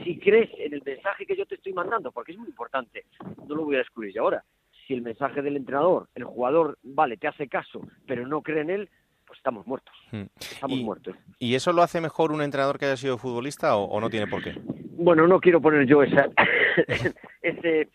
si 0.04 0.18
crees 0.18 0.50
en 0.58 0.74
el 0.74 0.82
mensaje 0.84 1.26
que 1.26 1.36
yo 1.36 1.46
te 1.46 1.54
estoy 1.54 1.72
mandando, 1.72 2.10
porque 2.10 2.32
es 2.32 2.38
muy 2.38 2.48
importante, 2.48 3.04
no 3.46 3.54
lo 3.54 3.64
voy 3.64 3.76
a 3.76 3.78
descubrir 3.78 4.14
yo 4.14 4.22
ahora, 4.22 4.44
si 4.86 4.94
el 4.94 5.02
mensaje 5.02 5.42
del 5.42 5.56
entrenador, 5.56 6.08
el 6.14 6.24
jugador, 6.24 6.78
vale, 6.82 7.16
te 7.16 7.28
hace 7.28 7.48
caso, 7.48 7.82
pero 8.06 8.26
no 8.26 8.42
cree 8.42 8.62
en 8.62 8.70
él, 8.70 8.90
pues 9.26 9.38
estamos 9.38 9.66
muertos. 9.66 9.94
Hmm. 10.10 10.24
Estamos 10.40 10.78
muertos. 10.78 11.14
¿Y 11.38 11.54
eso 11.54 11.72
lo 11.72 11.82
hace 11.82 12.00
mejor 12.00 12.32
un 12.32 12.40
entrenador 12.40 12.78
que 12.78 12.86
haya 12.86 12.96
sido 12.96 13.18
futbolista 13.18 13.76
o, 13.76 14.00
no 14.00 14.08
tiene 14.08 14.26
por 14.26 14.42
qué? 14.42 14.54
Bueno, 14.96 15.26
no 15.28 15.38
quiero 15.38 15.60
poner 15.60 15.86
yo 15.86 16.02
esa, 16.02 16.30
ese 17.42 17.90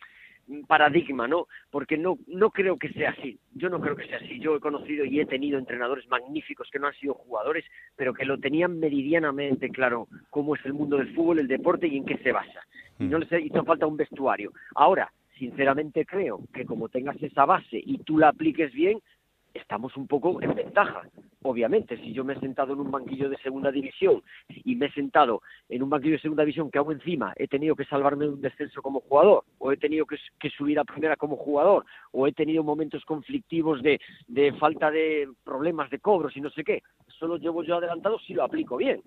paradigma, 0.68 1.28
¿no? 1.28 1.48
Porque 1.72 1.98
no, 1.98 2.18
no 2.28 2.52
creo 2.52 2.78
que 2.78 2.90
sea 2.90 3.12
así. 3.12 3.40
Yo 3.54 3.70
no 3.70 3.80
creo 3.80 3.96
que 3.96 4.08
sea 4.08 4.18
así. 4.18 4.40
Yo 4.40 4.56
he 4.56 4.60
conocido 4.60 5.06
y 5.06 5.20
he 5.20 5.26
tenido 5.26 5.58
entrenadores 5.58 6.08
magníficos 6.08 6.70
que 6.72 6.80
no 6.80 6.88
han 6.88 6.94
sido 6.96 7.14
jugadores, 7.14 7.66
pero 7.96 8.14
que 8.14 8.26
lo 8.26 8.38
tenían 8.38 8.80
meridianamente 8.80 9.70
claro 9.70 10.08
cómo 10.30 10.56
es 10.56 10.66
el 10.66 10.74
mundo 10.74 10.98
del 10.98 11.14
fútbol, 11.14 11.40
el 11.40 11.48
deporte 11.48 11.88
y 11.88 11.98
en 11.98 12.06
qué 12.06 12.18
se 12.18 12.32
basa. 12.32 12.62
Y 13.00 13.06
no 13.06 13.18
hmm. 13.18 13.24
les 13.30 13.46
hizo 13.46 13.64
falta 13.64 13.88
un 13.88 13.98
vestuario. 13.98 14.52
Ahora, 14.76 15.12
sinceramente 15.38 16.06
creo 16.06 16.42
que 16.54 16.66
como 16.66 16.90
tengas 16.90 17.22
esa 17.22 17.46
base 17.46 17.82
y 17.84 17.98
tú 18.00 18.18
la 18.18 18.30
apliques 18.30 18.72
bien, 18.74 19.00
estamos 19.54 19.96
un 19.98 20.08
poco 20.08 20.42
en 20.42 20.56
ventaja. 20.56 21.04
Obviamente, 21.44 21.98
si 21.98 22.14
yo 22.14 22.24
me 22.24 22.34
he 22.34 22.40
sentado 22.40 22.74
en 22.74 22.80
un 22.80 22.90
banquillo 22.90 23.30
de 23.30 23.38
segunda 23.38 23.72
división 23.72 24.24
y 24.48 24.76
me 24.76 24.88
he 24.88 24.92
sentado 24.92 25.42
en 25.70 25.84
un 25.84 25.90
banquillo 25.90 26.14
de 26.14 26.22
segunda 26.22 26.44
división 26.44 26.72
que 26.72 26.78
hago 26.78 26.92
encima 26.92 27.34
he 27.36 27.48
tenido 27.48 27.76
que 27.76 27.86
salvarme 27.86 28.26
de 28.26 28.32
un 28.32 28.42
descenso 28.42 28.82
como 28.82 29.02
jugador, 29.02 29.44
o 29.60 29.72
he 29.72 29.78
tenido 29.78 30.06
que, 30.06 30.50
subir 30.50 30.80
a 30.80 30.84
primera 30.84 31.18
como 31.18 31.36
jugador, 31.36 31.86
o 32.12 32.28
he 32.28 32.32
tenido 32.32 32.64
momentos 32.64 33.04
conflictivos 33.06 33.82
de, 33.82 34.00
de 34.28 34.54
falta 34.54 34.90
de 34.90 35.30
problemas 35.44 35.90
de 35.90 36.00
cobros 36.00 36.36
y 36.38 36.42
no 36.42 36.50
sé 36.50 36.64
qué, 36.64 36.82
solo 37.08 37.38
llevo 37.38 37.64
yo 37.64 37.76
adelantado 37.76 38.20
si 38.20 38.34
lo 38.34 38.44
aplico 38.44 38.78
bien. 38.78 39.02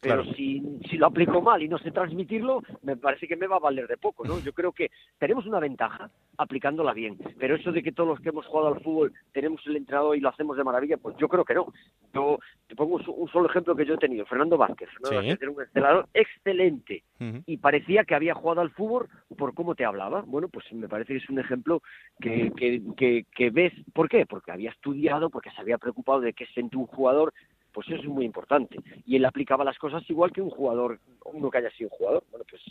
Pero 0.00 0.24
si, 0.34 0.62
si 0.88 0.96
lo 0.96 1.06
aplico 1.06 1.42
mal 1.42 1.62
y 1.62 1.68
no 1.68 1.78
sé 1.78 1.90
transmitirlo, 1.90 2.62
me 2.82 2.96
parece 2.96 3.28
que 3.28 3.36
me 3.36 3.46
va 3.46 3.56
a 3.56 3.60
valer 3.60 3.86
de 3.86 3.98
poco, 3.98 4.24
¿no? 4.24 4.38
Yo 4.40 4.52
creo 4.54 4.72
que 4.72 4.90
tenemos 5.18 5.46
una 5.46 5.60
ventaja 5.60 6.10
aplicándola 6.38 6.94
bien, 6.94 7.18
pero 7.38 7.54
eso 7.54 7.70
de 7.70 7.82
que 7.82 7.92
todos 7.92 8.08
los 8.08 8.20
que 8.20 8.30
hemos 8.30 8.46
jugado 8.46 8.68
al 8.74 8.80
fútbol 8.80 9.12
tenemos 9.32 9.60
el 9.66 9.76
entrenador 9.76 10.16
y 10.16 10.20
lo 10.20 10.30
hacemos 10.30 10.56
de 10.56 10.64
maravilla, 10.64 10.96
pues 10.96 11.16
yo 11.18 11.28
creo 11.28 11.44
que 11.44 11.54
no. 11.54 11.66
Yo 12.14 12.38
te 12.66 12.74
pongo 12.74 12.96
un 12.96 13.28
solo 13.28 13.50
ejemplo 13.50 13.76
que 13.76 13.84
yo 13.84 13.94
he 13.94 13.98
tenido, 13.98 14.24
Fernando 14.24 14.56
Vázquez. 14.56 14.88
Fernando 14.90 15.16
Vázquez 15.16 15.42
era 15.42 15.50
un 15.50 15.62
entrenador 15.62 16.08
excelente 16.14 17.02
y 17.44 17.58
parecía 17.58 18.04
que 18.04 18.14
había 18.14 18.34
jugado 18.34 18.62
al 18.62 18.70
fútbol 18.70 19.08
por 19.36 19.52
cómo 19.52 19.74
te 19.74 19.84
hablaba. 19.84 20.22
Bueno, 20.22 20.48
pues 20.48 20.64
me 20.72 20.88
parece 20.88 21.12
que 21.12 21.18
es 21.18 21.28
un 21.28 21.38
ejemplo 21.38 21.82
que, 22.20 22.50
que, 22.56 22.80
que, 22.96 23.26
que 23.34 23.50
ves. 23.50 23.74
¿Por 23.92 24.08
qué? 24.08 24.24
Porque 24.24 24.50
había 24.50 24.70
estudiado, 24.70 25.28
porque 25.28 25.50
se 25.50 25.60
había 25.60 25.76
preocupado 25.76 26.20
de 26.20 26.32
que 26.32 26.46
sentía 26.46 26.80
un 26.80 26.86
jugador 26.86 27.34
pues 27.72 27.88
eso 27.88 28.02
es 28.02 28.08
muy 28.08 28.24
importante. 28.24 28.78
Y 29.06 29.16
él 29.16 29.24
aplicaba 29.24 29.64
las 29.64 29.78
cosas 29.78 30.08
igual 30.08 30.32
que 30.32 30.42
un 30.42 30.50
jugador, 30.50 30.98
uno 31.24 31.50
que 31.50 31.58
haya 31.58 31.70
sido 31.70 31.90
jugador. 31.90 32.24
Bueno, 32.30 32.44
pues, 32.48 32.62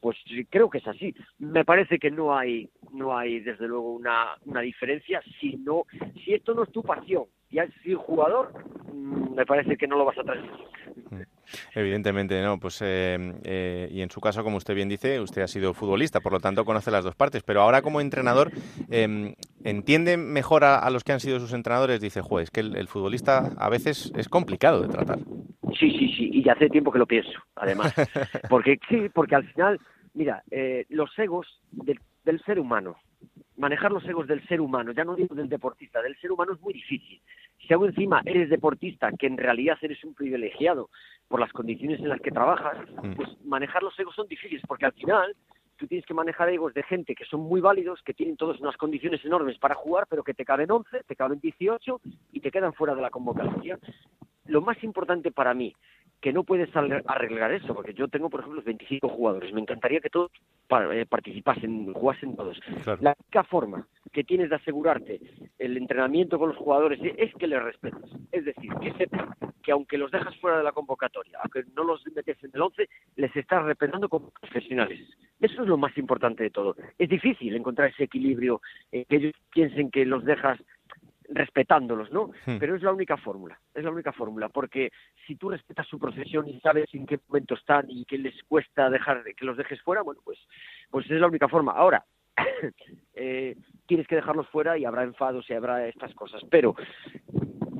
pues 0.00 0.16
creo 0.50 0.68
que 0.70 0.78
es 0.78 0.86
así. 0.86 1.14
Me 1.38 1.64
parece 1.64 1.98
que 1.98 2.10
no 2.10 2.36
hay, 2.36 2.68
no 2.92 3.16
hay 3.16 3.40
desde 3.40 3.68
luego 3.68 3.94
una, 3.94 4.36
una 4.44 4.60
diferencia. 4.60 5.22
Si 5.40 5.56
no, 5.56 5.84
si 6.24 6.34
esto 6.34 6.54
no 6.54 6.64
es 6.64 6.72
tu 6.72 6.82
pasión 6.82 7.24
y 7.50 7.58
has 7.58 7.72
sido 7.82 8.00
jugador, 8.00 8.52
mm, 8.92 9.34
me 9.34 9.46
parece 9.46 9.76
que 9.76 9.86
no 9.86 9.96
lo 9.96 10.04
vas 10.04 10.18
a 10.18 10.24
traer. 10.24 10.50
Evidentemente, 11.74 12.42
no. 12.42 12.58
Pues 12.58 12.80
eh, 12.82 13.16
eh, 13.44 13.88
y 13.90 14.02
en 14.02 14.10
su 14.10 14.20
caso, 14.20 14.42
como 14.42 14.56
usted 14.56 14.74
bien 14.74 14.88
dice, 14.88 15.20
usted 15.20 15.42
ha 15.42 15.48
sido 15.48 15.74
futbolista, 15.74 16.20
por 16.20 16.32
lo 16.32 16.40
tanto 16.40 16.64
conoce 16.64 16.90
las 16.90 17.04
dos 17.04 17.14
partes. 17.14 17.42
Pero 17.42 17.62
ahora 17.62 17.82
como 17.82 18.00
entrenador 18.00 18.50
em, 18.90 19.34
entiende 19.62 20.16
mejor 20.16 20.64
a, 20.64 20.88
los 20.90 21.04
que 21.04 21.12
han 21.12 21.20
sido 21.20 21.40
sus 21.40 21.52
entrenadores. 21.52 22.00
Dice, 22.00 22.20
juez, 22.22 22.50
que 22.50 22.60
el, 22.60 22.88
futbolista 22.88 23.50
a 23.56 23.68
veces 23.68 24.12
es 24.16 24.28
complicado 24.28 24.82
de 24.82 24.88
tratar. 24.88 25.18
Sí, 25.78 25.90
sí, 25.90 26.14
sí. 26.16 26.30
Y 26.32 26.44
ya 26.44 26.52
hace 26.52 26.68
tiempo 26.68 26.92
que 26.92 26.98
lo 26.98 27.06
pienso, 27.06 27.38
además, 27.56 27.94
porque 28.48 28.78
sí, 28.88 29.08
porque 29.12 29.34
al 29.34 29.44
final, 29.52 29.80
mira, 30.14 30.42
eh, 30.50 30.86
los 30.88 31.10
egos 31.18 31.46
del 31.72 32.42
ser 32.44 32.58
humano 32.58 32.96
manejar 33.56 33.92
los 33.92 34.04
egos 34.06 34.26
del 34.26 34.46
ser 34.46 34.60
humano, 34.60 34.92
ya 34.92 35.04
no 35.04 35.14
digo 35.14 35.34
del 35.34 35.48
deportista, 35.48 36.02
del 36.02 36.16
ser 36.16 36.32
humano 36.32 36.54
es 36.54 36.60
muy 36.60 36.72
difícil. 36.72 37.20
Si 37.66 37.72
aún 37.72 37.88
encima 37.88 38.22
eres 38.24 38.50
deportista, 38.50 39.10
que 39.12 39.26
en 39.26 39.38
realidad 39.38 39.78
eres 39.80 40.02
un 40.04 40.14
privilegiado 40.14 40.90
por 41.28 41.40
las 41.40 41.52
condiciones 41.52 42.00
en 42.00 42.08
las 42.08 42.20
que 42.20 42.30
trabajas, 42.30 42.76
mm. 43.02 43.14
pues 43.14 43.28
manejar 43.44 43.82
los 43.82 43.98
egos 43.98 44.14
son 44.14 44.28
difíciles, 44.28 44.62
porque 44.66 44.86
al 44.86 44.92
final 44.92 45.34
tú 45.76 45.86
tienes 45.86 46.06
que 46.06 46.14
manejar 46.14 46.48
egos 46.48 46.74
de 46.74 46.82
gente 46.82 47.14
que 47.14 47.24
son 47.24 47.40
muy 47.40 47.60
válidos, 47.60 48.02
que 48.02 48.14
tienen 48.14 48.36
todas 48.36 48.60
unas 48.60 48.76
condiciones 48.76 49.24
enormes 49.24 49.58
para 49.58 49.74
jugar, 49.74 50.06
pero 50.08 50.22
que 50.22 50.34
te 50.34 50.44
caben 50.44 50.70
11, 50.70 51.04
te 51.06 51.16
caben 51.16 51.40
18 51.40 52.00
y 52.32 52.40
te 52.40 52.50
quedan 52.50 52.72
fuera 52.72 52.94
de 52.94 53.02
la 53.02 53.10
convocatoria. 53.10 53.78
Lo 54.46 54.60
más 54.60 54.82
importante 54.84 55.32
para 55.32 55.54
mí 55.54 55.74
que 56.24 56.32
no 56.32 56.42
puedes 56.42 56.74
arreglar 56.74 57.52
eso, 57.52 57.74
porque 57.74 57.92
yo 57.92 58.08
tengo, 58.08 58.30
por 58.30 58.40
ejemplo, 58.40 58.62
25 58.62 59.10
jugadores. 59.10 59.52
Me 59.52 59.60
encantaría 59.60 60.00
que 60.00 60.08
todos 60.08 60.30
eh, 60.90 61.04
participasen, 61.06 61.92
jugasen 61.92 62.34
todos. 62.34 62.58
La 63.02 63.14
única 63.20 63.44
forma 63.44 63.86
que 64.10 64.24
tienes 64.24 64.48
de 64.48 64.56
asegurarte 64.56 65.20
el 65.58 65.76
entrenamiento 65.76 66.38
con 66.38 66.48
los 66.48 66.56
jugadores 66.56 66.98
es 67.18 67.34
que 67.34 67.46
les 67.46 67.62
respetes. 67.62 68.10
Es 68.32 68.46
decir, 68.46 68.72
que 68.80 68.94
sepan 68.94 69.34
que 69.62 69.72
aunque 69.72 69.98
los 69.98 70.10
dejas 70.10 70.34
fuera 70.38 70.56
de 70.56 70.64
la 70.64 70.72
convocatoria, 70.72 71.38
aunque 71.42 71.64
no 71.76 71.84
los 71.84 72.02
metes 72.06 72.42
en 72.42 72.50
el 72.54 72.62
11, 72.62 72.88
les 73.16 73.36
estás 73.36 73.62
respetando 73.62 74.08
como 74.08 74.30
profesionales. 74.30 75.00
Eso 75.40 75.60
es 75.60 75.68
lo 75.68 75.76
más 75.76 75.94
importante 75.98 76.42
de 76.42 76.50
todo. 76.50 76.74
Es 76.98 77.10
difícil 77.10 77.54
encontrar 77.54 77.90
ese 77.90 78.04
equilibrio, 78.04 78.62
que 78.90 79.06
ellos 79.10 79.34
piensen 79.52 79.90
que 79.90 80.06
los 80.06 80.24
dejas 80.24 80.58
respetándolos, 81.34 82.10
¿no? 82.12 82.30
Hmm. 82.46 82.58
Pero 82.58 82.76
es 82.76 82.82
la 82.82 82.92
única 82.92 83.16
fórmula, 83.16 83.58
es 83.74 83.84
la 83.84 83.90
única 83.90 84.12
fórmula, 84.12 84.48
porque 84.48 84.90
si 85.26 85.34
tú 85.36 85.50
respetas 85.50 85.86
su 85.86 85.98
profesión 85.98 86.48
y 86.48 86.60
sabes 86.60 86.86
en 86.94 87.06
qué 87.06 87.18
momento 87.28 87.54
están 87.54 87.86
y 87.88 88.04
qué 88.04 88.18
les 88.18 88.40
cuesta 88.44 88.88
dejar 88.88 89.24
que 89.36 89.44
los 89.44 89.56
dejes 89.56 89.82
fuera, 89.82 90.02
bueno, 90.02 90.20
pues, 90.24 90.38
pues 90.90 91.10
es 91.10 91.20
la 91.20 91.26
única 91.26 91.48
forma. 91.48 91.72
Ahora, 91.72 92.04
eh, 93.14 93.56
tienes 93.86 94.06
que 94.06 94.16
dejarlos 94.16 94.48
fuera 94.48 94.78
y 94.78 94.84
habrá 94.84 95.02
enfados 95.02 95.48
y 95.50 95.54
habrá 95.54 95.86
estas 95.86 96.14
cosas, 96.14 96.42
pero 96.50 96.74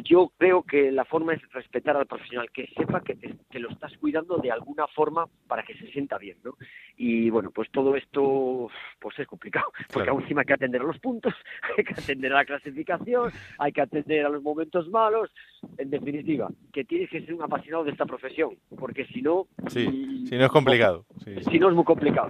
yo 0.05 0.33
creo 0.37 0.63
que 0.63 0.93
la 0.93 1.05
forma 1.05 1.35
es 1.35 1.43
respetar 1.53 1.97
al 1.97 2.07
profesional, 2.07 2.51
que 2.53 2.69
sepa 2.77 3.01
que, 3.01 3.15
te, 3.15 3.59
lo 3.59 3.71
estás 3.71 3.97
cuidando 3.99 4.37
de 4.37 4.53
alguna 4.53 4.87
forma 4.89 5.27
para 5.49 5.63
que 5.63 5.75
se 5.77 5.87
sienta 5.89 6.19
bien, 6.19 6.39
¿no? 6.45 6.57
y 6.97 7.31
bueno, 7.31 7.51
pues 7.51 7.71
todo 7.71 7.97
esto 7.97 8.69
pues 9.01 9.19
es 9.19 9.27
complicado, 9.27 9.73
porque 9.93 10.11
aún 10.11 10.23
encima 10.23 10.43
hay 10.43 10.47
que 10.47 10.55
atender 10.55 10.83
a 10.83 10.85
los 10.85 10.99
puntos, 10.99 11.35
hay 11.79 11.85
que 11.85 11.95
atender 11.95 12.33
a 12.33 12.37
la 12.37 12.45
clasificación, 12.45 13.33
hay 13.59 13.73
que 13.73 13.81
atender 13.81 14.27
a 14.27 14.29
los 14.29 14.43
momentos 14.43 14.89
malos, 14.89 15.31
en 15.79 15.91
definitiva, 15.91 16.51
que 16.73 16.85
tienes 16.85 17.11
que 17.11 17.21
ser 17.21 17.35
un 17.35 17.43
apasionado 17.43 17.85
de 17.85 17.93
esta 17.93 18.07
profesión, 18.07 18.51
porque 18.79 19.07
si 19.07 19.23
no... 19.23 19.47
Sí, 19.69 20.27
si 20.29 20.37
no 20.37 20.45
es 20.45 20.51
complicado. 20.51 21.05
Si 21.51 21.59
no 21.59 21.69
es 21.69 21.75
muy 21.75 21.85
complicado. 21.93 22.29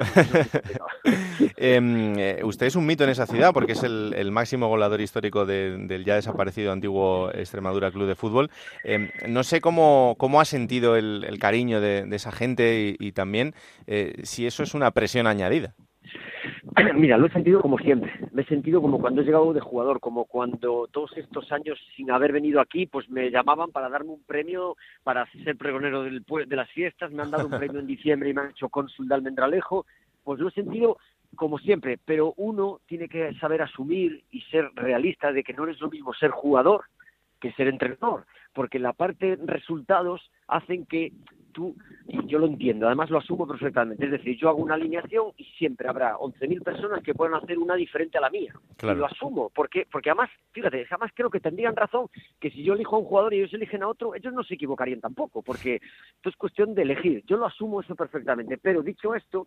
Em, 1.57 2.19
eh, 2.19 2.41
usted 2.45 2.67
es 2.67 2.77
un 2.77 2.87
mito 2.87 3.05
en 3.05 3.11
esa 3.11 3.27
ciudad 3.27 3.53
porque 3.53 3.73
es 3.73 3.83
el, 3.83 4.31
máximo 4.31 4.69
goleador 4.69 5.01
histórico 5.01 5.47
del 5.47 6.05
ya 6.05 6.17
desaparecido 6.17 6.73
antiguo 6.73 7.31
Extremadura 7.33 7.91
Club 7.91 8.09
de 8.09 8.15
Fútbol. 8.15 8.51
Em, 8.83 9.11
no 9.29 9.43
sé 9.45 9.61
cómo, 9.61 10.17
cómo 10.19 10.41
ha 10.41 10.45
sentido 10.45 10.97
el, 10.97 11.39
cariño 11.39 11.81
de, 11.81 12.07
esa 12.13 12.33
gente 12.33 12.97
y, 12.99 13.13
también 13.13 13.55
eh, 13.87 14.15
si 14.23 14.47
eso 14.47 14.63
es 14.63 14.75
una 14.75 14.91
presión 14.91 15.27
añadida. 15.27 15.75
Mira, 16.95 17.17
lo 17.17 17.27
he 17.27 17.31
sentido 17.31 17.61
como 17.61 17.79
siempre. 17.79 18.13
Me 18.33 18.43
he 18.43 18.47
sentido 18.47 18.81
como 18.83 19.01
cuando 19.01 19.21
he 19.21 19.25
llegado 19.25 19.53
de 19.53 19.61
jugador, 19.61 20.01
como 20.01 20.25
cuando 20.25 20.89
todos 20.91 21.17
estos 21.17 21.51
años 21.53 21.79
sin 21.97 22.11
haber 22.11 22.33
venido 22.33 22.61
aquí, 22.61 22.87
pues 22.87 23.09
me 23.09 23.31
llamaban 23.31 23.71
para 23.71 23.89
darme 23.89 24.11
un 24.11 24.25
premio 24.25 24.77
para 25.03 25.27
ser 25.45 25.57
pregonero 25.57 26.03
del, 26.03 26.25
de 26.25 26.57
las 26.57 26.71
fiestas. 26.71 27.13
Me 27.13 27.23
han 27.23 27.31
dado 27.31 27.47
un 27.47 27.59
premio 27.59 27.81
en 27.81 27.87
diciembre 27.87 28.31
y 28.31 28.35
me 28.35 28.41
han 28.41 28.51
hecho 28.51 28.69
cónsul 28.69 29.07
de 29.07 29.15
Almendralejo. 29.15 29.87
Pues 30.25 30.41
lo 30.41 30.49
he 30.49 30.53
sentido 30.53 30.99
como 31.37 31.59
siempre, 31.59 31.99
pero 32.05 32.33
uno 32.37 32.81
tiene 32.87 33.09
que 33.09 33.35
saber 33.35 33.63
asumir 33.63 34.25
y 34.31 34.41
ser 34.43 34.71
realista 34.75 35.33
de 35.33 35.43
que 35.43 35.53
no 35.53 35.67
es 35.69 35.81
lo 35.81 35.91
mismo 35.91 36.15
ser 36.15 36.31
jugador 36.31 36.85
que 37.41 37.53
ser 37.53 37.69
entrenador, 37.69 38.25
porque 38.55 38.79
la 38.79 38.93
parte 38.93 39.37
resultados 39.45 40.31
hacen 40.49 40.87
que 40.87 41.13
tú, 41.55 41.75
y 42.07 42.27
yo 42.27 42.39
lo 42.39 42.47
entiendo, 42.47 42.87
además 42.87 43.09
lo 43.09 43.19
asumo 43.19 43.47
perfectamente, 43.47 44.05
es 44.05 44.11
decir, 44.11 44.37
yo 44.37 44.49
hago 44.51 44.59
una 44.59 44.75
alineación 44.75 45.29
y 45.39 45.45
siempre 45.57 45.89
habrá 45.89 46.17
11.000 46.17 46.63
personas 46.63 47.03
que 47.03 47.15
puedan 47.15 47.35
hacer 47.35 47.59
una 47.59 47.77
diferente 47.77 48.19
a 48.19 48.21
la 48.21 48.29
mía. 48.29 48.53
Y 48.83 48.87
lo 48.87 49.07
asumo, 49.07 49.51
porque, 49.55 49.87
porque 49.91 50.11
además, 50.11 50.31
fíjate, 50.53 50.85
jamás 50.85 51.13
creo 51.15 51.31
que 51.31 51.41
tendrían 51.41 51.77
razón 51.77 52.09
que 52.39 52.51
si 52.51 52.63
yo 52.63 52.75
elijo 52.75 52.97
a 52.97 52.99
un 52.99 53.07
jugador 53.07 53.33
y 53.33 53.39
ellos 53.39 53.55
eligen 53.55 53.83
a 53.83 53.89
otro, 53.89 54.15
ellos 54.15 54.35
no 54.35 54.43
se 54.43 54.55
equivocarían 54.55 55.01
tampoco, 55.01 55.43
porque 55.43 55.77
esto 56.17 56.29
es 56.29 56.37
cuestión 56.37 56.75
de 56.75 56.83
elegir. 56.83 57.25
Yo 57.27 57.37
lo 57.39 57.47
asumo 57.47 57.81
eso 57.81 57.95
perfectamente, 57.95 58.59
pero 58.59 58.83
dicho 58.83 59.15
esto, 59.15 59.47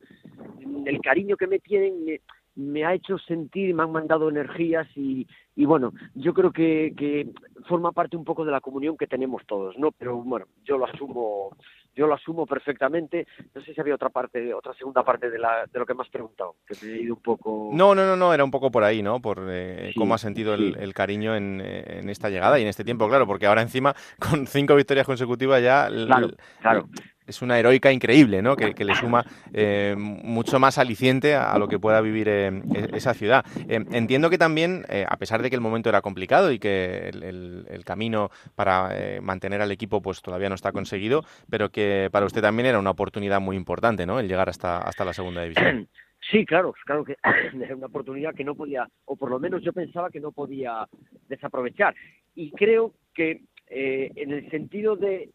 el 0.85 1.01
cariño 1.01 1.37
que 1.37 1.47
me 1.47 1.59
tienen 1.59 2.19
me, 2.55 2.85
ha 2.85 2.93
hecho 2.93 3.19
sentir, 3.19 3.75
me 3.75 3.83
han 3.83 3.91
mandado 3.91 4.29
energías 4.29 4.87
y, 4.95 5.27
y 5.55 5.65
bueno, 5.65 5.93
yo 6.15 6.33
creo 6.33 6.51
que, 6.51 6.93
que 6.97 7.29
forma 7.67 7.91
parte 7.91 8.17
un 8.17 8.23
poco 8.23 8.45
de 8.45 8.51
la 8.51 8.61
comunión 8.61 8.96
que 8.97 9.07
tenemos 9.07 9.45
todos, 9.45 9.77
¿no? 9.77 9.91
Pero 9.91 10.17
bueno, 10.17 10.45
yo 10.63 10.77
lo 10.77 10.85
asumo 10.85 11.51
yo 11.97 12.05
lo 12.05 12.13
asumo 12.13 12.45
perfectamente. 12.45 13.27
No 13.55 13.61
sé 13.63 13.73
si 13.73 13.81
había 13.81 13.95
otra 13.95 14.09
parte, 14.09 14.53
otra 14.53 14.73
segunda 14.75 15.03
parte 15.03 15.31
de, 15.31 15.39
la, 15.39 15.65
de 15.65 15.79
lo 15.79 15.85
que 15.85 15.95
me 15.95 16.03
has 16.03 16.09
preguntado, 16.09 16.57
que 16.67 16.75
me 16.85 16.93
he 16.93 17.01
ido 17.01 17.15
un 17.15 17.21
poco... 17.21 17.71
No, 17.73 17.95
no, 17.95 18.05
no, 18.05 18.15
no, 18.15 18.33
era 18.33 18.43
un 18.43 18.51
poco 18.51 18.69
por 18.69 18.83
ahí, 18.83 19.01
¿no? 19.01 19.19
Por 19.19 19.47
eh, 19.49 19.93
cómo 19.97 20.13
ha 20.13 20.19
sentido 20.19 20.53
el, 20.53 20.93
cariño 20.93 21.35
en, 21.35 21.59
en, 21.59 22.09
esta 22.09 22.29
llegada 22.29 22.59
y 22.59 22.61
en 22.61 22.67
este 22.67 22.83
tiempo, 22.83 23.09
claro, 23.09 23.25
porque 23.25 23.47
ahora 23.47 23.63
encima, 23.63 23.95
con 24.19 24.45
cinco 24.45 24.75
victorias 24.75 25.07
consecutivas 25.07 25.61
ya... 25.61 25.87
Claro, 25.89 26.29
claro 26.61 26.87
es 27.27 27.41
una 27.41 27.59
heroica 27.59 27.91
increíble, 27.91 28.41
¿no? 28.41 28.55
Que, 28.55 28.73
le 28.73 28.95
suma 28.95 29.25
eh, 29.53 29.95
mucho 29.97 30.59
más 30.59 30.77
aliciente 30.77 31.35
a, 31.35 31.57
lo 31.57 31.67
que 31.67 31.77
pueda 31.77 31.99
vivir 32.01 32.29
eh, 32.29 32.47
e-, 32.47 32.95
esa 32.95 33.13
ciudad. 33.13 33.45
Eh, 33.67 33.83
entiendo 33.91 34.29
que 34.29 34.37
también, 34.37 34.85
a 35.07 35.17
pesar 35.17 35.41
de 35.41 35.49
que 35.49 35.55
el 35.55 35.61
momento 35.61 35.89
era 35.89 36.01
complicado 36.01 36.51
y 36.51 36.59
que 36.59 37.09
el, 37.09 37.83
camino 37.85 38.31
para 38.55 38.89
mantener 39.21 39.61
al 39.61 39.71
equipo 39.71 40.01
pues 40.01 40.21
todavía 40.21 40.49
no 40.49 40.55
está 40.55 40.73
conseguido, 40.73 41.23
pero 41.49 41.69
que 41.69 42.09
para 42.11 42.25
usted 42.25 42.41
también 42.41 42.65
era 42.65 42.79
una 42.79 42.89
oportunidad 42.89 43.39
muy 43.39 43.55
importante, 43.55 44.05
¿no? 44.05 44.19
El 44.19 44.27
llegar 44.27 44.49
hasta, 44.49 44.79
hasta 44.79 45.05
la 45.05 45.13
segunda 45.13 45.43
división. 45.43 45.87
Sí, 46.31 46.45
claro, 46.45 46.73
claro 46.85 47.05
que 47.05 47.15
era 47.63 47.75
una 47.75 47.85
oportunidad 47.87 48.33
que 48.33 48.43
no 48.43 48.55
podía, 48.55 48.87
o 49.05 49.15
por 49.15 49.29
lo 49.29 49.39
menos 49.39 49.61
yo 49.63 49.71
pensaba 49.71 50.09
que 50.09 50.19
no 50.19 50.31
podía 50.31 50.87
desaprovechar. 51.29 51.95
Y 52.35 52.51
creo 52.51 52.93
que 53.13 53.43
eh, 53.69 54.11
en 54.15 54.31
el 54.31 54.49
sentido 54.49 54.95
de 54.95 55.29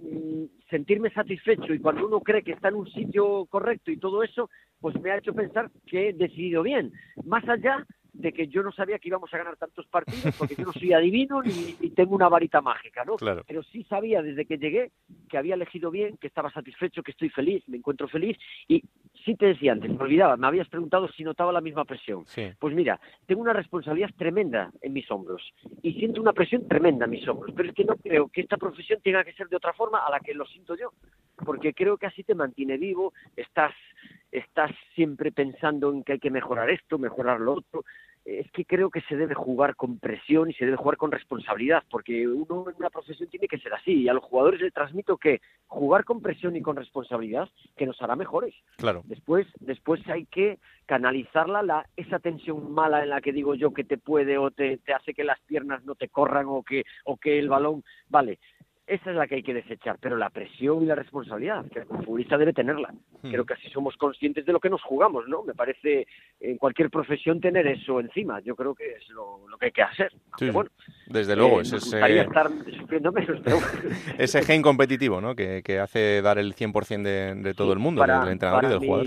mm, 0.00 0.44
sentirme 0.70 1.10
satisfecho 1.10 1.74
y 1.74 1.80
cuando 1.80 2.06
uno 2.06 2.20
cree 2.20 2.42
que 2.42 2.52
está 2.52 2.68
en 2.68 2.76
un 2.76 2.90
sitio 2.90 3.46
correcto 3.46 3.90
y 3.90 3.96
todo 3.96 4.22
eso, 4.22 4.50
pues 4.80 5.00
me 5.00 5.10
ha 5.10 5.18
hecho 5.18 5.34
pensar 5.34 5.70
que 5.86 6.08
he 6.08 6.12
decidido 6.12 6.62
bien. 6.62 6.92
Más 7.24 7.48
allá 7.48 7.86
de 8.12 8.32
que 8.32 8.46
yo 8.48 8.62
no 8.62 8.72
sabía 8.72 8.98
que 8.98 9.08
íbamos 9.08 9.32
a 9.32 9.38
ganar 9.38 9.56
tantos 9.56 9.86
partidos, 9.86 10.36
porque 10.36 10.54
yo 10.54 10.64
no 10.64 10.72
soy 10.72 10.92
adivino 10.92 11.42
ni, 11.42 11.90
tengo 11.90 12.14
una 12.14 12.28
varita 12.28 12.60
mágica, 12.60 13.04
¿no? 13.04 13.16
Pero 13.46 13.62
sí 13.62 13.84
sabía 13.84 14.22
desde 14.22 14.44
que 14.44 14.58
llegué 14.58 14.92
que 15.28 15.38
había 15.38 15.54
elegido 15.54 15.90
bien, 15.90 16.16
que 16.18 16.26
estaba 16.26 16.52
satisfecho, 16.52 17.02
que 17.02 17.12
estoy 17.12 17.30
feliz, 17.30 17.64
me 17.68 17.78
encuentro 17.78 18.08
feliz 18.08 18.36
y 18.68 18.82
sí 19.24 19.34
te 19.34 19.46
decía 19.46 19.72
antes, 19.72 19.90
me 19.90 20.02
olvidaba, 20.02 20.36
me 20.36 20.46
habías 20.46 20.68
preguntado 20.68 21.08
si 21.08 21.24
notaba 21.24 21.52
la 21.52 21.60
misma 21.60 21.84
presión. 21.84 22.24
Pues 22.58 22.74
mira, 22.74 23.00
tengo 23.26 23.42
una 23.42 23.52
responsabilidad 23.52 24.10
tremenda 24.16 24.70
en 24.80 24.92
mis 24.92 25.10
hombros 25.10 25.42
y 25.82 25.92
siento 25.94 26.20
una 26.20 26.32
presión 26.32 26.66
tremenda 26.68 27.04
en 27.04 27.10
mis 27.10 27.26
hombros, 27.28 27.52
pero 27.56 27.68
es 27.68 27.74
que 27.74 27.84
no 27.84 27.96
creo 27.96 28.28
que 28.28 28.40
esta 28.40 28.56
profesión 28.56 29.00
tenga 29.02 29.24
que 29.24 29.32
ser 29.32 29.48
de 29.48 29.56
otra 29.56 29.72
forma 29.72 30.04
a 30.04 30.10
la 30.10 30.20
que 30.20 30.34
lo 30.34 30.44
siento 30.46 30.76
yo, 30.76 30.92
porque 31.44 31.74
creo 31.74 31.96
que 31.96 32.06
así 32.06 32.22
te 32.24 32.34
mantiene 32.34 32.76
vivo, 32.76 33.12
estás 33.36 33.72
estás 34.30 34.70
siempre 34.94 35.30
pensando 35.30 35.92
en 35.92 36.02
que 36.02 36.14
hay 36.14 36.18
que 36.18 36.30
mejorar 36.30 36.70
esto, 36.70 36.98
mejorar 36.98 37.38
lo 37.38 37.54
otro. 37.54 37.84
Es 38.24 38.50
que 38.52 38.64
creo 38.64 38.90
que 38.90 39.00
se 39.02 39.16
debe 39.16 39.34
jugar 39.34 39.74
con 39.74 39.98
presión 39.98 40.50
y 40.50 40.54
se 40.54 40.64
debe 40.64 40.76
jugar 40.76 40.96
con 40.96 41.10
responsabilidad, 41.10 41.82
porque 41.90 42.28
uno 42.28 42.66
en 42.68 42.76
una 42.76 42.90
profesión 42.90 43.28
tiene 43.28 43.48
que 43.48 43.58
ser 43.58 43.74
así. 43.74 44.02
Y 44.02 44.08
a 44.08 44.14
los 44.14 44.24
jugadores 44.24 44.60
les 44.60 44.72
transmito 44.72 45.16
que 45.16 45.40
jugar 45.66 46.04
con 46.04 46.22
presión 46.22 46.54
y 46.54 46.62
con 46.62 46.76
responsabilidad 46.76 47.48
que 47.76 47.86
nos 47.86 48.00
hará 48.00 48.14
mejores. 48.14 48.54
Claro. 48.76 49.02
Después, 49.04 49.46
después 49.60 50.06
hay 50.08 50.26
que 50.26 50.58
canalizarla, 50.86 51.62
la, 51.62 51.86
esa 51.96 52.18
tensión 52.18 52.72
mala 52.72 53.02
en 53.02 53.10
la 53.10 53.20
que 53.20 53.32
digo 53.32 53.54
yo 53.54 53.72
que 53.72 53.84
te 53.84 53.98
puede 53.98 54.38
o 54.38 54.50
te, 54.50 54.78
te 54.78 54.92
hace 54.92 55.14
que 55.14 55.24
las 55.24 55.40
piernas 55.40 55.84
no 55.84 55.94
te 55.94 56.08
corran 56.08 56.46
o 56.48 56.62
que, 56.62 56.84
o 57.04 57.16
que 57.16 57.38
el 57.38 57.48
balón, 57.48 57.82
vale, 58.08 58.38
esa 58.86 59.10
es 59.10 59.16
la 59.16 59.26
que 59.26 59.36
hay 59.36 59.42
que 59.42 59.54
desechar, 59.54 59.96
pero 60.00 60.16
la 60.16 60.30
presión 60.30 60.82
y 60.82 60.86
la 60.86 60.96
responsabilidad, 60.96 61.64
que 61.70 61.80
el 61.80 61.86
futbolista 61.86 62.36
debe 62.36 62.52
tenerla. 62.52 62.92
Hmm. 63.22 63.30
Creo 63.30 63.44
que 63.44 63.54
así 63.54 63.68
somos 63.70 63.96
conscientes 63.96 64.44
de 64.44 64.52
lo 64.52 64.58
que 64.60 64.68
nos 64.68 64.82
jugamos, 64.82 65.28
¿no? 65.28 65.44
Me 65.44 65.54
parece 65.54 66.06
en 66.40 66.58
cualquier 66.58 66.90
profesión 66.90 67.40
tener 67.40 67.66
eso 67.66 68.00
encima. 68.00 68.40
Yo 68.40 68.56
creo 68.56 68.74
que 68.74 68.92
es 68.92 69.08
lo, 69.10 69.46
que 69.58 69.66
hay 69.66 69.72
que 69.72 69.82
hacer. 69.82 70.12
bueno, 70.52 70.70
desde 71.06 71.36
luego, 71.36 71.60
eh, 71.60 71.62
ese, 71.62 71.76
estar 71.76 72.50
ese 74.18 74.42
gen 74.42 74.62
competitivo, 74.62 75.20
¿no? 75.20 75.36
Que, 75.36 75.62
hace 75.80 76.20
dar 76.20 76.38
el 76.38 76.54
100% 76.54 77.02
de, 77.02 77.34
de 77.36 77.54
todo 77.54 77.72
el 77.72 77.78
mundo, 77.78 78.02
del 78.02 78.28
entrenador 78.28 78.64
y 78.64 78.68
del 78.68 78.78
jugador. 78.78 79.06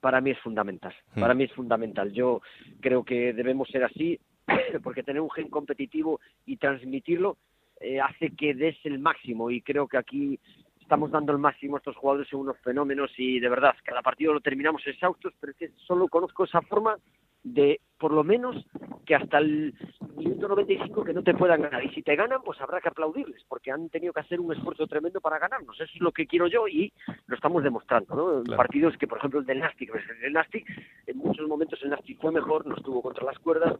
Para 0.00 0.20
mí 0.20 0.32
es 0.32 0.38
fundamental. 0.40 0.94
Hmm. 1.14 1.20
Para 1.20 1.32
mí 1.32 1.44
es 1.44 1.52
fundamental. 1.52 2.12
Yo 2.12 2.42
creo 2.80 3.04
que 3.04 3.32
debemos 3.32 3.68
ser 3.68 3.84
así, 3.84 4.20
porque 4.82 5.02
tener 5.02 5.22
un 5.22 5.30
gen 5.30 5.48
competitivo 5.48 6.20
y 6.44 6.58
transmitirlo 6.58 7.38
eh, 7.84 8.00
hace 8.00 8.30
que 8.30 8.54
des 8.54 8.76
el 8.84 8.98
máximo 8.98 9.50
y 9.50 9.60
creo 9.60 9.86
que 9.86 9.98
aquí 9.98 10.40
estamos 10.80 11.10
dando 11.10 11.32
el 11.32 11.38
máximo 11.38 11.76
a 11.76 11.78
estos 11.78 11.96
jugadores 11.96 12.32
en 12.32 12.40
unos 12.40 12.58
fenómenos 12.58 13.10
y 13.18 13.40
de 13.40 13.48
verdad, 13.48 13.74
cada 13.84 14.02
partido 14.02 14.32
lo 14.32 14.40
terminamos 14.40 14.86
exhaustos, 14.86 15.34
pero 15.40 15.52
es 15.52 15.58
que 15.58 15.70
solo 15.86 16.08
conozco 16.08 16.44
esa 16.44 16.62
forma 16.62 16.96
de 17.42 17.80
por 17.98 18.12
lo 18.12 18.24
menos 18.24 18.64
que 19.06 19.14
hasta 19.14 19.38
el 19.38 19.74
minuto 20.16 20.48
95 20.48 21.04
que 21.04 21.12
no 21.12 21.22
te 21.22 21.34
puedan 21.34 21.62
ganar. 21.62 21.84
Y 21.84 21.90
si 21.90 22.02
te 22.02 22.16
ganan, 22.16 22.42
pues 22.42 22.60
habrá 22.60 22.80
que 22.80 22.88
aplaudirles, 22.88 23.44
porque 23.48 23.70
han 23.70 23.88
tenido 23.88 24.12
que 24.12 24.20
hacer 24.20 24.40
un 24.40 24.52
esfuerzo 24.52 24.86
tremendo 24.86 25.20
para 25.20 25.38
ganarnos. 25.38 25.80
Eso 25.80 25.92
es 25.94 26.00
lo 26.00 26.12
que 26.12 26.26
quiero 26.26 26.46
yo 26.46 26.66
y 26.68 26.92
lo 27.26 27.36
estamos 27.36 27.62
demostrando. 27.62 28.42
¿no? 28.44 28.56
Partidos 28.56 28.96
que, 28.96 29.06
por 29.06 29.18
ejemplo, 29.18 29.40
el 29.40 29.46
del 29.46 29.60
Nastic, 29.60 29.90
el 30.22 30.32
Nastic, 30.32 30.66
en 31.06 31.18
muchos 31.18 31.46
momentos 31.46 31.80
el 31.82 31.90
Nastic 31.90 32.20
fue 32.20 32.32
mejor, 32.32 32.66
nos 32.66 32.82
tuvo 32.82 33.02
contra 33.02 33.24
las 33.24 33.38
cuerdas 33.38 33.76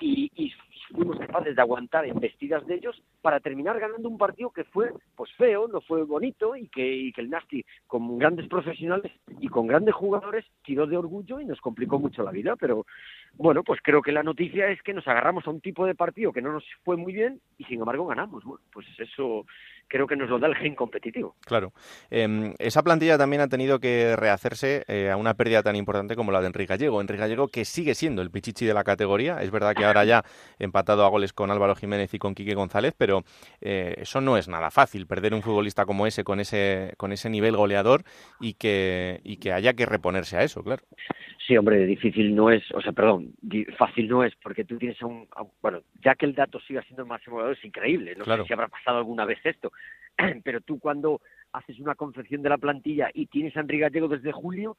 y, 0.00 0.30
y 0.34 0.52
fuimos 0.94 1.18
capaces 1.18 1.56
de 1.56 1.62
aguantar 1.62 2.06
embestidas 2.06 2.66
de 2.66 2.76
ellos 2.76 3.02
para 3.20 3.40
terminar 3.40 3.78
ganando 3.80 4.08
un 4.08 4.18
partido 4.18 4.50
que 4.50 4.64
fue 4.64 4.92
pues 5.16 5.30
feo, 5.32 5.68
no 5.68 5.80
fue 5.80 6.02
bonito 6.04 6.56
y 6.56 6.68
que, 6.68 6.86
y 6.86 7.12
que 7.12 7.20
el 7.20 7.30
Nastic, 7.30 7.66
con 7.86 8.18
grandes 8.18 8.48
profesionales 8.48 9.12
y 9.40 9.48
con 9.48 9.66
grandes 9.66 9.94
jugadores, 9.94 10.44
tiró 10.62 10.86
de 10.86 10.96
orgullo 10.96 11.40
y 11.40 11.46
nos 11.46 11.60
complicó 11.60 11.98
mucho 11.98 12.22
la 12.22 12.30
vida, 12.30 12.56
pero 12.56 12.86
bueno, 13.36 13.62
pues 13.64 13.80
creo 13.82 14.00
que 14.02 14.12
la 14.12 14.22
noticia 14.22 14.68
es 14.68 14.80
que 14.82 14.94
nos 14.94 15.06
agarramos 15.08 15.46
a 15.46 15.50
un 15.50 15.60
tipo 15.60 15.86
de 15.86 15.94
partido 15.94 16.32
que 16.32 16.42
no 16.42 16.52
nos 16.52 16.64
fue 16.84 16.96
muy 16.96 17.12
bien 17.12 17.40
y 17.58 17.64
sin 17.64 17.80
embargo 17.80 18.06
ganamos. 18.06 18.44
Bueno, 18.44 18.62
pues 18.72 18.86
eso 18.98 19.46
creo 19.88 20.06
que 20.06 20.16
nos 20.16 20.28
lo 20.28 20.38
da 20.38 20.48
el 20.48 20.54
gen 20.56 20.74
competitivo. 20.74 21.36
Claro. 21.44 21.72
Em, 22.10 22.54
esa 22.58 22.82
plantilla 22.82 23.18
también 23.18 23.42
ha 23.42 23.48
tenido 23.48 23.80
que 23.80 24.16
rehacerse 24.16 24.84
eh, 24.88 25.10
a 25.10 25.16
una 25.16 25.34
pérdida 25.34 25.62
tan 25.62 25.76
importante 25.76 26.16
como 26.16 26.32
la 26.32 26.40
de 26.40 26.48
Enrique 26.48 26.70
Gallego. 26.70 27.00
Enrique 27.00 27.20
Gallego 27.20 27.48
que 27.48 27.64
sigue 27.64 27.94
siendo 27.94 28.22
el 28.22 28.30
pichichi 28.30 28.66
de 28.66 28.74
la 28.74 28.84
categoría. 28.84 29.42
Es 29.42 29.50
verdad 29.50 29.74
que 29.74 29.84
ahora 29.84 30.04
ya 30.04 30.22
empatado 30.58 31.04
a 31.04 31.08
goles 31.08 31.32
con 31.32 31.50
Álvaro 31.50 31.74
Jiménez 31.74 32.14
y 32.14 32.18
con 32.18 32.34
Quique 32.34 32.54
González, 32.54 32.94
pero 32.96 33.24
eh, 33.60 33.94
eso 33.98 34.20
no 34.20 34.36
es 34.36 34.48
nada 34.48 34.70
fácil, 34.70 35.06
perder 35.06 35.34
un 35.34 35.42
futbolista 35.42 35.86
como 35.86 36.06
ese 36.06 36.24
con 36.24 36.40
ese, 36.40 36.94
con 36.96 37.12
ese 37.12 37.30
nivel 37.30 37.56
goleador 37.56 38.04
y 38.40 38.54
que, 38.54 39.20
y 39.24 39.36
que 39.36 39.52
haya 39.52 39.74
que 39.74 39.86
reponerse 39.86 40.36
a 40.36 40.42
eso, 40.42 40.62
claro. 40.62 40.82
Sí, 41.46 41.56
hombre, 41.56 41.84
difícil 41.84 42.34
no 42.34 42.50
es, 42.50 42.62
o 42.72 42.80
sea, 42.80 42.92
perdón, 42.92 43.23
fácil 43.76 44.08
no 44.08 44.24
es, 44.24 44.34
porque 44.36 44.64
tú 44.64 44.78
tienes 44.78 45.00
un, 45.02 45.28
bueno, 45.62 45.80
ya 46.02 46.14
que 46.14 46.26
el 46.26 46.34
dato 46.34 46.60
siga 46.60 46.82
siendo 46.82 47.02
el 47.02 47.08
máximo 47.08 47.46
es 47.48 47.64
increíble, 47.64 48.14
no 48.16 48.24
sé 48.24 48.44
si 48.44 48.52
habrá 48.52 48.68
pasado 48.68 48.98
alguna 48.98 49.24
vez 49.24 49.38
esto, 49.44 49.72
pero 50.44 50.60
tú 50.60 50.78
cuando 50.78 51.20
haces 51.52 51.78
una 51.78 51.94
confección 51.94 52.42
de 52.42 52.48
la 52.48 52.58
plantilla 52.58 53.10
y 53.12 53.26
tienes 53.26 53.56
a 53.56 53.60
Enrique 53.60 53.82
Gallego 53.82 54.08
desde 54.08 54.32
julio, 54.32 54.76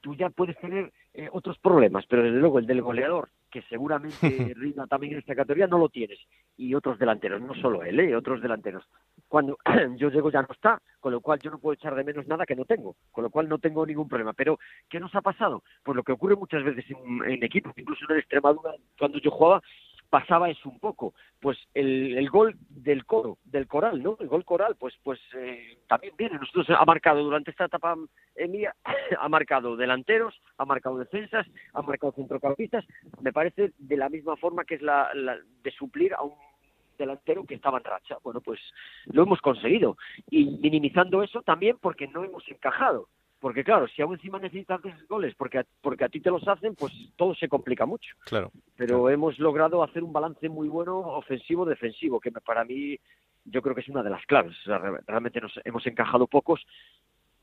tú 0.00 0.14
ya 0.14 0.30
puedes 0.30 0.56
tener 0.58 0.92
eh, 1.14 1.28
otros 1.32 1.58
problemas, 1.58 2.06
pero 2.06 2.22
desde 2.22 2.38
luego 2.38 2.58
el 2.58 2.66
del 2.66 2.82
goleador, 2.82 3.30
que 3.50 3.62
seguramente 3.62 4.14
rinda 4.56 4.86
también 4.86 5.14
en 5.14 5.18
esta 5.20 5.34
categoría, 5.34 5.66
no 5.66 5.78
lo 5.78 5.88
tienes. 5.88 6.18
Y 6.56 6.74
otros 6.74 6.98
delanteros, 6.98 7.40
no 7.40 7.54
solo 7.54 7.82
él, 7.82 8.00
¿eh? 8.00 8.16
otros 8.16 8.40
delanteros. 8.42 8.84
Cuando 9.26 9.58
yo 9.96 10.10
llego 10.10 10.30
ya 10.30 10.42
no 10.42 10.48
está, 10.50 10.80
con 11.00 11.12
lo 11.12 11.20
cual 11.20 11.38
yo 11.40 11.50
no 11.50 11.58
puedo 11.58 11.74
echar 11.74 11.94
de 11.94 12.04
menos 12.04 12.26
nada 12.26 12.46
que 12.46 12.56
no 12.56 12.64
tengo, 12.64 12.96
con 13.10 13.24
lo 13.24 13.30
cual 13.30 13.48
no 13.48 13.58
tengo 13.58 13.84
ningún 13.86 14.08
problema. 14.08 14.32
Pero, 14.32 14.58
¿qué 14.88 15.00
nos 15.00 15.14
ha 15.14 15.20
pasado? 15.20 15.62
Pues 15.82 15.96
lo 15.96 16.02
que 16.02 16.12
ocurre 16.12 16.36
muchas 16.36 16.64
veces 16.64 16.84
en, 16.90 17.24
en 17.30 17.42
equipos, 17.42 17.72
incluso 17.76 18.04
en 18.08 18.14
el 18.14 18.20
Extremadura, 18.20 18.74
cuando 18.98 19.18
yo 19.18 19.30
jugaba, 19.30 19.62
pasaba 20.10 20.50
eso 20.50 20.68
un 20.68 20.78
poco. 20.78 21.14
Pues 21.40 21.58
el, 21.74 22.16
el, 22.18 22.28
gol 22.30 22.56
del 22.68 23.04
coro, 23.04 23.38
del 23.44 23.66
coral, 23.66 24.02
¿no? 24.02 24.16
El 24.20 24.28
gol 24.28 24.44
coral, 24.44 24.76
pues, 24.76 24.94
pues 25.02 25.20
eh, 25.34 25.78
también 25.86 26.14
viene. 26.16 26.38
Nosotros 26.38 26.66
ha 26.70 26.84
marcado 26.84 27.22
durante 27.22 27.50
esta 27.50 27.66
etapa 27.66 27.96
mía, 28.48 28.74
ha 29.18 29.28
marcado 29.28 29.76
delanteros, 29.76 30.40
ha 30.56 30.64
marcado 30.64 30.98
defensas, 30.98 31.46
ha 31.74 31.82
marcado 31.82 32.12
centrocampistas. 32.12 32.84
Me 33.20 33.32
parece 33.32 33.72
de 33.78 33.96
la 33.96 34.08
misma 34.08 34.36
forma 34.36 34.64
que 34.64 34.76
es 34.76 34.82
la, 34.82 35.10
la 35.14 35.36
de 35.62 35.70
suplir 35.72 36.14
a 36.14 36.22
un 36.22 36.34
delantero 36.98 37.44
que 37.44 37.54
estaba 37.54 37.78
en 37.78 37.84
racha. 37.84 38.16
Bueno, 38.22 38.40
pues 38.40 38.60
lo 39.06 39.22
hemos 39.22 39.40
conseguido. 39.40 39.96
Y 40.28 40.58
minimizando 40.58 41.22
eso 41.22 41.42
también 41.42 41.78
porque 41.80 42.08
no 42.08 42.24
hemos 42.24 42.46
encajado. 42.48 43.08
Porque 43.40 43.62
claro, 43.62 43.86
si 43.88 44.02
aún 44.02 44.14
encima 44.14 44.38
necesitas 44.38 44.80
goles 45.08 45.34
porque 45.36 45.58
a, 45.58 45.66
porque 45.80 46.04
a 46.04 46.08
ti 46.08 46.20
te 46.20 46.30
los 46.30 46.46
hacen, 46.48 46.74
pues 46.74 46.92
todo 47.16 47.34
se 47.34 47.48
complica 47.48 47.86
mucho. 47.86 48.14
Claro. 48.24 48.50
Pero 48.76 49.02
claro. 49.02 49.10
hemos 49.10 49.38
logrado 49.38 49.82
hacer 49.82 50.02
un 50.02 50.12
balance 50.12 50.48
muy 50.48 50.68
bueno 50.68 50.98
ofensivo-defensivo, 50.98 52.20
que 52.20 52.32
para 52.32 52.64
mí 52.64 52.98
yo 53.44 53.62
creo 53.62 53.74
que 53.74 53.80
es 53.80 53.88
una 53.88 54.02
de 54.02 54.10
las 54.10 54.24
claves. 54.26 54.56
O 54.62 54.64
sea, 54.64 54.78
realmente 55.06 55.40
nos 55.40 55.52
hemos 55.64 55.86
encajado 55.86 56.26
pocos 56.26 56.64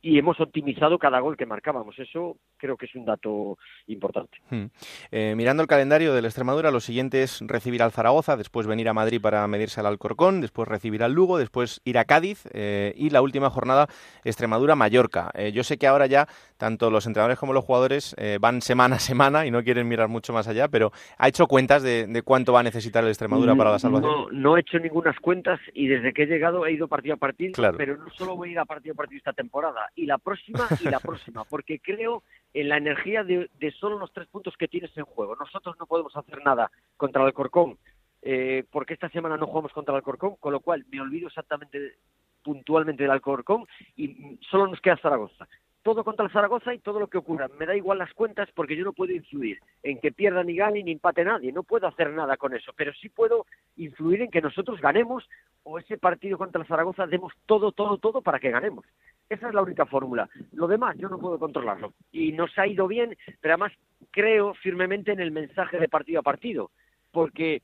y 0.05 0.19
hemos 0.19 0.39
optimizado 0.39 0.99
cada 0.99 1.19
gol 1.19 1.35
que 1.35 1.47
marcábamos. 1.47 1.97
Eso 1.97 2.37
creo 2.57 2.77
que 2.77 2.85
es 2.85 2.93
un 2.93 3.05
dato 3.05 3.57
importante. 3.87 4.37
Hmm. 4.51 4.65
Eh, 5.09 5.33
mirando 5.35 5.63
el 5.63 5.67
calendario 5.67 6.13
del 6.13 6.25
Extremadura, 6.25 6.69
lo 6.69 6.79
siguiente 6.79 7.23
es 7.23 7.41
recibir 7.41 7.81
al 7.81 7.91
Zaragoza, 7.91 8.37
después 8.37 8.67
venir 8.67 8.87
a 8.87 8.93
Madrid 8.93 9.19
para 9.19 9.47
medirse 9.47 9.79
al 9.79 9.87
Alcorcón, 9.87 10.41
después 10.41 10.67
recibir 10.67 11.01
al 11.01 11.13
Lugo, 11.13 11.39
después 11.39 11.81
ir 11.85 11.97
a 11.97 12.05
Cádiz 12.05 12.47
eh, 12.53 12.93
y 12.95 13.09
la 13.09 13.23
última 13.23 13.49
jornada 13.49 13.87
Extremadura-Mallorca. 14.23 15.31
Eh, 15.33 15.51
yo 15.51 15.63
sé 15.63 15.77
que 15.77 15.87
ahora 15.87 16.05
ya 16.05 16.27
tanto 16.57 16.91
los 16.91 17.07
entrenadores 17.07 17.39
como 17.39 17.53
los 17.53 17.65
jugadores 17.65 18.15
van 18.39 18.61
semana 18.61 18.97
a 18.97 18.99
semana 18.99 19.45
y 19.45 19.51
no 19.51 19.63
quieren 19.63 19.87
mirar 19.87 20.07
mucho 20.07 20.33
más 20.33 20.47
allá, 20.47 20.67
pero 20.67 20.91
¿ha 21.17 21.27
hecho 21.27 21.47
cuentas 21.47 21.81
de, 21.81 22.05
de 22.07 22.21
cuánto 22.21 22.53
va 22.53 22.59
a 22.59 22.63
necesitar 22.63 23.03
el 23.03 23.09
Extremadura 23.09 23.55
para 23.55 23.71
la 23.71 23.79
salvación? 23.79 24.11
No, 24.11 24.29
no, 24.31 24.55
he 24.55 24.61
hecho 24.61 24.77
ningunas 24.77 25.19
cuentas 25.19 25.59
y 25.73 25.87
desde 25.87 26.13
que 26.13 26.23
he 26.23 26.27
llegado 26.27 26.65
he 26.65 26.73
ido 26.73 26.87
partido 26.87 27.15
a 27.15 27.17
partido, 27.17 27.53
claro. 27.53 27.77
pero 27.77 27.97
no 27.97 28.09
solo 28.11 28.35
voy 28.35 28.49
a 28.49 28.51
ir 28.53 28.59
a 28.59 28.65
partido 28.65 28.93
a 28.93 28.95
partido 28.95 29.17
esta 29.17 29.33
temporada, 29.33 29.89
y 29.95 30.05
la 30.05 30.17
próxima 30.17 30.67
y 30.79 30.85
la 30.85 30.99
próxima, 31.01 31.43
porque 31.45 31.79
creo 31.79 32.23
en 32.53 32.69
la 32.69 32.77
energía 32.77 33.23
de, 33.23 33.49
de, 33.59 33.71
solo 33.71 33.97
los 33.97 34.13
tres 34.13 34.27
puntos 34.27 34.55
que 34.57 34.67
tienes 34.67 34.95
en 34.97 35.05
juego. 35.05 35.35
Nosotros 35.35 35.75
no 35.79 35.85
podemos 35.85 36.15
hacer 36.15 36.43
nada 36.43 36.71
contra 36.97 37.21
el 37.21 37.27
Alcorcón, 37.27 37.77
eh, 38.21 38.63
porque 38.71 38.93
esta 38.93 39.09
semana 39.09 39.37
no 39.37 39.47
jugamos 39.47 39.71
contra 39.71 39.93
el 39.93 39.97
Alcorcón, 39.97 40.35
con 40.37 40.51
lo 40.51 40.59
cual 40.59 40.85
me 40.89 41.01
olvido 41.01 41.27
exactamente 41.27 41.97
puntualmente 42.43 43.03
del 43.03 43.11
Alcorcón 43.11 43.65
y 43.95 44.37
solo 44.49 44.67
nos 44.67 44.79
queda 44.79 44.97
Zaragoza. 44.97 45.47
Todo 45.83 46.03
contra 46.03 46.25
el 46.25 46.31
Zaragoza 46.31 46.73
y 46.73 46.79
todo 46.79 46.99
lo 46.99 47.07
que 47.07 47.19
ocurra. 47.19 47.47
Me 47.59 47.67
da 47.67 47.75
igual 47.75 47.99
las 47.99 48.13
cuentas 48.13 48.49
porque 48.55 48.75
yo 48.75 48.83
no 48.83 48.93
puedo 48.93 49.13
influir 49.13 49.59
en 49.83 49.99
que 49.99 50.11
pierda 50.11 50.43
ni 50.43 50.55
gane 50.55 50.81
ni 50.81 50.91
empate 50.91 51.23
nadie. 51.23 51.51
No 51.51 51.61
puedo 51.61 51.87
hacer 51.87 52.11
nada 52.11 52.37
con 52.37 52.55
eso, 52.55 52.71
pero 52.75 52.91
sí 52.93 53.09
puedo 53.09 53.45
influir 53.77 54.23
en 54.23 54.31
que 54.31 54.41
nosotros 54.41 54.81
ganemos 54.81 55.27
o 55.61 55.77
ese 55.77 55.97
partido 55.99 56.39
contra 56.39 56.61
el 56.61 56.67
Zaragoza 56.67 57.05
demos 57.05 57.33
todo, 57.45 57.71
todo, 57.71 57.97
todo 57.97 58.21
para 58.21 58.39
que 58.39 58.49
ganemos. 58.49 58.85
Esa 59.29 59.47
es 59.47 59.53
la 59.53 59.61
única 59.61 59.85
fórmula. 59.85 60.29
Lo 60.53 60.67
demás 60.67 60.95
yo 60.97 61.09
no 61.09 61.17
puedo 61.17 61.39
controlarlo. 61.39 61.93
Y 62.11 62.31
nos 62.31 62.57
ha 62.57 62.67
ido 62.67 62.87
bien, 62.87 63.17
pero 63.41 63.55
además 63.55 63.73
creo 64.11 64.53
firmemente 64.55 65.11
en 65.11 65.19
el 65.19 65.31
mensaje 65.31 65.79
de 65.79 65.89
partido 65.89 66.19
a 66.19 66.23
partido. 66.23 66.71
Porque 67.11 67.61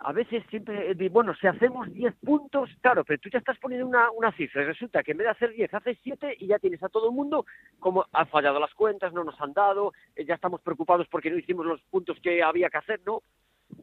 a 0.00 0.12
veces 0.12 0.44
siempre, 0.48 0.94
bueno, 1.08 1.34
si 1.34 1.46
hacemos 1.48 1.92
10 1.92 2.14
puntos, 2.24 2.70
claro, 2.80 3.04
pero 3.04 3.20
tú 3.20 3.28
ya 3.30 3.38
estás 3.38 3.58
poniendo 3.58 3.86
una, 3.86 4.10
una 4.12 4.30
cifra 4.32 4.62
y 4.62 4.66
resulta 4.66 5.02
que 5.02 5.10
en 5.10 5.18
vez 5.18 5.26
de 5.26 5.30
hacer 5.32 5.52
10 5.52 5.74
haces 5.74 5.98
7 6.02 6.36
y 6.38 6.46
ya 6.46 6.58
tienes 6.58 6.82
a 6.84 6.88
todo 6.88 7.08
el 7.08 7.16
mundo 7.16 7.44
como 7.80 8.06
han 8.12 8.28
fallado 8.28 8.60
las 8.60 8.72
cuentas, 8.74 9.12
no 9.12 9.24
nos 9.24 9.40
han 9.40 9.52
dado, 9.52 9.92
ya 10.16 10.34
estamos 10.34 10.60
preocupados 10.60 11.08
porque 11.10 11.30
no 11.30 11.38
hicimos 11.38 11.66
los 11.66 11.82
puntos 11.90 12.16
que 12.22 12.42
había 12.42 12.70
que 12.70 12.78
hacer, 12.78 13.00
no. 13.04 13.22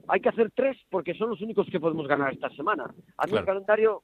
Hay 0.08 0.22
que 0.22 0.30
hacer 0.30 0.52
3 0.56 0.78
porque 0.90 1.14
son 1.16 1.30
los 1.30 1.42
únicos 1.42 1.68
que 1.70 1.80
podemos 1.80 2.08
ganar 2.08 2.34
esta 2.34 2.50
semana. 2.52 2.86
A 3.18 3.26
mí 3.26 3.32
claro. 3.32 3.40
el 3.40 3.46
calendario 3.46 4.04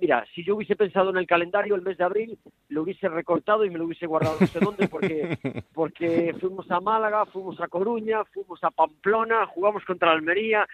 mira, 0.00 0.24
si 0.34 0.44
yo 0.44 0.56
hubiese 0.56 0.76
pensado 0.76 1.10
en 1.10 1.16
el 1.16 1.26
calendario 1.26 1.74
el 1.74 1.82
mes 1.82 1.96
de 1.98 2.04
abril, 2.04 2.38
lo 2.68 2.82
hubiese 2.82 3.08
recortado 3.08 3.64
y 3.64 3.70
me 3.70 3.78
lo 3.78 3.86
hubiese 3.86 4.06
guardado 4.06 4.36
no 4.40 4.46
sé 4.46 4.60
dónde, 4.60 4.88
porque, 4.88 5.38
porque 5.74 6.34
fuimos 6.40 6.70
a 6.70 6.80
Málaga, 6.80 7.26
fuimos 7.26 7.60
a 7.60 7.68
Coruña, 7.68 8.24
fuimos 8.24 8.62
a 8.62 8.70
Pamplona, 8.70 9.46
jugamos 9.46 9.84
contra 9.84 10.12
Almería. 10.12 10.66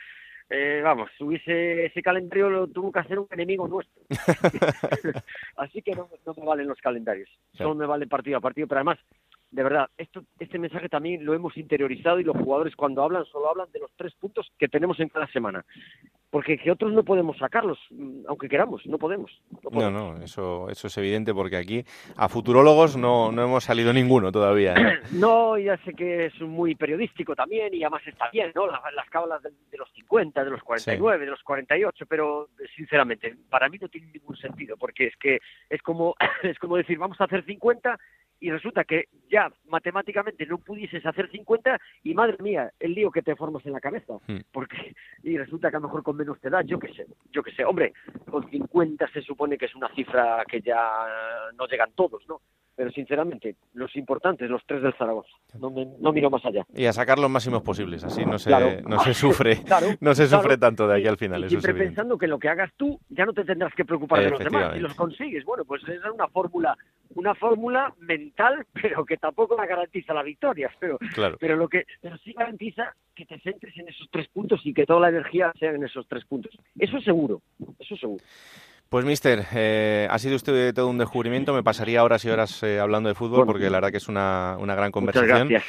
Eh, 0.53 0.81
vamos, 0.83 1.09
hubiese 1.21 1.87
ese 1.87 2.03
calendario 2.03 2.51
lo 2.51 2.67
tuvo 2.67 2.91
que 2.91 2.99
hacer 2.99 3.19
un 3.19 3.29
enemigo 3.31 3.69
nuestro. 3.69 4.03
Así 5.57 5.81
que 5.81 5.95
no, 5.95 6.09
no, 6.27 6.35
me 6.35 6.45
valen 6.45 6.67
los 6.67 6.81
calendarios, 6.81 7.31
solo 7.53 7.77
me 7.77 7.87
vale 7.87 8.09
partido 8.09 8.39
a 8.39 8.41
partido, 8.41 8.67
pero 8.67 8.79
además, 8.79 8.99
de 9.51 9.63
verdad, 9.63 9.89
esto, 9.99 10.23
este 10.39 10.59
mensaje 10.59 10.89
también 10.89 11.25
lo 11.25 11.35
hemos 11.35 11.57
interiorizado 11.57 12.21
y 12.21 12.25
los 12.25 12.37
jugadores 12.37 12.77
cuando 12.77 13.03
hablan 13.03 13.25
solo 13.27 13.51
hablan 13.51 13.71
de 13.73 13.81
los 13.81 13.91
tres 13.97 14.15
puntos 14.15 14.51
que 14.59 14.69
tenemos 14.69 15.01
en 15.01 15.09
cada 15.09 15.27
semana 15.29 15.65
porque 16.31 16.57
que 16.59 16.71
otros 16.71 16.93
no 16.93 17.03
podemos 17.03 17.37
sacarlos, 17.39 17.79
aunque 18.29 18.49
queramos, 18.49 18.87
no 18.87 18.99
podemos. 18.99 19.33
No, 19.63 19.71
podemos. 19.71 19.93
no, 19.93 20.15
no 20.15 20.25
eso, 20.25 20.69
eso 20.71 20.87
es 20.87 20.97
evidente 20.97 21.35
porque 21.35 21.57
aquí 21.57 21.85
a 22.17 22.29
futurólogos 22.29 22.97
no, 22.97 23.33
no 23.33 23.43
hemos 23.43 23.65
salido 23.65 23.93
ninguno 23.93 24.31
todavía. 24.31 24.75
¿eh? 24.75 25.01
No, 25.13 25.59
ya 25.59 25.77
sé 25.79 25.93
que 25.93 26.27
es 26.27 26.41
muy 26.41 26.77
periodístico 26.77 27.35
también 27.35 27.75
y 27.75 27.83
además 27.83 28.03
está 28.07 28.31
bien, 28.31 28.53
¿no? 28.55 28.69
Las, 28.69 28.81
las 28.95 29.11
cábalas 29.11 29.43
de, 29.43 29.51
de, 29.71 29.77
los 29.77 29.91
50, 29.93 30.45
de 30.45 30.51
los 30.51 30.63
49, 30.63 31.19
sí. 31.19 31.25
de 31.25 31.31
los 31.31 31.43
48, 31.43 32.07
pero 32.07 32.49
sinceramente, 32.77 33.37
para 33.49 33.69
mí 33.69 33.79
no 33.81 33.89
tiene 33.89 34.07
ningún 34.13 34.37
sentido 34.37 34.77
porque 34.77 35.09
es 35.09 35.17
que 35.17 35.41
es 35.69 35.83
como, 35.83 36.15
es 36.45 36.59
como 36.61 36.77
decir, 36.77 36.97
vamos 36.97 37.21
a 37.21 37.25
hacer 37.25 37.45
50 37.45 37.99
y 38.41 38.51
resulta 38.51 38.85
que 38.85 39.05
ya 39.31 39.53
matemáticamente 39.69 40.47
no 40.47 40.59
pudieses 40.59 41.05
hacer 41.05 41.31
50 41.31 41.79
y 42.03 42.15
madre 42.15 42.37
mía, 42.41 42.73
el 42.81 42.95
lío 42.95 43.11
que 43.11 43.23
te 43.23 43.37
formas 43.37 43.65
en 43.67 43.73
la 43.73 43.81
cabeza, 43.81 44.15
Hmm. 44.27 44.33
mm. 44.33 44.45
porque 44.53 44.95
y 45.23 45.37
resulta 45.37 45.71
que 45.71 45.77
a 45.77 45.81
lo 45.81 45.87
mejor 45.87 46.03
con 46.03 46.17
menos 46.17 46.41
te 46.41 46.51
da, 46.51 46.63
yo 46.63 46.79
qué 46.79 46.93
sé, 46.93 47.07
yo 47.31 47.43
qué 47.43 47.53
sé, 47.53 47.65
hombre, 47.65 47.93
con 48.31 48.49
50 48.49 49.09
se 49.13 49.23
supone 49.23 49.59
que 49.59 49.67
es 49.67 49.75
una 49.75 49.89
cifra 49.95 50.45
que 50.49 50.61
ya 50.61 50.89
no 51.59 51.67
llegan 51.67 51.93
todos, 51.95 52.27
¿no? 52.29 52.41
Pero 52.81 52.93
sinceramente, 52.93 53.57
los 53.75 53.95
importantes, 53.95 54.49
los 54.49 54.65
tres 54.65 54.81
del 54.81 54.95
Zaragoza, 54.95 55.29
no, 55.59 55.69
me, 55.69 55.85
no 55.99 56.15
miro 56.15 56.31
más 56.31 56.43
allá. 56.47 56.65
Y 56.75 56.87
a 56.87 56.95
sacar 56.95 57.19
los 57.19 57.29
máximos 57.29 57.61
posibles, 57.61 58.03
así 58.05 58.25
no 58.25 58.39
se, 58.39 58.49
claro. 58.49 58.81
no 58.89 58.99
se 59.01 59.13
sufre, 59.13 59.63
claro, 59.67 59.89
no 60.01 60.15
se 60.15 60.27
sufre 60.27 60.57
claro. 60.57 60.61
tanto 60.61 60.89
de 60.89 60.97
aquí 60.97 61.07
al 61.07 61.19
final. 61.19 61.43
Y, 61.43 61.45
eso 61.49 61.61
siempre 61.61 61.73
es 61.73 61.89
pensando 61.91 62.17
que 62.17 62.27
lo 62.27 62.39
que 62.39 62.49
hagas 62.49 62.73
tú 62.79 62.99
ya 63.11 63.27
no 63.27 63.35
te 63.35 63.45
tendrás 63.45 63.75
que 63.75 63.85
preocupar 63.85 64.25
de 64.25 64.31
los 64.31 64.39
demás. 64.39 64.73
Si 64.73 64.81
los 64.81 64.95
consigues, 64.95 65.45
bueno, 65.45 65.67
pues 65.67 65.83
esa 65.83 65.93
es 65.93 66.15
una 66.15 66.27
fórmula 66.29 66.75
una 67.17 67.35
fórmula 67.35 67.93
mental, 67.99 68.65
pero 68.73 69.05
que 69.05 69.19
tampoco 69.19 69.57
la 69.57 69.67
garantiza 69.67 70.15
la 70.15 70.23
victoria, 70.23 70.71
pero, 70.81 70.97
claro. 71.15 71.37
pero 71.39 71.57
lo 71.57 71.69
que 71.69 71.85
pero 72.01 72.17
sí 72.19 72.33
garantiza 72.33 72.95
que 73.15 73.27
te 73.27 73.39
centres 73.41 73.77
en 73.77 73.91
esos 73.91 74.09
tres 74.11 74.27
puntos 74.29 74.61
y 74.65 74.73
que 74.73 74.87
toda 74.87 75.01
la 75.01 75.09
energía 75.11 75.53
sea 75.59 75.73
en 75.73 75.85
esos 75.85 76.09
tres 76.09 76.25
puntos. 76.25 76.57
Eso 76.79 76.97
es 76.97 77.05
seguro, 77.05 77.43
eso 77.79 77.95
es 77.95 78.01
seguro. 78.01 78.25
Pues, 78.91 79.05
mister, 79.05 79.47
eh, 79.55 80.09
ha 80.11 80.19
sido 80.19 80.35
usted 80.35 80.75
todo 80.75 80.89
un 80.89 80.99
descubrimiento. 80.99 81.55
Me 81.55 81.63
pasaría 81.63 82.03
horas 82.03 82.25
y 82.25 82.29
horas 82.29 82.61
eh, 82.65 82.81
hablando 82.81 83.09
de 83.09 83.15
fútbol 83.15 83.47
porque 83.47 83.71
la 83.71 83.77
verdad 83.77 83.93
que 83.93 83.99
es 83.99 84.09
una, 84.09 84.57
una 84.59 84.75
gran 84.75 84.91
conversación. 84.91 85.47
Muchas 85.47 85.63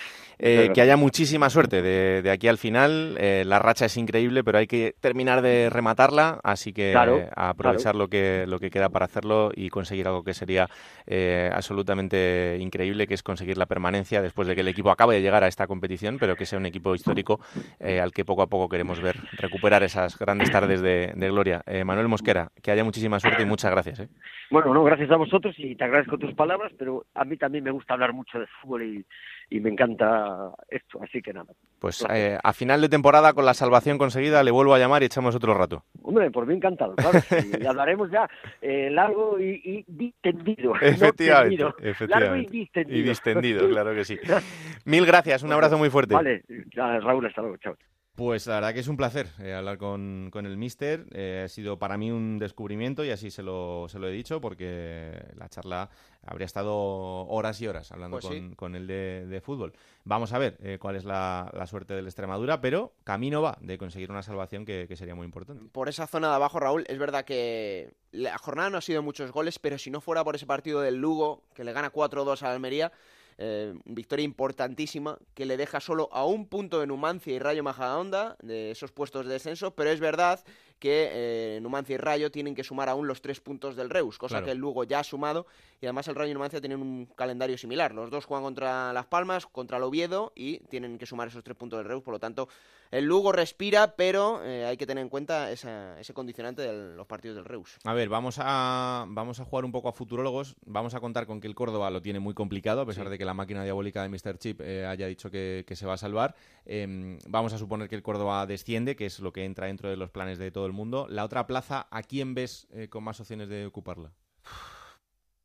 eh, 0.43 0.71
que 0.73 0.81
haya 0.81 0.97
muchísima 0.97 1.51
suerte 1.51 1.83
de, 1.83 2.23
de 2.23 2.31
aquí 2.31 2.47
al 2.47 2.57
final. 2.57 3.15
Eh, 3.19 3.43
la 3.45 3.59
racha 3.59 3.85
es 3.85 3.95
increíble, 3.95 4.43
pero 4.43 4.57
hay 4.57 4.65
que 4.65 4.95
terminar 4.99 5.43
de 5.43 5.69
rematarla. 5.69 6.39
Así 6.43 6.73
que 6.73 6.93
claro, 6.93 7.21
aprovechar 7.35 7.93
claro. 7.93 7.99
lo, 7.99 8.07
que, 8.07 8.45
lo 8.47 8.57
que 8.57 8.71
queda 8.71 8.89
para 8.89 9.05
hacerlo 9.05 9.51
y 9.55 9.69
conseguir 9.69 10.07
algo 10.07 10.23
que 10.23 10.33
sería 10.33 10.67
eh, 11.05 11.51
absolutamente 11.53 12.57
increíble, 12.59 13.05
que 13.05 13.13
es 13.13 13.21
conseguir 13.21 13.59
la 13.59 13.67
permanencia 13.67 14.19
después 14.23 14.47
de 14.47 14.55
que 14.55 14.61
el 14.61 14.67
equipo 14.67 14.89
acabe 14.89 15.13
de 15.13 15.21
llegar 15.21 15.43
a 15.43 15.47
esta 15.47 15.67
competición, 15.67 16.17
pero 16.19 16.35
que 16.35 16.47
sea 16.47 16.57
un 16.57 16.65
equipo 16.65 16.95
histórico 16.95 17.39
eh, 17.79 17.99
al 17.99 18.11
que 18.11 18.25
poco 18.25 18.41
a 18.41 18.47
poco 18.47 18.67
queremos 18.67 18.99
ver 18.99 19.17
recuperar 19.33 19.83
esas 19.83 20.17
grandes 20.17 20.49
tardes 20.49 20.81
de, 20.81 21.13
de 21.15 21.29
gloria. 21.29 21.61
Eh, 21.67 21.83
Manuel 21.83 22.07
Mosquera, 22.07 22.51
que 22.63 22.71
haya 22.71 22.83
muchísima 22.83 23.10
suerte 23.19 23.43
y 23.43 23.45
muchas 23.45 23.71
gracias. 23.71 23.99
¿eh? 23.99 24.09
Bueno, 24.49 24.73
no, 24.73 24.83
gracias 24.83 25.11
a 25.11 25.15
vosotros 25.15 25.55
y 25.57 25.75
te 25.75 25.83
agradezco 25.83 26.17
tus 26.17 26.33
palabras, 26.33 26.71
pero 26.77 27.05
a 27.13 27.25
mí 27.25 27.37
también 27.37 27.63
me 27.63 27.71
gusta 27.71 27.93
hablar 27.93 28.13
mucho 28.13 28.39
de 28.39 28.47
fútbol 28.47 28.83
y, 28.83 29.05
y 29.49 29.59
me 29.59 29.69
encanta 29.69 30.51
esto, 30.69 31.01
así 31.03 31.21
que 31.21 31.33
nada. 31.33 31.53
Pues 31.79 32.05
eh, 32.09 32.37
a 32.41 32.53
final 32.53 32.81
de 32.81 32.89
temporada, 32.89 33.33
con 33.33 33.45
la 33.45 33.53
salvación 33.53 33.97
conseguida, 33.97 34.43
le 34.43 34.51
vuelvo 34.51 34.73
a 34.73 34.79
llamar 34.79 35.03
y 35.03 35.05
echamos 35.05 35.35
otro 35.35 35.53
rato. 35.53 35.83
Hombre, 36.01 36.31
por 36.31 36.45
mí 36.45 36.53
encantado, 36.53 36.95
claro. 36.95 37.19
y 37.59 37.65
hablaremos 37.65 38.11
ya 38.11 38.29
eh, 38.61 38.89
largo 38.91 39.39
y, 39.39 39.61
y, 39.63 39.85
distendido. 39.87 40.73
Efectivamente, 40.79 41.63
no 41.63 41.69
efectivamente. 41.79 42.07
Largo 42.07 42.35
y 42.37 42.45
distendido. 42.45 42.99
Y 42.99 43.03
distendido, 43.03 43.69
claro 43.69 43.93
que 43.93 44.05
sí. 44.05 44.17
Mil 44.85 45.05
gracias, 45.05 45.43
un 45.43 45.51
abrazo 45.51 45.77
muy 45.77 45.89
fuerte. 45.89 46.13
Vale, 46.13 46.43
Raúl, 46.73 47.25
hasta 47.25 47.41
luego, 47.41 47.57
chao. 47.57 47.75
Pues 48.15 48.45
la 48.45 48.55
verdad 48.55 48.73
que 48.73 48.81
es 48.81 48.87
un 48.89 48.97
placer 48.97 49.29
eh, 49.39 49.53
hablar 49.53 49.77
con, 49.77 50.29
con, 50.31 50.45
el 50.45 50.57
Mister. 50.57 51.05
Eh, 51.13 51.43
ha 51.45 51.47
sido 51.47 51.79
para 51.79 51.97
mí 51.97 52.11
un 52.11 52.39
descubrimiento 52.39 53.05
y 53.05 53.09
así 53.09 53.31
se 53.31 53.41
lo, 53.41 53.87
se 53.87 53.99
lo 53.99 54.07
he 54.09 54.11
dicho 54.11 54.41
porque 54.41 55.13
la 55.35 55.47
charla 55.47 55.89
habría 56.25 56.45
estado 56.45 56.75
horas 56.75 57.59
y 57.61 57.67
horas 57.67 57.89
hablando 57.91 58.19
Pues 58.19 58.25
sí. 58.33 58.39
con, 58.41 58.55
con 58.55 58.75
él 58.75 58.85
de, 58.85 59.25
de 59.27 59.41
fútbol. 59.41 59.73
Vamos 60.03 60.33
a 60.33 60.39
ver 60.39 60.57
eh, 60.61 60.77
cuál 60.79 60.97
es 60.97 61.05
la, 61.05 61.49
la 61.53 61.65
suerte 61.67 61.93
del 61.95 62.05
Extremadura, 62.05 62.59
pero 62.59 62.93
camino 63.05 63.41
va 63.41 63.57
de 63.61 63.77
conseguir 63.77 64.11
una 64.11 64.23
salvación 64.23 64.65
que, 64.65 64.87
que 64.89 64.95
sería 64.97 65.15
muy 65.15 65.25
importante. 65.25 65.63
por 65.71 65.87
esa 65.87 66.05
zona 66.05 66.27
de 66.29 66.35
abajo, 66.35 66.59
Raúl, 66.59 66.83
es 66.89 66.99
verdad 66.99 67.23
que 67.23 67.93
la 68.11 68.37
jornada 68.37 68.69
no 68.69 68.77
ha 68.77 68.81
sido 68.81 69.01
muchos 69.01 69.31
goles, 69.31 69.57
pero 69.57 69.77
si 69.77 69.89
no 69.89 70.01
fuera 70.01 70.23
por 70.25 70.35
ese 70.35 70.45
partido 70.45 70.81
del 70.81 70.97
Lugo, 70.97 71.43
que 71.55 71.63
le 71.63 71.71
gana 71.71 71.93
4-2 71.93 72.43
a 72.43 72.51
Almería, 72.51 72.91
eh, 73.43 73.73
victoria 73.85 74.23
importantísima, 74.23 75.17
que 75.33 75.47
le 75.47 75.57
deja 75.57 75.79
solo 75.79 76.09
a 76.11 76.25
un 76.25 76.45
punto 76.47 76.79
de 76.79 76.85
Numancia 76.85 77.33
y 77.33 77.39
Rayo 77.39 77.63
Majadahonda, 77.63 78.37
de 78.43 78.69
esos 78.69 78.91
puestos 78.91 79.25
de 79.25 79.33
descenso, 79.33 79.73
pero 79.73 79.89
es 79.89 79.99
verdad 79.99 80.43
que 80.81 81.09
eh, 81.13 81.59
Numancia 81.61 81.93
y 81.93 81.97
Rayo 81.97 82.31
tienen 82.31 82.55
que 82.55 82.63
sumar 82.65 82.89
aún 82.89 83.07
los 83.07 83.21
tres 83.21 83.39
puntos 83.39 83.75
del 83.77 83.89
Reus, 83.89 84.17
cosa 84.17 84.33
Claro. 84.33 84.45
que 84.47 84.51
el 84.51 84.57
Lugo 84.57 84.83
ya 84.83 84.99
ha 84.99 85.03
sumado, 85.05 85.45
y 85.79 85.85
además 85.85 86.07
el 86.09 86.15
Rayo 86.15 86.31
y 86.31 86.33
Numancia 86.33 86.59
tienen 86.59 86.81
un 86.81 87.05
calendario 87.15 87.57
similar. 87.57 87.93
Los 87.93 88.09
dos 88.11 88.25
juegan 88.25 88.43
contra 88.43 88.91
Las 88.91 89.05
Palmas, 89.05 89.45
contra 89.45 89.77
el 89.77 89.83
Oviedo, 89.83 90.33
y 90.35 90.57
tienen 90.69 90.97
que 90.97 91.05
sumar 91.05 91.29
esos 91.29 91.43
tres 91.43 91.55
puntos 91.55 91.77
del 91.77 91.87
Reus, 91.87 92.03
por 92.03 92.13
lo 92.15 92.19
tanto, 92.19 92.49
el 92.89 93.05
Lugo 93.05 93.31
respira, 93.31 93.95
pero 93.95 94.43
eh, 94.43 94.65
hay 94.65 94.75
que 94.75 94.85
tener 94.85 95.01
en 95.03 95.07
cuenta 95.09 95.49
esa- 95.51 95.97
ese 95.99 96.13
condicionante 96.13 96.61
de 96.63 96.95
los 96.95 97.07
partidos 97.07 97.37
del 97.37 97.45
Reus. 97.45 97.77
A 97.85 97.93
ver, 97.93 98.09
vamos 98.09 98.35
a, 98.39 99.05
vamos 99.07 99.39
a 99.39 99.45
jugar 99.45 99.63
un 99.63 99.71
poco 99.71 99.87
a 99.87 99.93
futurólogos. 99.93 100.55
Vamos 100.65 100.93
a 100.93 100.99
contar 100.99 101.25
con 101.25 101.39
que 101.39 101.47
el 101.47 101.55
Córdoba 101.55 101.89
lo 101.89 102.01
tiene 102.01 102.19
muy 102.19 102.33
complicado, 102.33 102.81
a 102.81 102.85
pesar 102.85 103.09
de 103.09 103.17
que 103.17 103.23
la 103.23 103.33
máquina 103.33 103.63
diabólica 103.63 104.01
de 104.03 104.09
Mr. 104.09 104.37
Chip 104.39 104.59
eh, 104.61 104.85
haya 104.85 105.07
dicho 105.07 105.31
que, 105.31 105.63
que 105.65 105.75
se 105.77 105.85
va 105.85 105.93
a 105.93 105.97
salvar. 105.97 106.35
Em, 106.65 107.17
vamos 107.27 107.53
a 107.53 107.57
suponer 107.57 107.89
que 107.89 107.95
el 107.95 108.03
Córdoba 108.03 108.45
desciende, 108.45 108.95
que 108.95 109.05
es 109.05 109.19
lo 109.19 109.33
que 109.33 109.45
entra 109.45 109.67
dentro 109.67 109.89
de 109.89 109.97
los 109.97 110.11
planes 110.11 110.37
de 110.37 110.51
todo 110.51 110.65
el 110.65 110.73
mundo. 110.73 111.07
La 111.09 111.25
otra 111.25 111.47
plaza, 111.47 111.87
¿a 111.89 112.03
quién 112.03 112.33
ves 112.33 112.67
eh, 112.71 112.87
con 112.87 113.03
más 113.03 113.19
opciones 113.19 113.49
de 113.49 113.65
ocuparla? 113.65 114.13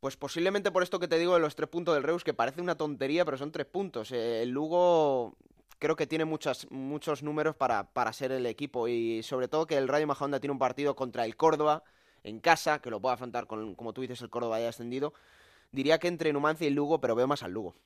Pues 0.01 0.17
posiblemente 0.17 0.71
por 0.71 0.83
esto 0.83 1.01
que 1.01 1.09
te 1.09 1.19
digo 1.19 1.35
de 1.35 1.41
los 1.41 1.57
tres 1.57 1.69
puntos 1.69 1.95
del 1.95 2.05
Reus, 2.05 2.23
que 2.23 2.35
parece 2.35 2.61
una 2.61 2.77
tontería, 2.77 3.25
pero 3.25 3.39
son 3.39 3.51
tres 3.51 3.67
puntos. 3.67 4.13
Eh, 4.13 4.43
el 4.43 4.51
Lugo 4.51 5.37
creo 5.79 5.97
que 5.97 6.07
tiene 6.07 6.25
muchos 6.25 7.23
números 7.23 7.57
para, 7.57 7.93
para 7.93 8.13
ser 8.13 8.33
el 8.33 8.47
equipo 8.47 8.89
y 8.89 9.23
sobre 9.23 9.49
todo 9.49 9.67
que 9.67 9.77
el 9.77 9.89
Rayo 9.89 10.07
Majadahonda 10.07 10.41
tiene 10.41 10.53
un 10.53 10.59
partido 10.59 10.95
contra 10.97 11.25
el 11.25 11.37
Córdoba 11.37 11.83
en 12.25 12.41
casa, 12.41 12.81
que 12.81 12.91
lo 12.91 13.01
puede 13.01 13.15
afrontar 13.15 13.47
con, 13.47 13.75
como 13.75 13.93
tú 13.93 14.01
dices, 14.01 14.21
el 14.21 14.31
Córdoba 14.31 14.61
ya 14.61 14.69
ascendido. 14.69 15.15
Diría 15.73 15.99
que 15.99 16.09
entre 16.09 16.33
Numancia 16.33 16.67
y 16.67 16.71
Lugo, 16.71 17.01
pero 17.01 17.15
veo 17.15 17.27
más 17.27 17.43
al 17.43 17.53
Lugo. 17.53 17.77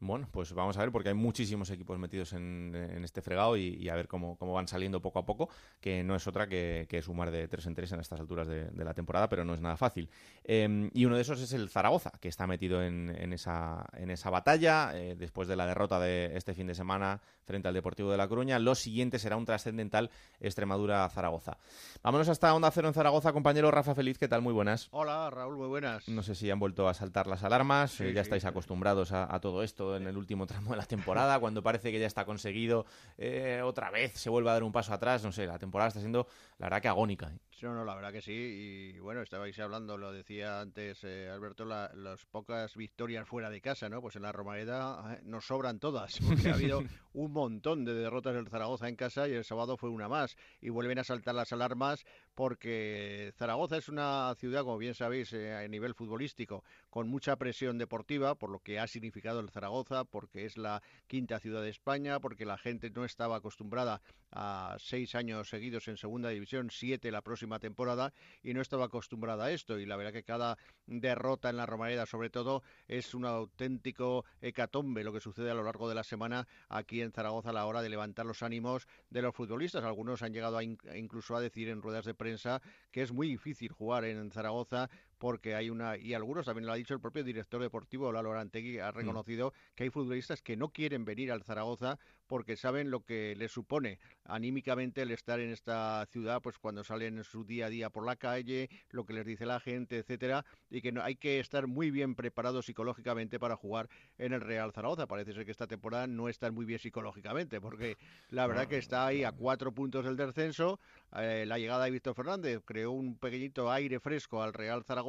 Bueno, 0.00 0.28
pues 0.30 0.52
vamos 0.52 0.76
a 0.76 0.80
ver, 0.80 0.92
porque 0.92 1.08
hay 1.08 1.14
muchísimos 1.16 1.70
equipos 1.70 1.98
metidos 1.98 2.32
en, 2.32 2.72
este 3.02 3.20
fregado 3.20 3.56
y, 3.56 3.88
a 3.88 3.96
ver 3.96 4.06
cómo, 4.06 4.36
van 4.36 4.68
saliendo 4.68 5.02
poco 5.02 5.18
a 5.18 5.26
poco, 5.26 5.48
que 5.80 6.04
no 6.04 6.14
es 6.14 6.24
otra 6.28 6.46
que, 6.46 6.86
que 6.88 7.02
sumar 7.02 7.32
de 7.32 7.48
tres 7.48 7.66
en 7.66 7.74
tres 7.74 7.90
en 7.90 7.98
estas 7.98 8.20
alturas 8.20 8.46
de, 8.46 8.70
la 8.76 8.94
temporada, 8.94 9.28
pero 9.28 9.44
no 9.44 9.54
es 9.54 9.60
nada 9.60 9.76
fácil. 9.76 10.08
Eh, 10.44 10.88
y 10.94 11.04
uno 11.04 11.16
de 11.16 11.22
esos 11.22 11.40
es 11.40 11.52
el 11.52 11.68
Zaragoza, 11.68 12.12
que 12.20 12.28
está 12.28 12.46
metido 12.46 12.80
en, 12.80 13.12
en 13.18 13.32
esa, 13.32 13.86
en 13.94 14.10
esa 14.10 14.30
batalla 14.30 14.92
eh, 14.94 15.16
después 15.18 15.48
de 15.48 15.56
la 15.56 15.66
derrota 15.66 15.98
de 15.98 16.36
este 16.36 16.54
fin 16.54 16.68
de 16.68 16.76
semana 16.76 17.20
frente 17.48 17.66
al 17.66 17.72
Deportivo 17.74 18.10
de 18.12 18.18
La 18.18 18.28
Coruña. 18.28 18.58
Lo 18.58 18.74
siguiente 18.74 19.18
será 19.18 19.36
un 19.38 19.46
trascendental 19.46 20.10
Extremadura-Zaragoza. 20.38 21.56
Vámonos 22.02 22.28
hasta 22.28 22.54
Onda 22.54 22.70
Cero 22.70 22.88
en 22.88 22.94
Zaragoza, 22.94 23.32
compañero 23.32 23.70
Rafa 23.70 23.94
Feliz, 23.94 24.18
¿qué 24.18 24.28
tal? 24.28 24.42
Muy 24.42 24.52
buenas. 24.52 24.88
Hola, 24.90 25.30
Raúl, 25.30 25.56
muy 25.56 25.66
buenas. 25.68 26.06
No 26.08 26.22
sé 26.22 26.34
si 26.34 26.50
han 26.50 26.58
vuelto 26.60 26.88
a 26.88 26.94
saltar 26.94 27.26
las 27.26 27.42
alarmas, 27.44 27.92
Sí, 27.92 28.04
eh, 28.04 28.12
ya 28.12 28.22
sí, 28.22 28.26
estáis 28.26 28.42
sí. 28.42 28.48
acostumbrados 28.48 29.12
a, 29.12 29.34
a 29.34 29.40
todo 29.40 29.62
esto 29.62 29.96
en 29.96 30.06
el 30.06 30.16
último 30.18 30.46
tramo 30.46 30.72
de 30.72 30.76
la 30.76 30.86
temporada, 30.86 31.38
cuando 31.40 31.62
parece 31.62 31.90
que 31.90 31.98
ya 31.98 32.06
está 32.06 32.24
conseguido, 32.26 32.84
eh, 33.16 33.62
otra 33.64 33.90
vez 33.90 34.12
se 34.12 34.28
vuelve 34.30 34.50
a 34.50 34.52
dar 34.52 34.62
un 34.62 34.72
paso 34.72 34.92
atrás, 34.92 35.24
no 35.24 35.32
sé, 35.32 35.46
la 35.46 35.58
temporada 35.58 35.88
está 35.88 36.00
siendo 36.00 36.26
la 36.58 36.66
verdad 36.66 36.82
que 36.82 36.88
agónica. 36.88 37.28
¿eh? 37.28 37.38
No, 37.62 37.74
no, 37.74 37.84
la 37.84 37.96
verdad 37.96 38.12
que 38.12 38.20
sí. 38.22 38.92
Y 38.94 38.98
bueno, 39.00 39.20
estabais 39.20 39.58
hablando, 39.58 39.96
lo 39.96 40.12
decía 40.12 40.60
antes 40.60 41.02
eh, 41.02 41.28
Alberto, 41.28 41.64
la- 41.64 41.90
las 41.94 42.24
pocas 42.26 42.76
victorias 42.76 43.26
fuera 43.26 43.50
de 43.50 43.60
casa, 43.60 43.88
¿no? 43.88 44.00
Pues 44.00 44.14
en 44.14 44.22
la 44.22 44.30
Romareda 44.30 45.16
eh, 45.16 45.20
nos 45.24 45.46
sobran 45.46 45.80
todas, 45.80 46.18
porque 46.20 46.50
ha 46.50 46.54
habido 46.54 46.82
un 47.14 47.32
montón 47.38 47.84
de 47.84 47.94
derrotas 47.94 48.34
del 48.34 48.48
Zaragoza 48.48 48.88
en 48.88 48.96
casa 48.96 49.28
y 49.28 49.32
el 49.32 49.44
sábado 49.44 49.76
fue 49.76 49.90
una 49.90 50.08
más. 50.08 50.36
Y 50.60 50.70
vuelven 50.70 50.98
a 50.98 51.04
saltar 51.04 51.34
las 51.34 51.52
alarmas 51.52 52.04
porque 52.34 53.32
Zaragoza 53.36 53.76
es 53.76 53.88
una 53.88 54.34
ciudad, 54.36 54.62
como 54.62 54.78
bien 54.78 54.94
sabéis, 54.94 55.32
eh, 55.32 55.54
a 55.54 55.66
nivel 55.68 55.94
futbolístico, 55.94 56.64
con 56.90 57.08
mucha 57.08 57.36
presión 57.36 57.78
deportiva, 57.78 58.34
por 58.34 58.50
lo 58.50 58.60
que 58.60 58.78
ha 58.78 58.86
significado 58.86 59.40
el 59.40 59.50
Zaragoza, 59.50 60.04
porque 60.04 60.44
es 60.44 60.56
la 60.56 60.82
quinta 61.06 61.40
ciudad 61.40 61.62
de 61.62 61.70
España, 61.70 62.20
porque 62.20 62.44
la 62.44 62.58
gente 62.58 62.90
no 62.90 63.04
estaba 63.04 63.36
acostumbrada 63.36 64.00
a 64.30 64.76
seis 64.78 65.14
años 65.14 65.48
seguidos 65.48 65.88
en 65.88 65.96
segunda 65.96 66.28
división, 66.28 66.70
siete 66.70 67.10
la 67.10 67.22
próxima 67.22 67.58
temporada, 67.58 68.12
y 68.42 68.54
no 68.54 68.60
estaba 68.60 68.86
acostumbrada 68.86 69.46
a 69.46 69.50
esto. 69.52 69.78
Y 69.78 69.86
la 69.86 69.96
verdad 69.96 70.12
que 70.12 70.24
cada 70.24 70.58
derrota 70.86 71.50
en 71.50 71.56
la 71.56 71.66
Romareda, 71.66 72.06
sobre 72.06 72.30
todo, 72.30 72.62
es 72.86 73.14
un 73.14 73.24
auténtico 73.24 74.24
hecatombe 74.40 75.04
lo 75.04 75.12
que 75.12 75.20
sucede 75.20 75.50
a 75.50 75.54
lo 75.54 75.62
largo 75.62 75.88
de 75.88 75.94
la 75.94 76.04
semana 76.04 76.46
aquí 76.68 77.00
en 77.00 77.12
Zaragoza 77.12 77.27
a 77.28 77.52
la 77.52 77.66
hora 77.66 77.82
de 77.82 77.90
levantar 77.90 78.24
los 78.24 78.42
ánimos 78.42 78.86
de 79.10 79.20
los 79.22 79.34
futbolistas. 79.34 79.84
Algunos 79.84 80.22
han 80.22 80.32
llegado 80.32 80.56
a 80.56 80.62
in- 80.64 80.78
incluso 80.96 81.36
a 81.36 81.40
decir 81.40 81.68
en 81.68 81.82
ruedas 81.82 82.06
de 82.06 82.14
prensa 82.14 82.62
que 82.90 83.02
es 83.02 83.12
muy 83.12 83.28
difícil 83.28 83.70
jugar 83.70 84.04
en 84.04 84.30
Zaragoza 84.30 84.88
porque 85.18 85.54
hay 85.54 85.70
una 85.70 85.96
y 85.96 86.14
algunos 86.14 86.46
también 86.46 86.66
lo 86.66 86.72
ha 86.72 86.76
dicho 86.76 86.94
el 86.94 87.00
propio 87.00 87.24
director 87.24 87.60
deportivo 87.60 88.12
Lalo 88.12 88.32
Arantegui 88.32 88.78
ha 88.78 88.90
reconocido 88.90 89.52
que 89.74 89.84
hay 89.84 89.90
futbolistas 89.90 90.42
que 90.42 90.56
no 90.56 90.68
quieren 90.70 91.04
venir 91.04 91.32
al 91.32 91.42
Zaragoza 91.42 91.98
porque 92.26 92.56
saben 92.56 92.90
lo 92.90 93.04
que 93.04 93.34
les 93.36 93.50
supone 93.50 93.98
anímicamente 94.24 95.02
el 95.02 95.10
estar 95.10 95.40
en 95.40 95.50
esta 95.50 96.06
ciudad 96.06 96.40
pues 96.40 96.58
cuando 96.58 96.84
salen 96.84 97.18
en 97.18 97.24
su 97.24 97.44
día 97.44 97.66
a 97.66 97.70
día 97.70 97.90
por 97.90 98.06
la 98.06 98.16
calle 98.16 98.68
lo 98.90 99.04
que 99.04 99.12
les 99.12 99.26
dice 99.26 99.46
la 99.46 99.60
gente 99.60 99.98
etcétera 99.98 100.44
y 100.70 100.80
que 100.82 100.92
no, 100.92 101.02
hay 101.02 101.16
que 101.16 101.40
estar 101.40 101.66
muy 101.66 101.90
bien 101.90 102.14
preparados 102.14 102.66
psicológicamente 102.66 103.38
para 103.38 103.56
jugar 103.56 103.88
en 104.18 104.32
el 104.32 104.40
Real 104.40 104.72
Zaragoza. 104.72 105.06
Parece 105.06 105.32
ser 105.32 105.44
que 105.44 105.50
esta 105.50 105.66
temporada 105.66 106.06
no 106.06 106.28
están 106.28 106.54
muy 106.54 106.64
bien 106.64 106.78
psicológicamente 106.78 107.60
porque 107.60 107.96
la 108.30 108.46
verdad 108.46 108.68
que 108.68 108.78
está 108.78 109.06
ahí 109.06 109.24
a 109.24 109.32
cuatro 109.32 109.72
puntos 109.72 110.04
del 110.04 110.16
descenso 110.16 110.78
eh, 111.16 111.44
la 111.46 111.58
llegada 111.58 111.84
de 111.84 111.90
Víctor 111.90 112.14
Fernández 112.14 112.60
creó 112.64 112.92
un 112.92 113.16
pequeñito 113.16 113.70
aire 113.70 113.98
fresco 114.00 114.42
al 114.42 114.52
Real 114.52 114.84
Zaragoza 114.84 115.07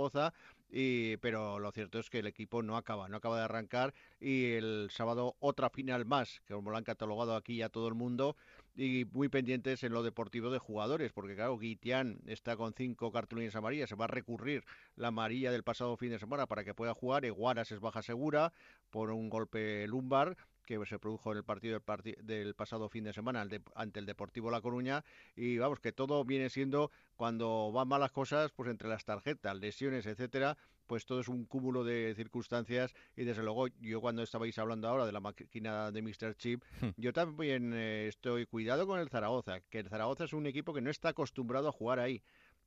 y, 0.72 1.18
pero 1.18 1.60
lo 1.60 1.72
cierto 1.72 2.00
es 2.00 2.10
que 2.10 2.20
el 2.20 2.28
equipo 2.28 2.62
no 2.62 2.78
acaba, 2.78 3.10
no 3.10 3.18
acaba 3.18 3.38
de 3.38 3.44
arrancar 3.44 3.94
y 4.20 4.52
el 4.54 4.90
sábado 4.92 5.36
otra 5.40 5.70
final 5.70 6.06
más, 6.06 6.42
que 6.46 6.54
como 6.54 6.70
lo 6.70 6.78
han 6.78 6.84
catalogado 6.84 7.36
aquí 7.36 7.58
ya 7.58 7.70
todo 7.70 7.88
el 7.88 7.96
mundo 7.96 8.36
y 8.76 9.06
muy 9.12 9.30
pendientes 9.30 9.84
en 9.84 9.94
lo 9.94 10.04
deportivo 10.04 10.52
de 10.52 10.60
jugadores, 10.60 11.12
porque 11.12 11.36
claro, 11.36 11.58
Guitián 11.58 12.20
está 12.28 12.56
con 12.56 12.74
cinco 12.74 13.12
cartulinas 13.12 13.56
amarillas, 13.56 13.90
se 13.90 13.96
va 13.96 14.06
a 14.06 14.10
recurrir 14.10 14.64
la 14.96 15.08
amarilla 15.08 15.52
del 15.52 15.64
pasado 15.64 15.98
fin 15.98 16.12
de 16.12 16.20
semana 16.20 16.46
para 16.46 16.64
que 16.64 16.76
pueda 16.76 16.94
jugar, 16.94 17.26
Iguaras 17.26 17.72
es 17.72 17.80
baja 17.80 18.04
segura 18.04 18.54
por 18.92 19.10
un 19.12 19.30
golpe 19.30 19.88
lumbar 19.88 20.38
que 20.78 20.86
se 20.86 21.00
produjo 21.00 21.32
en 21.32 21.38
el 21.40 21.44
partido 21.44 21.82
del, 22.04 22.18
del 22.26 22.54
pasado 22.54 22.90
fin 22.90 23.04
de 23.04 23.14
semana 23.14 23.44
de- 23.46 23.62
ante 23.76 24.00
el 24.00 24.06
Deportivo 24.06 24.52
La 24.52 24.62
Coruña 24.62 25.04
y 25.36 25.58
vamos 25.58 25.80
que 25.80 25.92
todo 25.92 26.24
viene 26.24 26.50
siendo 26.50 26.92
cuando 27.16 27.72
van 27.72 27.88
malas 27.88 28.12
cosas 28.12 28.52
pues 28.52 28.70
entre 28.70 28.88
las 28.88 29.04
tarjetas, 29.04 29.58
lesiones, 29.58 30.06
etcétera, 30.06 30.58
pues 30.86 31.06
todo 31.06 31.20
es 31.22 31.28
un 31.28 31.46
cúmulo 31.46 31.84
de 31.84 32.14
circunstancias 32.16 32.94
y 33.16 33.24
desde 33.24 33.42
luego 33.44 33.68
yo 33.80 34.00
cuando 34.02 34.22
estabais 34.24 34.58
hablando 34.60 34.88
ahora 34.88 35.06
de 35.06 35.12
la 35.12 35.20
máquina 35.20 35.92
de 35.92 36.02
Mr. 36.02 36.36
Chip, 36.36 36.64
Hmm. 36.82 36.90
yo 36.98 37.14
también 37.14 37.74
eh, 37.74 38.08
estoy 38.08 38.46
cuidado 38.46 38.86
con 38.88 39.00
el 39.00 39.10
Zaragoza, 39.10 39.62
que 39.70 39.80
el 39.80 39.90
Zaragoza 39.90 40.26
es 40.26 40.34
un 40.34 40.46
equipo 40.46 40.74
que 40.74 40.82
no 40.82 40.90
está 40.92 41.10
acostumbrado 41.10 41.68
a 41.70 41.72
jugar 41.72 42.00
ahí. 42.00 42.22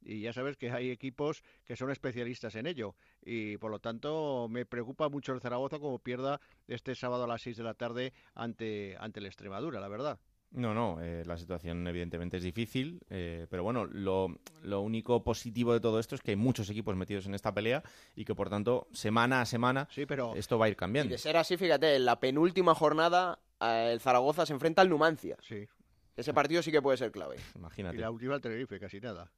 Y 0.05 0.21
ya 0.21 0.33
sabes 0.33 0.57
que 0.57 0.71
hay 0.71 0.91
equipos 0.91 1.43
que 1.65 1.77
son 1.77 1.91
especialistas 1.91 2.55
en 2.57 2.67
ello. 2.67 2.95
Y 3.25 3.57
por 3.59 3.71
lo 3.71 3.79
tanto 3.79 4.49
me 4.49 4.67
preocupa 4.67 5.09
mucho 5.09 5.33
el 5.33 5.41
Zaragoza 5.41 5.79
como 5.79 5.99
pierda 5.99 6.41
este 6.69 6.95
sábado 6.95 7.25
a 7.25 7.27
las 7.29 7.43
6 7.43 7.57
de 7.57 7.63
la 7.65 7.75
tarde 7.75 8.13
ante, 8.35 8.97
ante 8.99 9.21
el 9.21 9.27
Extremadura, 9.27 9.81
la 9.81 9.89
verdad. 9.89 10.19
No, 10.51 10.75
no, 10.75 11.01
eh, 11.01 11.23
la 11.25 11.39
situación 11.39 11.87
evidentemente 11.89 12.37
es 12.37 12.43
difícil, 12.43 13.01
eh, 13.09 13.47
pero 13.49 13.63
bueno, 13.63 13.87
lo, 13.87 14.37
lo 14.63 14.83
único 14.83 15.25
positivo 15.25 15.73
de 15.73 15.81
todo 15.81 15.99
esto 15.99 16.15
es 16.15 16.21
que 16.21 16.33
hay 16.33 16.37
muchos 16.37 16.69
equipos 16.69 16.95
metidos 16.95 17.25
en 17.25 17.35
esta 17.35 17.55
pelea 17.55 17.83
y 18.15 18.27
que 18.27 18.35
por 18.35 18.51
tanto, 18.51 18.87
semana 18.93 19.41
a 19.41 19.47
semana, 19.47 19.89
esto 20.37 20.59
va 20.59 20.67
a 20.67 20.69
ir 20.69 20.73
Y 20.75 20.77
cambiando. 20.77 21.11
de 21.13 21.17
ser 21.17 21.39
así, 21.39 21.57
fíjate, 21.57 21.97
en 21.97 22.05
la 22.05 22.21
penúltima 22.21 22.75
jornada 22.75 23.39
eh, 23.61 23.93
el 23.95 24.01
Zaragoza 24.01 24.45
se 24.45 24.53
enfrenta 24.53 24.83
al 24.83 24.91
Numancia. 24.91 25.39
Sí. 25.41 25.67
Ese 26.15 26.35
partido 26.35 26.63
sí 26.63 26.71
que 26.71 26.83
puede 26.83 26.99
ser 26.99 27.11
clave. 27.13 27.37
Imagínate. 27.55 27.97
Y 27.97 28.01
la 28.01 28.11
última 28.11 28.35
al 28.35 28.43
Tenerife, 28.43 28.79
casi 28.79 29.01
nada. 29.01 29.33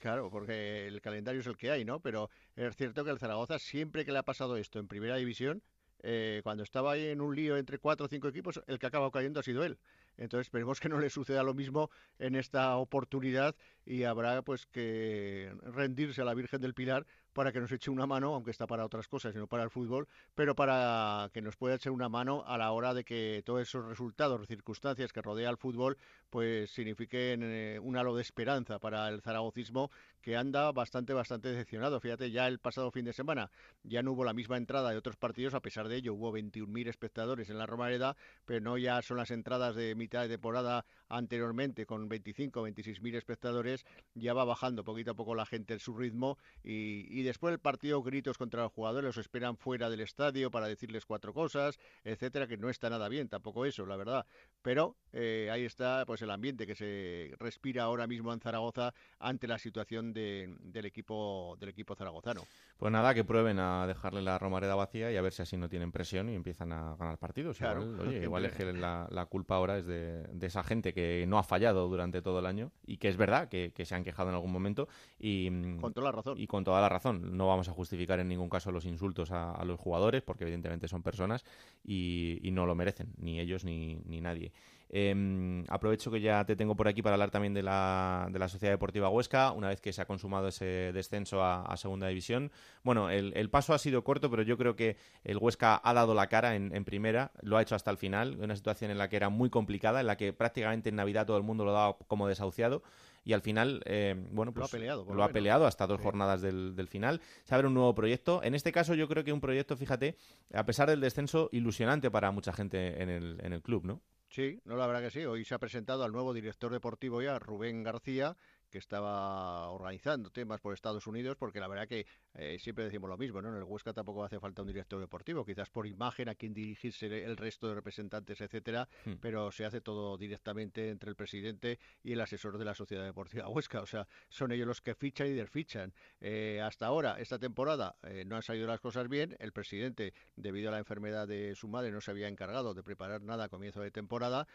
Claro, 0.00 0.30
porque 0.30 0.88
el 0.88 1.00
calendario 1.00 1.40
es 1.40 1.46
el 1.46 1.56
que 1.56 1.70
hay, 1.70 1.84
¿no? 1.84 2.00
Pero 2.00 2.28
es 2.56 2.74
cierto 2.74 3.04
que 3.04 3.10
el 3.10 3.20
Zaragoza, 3.20 3.58
siempre 3.60 4.04
que 4.04 4.10
le 4.10 4.18
ha 4.18 4.24
pasado 4.24 4.56
esto 4.56 4.80
en 4.80 4.88
primera 4.88 5.14
división, 5.16 5.62
eh, 6.02 6.40
cuando 6.42 6.64
estaba 6.64 6.92
ahí 6.92 7.06
en 7.06 7.20
un 7.20 7.34
lío 7.36 7.56
entre 7.56 7.78
cuatro 7.78 8.06
o 8.06 8.08
cinco 8.08 8.26
equipos, 8.28 8.60
el 8.66 8.78
que 8.78 8.86
ha 8.86 8.88
acabado 8.88 9.12
cayendo 9.12 9.38
ha 9.38 9.44
sido 9.44 9.64
él. 9.64 9.78
Entonces 10.16 10.46
esperemos 10.46 10.80
que 10.80 10.88
no 10.88 10.98
le 10.98 11.10
suceda 11.10 11.42
lo 11.42 11.54
mismo 11.54 11.90
en 12.18 12.34
esta 12.36 12.76
oportunidad 12.76 13.54
y 13.84 14.04
habrá 14.04 14.42
pues 14.42 14.66
que 14.66 15.52
rendirse 15.62 16.22
a 16.22 16.24
la 16.24 16.34
Virgen 16.34 16.60
del 16.60 16.74
Pilar 16.74 17.06
para 17.32 17.52
que 17.52 17.60
nos 17.60 17.70
eche 17.70 17.90
una 17.90 18.06
mano, 18.06 18.34
aunque 18.34 18.50
está 18.50 18.66
para 18.66 18.84
otras 18.84 19.08
cosas 19.08 19.34
y 19.34 19.38
no 19.38 19.46
para 19.46 19.62
el 19.62 19.70
fútbol, 19.70 20.08
pero 20.34 20.54
para 20.54 21.30
que 21.34 21.42
nos 21.42 21.56
pueda 21.56 21.74
echar 21.76 21.92
una 21.92 22.08
mano 22.08 22.44
a 22.46 22.56
la 22.56 22.72
hora 22.72 22.94
de 22.94 23.04
que 23.04 23.42
todos 23.44 23.60
esos 23.62 23.84
resultados, 23.84 24.46
circunstancias 24.48 25.12
que 25.12 25.22
rodea 25.22 25.50
al 25.50 25.58
fútbol, 25.58 25.98
pues 26.30 26.70
signifiquen 26.70 27.42
eh, 27.42 27.78
un 27.80 27.96
halo 27.96 28.14
de 28.16 28.22
esperanza 28.22 28.78
para 28.78 29.08
el 29.08 29.22
zaragocismo 29.22 29.90
que 30.20 30.36
anda 30.36 30.72
bastante, 30.72 31.12
bastante 31.12 31.48
decepcionado. 31.48 32.00
Fíjate, 32.00 32.30
ya 32.30 32.48
el 32.48 32.58
pasado 32.58 32.90
fin 32.90 33.04
de 33.04 33.12
semana 33.12 33.50
ya 33.84 34.02
no 34.02 34.12
hubo 34.12 34.24
la 34.24 34.32
misma 34.32 34.56
entrada 34.56 34.90
de 34.90 34.96
otros 34.96 35.16
partidos, 35.16 35.54
a 35.54 35.60
pesar 35.60 35.88
de 35.88 35.96
ello 35.96 36.14
hubo 36.14 36.32
21.000 36.32 36.88
espectadores 36.88 37.48
en 37.48 37.58
la 37.58 37.66
Romareda, 37.66 38.16
pero 38.44 38.60
no 38.60 38.76
ya 38.76 39.00
son 39.02 39.18
las 39.18 39.30
entradas 39.30 39.76
de 39.76 39.94
mitad 39.94 40.22
de 40.22 40.28
temporada 40.28 40.84
anteriormente 41.08 41.86
con 41.86 42.08
25, 42.08 42.66
26.000 42.68 43.14
espectadores, 43.16 43.84
ya 44.14 44.34
va 44.34 44.44
bajando 44.44 44.82
poquito 44.82 45.12
a 45.12 45.14
poco 45.14 45.34
la 45.36 45.46
gente 45.46 45.74
en 45.74 45.80
su 45.80 45.96
ritmo 45.96 46.38
y 46.62 47.22
después 47.22 47.52
del 47.52 47.60
partido 47.60 48.02
gritos 48.02 48.38
contra 48.38 48.62
los 48.62 48.72
jugadores, 48.72 49.06
los 49.06 49.18
esperan 49.18 49.56
fuera 49.56 49.90
del 49.90 50.00
estadio 50.00 50.50
para 50.50 50.66
decirles 50.66 51.06
cuatro 51.06 51.32
cosas, 51.32 51.78
etcétera, 52.04 52.46
que 52.46 52.56
no 52.56 52.68
está 52.68 52.90
nada 52.90 53.08
bien, 53.08 53.28
tampoco 53.28 53.64
eso, 53.64 53.86
la 53.86 53.96
verdad. 53.96 54.26
Pero 54.62 54.96
eh, 55.12 55.48
ahí 55.52 55.64
está 55.64 56.04
pues 56.06 56.15
el 56.22 56.30
ambiente 56.30 56.66
que 56.66 56.74
se 56.74 57.34
respira 57.38 57.84
ahora 57.84 58.06
mismo 58.06 58.32
en 58.32 58.40
Zaragoza 58.40 58.94
ante 59.18 59.46
la 59.46 59.58
situación 59.58 60.12
del 60.12 60.84
equipo 60.84 61.56
del 61.58 61.70
equipo 61.70 61.94
zaragozano. 61.94 62.42
Pues 62.78 62.92
nada, 62.92 63.14
que 63.14 63.24
prueben 63.24 63.58
a 63.58 63.86
dejarle 63.86 64.22
la 64.22 64.38
Romareda 64.38 64.74
vacía 64.74 65.10
y 65.10 65.16
a 65.16 65.22
ver 65.22 65.32
si 65.32 65.42
así 65.42 65.56
no 65.56 65.68
tienen 65.68 65.92
presión 65.92 66.28
y 66.28 66.34
empiezan 66.34 66.72
a 66.72 66.96
ganar 66.96 67.18
partidos. 67.18 67.60
igual, 67.60 68.00
oye, 68.00 68.22
igual 68.22 68.44
es 68.44 68.52
que 68.52 68.72
la, 68.72 69.26
culpa 69.30 69.56
ahora 69.56 69.78
es 69.78 69.86
de, 69.86 70.26
esa 70.42 70.62
gente 70.62 70.92
que 70.92 71.24
no 71.26 71.38
ha 71.38 71.42
fallado 71.42 71.88
durante 71.88 72.22
todo 72.22 72.38
el 72.38 72.46
año 72.46 72.72
y 72.86 72.98
que 72.98 73.08
es 73.08 73.16
verdad 73.16 73.48
que, 73.48 73.72
se 73.86 73.94
han 73.94 74.04
quejado 74.04 74.30
en 74.30 74.34
algún 74.34 74.52
momento 74.52 74.88
y 75.18 75.48
con 75.80 75.92
toda 75.92 76.06
la 76.06 76.12
razón. 76.12 76.38
Y 76.38 76.46
con 76.46 76.64
toda 76.64 76.80
la 76.80 76.88
razón 76.88 77.36
no 77.36 77.46
vamos 77.46 77.68
a 77.68 77.72
justificar 77.72 78.20
en 78.20 78.28
ningún 78.28 78.48
caso 78.48 78.72
los 78.72 78.84
insultos 78.84 79.30
a, 79.30 79.64
los 79.64 79.78
jugadores, 79.78 80.22
porque 80.22 80.44
evidentemente 80.44 80.88
son 80.88 81.02
personas 81.02 81.44
y, 81.84 82.40
no 82.56 82.64
lo 82.64 82.74
merecen, 82.74 83.12
ni 83.18 83.38
ellos 83.38 83.64
ni, 83.64 83.96
nadie. 84.20 84.52
Em, 84.88 85.64
aprovecho 85.68 86.10
que 86.10 86.20
ya 86.20 86.44
te 86.44 86.54
tengo 86.54 86.76
por 86.76 86.86
aquí 86.88 87.02
para 87.02 87.14
hablar 87.14 87.30
también 87.30 87.54
de 87.54 87.62
la, 87.62 88.28
de 88.30 88.38
la 88.38 88.48
Sociedad 88.48 88.72
Deportiva 88.72 89.08
Huesca, 89.08 89.52
una 89.52 89.68
vez 89.68 89.80
que 89.80 89.92
se 89.92 90.00
ha 90.00 90.06
consumado 90.06 90.48
ese 90.48 90.92
descenso 90.92 91.42
a, 91.42 91.76
Segunda 91.76 92.08
División. 92.08 92.52
Bueno, 92.82 93.10
el, 93.10 93.50
paso 93.50 93.74
ha 93.74 93.78
sido 93.78 94.02
corto, 94.04 94.30
pero 94.30 94.42
yo 94.42 94.56
creo 94.56 94.76
que 94.76 94.96
el 95.24 95.36
Huesca 95.38 95.80
ha 95.82 95.92
dado 95.92 96.14
la 96.14 96.28
cara 96.28 96.54
en, 96.56 96.74
en, 96.74 96.84
primera, 96.84 97.32
lo 97.42 97.56
ha 97.56 97.62
hecho 97.62 97.74
hasta 97.74 97.90
el 97.90 97.98
final, 97.98 98.38
una 98.40 98.56
situación 98.56 98.90
en 98.90 98.98
la 98.98 99.08
que 99.08 99.16
era 99.16 99.28
muy 99.28 99.50
complicada, 99.50 100.00
en 100.00 100.06
la 100.06 100.16
que 100.16 100.32
prácticamente 100.32 100.88
en 100.88 100.96
Navidad 100.96 101.26
todo 101.26 101.36
el 101.36 101.42
mundo 101.42 101.64
lo 101.64 101.72
daba 101.72 101.96
como 102.06 102.28
desahuciado 102.28 102.82
y 103.26 103.32
al 103.32 103.42
final, 103.42 103.82
eh, 103.86 104.14
bueno, 104.30 104.52
pues 104.52 104.60
lo 104.60 104.66
ha 104.66 104.68
peleado, 104.68 105.04
lo 105.12 105.24
ha 105.24 105.28
peleado 105.30 105.66
hasta 105.66 105.84
dos 105.88 106.00
jornadas 106.00 106.42
del, 106.42 106.76
del, 106.76 106.86
final. 106.86 107.20
Se 107.42 107.56
abre 107.56 107.66
un 107.66 107.74
nuevo 107.74 107.92
proyecto. 107.92 108.40
En 108.44 108.54
este 108.54 108.70
caso, 108.70 108.94
yo 108.94 109.08
creo 109.08 109.24
que 109.24 109.32
un 109.32 109.40
proyecto, 109.40 109.76
fíjate, 109.76 110.16
a 110.54 110.64
pesar 110.64 110.88
del 110.88 111.00
descenso, 111.00 111.48
ilusionante 111.50 112.08
para 112.08 112.30
mucha 112.30 112.52
gente 112.52 113.02
en 113.02 113.10
el, 113.10 113.40
en 113.42 113.52
el 113.52 113.62
club, 113.62 113.84
¿no? 113.84 114.00
Sí, 114.28 114.60
no, 114.64 114.76
la 114.76 114.86
verdad 114.86 115.02
que 115.02 115.10
sí. 115.10 115.24
Hoy 115.24 115.44
se 115.44 115.54
ha 115.54 115.58
presentado 115.58 116.04
al 116.04 116.12
nuevo 116.12 116.34
director 116.34 116.70
deportivo 116.72 117.22
ya, 117.22 117.38
Rubén 117.38 117.82
García, 117.82 118.36
que 118.76 118.80
estaba 118.80 119.70
organizando 119.70 120.28
temas 120.28 120.60
por 120.60 120.74
Estados 120.74 121.06
Unidos, 121.06 121.38
porque 121.38 121.60
la 121.60 121.66
verdad 121.66 121.88
que 121.88 122.06
eh, 122.34 122.58
siempre 122.60 122.84
decimos 122.84 123.08
lo 123.08 123.16
mismo, 123.16 123.40
¿no? 123.40 123.48
En 123.48 123.54
el 123.54 123.62
Huesca 123.62 123.94
tampoco 123.94 124.22
hace 124.22 124.38
falta 124.38 124.60
un 124.60 124.68
director 124.68 125.00
deportivo, 125.00 125.46
quizás 125.46 125.70
por 125.70 125.86
imagen 125.86 126.28
a 126.28 126.34
quien 126.34 126.52
dirigirse 126.52 127.06
el 127.24 127.38
resto 127.38 127.68
de 127.68 127.74
representantes, 127.74 128.38
etcétera, 128.38 128.86
hmm. 129.06 129.14
pero 129.22 129.50
se 129.50 129.64
hace 129.64 129.80
todo 129.80 130.18
directamente 130.18 130.90
entre 130.90 131.08
el 131.08 131.16
presidente 131.16 131.78
y 132.02 132.12
el 132.12 132.20
asesor 132.20 132.58
de 132.58 132.66
la 132.66 132.74
Sociedad 132.74 133.02
Deportiva 133.02 133.48
Huesca, 133.48 133.80
o 133.80 133.86
sea, 133.86 134.06
son 134.28 134.52
ellos 134.52 134.66
los 134.66 134.82
que 134.82 134.94
fichan 134.94 135.28
y 135.28 135.32
desfichan. 135.32 135.94
Eh, 136.20 136.60
hasta 136.62 136.84
ahora, 136.84 137.18
esta 137.18 137.38
temporada, 137.38 137.96
eh, 138.02 138.26
no 138.26 138.36
han 138.36 138.42
salido 138.42 138.66
las 138.66 138.80
cosas 138.80 139.08
bien, 139.08 139.36
el 139.38 139.52
presidente, 139.52 140.12
debido 140.36 140.68
a 140.68 140.72
la 140.72 140.78
enfermedad 140.80 141.26
de 141.26 141.54
su 141.54 141.66
madre, 141.66 141.92
no 141.92 142.02
se 142.02 142.10
había 142.10 142.28
encargado 142.28 142.74
de 142.74 142.82
preparar 142.82 143.22
nada 143.22 143.44
a 143.44 143.48
comienzo 143.48 143.80
de 143.80 143.90
temporada, 143.90 144.46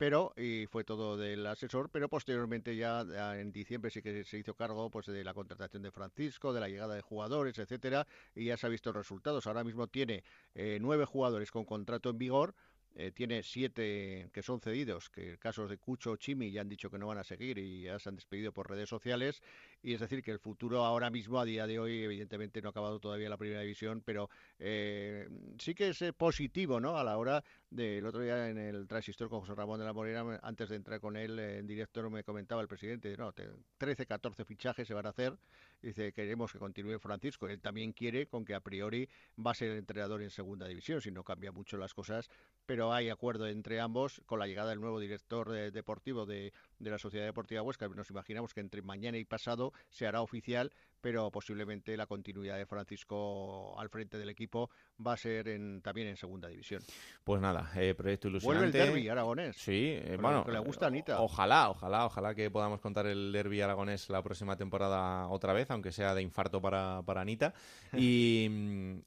pero 0.00 0.32
y 0.34 0.64
fue 0.64 0.82
todo 0.82 1.18
del 1.18 1.46
asesor, 1.46 1.90
pero 1.90 2.08
posteriormente 2.08 2.74
ya 2.74 3.04
en 3.38 3.52
diciembre 3.52 3.90
sí 3.90 4.00
que 4.00 4.24
se 4.24 4.38
hizo 4.38 4.54
cargo 4.54 4.88
pues 4.88 5.04
de 5.04 5.22
la 5.22 5.34
contratación 5.34 5.82
de 5.82 5.90
Francisco, 5.90 6.54
de 6.54 6.60
la 6.60 6.70
llegada 6.70 6.94
de 6.94 7.02
jugadores, 7.02 7.58
etcétera, 7.58 8.06
y 8.34 8.46
ya 8.46 8.56
se 8.56 8.66
ha 8.66 8.70
visto 8.70 8.94
resultados. 8.94 9.46
Ahora 9.46 9.62
mismo 9.62 9.88
tiene 9.88 10.24
eh, 10.54 10.78
nueve 10.80 11.04
jugadores 11.04 11.50
con 11.50 11.66
contrato 11.66 12.08
en 12.08 12.16
vigor, 12.16 12.54
eh, 12.94 13.12
tiene 13.12 13.42
siete 13.42 14.30
que 14.32 14.42
son 14.42 14.62
cedidos, 14.62 15.10
que 15.10 15.36
casos 15.36 15.68
de 15.68 15.76
Cucho 15.76 16.16
Chimi 16.16 16.50
ya 16.50 16.62
han 16.62 16.70
dicho 16.70 16.90
que 16.90 16.96
no 16.98 17.06
van 17.06 17.18
a 17.18 17.24
seguir 17.24 17.58
y 17.58 17.82
ya 17.82 17.98
se 17.98 18.08
han 18.08 18.16
despedido 18.16 18.52
por 18.52 18.70
redes 18.70 18.88
sociales. 18.88 19.42
Y 19.82 19.94
es 19.94 20.00
decir, 20.00 20.22
que 20.22 20.30
el 20.30 20.38
futuro 20.38 20.84
ahora 20.84 21.08
mismo, 21.08 21.40
a 21.40 21.44
día 21.44 21.66
de 21.66 21.78
hoy, 21.78 22.02
evidentemente 22.02 22.60
no 22.60 22.68
ha 22.68 22.70
acabado 22.70 23.00
todavía 23.00 23.30
la 23.30 23.38
primera 23.38 23.62
división, 23.62 24.02
pero 24.04 24.28
eh, 24.58 25.26
sí 25.58 25.74
que 25.74 25.88
es 25.88 26.04
positivo 26.16 26.80
¿no? 26.80 26.98
a 26.98 27.04
la 27.04 27.16
hora 27.16 27.42
del 27.70 28.04
otro 28.04 28.20
día 28.20 28.50
en 28.50 28.58
el 28.58 28.86
transistor 28.86 29.30
con 29.30 29.40
José 29.40 29.54
Ramón 29.54 29.78
de 29.78 29.86
la 29.86 29.92
Morena, 29.92 30.38
antes 30.42 30.68
de 30.68 30.76
entrar 30.76 31.00
con 31.00 31.16
él 31.16 31.38
en 31.38 31.66
directo, 31.66 32.10
me 32.10 32.24
comentaba 32.24 32.60
el 32.60 32.68
presidente, 32.68 33.16
no, 33.16 33.32
13, 33.78 34.06
14 34.06 34.44
fichajes 34.44 34.86
se 34.86 34.92
van 34.92 35.06
a 35.06 35.10
hacer, 35.10 35.38
dice, 35.80 36.12
queremos 36.12 36.52
que 36.52 36.58
continúe 36.58 36.98
Francisco, 36.98 37.48
él 37.48 37.60
también 37.60 37.92
quiere, 37.92 38.26
con 38.26 38.44
que 38.44 38.54
a 38.54 38.60
priori 38.60 39.08
va 39.38 39.52
a 39.52 39.54
ser 39.54 39.70
entrenador 39.72 40.20
en 40.20 40.30
segunda 40.30 40.66
división, 40.66 41.00
si 41.00 41.10
no 41.10 41.24
cambia 41.24 41.52
mucho 41.52 41.76
las 41.76 41.94
cosas, 41.94 42.28
pero 42.66 42.92
hay 42.92 43.08
acuerdo 43.08 43.46
entre 43.46 43.80
ambos 43.80 44.20
con 44.26 44.40
la 44.40 44.46
llegada 44.46 44.70
del 44.70 44.80
nuevo 44.80 45.00
director 45.00 45.48
deportivo 45.72 46.26
de, 46.26 46.52
de 46.80 46.90
la 46.90 46.98
Sociedad 46.98 47.26
Deportiva 47.26 47.62
Huesca, 47.62 47.88
nos 47.88 48.10
imaginamos 48.10 48.52
que 48.52 48.60
entre 48.60 48.82
mañana 48.82 49.18
y 49.18 49.24
pasado 49.24 49.72
se 49.90 50.06
hará 50.06 50.22
oficial 50.22 50.72
pero 51.00 51.30
posiblemente 51.30 51.96
la 51.96 52.06
continuidad 52.06 52.56
de 52.56 52.66
Francisco 52.66 53.78
al 53.78 53.88
frente 53.88 54.18
del 54.18 54.28
equipo 54.28 54.70
va 55.04 55.14
a 55.14 55.16
ser 55.16 55.48
en, 55.48 55.80
también 55.82 56.08
en 56.08 56.16
segunda 56.16 56.48
división. 56.48 56.82
Pues 57.24 57.40
nada, 57.40 57.70
eh, 57.76 57.94
proyecto 57.94 58.28
ilusionante. 58.28 58.70
Vuelve 58.70 58.80
el 58.80 58.92
derby 58.92 59.08
aragonés. 59.08 59.56
Sí, 59.56 59.94
eh, 59.94 60.18
bueno, 60.20 60.44
que 60.44 60.52
le 60.52 60.58
gusta 60.58 60.86
Anita. 60.86 61.20
Ojalá, 61.20 61.70
ojalá, 61.70 62.06
ojalá 62.06 62.34
que 62.34 62.50
podamos 62.50 62.80
contar 62.80 63.06
el 63.06 63.32
derby 63.32 63.60
aragonés 63.60 64.08
la 64.08 64.22
próxima 64.22 64.56
temporada 64.56 65.28
otra 65.28 65.52
vez, 65.52 65.70
aunque 65.70 65.92
sea 65.92 66.14
de 66.14 66.22
infarto 66.22 66.60
para, 66.60 67.02
para 67.02 67.20
Anita. 67.20 67.54
Y, 67.92 68.48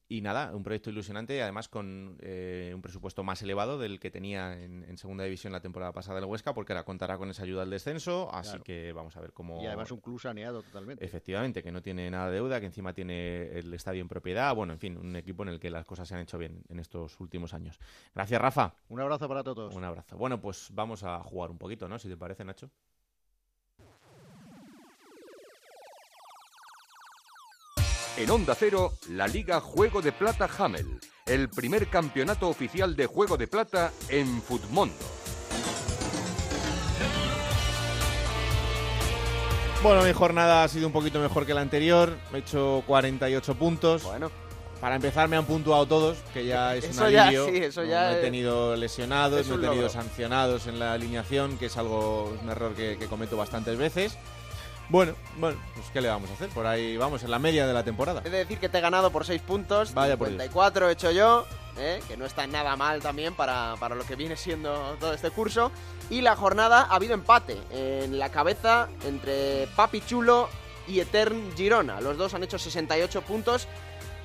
y 0.09 0.21
nada, 0.21 0.55
un 0.55 0.63
proyecto 0.63 0.89
ilusionante, 0.89 1.41
además 1.41 1.67
con 1.67 2.17
eh, 2.21 2.71
un 2.73 2.81
presupuesto 2.81 3.23
más 3.23 3.41
elevado 3.41 3.77
del 3.77 3.99
que 3.99 4.11
tenía 4.11 4.59
en, 4.59 4.97
segunda 4.97 5.23
división 5.23 5.51
la 5.51 5.59
temporada 5.59 5.91
pasada 5.91 6.19
el 6.19 6.25
Huesca, 6.25 6.53
porque 6.53 6.73
ahora 6.73 6.83
contará 6.85 7.17
con 7.17 7.29
esa 7.29 7.43
ayuda 7.43 7.63
al 7.63 7.69
descenso, 7.69 8.33
así 8.33 8.59
que 8.59 8.93
vamos 8.93 9.17
a 9.17 9.21
ver 9.21 9.33
cómo... 9.33 9.61
Y 9.61 9.65
además 9.65 9.91
un 9.91 9.99
club 9.99 10.19
saneado 10.19 10.61
totalmente. 10.61 11.03
Efectivamente, 11.03 11.63
que 11.63 11.71
no 11.71 11.81
tiene 11.81 12.09
nada 12.09 12.27
de 12.27 12.35
deuda, 12.35 12.59
que 12.59 12.67
encima 12.67 12.93
tiene 12.93 13.47
el 13.57 13.73
estadio 13.73 14.01
en 14.01 14.07
propiedad. 14.07 14.53
Bueno, 14.55 14.73
en 14.73 14.79
fin, 14.79 14.97
un 14.97 15.15
equipo 15.15 15.43
en 15.43 15.49
el 15.49 15.59
que 15.59 15.69
las 15.69 15.82
cosas 15.85 16.07
se 16.07 16.15
han 16.15 16.21
hecho 16.21 16.37
bien 16.37 16.63
en 16.69 16.79
estos 16.79 17.19
últimos 17.19 17.53
años. 17.53 17.79
Gracias, 18.13 18.41
Rafa. 18.41 18.73
Un 18.89 18.99
abrazo 18.99 19.27
para 19.27 19.43
todos. 19.43 19.75
Un 19.75 19.83
abrazo. 19.83 20.17
Bueno, 20.17 20.39
pues 20.39 20.69
vamos 20.71 21.03
a 21.03 21.21
jugar 21.23 21.51
un 21.51 21.57
poquito, 21.57 21.87
¿no? 21.87 21.99
Si 21.99 22.07
te 22.07 22.17
parece, 22.17 22.43
Nacho. 22.43 22.69
En 28.15 28.29
Onda 28.29 28.53
Cero, 28.53 28.91
la 29.09 29.27
Liga 29.27 29.59
Juego 29.59 29.99
de 29.99 30.11
Plata 30.11 30.47
Hamel, 30.59 30.99
el 31.25 31.49
primer 31.49 31.87
campeonato 31.87 32.47
oficial 32.47 32.95
de 32.95 33.07
Juego 33.07 33.37
de 33.37 33.47
Plata 33.47 33.91
en 34.07 34.39
Futmundo. 34.39 34.93
Bueno, 39.83 40.03
mi 40.03 40.13
jornada 40.13 40.63
ha 40.63 40.67
sido 40.69 40.87
un 40.87 40.93
poquito 40.93 41.19
mejor 41.19 41.45
que 41.45 41.53
la 41.53 41.59
anterior. 41.59 42.17
He 42.33 42.37
hecho 42.37 42.83
48 42.87 43.55
puntos. 43.55 44.03
Bueno. 44.03 44.31
Para 44.83 44.97
empezar 44.97 45.29
me 45.29 45.37
han 45.37 45.45
puntuado 45.45 45.85
todos, 45.85 46.17
que 46.33 46.45
ya 46.45 46.75
es 46.75 46.97
un 46.97 47.03
alivio. 47.03 47.45
Ya, 47.47 47.53
sí, 47.53 47.57
eso 47.63 47.85
ya 47.85 48.11
no 48.11 48.17
he 48.17 48.21
tenido 48.21 48.75
lesionados, 48.75 49.47
no 49.47 49.55
he 49.55 49.69
tenido 49.69 49.87
sancionados 49.87 50.67
en 50.67 50.77
la 50.77 50.91
alineación, 50.91 51.57
que 51.57 51.67
es 51.67 51.77
algo, 51.77 52.37
un 52.41 52.49
error 52.49 52.73
que, 52.75 52.97
cometo 53.09 53.37
bastantes 53.37 53.77
veces. 53.77 54.17
Bueno, 54.89 55.15
bueno, 55.37 55.57
pues 55.73 55.87
¿qué 55.93 56.01
le 56.01 56.09
vamos 56.09 56.29
a 56.31 56.33
hacer? 56.33 56.49
Por 56.49 56.65
ahí 56.67 56.97
vamos, 56.97 57.23
en 57.23 57.31
la 57.31 57.39
media 57.39 57.65
de 57.65 57.71
la 57.71 57.85
temporada. 57.85 58.23
He 58.25 58.29
de 58.29 58.39
decir 58.39 58.59
que 58.59 58.67
te 58.67 58.79
he 58.79 58.81
ganado 58.81 59.09
por 59.09 59.25
6 59.25 59.41
puntos, 59.43 59.93
Vaya 59.93 60.17
54 60.17 60.89
he 60.89 60.91
hecho 60.91 61.11
yo, 61.11 61.47
¿eh? 61.77 62.01
que 62.09 62.17
no 62.17 62.25
está 62.25 62.45
nada 62.45 62.75
mal 62.75 63.01
también 63.01 63.35
para, 63.35 63.75
para 63.79 63.95
lo 63.95 64.03
que 64.03 64.17
viene 64.17 64.35
siendo 64.35 64.97
todo 64.99 65.13
este 65.13 65.31
curso. 65.31 65.71
Y 66.09 66.19
la 66.19 66.35
jornada 66.35 66.87
ha 66.89 66.95
habido 66.95 67.13
empate 67.13 67.57
en 67.71 68.19
la 68.19 68.31
cabeza 68.31 68.89
entre 69.05 69.65
Papi 69.77 70.01
Chulo 70.01 70.49
y 70.87 70.99
Etern 70.99 71.55
Girona. 71.55 72.01
Los 72.01 72.17
dos 72.17 72.33
han 72.33 72.43
hecho 72.43 72.59
68 72.59 73.21
puntos. 73.21 73.67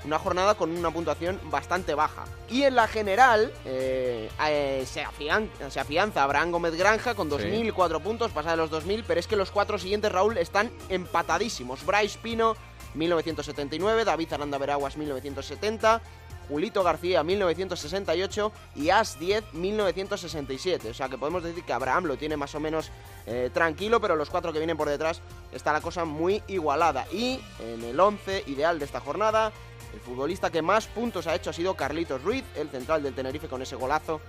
Una 0.09 0.19
jornada 0.19 0.55
con 0.55 0.75
una 0.75 0.91
puntuación 0.91 1.39
bastante 1.51 1.93
baja. 1.93 2.25
Y 2.49 2.63
en 2.63 2.77
la 2.77 2.89
general 2.89 3.53
eh, 3.67 4.31
eh, 4.49 4.87
se, 4.87 5.03
afianza, 5.03 6.23
Abraham 6.23 6.51
Gómez 6.51 6.77
Granja 6.77 7.15
con 7.15 7.31
2.004 7.31 8.01
puntos, 8.01 8.31
pasa 8.31 8.53
de 8.53 8.57
los 8.57 8.71
2.000, 8.71 9.05
pero 9.07 9.21
es 9.21 9.27
que 9.27 9.37
los 9.37 9.51
cuatro 9.51 9.79
siguientes, 9.79 10.11
Raúl, 10.11 10.39
están 10.39 10.71
empatadísimos. 10.89 11.85
Bryce 11.85 12.19
Pino, 12.23 12.57
1979, 12.95 14.07
David 14.07 14.33
Aranda 14.33 14.57
Veraguas, 14.57 14.97
1970, 14.97 16.01
Julito 16.49 16.83
García 16.83 17.23
1968 17.23 18.53
y 18.77 18.89
As 18.89 19.19
10 19.19 19.53
1967. 19.53 20.89
O 20.89 20.95
sea 20.95 21.11
que 21.11 21.19
podemos 21.19 21.43
decir 21.43 21.65
que 21.65 21.73
Abraham 21.75 22.05
lo 22.05 22.17
tiene 22.17 22.39
más 22.39 22.55
o 22.55 22.61
menos 22.61 22.91
eh, 23.27 23.51
tranquilo, 23.53 24.01
pero 24.01 24.17
los 24.17 24.31
cuatro 24.31 24.55
que 24.55 24.59
vienen 24.59 24.79
por 24.79 24.89
detrás 24.89 25.21
está 25.53 25.71
la 25.73 25.83
cosa 25.83 26.07
muy 26.07 26.43
igualada. 26.49 27.07
Y 27.13 27.41
en 27.61 27.85
el 27.85 28.01
11 28.01 28.45
ideal 28.47 28.79
de 28.79 28.87
esta 28.87 29.01
jornada, 29.01 29.53
el 29.95 30.01
futbolista 30.01 30.51
que 30.51 30.63
más 30.63 30.87
puntos 30.87 31.27
ha 31.27 31.35
hecho 31.35 31.51
ha 31.51 31.53
sido 31.53 31.75
Carlitos 31.75 32.23
Ruiz, 32.23 32.45
el 32.57 32.69
central 32.69 33.03
del 33.03 33.15
Tenerife 33.15 33.49
con 33.49 33.63
ese 33.63 33.77
golazo 33.77 34.21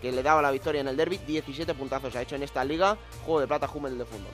que 0.00 0.12
le 0.12 0.22
daba 0.22 0.42
la 0.42 0.50
victoria 0.50 0.80
en 0.80 0.88
el 0.88 0.96
derby. 0.96 1.18
17 1.18 1.74
puntazos 1.74 2.14
ha 2.16 2.22
hecho 2.22 2.36
en 2.36 2.42
esta 2.42 2.64
liga. 2.64 2.96
Juego 3.24 3.40
de 3.40 3.46
plata 3.46 3.66
Jumel 3.66 3.98
de 3.98 4.04
fútbol. 4.04 4.32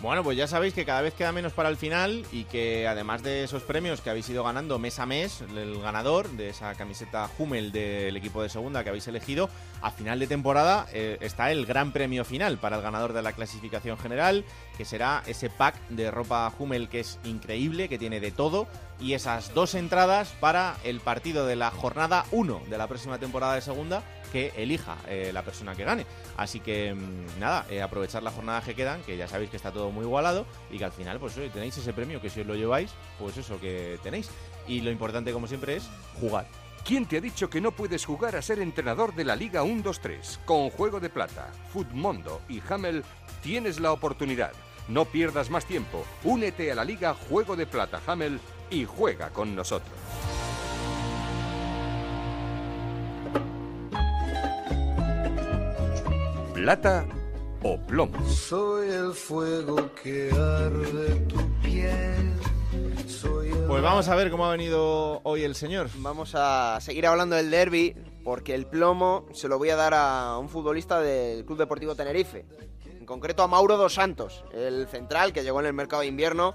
Bueno, 0.00 0.22
pues 0.22 0.36
ya 0.36 0.46
sabéis 0.46 0.74
que 0.74 0.84
cada 0.84 1.00
vez 1.00 1.12
queda 1.12 1.32
menos 1.32 1.52
para 1.52 1.68
el 1.68 1.76
final 1.76 2.24
y 2.30 2.44
que 2.44 2.86
además 2.86 3.24
de 3.24 3.42
esos 3.42 3.64
premios 3.64 4.00
que 4.00 4.10
habéis 4.10 4.28
ido 4.28 4.44
ganando 4.44 4.78
mes 4.78 5.00
a 5.00 5.06
mes, 5.06 5.40
el 5.40 5.80
ganador 5.82 6.30
de 6.30 6.50
esa 6.50 6.72
camiseta 6.76 7.28
Hummel 7.36 7.72
del 7.72 8.16
equipo 8.16 8.40
de 8.40 8.48
segunda 8.48 8.84
que 8.84 8.90
habéis 8.90 9.08
elegido, 9.08 9.50
a 9.82 9.90
final 9.90 10.20
de 10.20 10.28
temporada 10.28 10.86
eh, 10.92 11.18
está 11.20 11.50
el 11.50 11.66
gran 11.66 11.90
premio 11.92 12.24
final 12.24 12.58
para 12.58 12.76
el 12.76 12.82
ganador 12.82 13.12
de 13.12 13.22
la 13.22 13.32
clasificación 13.32 13.98
general, 13.98 14.44
que 14.76 14.84
será 14.84 15.24
ese 15.26 15.50
pack 15.50 15.74
de 15.88 16.12
ropa 16.12 16.52
Hummel 16.56 16.88
que 16.88 17.00
es 17.00 17.18
increíble, 17.24 17.88
que 17.88 17.98
tiene 17.98 18.20
de 18.20 18.30
todo, 18.30 18.68
y 19.00 19.14
esas 19.14 19.52
dos 19.52 19.74
entradas 19.74 20.28
para 20.38 20.76
el 20.84 21.00
partido 21.00 21.44
de 21.44 21.56
la 21.56 21.72
jornada 21.72 22.24
1 22.30 22.62
de 22.70 22.78
la 22.78 22.86
próxima 22.86 23.18
temporada 23.18 23.56
de 23.56 23.62
segunda 23.62 24.04
que 24.28 24.52
elija 24.56 24.96
eh, 25.06 25.30
la 25.32 25.42
persona 25.42 25.74
que 25.74 25.84
gane. 25.84 26.06
Así 26.36 26.60
que 26.60 26.94
mm, 26.94 27.40
nada, 27.40 27.66
eh, 27.70 27.82
aprovechar 27.82 28.22
la 28.22 28.30
jornada 28.30 28.60
que 28.60 28.74
quedan, 28.74 29.02
que 29.02 29.16
ya 29.16 29.28
sabéis 29.28 29.50
que 29.50 29.56
está 29.56 29.72
todo 29.72 29.90
muy 29.90 30.04
igualado 30.04 30.46
y 30.70 30.78
que 30.78 30.84
al 30.84 30.92
final 30.92 31.18
pues 31.18 31.34
tenéis 31.34 31.76
ese 31.76 31.92
premio 31.92 32.20
que 32.20 32.30
si 32.30 32.40
os 32.40 32.46
lo 32.46 32.54
lleváis, 32.54 32.92
pues 33.18 33.36
eso 33.36 33.60
que 33.60 33.98
tenéis. 34.02 34.30
Y 34.66 34.80
lo 34.80 34.90
importante 34.90 35.32
como 35.32 35.46
siempre 35.46 35.76
es 35.76 35.88
jugar. 36.20 36.46
¿Quién 36.84 37.06
te 37.06 37.18
ha 37.18 37.20
dicho 37.20 37.50
que 37.50 37.60
no 37.60 37.72
puedes 37.72 38.06
jugar 38.06 38.36
a 38.36 38.42
ser 38.42 38.60
entrenador 38.60 39.14
de 39.14 39.24
la 39.24 39.36
Liga 39.36 39.62
1-2-3? 39.62 40.38
Con 40.44 40.70
Juego 40.70 41.00
de 41.00 41.10
Plata, 41.10 41.52
Futmundo 41.72 42.40
y 42.48 42.62
Hamel 42.68 43.04
tienes 43.42 43.78
la 43.78 43.92
oportunidad. 43.92 44.52
No 44.88 45.04
pierdas 45.04 45.50
más 45.50 45.66
tiempo. 45.66 46.06
Únete 46.24 46.72
a 46.72 46.74
la 46.74 46.84
Liga 46.84 47.14
Juego 47.14 47.56
de 47.56 47.66
Plata 47.66 48.00
Hamel 48.06 48.40
y 48.70 48.86
juega 48.86 49.30
con 49.30 49.54
nosotros. 49.54 49.92
Plata 56.68 57.06
o 57.62 57.78
plomo. 57.78 58.28
Soy 58.28 58.90
el 58.90 59.14
fuego 59.14 59.90
que 60.02 60.30
arde 60.30 61.14
tu 61.20 61.38
piel. 61.62 62.34
Pues 63.66 63.82
vamos 63.82 64.06
a 64.06 64.14
ver 64.14 64.30
cómo 64.30 64.44
ha 64.44 64.50
venido 64.50 65.22
hoy 65.22 65.44
el 65.44 65.54
señor. 65.54 65.88
Vamos 66.00 66.34
a 66.34 66.78
seguir 66.82 67.06
hablando 67.06 67.36
del 67.36 67.50
derby 67.50 67.96
porque 68.22 68.54
el 68.54 68.66
plomo 68.66 69.24
se 69.32 69.48
lo 69.48 69.56
voy 69.56 69.70
a 69.70 69.76
dar 69.76 69.94
a 69.94 70.36
un 70.36 70.50
futbolista 70.50 71.00
del 71.00 71.46
Club 71.46 71.56
Deportivo 71.56 71.94
Tenerife. 71.94 72.44
En 72.84 73.06
concreto 73.06 73.42
a 73.42 73.48
Mauro 73.48 73.78
Dos 73.78 73.94
Santos, 73.94 74.44
el 74.52 74.86
central 74.88 75.32
que 75.32 75.44
llegó 75.44 75.60
en 75.60 75.66
el 75.68 75.72
mercado 75.72 76.02
de 76.02 76.08
invierno 76.08 76.54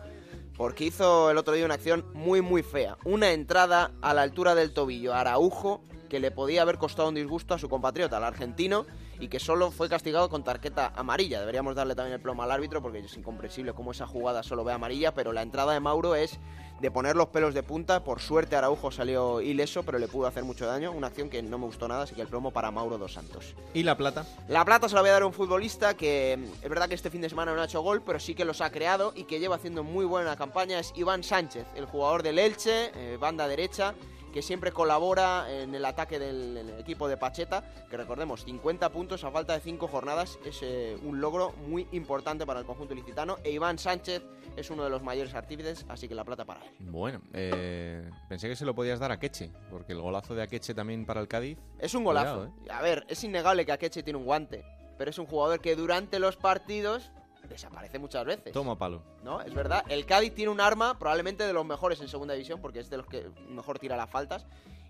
porque 0.56 0.85
hizo 0.85 1.31
el 1.31 1.40
otro 1.40 1.56
día 1.56 1.65
una 1.65 1.73
acción 1.73 2.06
muy 2.14 2.44
muy 2.44 2.61
fea. 2.61 2.99
Una 3.03 3.31
entrada 3.31 3.90
a 4.03 4.14
la 4.14 4.22
altura 4.22 4.53
del 4.53 4.76
tobillo 4.76 5.11
a 5.11 5.22
Araujo 5.22 5.81
que 6.07 6.19
le 6.19 6.30
podía 6.30 6.61
haber 6.61 6.77
costado 6.77 7.10
un 7.10 7.15
disgusto 7.15 7.56
a 7.56 7.57
su 7.57 7.68
compatriota, 7.68 8.18
al 8.18 8.23
argentino, 8.23 8.85
y 9.19 9.27
que 9.27 9.40
solo 9.40 9.72
fue 9.72 9.90
castigado 9.90 10.30
con 10.30 10.44
tarjeta 10.44 10.94
amarilla. 10.95 11.40
Deberíamos 11.40 11.76
darle 11.76 11.95
también 11.95 12.15
el 12.15 12.22
plomo 12.22 12.44
al 12.44 12.52
árbitro 12.52 12.81
porque 12.81 12.99
es 12.99 13.18
incomprensible 13.18 13.73
cómo 13.73 13.91
esa 13.91 14.07
jugada 14.07 14.44
solo 14.44 14.64
ve 14.64 14.73
amarilla, 14.73 15.14
pero 15.14 15.34
la 15.34 15.41
entrada 15.41 15.73
de 15.73 15.80
Mauro 15.80 16.15
es 16.15 16.40
de 16.81 16.91
poner 16.91 17.15
los 17.15 17.27
pelos 17.27 17.53
de 17.53 17.64
punta. 17.64 18.03
Por 18.03 18.19
suerte 18.19 18.56
Araujo 18.56 18.91
salió 18.91 19.40
ileso, 19.40 19.84
pero 19.84 19.99
le 19.99 20.07
pudo 20.07 20.27
hacer 20.27 20.44
mucho 20.44 20.65
daño. 20.65 20.91
Una 20.91 21.07
acción 21.07 21.30
que 21.30 21.41
no 21.41 21.57
me 21.57 21.65
gustó 21.65 21.88
nada, 21.88 22.03
así 22.03 22.15
que 22.15 22.22
el 22.22 22.27
plomo 22.27 22.52
para 22.52 22.72
Mauro 22.72 22.98
dos 22.98 23.14
Santos. 23.14 23.56
¿Y 23.73 23.84
la 23.84 23.95
plata? 23.95 24.26
La 24.49 24.65
plata 24.65 24.90
se 24.90 24.95
la 24.95 25.02
voy 25.02 25.10
a 25.10 25.14
dar 25.14 25.22
a 25.22 25.26
un 25.26 25.34
futbolista 25.34 25.95
que 25.95 26.34
es 26.34 26.69
verdad 26.69 26.90
que 26.90 26.95
este 26.95 27.10
fin 27.10 27.22
de 27.22 27.30
semana 27.30 27.53
no 27.53 27.61
ha 27.61 27.65
hecho 27.65 27.81
gol, 27.81 28.02
pero 28.06 28.19
sí 28.19 28.35
que 28.35 28.44
los 28.44 28.60
ha 28.60 28.69
creado 28.69 29.14
y 29.15 29.23
que 29.23 29.40
lleva 29.40 29.56
haciendo 29.56 29.84
muy 29.84 30.06
buena 30.06 30.35
campaña. 30.35 30.80
Es 30.80 30.91
Iván 30.95 31.23
Sánchez, 31.23 31.65
el 31.76 31.85
jugador 31.85 32.22
del 32.23 32.40
Elche, 32.40 32.91
eh, 32.95 33.18
banda 33.18 33.48
derecha 33.48 33.94
que 34.34 34.42
siempre 34.42 34.72
colabora 34.72 35.46
en 35.50 35.76
el 35.76 35.86
ataque 35.86 36.18
del 36.18 36.72
equipo 36.80 37.08
de 37.08 37.18
Pacheta, 37.18 37.64
que 37.90 37.96
recordemos, 37.96 38.44
50 38.44 38.92
puntos 38.92 39.24
a 39.24 39.32
falta 39.32 39.54
de 39.54 39.60
5 39.60 39.88
jornadas 39.88 40.40
es 40.44 40.60
eh, 40.64 40.98
un 41.04 41.22
logro 41.22 41.52
muy 41.68 41.88
importante 41.92 42.46
para 42.46 42.60
el 42.60 42.66
conjunto 42.66 42.94
ilicitano, 42.94 43.38
e 43.44 43.52
Iván 43.52 43.78
Sánchez 43.78 44.24
es 44.58 44.70
uno 44.72 44.84
de 44.84 44.90
los 44.90 45.04
mayores 45.04 45.36
artífices, 45.36 45.86
así 45.88 46.08
que 46.08 46.16
la 46.16 46.26
plata 46.26 46.46
para 46.46 46.66
él. 46.66 46.72
Bueno, 46.80 47.22
eh, 47.32 48.10
pensé 48.28 48.50
que 48.50 48.56
se 48.56 48.66
lo 48.66 48.74
podías 48.74 49.00
dar 49.00 49.12
a 49.12 49.20
Queche, 49.20 49.52
porque 49.70 49.94
el 49.94 50.02
golazo 50.02 50.34
de 50.34 50.42
Akeche 50.42 50.74
también 50.74 51.06
para 51.06 51.22
el 51.22 51.28
Cádiz... 51.28 51.60
Es 51.78 51.94
un 51.94 52.04
golazo. 52.04 52.50
Cuidado, 52.50 52.54
¿eh? 52.66 52.72
A 52.72 52.82
ver, 52.82 53.06
es 53.10 53.24
innegable 53.24 53.66
que 53.68 53.72
Akeche 53.72 54.02
tiene 54.02 54.18
un 54.18 54.26
guante, 54.26 54.66
pero 54.98 55.12
es 55.12 55.20
un 55.20 55.28
jugador 55.28 55.62
que 55.62 55.76
durante 55.76 56.18
los 56.18 56.38
partidos 56.38 57.12
desaparece 57.48 57.99
muchas 57.99 58.26
veces. 58.26 58.53
Toma 58.53 58.78
palo. 58.78 59.02
¿No? 59.24 59.41
Es 59.41 59.53
verdad. 59.53 59.84
El 59.90 60.06
Cádiz 60.06 60.34
tiene 60.34 60.52
un 60.52 60.61
arma 60.61 60.98
probablemente 60.98 61.45
de 61.45 61.53
los 61.53 61.65
mejores 61.65 61.99
en 62.02 62.07
segunda 62.07 62.34
división 62.34 62.61
porque 62.61 62.80
es 62.80 62.90
de 62.90 62.98
los 62.98 63.07
que 63.07 63.30
mejor 63.49 63.80
tira 63.80 63.98
las 63.98 64.10
faltas. 64.10 64.45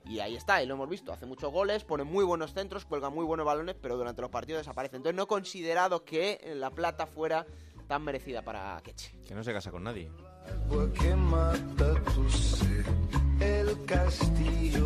Y 0.06 0.20
ahí 0.20 0.36
está, 0.36 0.62
y 0.62 0.66
lo 0.66 0.74
hemos 0.76 0.90
visto. 0.90 1.14
Hace 1.14 1.26
muchos 1.26 1.52
goles, 1.52 1.86
pone 1.86 2.04
muy 2.04 2.26
buenos 2.26 2.54
centros, 2.54 2.84
cuelga 2.86 3.10
muy 3.10 3.24
buenos 3.24 3.46
balones, 3.46 3.76
pero 3.82 3.96
durante 3.96 4.22
los 4.22 4.30
partidos 4.30 4.60
desaparece. 4.60 4.98
Entonces 4.98 5.16
no 5.16 5.24
he 5.24 5.28
considerado 5.28 6.04
que 6.04 6.54
la 6.56 6.72
plata 6.72 7.06
fuera 7.08 7.46
tan 7.88 8.04
merecida 8.04 8.42
para 8.42 8.80
Keche. 8.84 9.14
Que 9.26 9.34
no 9.34 9.44
se 9.44 9.54
casa 9.54 9.72
con 9.72 9.84
nadie. 9.84 10.12
que 11.00 11.16
mata 11.16 11.94
tu 12.14 12.30
sed. 12.30 12.86
El 13.40 13.86
castillo, 13.86 14.83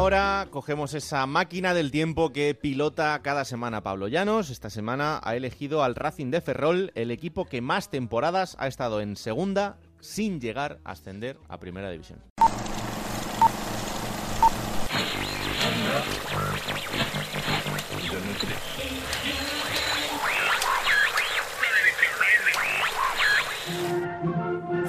ahora 0.00 0.48
cogemos 0.50 0.94
esa 0.94 1.26
máquina 1.26 1.74
del 1.74 1.90
tiempo 1.90 2.32
que 2.32 2.54
pilota 2.54 3.20
cada 3.20 3.44
semana 3.44 3.82
Pablo 3.82 4.08
Llanos. 4.08 4.48
Esta 4.48 4.70
semana 4.70 5.20
ha 5.22 5.36
elegido 5.36 5.84
al 5.84 5.94
Racing 5.94 6.30
de 6.30 6.40
Ferrol, 6.40 6.90
el 6.94 7.10
equipo 7.10 7.44
que 7.44 7.60
más 7.60 7.90
temporadas 7.90 8.56
ha 8.58 8.66
estado 8.66 9.02
en 9.02 9.14
segunda 9.16 9.76
sin 10.00 10.40
llegar 10.40 10.80
a 10.84 10.92
ascender 10.92 11.38
a 11.50 11.60
primera 11.60 11.90
división. 11.90 12.18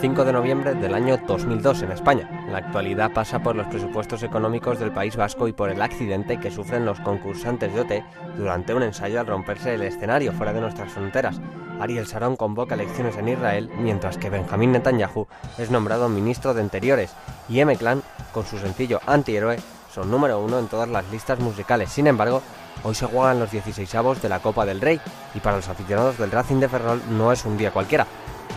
...5 0.02 0.23
de 0.23 0.34
noviembre 0.34 0.73
del 0.73 0.95
año 0.95 1.19
2002 1.28 1.84
en 1.84 1.91
España. 1.91 2.48
La 2.49 2.57
actualidad 2.57 3.14
pasa 3.14 3.44
por 3.44 3.56
los 3.56 3.68
presupuestos 3.68 4.23
económicos 4.23 4.80
del 4.80 4.91
País 4.91 5.15
Vasco 5.15 5.48
y 5.48 5.53
por 5.53 5.69
el 5.69 5.80
accidente 5.80 6.40
que 6.40 6.49
sufren 6.49 6.86
los 6.86 6.99
concursantes 7.02 7.72
de 7.72 7.82
OT 7.82 8.03
durante 8.36 8.73
un 8.73 8.82
ensayo 8.82 9.19
al 9.19 9.28
romperse 9.28 9.76
el 9.76 9.84
escenario 9.84 10.34
fuera 10.34 10.53
de 10.53 10.61
nuestras 10.61 10.91
fronteras. 10.91 11.40
Ariel 11.80 12.07
Sharon 12.07 12.36
convoca 12.36 12.73
elecciones 12.73 13.15
en 13.18 13.30
Israel, 13.30 13.69
mientras 13.78 14.18
que 14.18 14.32
Benjamín 14.32 14.72
Netanyahu 14.72 15.28
es 15.60 15.69
nombrado 15.69 16.10
ministro 16.10 16.56
de 16.56 16.64
Interiores 16.64 17.14
y 17.48 17.60
M-Clan, 17.60 18.02
con 18.34 18.44
su 18.44 18.57
sencillo 18.57 19.02
Antihéroe, 19.06 19.60
son 19.94 20.10
número 20.10 20.40
uno 20.40 20.57
en 20.57 20.68
todas 20.68 20.90
las 20.90 21.07
listas 21.11 21.40
musicales. 21.40 21.91
Sin 21.91 22.07
embargo, 22.07 22.41
hoy 22.84 22.95
se 22.95 23.06
juegan 23.06 23.40
los 23.40 23.52
16avos 23.52 24.19
de 24.19 24.30
la 24.30 24.40
Copa 24.40 24.65
del 24.65 24.82
Rey 24.82 24.99
y 25.36 25.40
para 25.41 25.57
los 25.57 25.69
aficionados 25.69 26.18
del 26.18 26.32
Racing 26.32 26.60
de 26.60 26.69
Ferrol 26.69 27.03
no 27.11 27.32
es 27.32 27.45
un 27.45 27.56
día 27.56 27.69
cualquiera. 27.69 28.07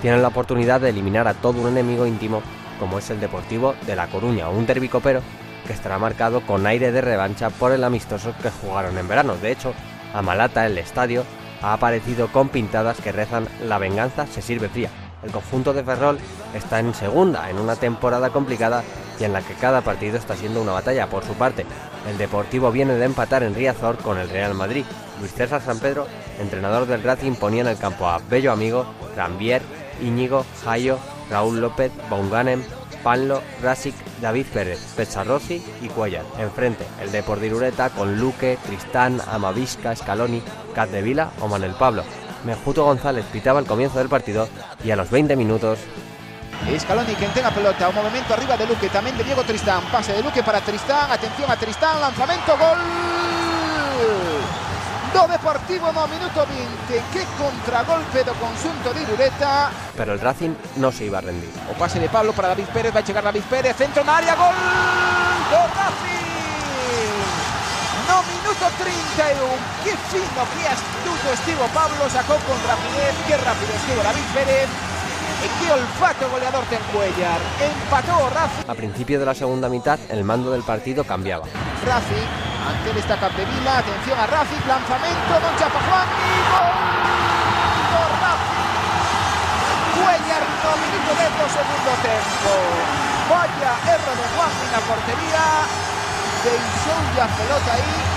Tienen 0.05 0.20
la 0.20 0.28
oportunidad 0.28 0.82
de 0.82 0.90
eliminar 0.90 1.26
a 1.26 1.32
todo 1.32 1.62
un 1.62 1.68
enemigo 1.68 2.06
íntimo 2.06 2.43
como 2.78 2.98
es 2.98 3.09
el 3.09 3.20
Deportivo 3.20 3.74
de 3.86 3.97
La 3.97 4.06
Coruña, 4.09 4.51
un 4.51 4.66
derbi 4.66 4.86
copero 4.86 5.22
que 5.66 5.72
estará 5.72 5.98
marcado 5.98 6.43
con 6.43 6.66
aire 6.66 6.93
de 6.93 7.01
revancha 7.01 7.48
por 7.48 7.72
el 7.72 7.82
amistoso 7.82 8.35
que 8.43 8.51
jugaron 8.51 8.98
en 8.98 9.09
verano. 9.09 9.35
De 9.36 9.51
hecho, 9.51 9.72
a 10.12 10.20
Malata, 10.20 10.66
el 10.66 10.76
estadio, 10.76 11.24
ha 11.62 11.72
aparecido 11.72 12.31
con 12.31 12.51
pintadas 12.51 13.01
que 13.01 13.12
rezan 13.12 13.48
La 13.66 13.78
venganza 13.78 14.26
se 14.26 14.43
sirve 14.43 14.68
fría. 14.68 14.90
El 15.22 15.31
conjunto 15.31 15.72
de 15.72 15.82
Ferrol 15.82 16.18
está 16.52 16.81
en 16.81 16.93
segunda, 16.93 17.48
en 17.48 17.56
una 17.56 17.76
temporada 17.76 18.28
complicada 18.28 18.85
y 19.18 19.24
en 19.24 19.32
la 19.32 19.40
que 19.40 19.55
cada 19.55 19.81
partido 19.81 20.18
está 20.18 20.36
siendo 20.36 20.60
una 20.60 20.72
batalla. 20.72 21.06
Por 21.06 21.24
su 21.24 21.32
parte, 21.32 21.64
el 22.06 22.18
Deportivo 22.18 22.70
viene 22.70 22.93
de 22.93 23.06
empatar 23.06 23.43
en 23.43 23.55
Riazor 23.55 23.97
con 23.97 24.18
el 24.18 24.28
Real 24.28 24.52
Madrid. 24.52 24.85
Luis 25.18 25.32
César 25.32 25.62
San 25.62 25.78
Pedro, 25.78 26.06
entrenador 26.39 26.85
del 26.85 27.02
Racing, 27.02 27.36
ponía 27.36 27.62
en 27.62 27.68
el 27.68 27.78
campo 27.78 28.06
a 28.06 28.18
Bello 28.28 28.52
Amigo, 28.52 28.85
Rambier, 29.16 29.62
Íñigo, 30.03 30.45
Jayo, 30.65 30.99
Raúl 31.31 31.61
López, 31.61 31.93
Bonganem, 32.09 32.62
Panlo, 33.03 33.43
Rasic, 33.62 33.95
David 34.21 34.47
Pérez, 34.53 34.81
Pezzarrosi 34.97 35.62
y 35.83 35.89
Cuellar. 35.89 36.25
Enfrente, 36.39 36.87
el 37.01 37.12
de 37.12 37.47
Irureta 37.47 37.91
con 37.91 38.19
Luque, 38.19 38.59
Tristán, 38.65 39.21
Amavisca, 39.31 39.95
Scaloni, 39.95 40.43
Catdevila 40.75 41.31
o 41.41 41.49
Manuel 41.49 41.75
Pablo. 41.79 42.05
Mejuto 42.45 42.85
González 42.85 43.25
pitaba 43.33 43.61
el 43.61 43.66
comienzo 43.66 43.99
del 43.99 44.09
partido 44.09 44.49
y 44.85 44.91
a 44.91 44.97
los 44.97 45.11
20 45.11 45.37
minutos 45.37 45.79
Scaloni 46.79 47.15
quien 47.15 47.31
tenga 47.33 47.51
pelota, 47.51 47.89
un 47.89 47.95
movimiento 47.95 48.35
arriba 48.35 48.57
de 48.57 48.66
Luque, 48.66 48.89
también 48.89 49.16
de 49.19 49.25
Diego 49.25 49.43
Tristán, 49.43 49.83
pase 49.93 50.12
de 50.12 50.23
Luque 50.23 50.43
para 50.43 50.61
Tristán, 50.61 51.11
atención 51.11 51.51
a 51.51 51.57
Tristán, 51.57 52.01
lanzamiento, 52.01 52.57
gol. 52.57 53.44
Do 55.15 55.28
Deportivo 55.28 55.93
no 55.93 56.09
minuto 56.11 56.43
20 56.43 56.91
Que 57.15 57.23
contragolpe 57.39 58.27
do 58.27 58.35
consunto 58.35 58.91
de 58.93 59.07
Irureta. 59.07 59.70
Pero 59.97 60.12
el 60.12 60.20
Racing 60.20 60.55
no 60.82 60.91
se 60.91 61.07
iba 61.07 61.19
a 61.19 61.20
rendir. 61.23 61.55
O 61.70 61.74
pase 61.78 62.03
de 62.03 62.09
Pablo 62.11 62.35
para 62.35 62.49
David 62.49 62.66
Pérez, 62.74 62.93
vai 62.93 63.07
chegar 63.07 63.23
David 63.23 63.47
Pérez, 63.47 63.77
centro 63.78 64.03
na 64.03 64.19
área, 64.19 64.35
gol 64.35 64.51
do 65.55 65.62
Racing. 65.78 66.35
No 68.11 68.19
minuto 68.27 68.66
31 68.74 69.55
Que 69.86 69.95
fino, 70.11 70.43
que 70.51 70.66
astuto 70.66 71.27
estivo 71.32 71.65
Pablo 71.70 72.11
Sacou 72.11 72.39
con 72.43 72.59
rapidez, 72.66 73.15
que 73.27 73.36
rápido 73.39 73.73
estivo 73.73 74.03
David 74.03 74.28
Pérez 74.35 74.94
E 75.43 75.48
que 75.59 75.73
olfato 75.73 76.28
goleador 76.31 76.65
ten 76.70 76.78
Cuellar 76.93 77.40
Empató 77.59 78.31
Racing 78.31 78.69
A 78.69 78.74
principio 78.74 79.19
de 79.19 79.27
la 79.27 79.35
segunda 79.35 79.69
mitad, 79.69 79.98
el 80.09 80.23
mando 80.24 80.51
del 80.51 80.62
partido 80.62 81.05
cambiaba. 81.05 81.44
Racing, 81.85 82.28
ante 82.62 82.90
el 82.90 82.97
esta 82.98 83.19
Capdevila, 83.19 83.78
atención 83.78 84.19
a 84.19 84.27
Racing, 84.27 84.62
lanzamento, 84.69 85.32
Don 85.43 85.55
Chapa 85.59 85.81
Juan 85.82 86.06
y 86.06 86.36
gol 86.52 86.74
do 87.90 88.02
Racing. 88.23 88.65
Cuellar 89.98 90.44
no 90.62 90.73
minuto 90.78 91.11
dentro 91.19 91.44
segundo 91.51 91.90
tempo. 92.05 92.51
Vaya 93.24 93.73
erro 93.89 94.12
de 94.20 94.27
Juan 94.36 94.52
na 94.70 94.81
portería, 94.85 95.44
deixou 96.44 97.01
a 97.24 97.27
pelota 97.36 97.73
aí 97.73 98.14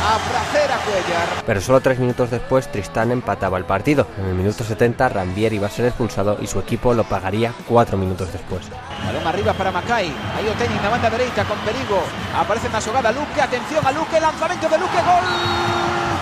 a 0.00 0.78
Cuellar. 0.84 1.44
Pero 1.46 1.60
solo 1.60 1.80
tres 1.80 1.98
minutos 1.98 2.30
después, 2.30 2.70
Tristán 2.70 3.12
empataba 3.12 3.58
el 3.58 3.64
partido. 3.64 4.06
En 4.18 4.26
el 4.26 4.34
minuto 4.34 4.64
70, 4.64 5.08
Rambier 5.08 5.52
iba 5.52 5.66
a 5.66 5.70
ser 5.70 5.86
expulsado 5.86 6.38
y 6.40 6.46
su 6.46 6.58
equipo 6.58 6.94
lo 6.94 7.04
pagaría 7.04 7.52
cuatro 7.68 7.96
minutos 7.96 8.32
después. 8.32 8.68
Balón 9.04 9.26
arriba 9.26 9.52
para 9.52 9.70
Macay. 9.70 10.12
Aí 10.36 10.48
o 10.48 10.54
tenis 10.54 10.80
na 10.82 10.88
banda 10.88 11.10
dereita 11.10 11.44
con 11.44 11.58
perigo. 11.66 12.00
Aparece 12.36 12.68
na 12.68 12.80
xogada 12.80 13.12
Luque. 13.12 13.40
Atención 13.40 13.84
a 13.84 13.92
Luque. 13.92 14.20
Lanzamento 14.20 14.68
de 14.68 14.78
Luque. 14.78 15.00
Gol 15.02 15.26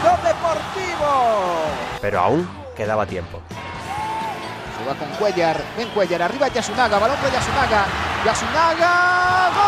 do 0.03 0.13
Deportivo. 0.25 1.11
Pero 2.01 2.21
aún 2.21 2.49
quedaba 2.77 3.07
tiempo. 3.07 3.41
Juega 4.79 4.99
con 4.99 5.09
Cuellar. 5.19 5.61
Ven 5.77 5.89
Cuellar. 5.91 6.23
Arriba 6.23 6.49
Yasunaga. 6.49 6.99
Balón 6.99 7.17
para 7.17 7.33
Yasunaga. 7.33 7.85
Yasunaga. 8.25 8.91
Gol. 9.55 9.68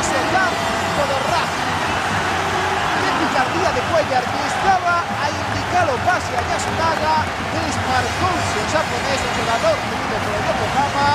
12 0.00 0.16
ya 0.32 0.48
de 0.48 1.16
Rafa. 1.28 1.64
Qué 3.00 3.10
picardía 3.20 3.68
de 3.76 3.82
Cuellar 3.92 4.24
que 4.24 4.40
estaba 4.48 4.96
a 5.04 5.26
indicar 5.28 5.86
o 5.92 5.96
pase 6.08 6.32
a 6.32 6.42
Yasunaga. 6.48 7.16
Desmarcó 7.52 8.28
el 8.32 8.66
japonés, 8.72 9.20
el 9.20 9.32
jugador 9.36 9.76
tenido 9.76 10.16
por 10.24 10.32
el 10.32 10.42
Yokohama. 10.48 11.08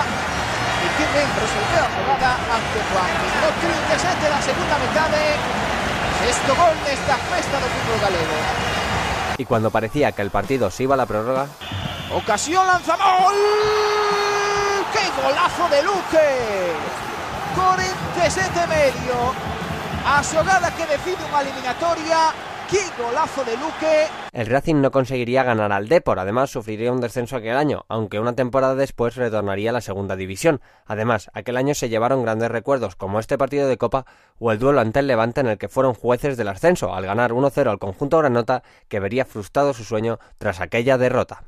Y 0.85 0.87
qué 1.01 1.05
bien 1.17 1.29
resolvió 1.33 1.81
la 1.81 1.89
jugada 1.97 2.31
ante 2.45 2.79
Juan. 2.93 3.13
No 3.41 3.49
creo 3.57 3.81
que 3.89 3.95
sea 3.97 4.13
de 4.21 4.29
la 4.29 4.41
segunda 4.45 4.75
mitad 4.77 5.09
de 5.09 5.25
sexto 6.21 6.53
gol 6.53 6.75
de 6.85 6.93
esta 6.93 7.15
fiesta 7.25 7.55
del 7.57 7.71
fútbol 7.73 7.99
galego. 8.05 8.37
Y 9.39 9.45
cuando 9.45 9.71
parecía 9.71 10.11
que 10.11 10.21
el 10.21 10.29
partido 10.29 10.69
se 10.69 10.83
iba 10.83 10.93
a 10.93 10.97
la 10.97 11.07
prórroga. 11.07 11.47
Ocasión 12.13 12.67
lanzamos. 12.67 13.33
¡Qué 14.93 15.09
golazo 15.17 15.69
de 15.73 15.81
Luque! 15.81 17.04
47 17.55 18.59
e 18.59 18.67
medio. 18.67 19.15
A 20.05 20.21
que 20.75 20.85
decide 20.85 21.23
unha 21.25 21.41
eliminatoria. 21.41 22.35
¡Qué 22.69 22.81
golazo 22.97 23.45
de 23.45 23.55
Luque! 23.57 24.09
el 24.35 24.47
Racing 24.47 24.81
no 24.81 24.91
conseguiría 24.91 25.43
ganar 25.43 25.71
al 25.71 25.87
Depor, 25.87 26.19
además 26.19 26.49
sufriría 26.49 26.91
un 26.91 26.99
descenso 26.99 27.37
aquel 27.37 27.55
año, 27.55 27.85
aunque 27.87 28.19
una 28.19 28.35
temporada 28.35 28.75
después 28.75 29.15
retornaría 29.15 29.69
a 29.69 29.73
la 29.73 29.81
segunda 29.81 30.15
división. 30.15 30.61
Además, 30.85 31.29
aquel 31.33 31.57
año 31.57 31.73
se 31.73 31.89
llevaron 31.89 32.23
grandes 32.23 32.51
recuerdos 32.51 32.95
como 32.95 33.19
este 33.19 33.37
partido 33.37 33.67
de 33.67 33.77
Copa 33.77 34.05
o 34.39 34.51
el 34.51 34.59
duelo 34.59 34.81
ante 34.81 34.99
el 34.99 35.07
Levante 35.07 35.41
en 35.41 35.47
el 35.47 35.57
que 35.57 35.69
fueron 35.69 35.93
jueces 35.93 36.35
del 36.35 36.49
ascenso, 36.49 36.93
al 36.93 37.05
ganar 37.05 37.31
1-0 37.31 37.69
al 37.69 37.79
conjunto 37.79 38.17
granota 38.17 38.63
que 38.89 38.99
vería 38.99 39.25
frustrado 39.25 39.73
su 39.73 39.83
sueño 39.83 40.19
tras 40.37 40.59
aquella 40.59 40.97
derrota. 40.97 41.43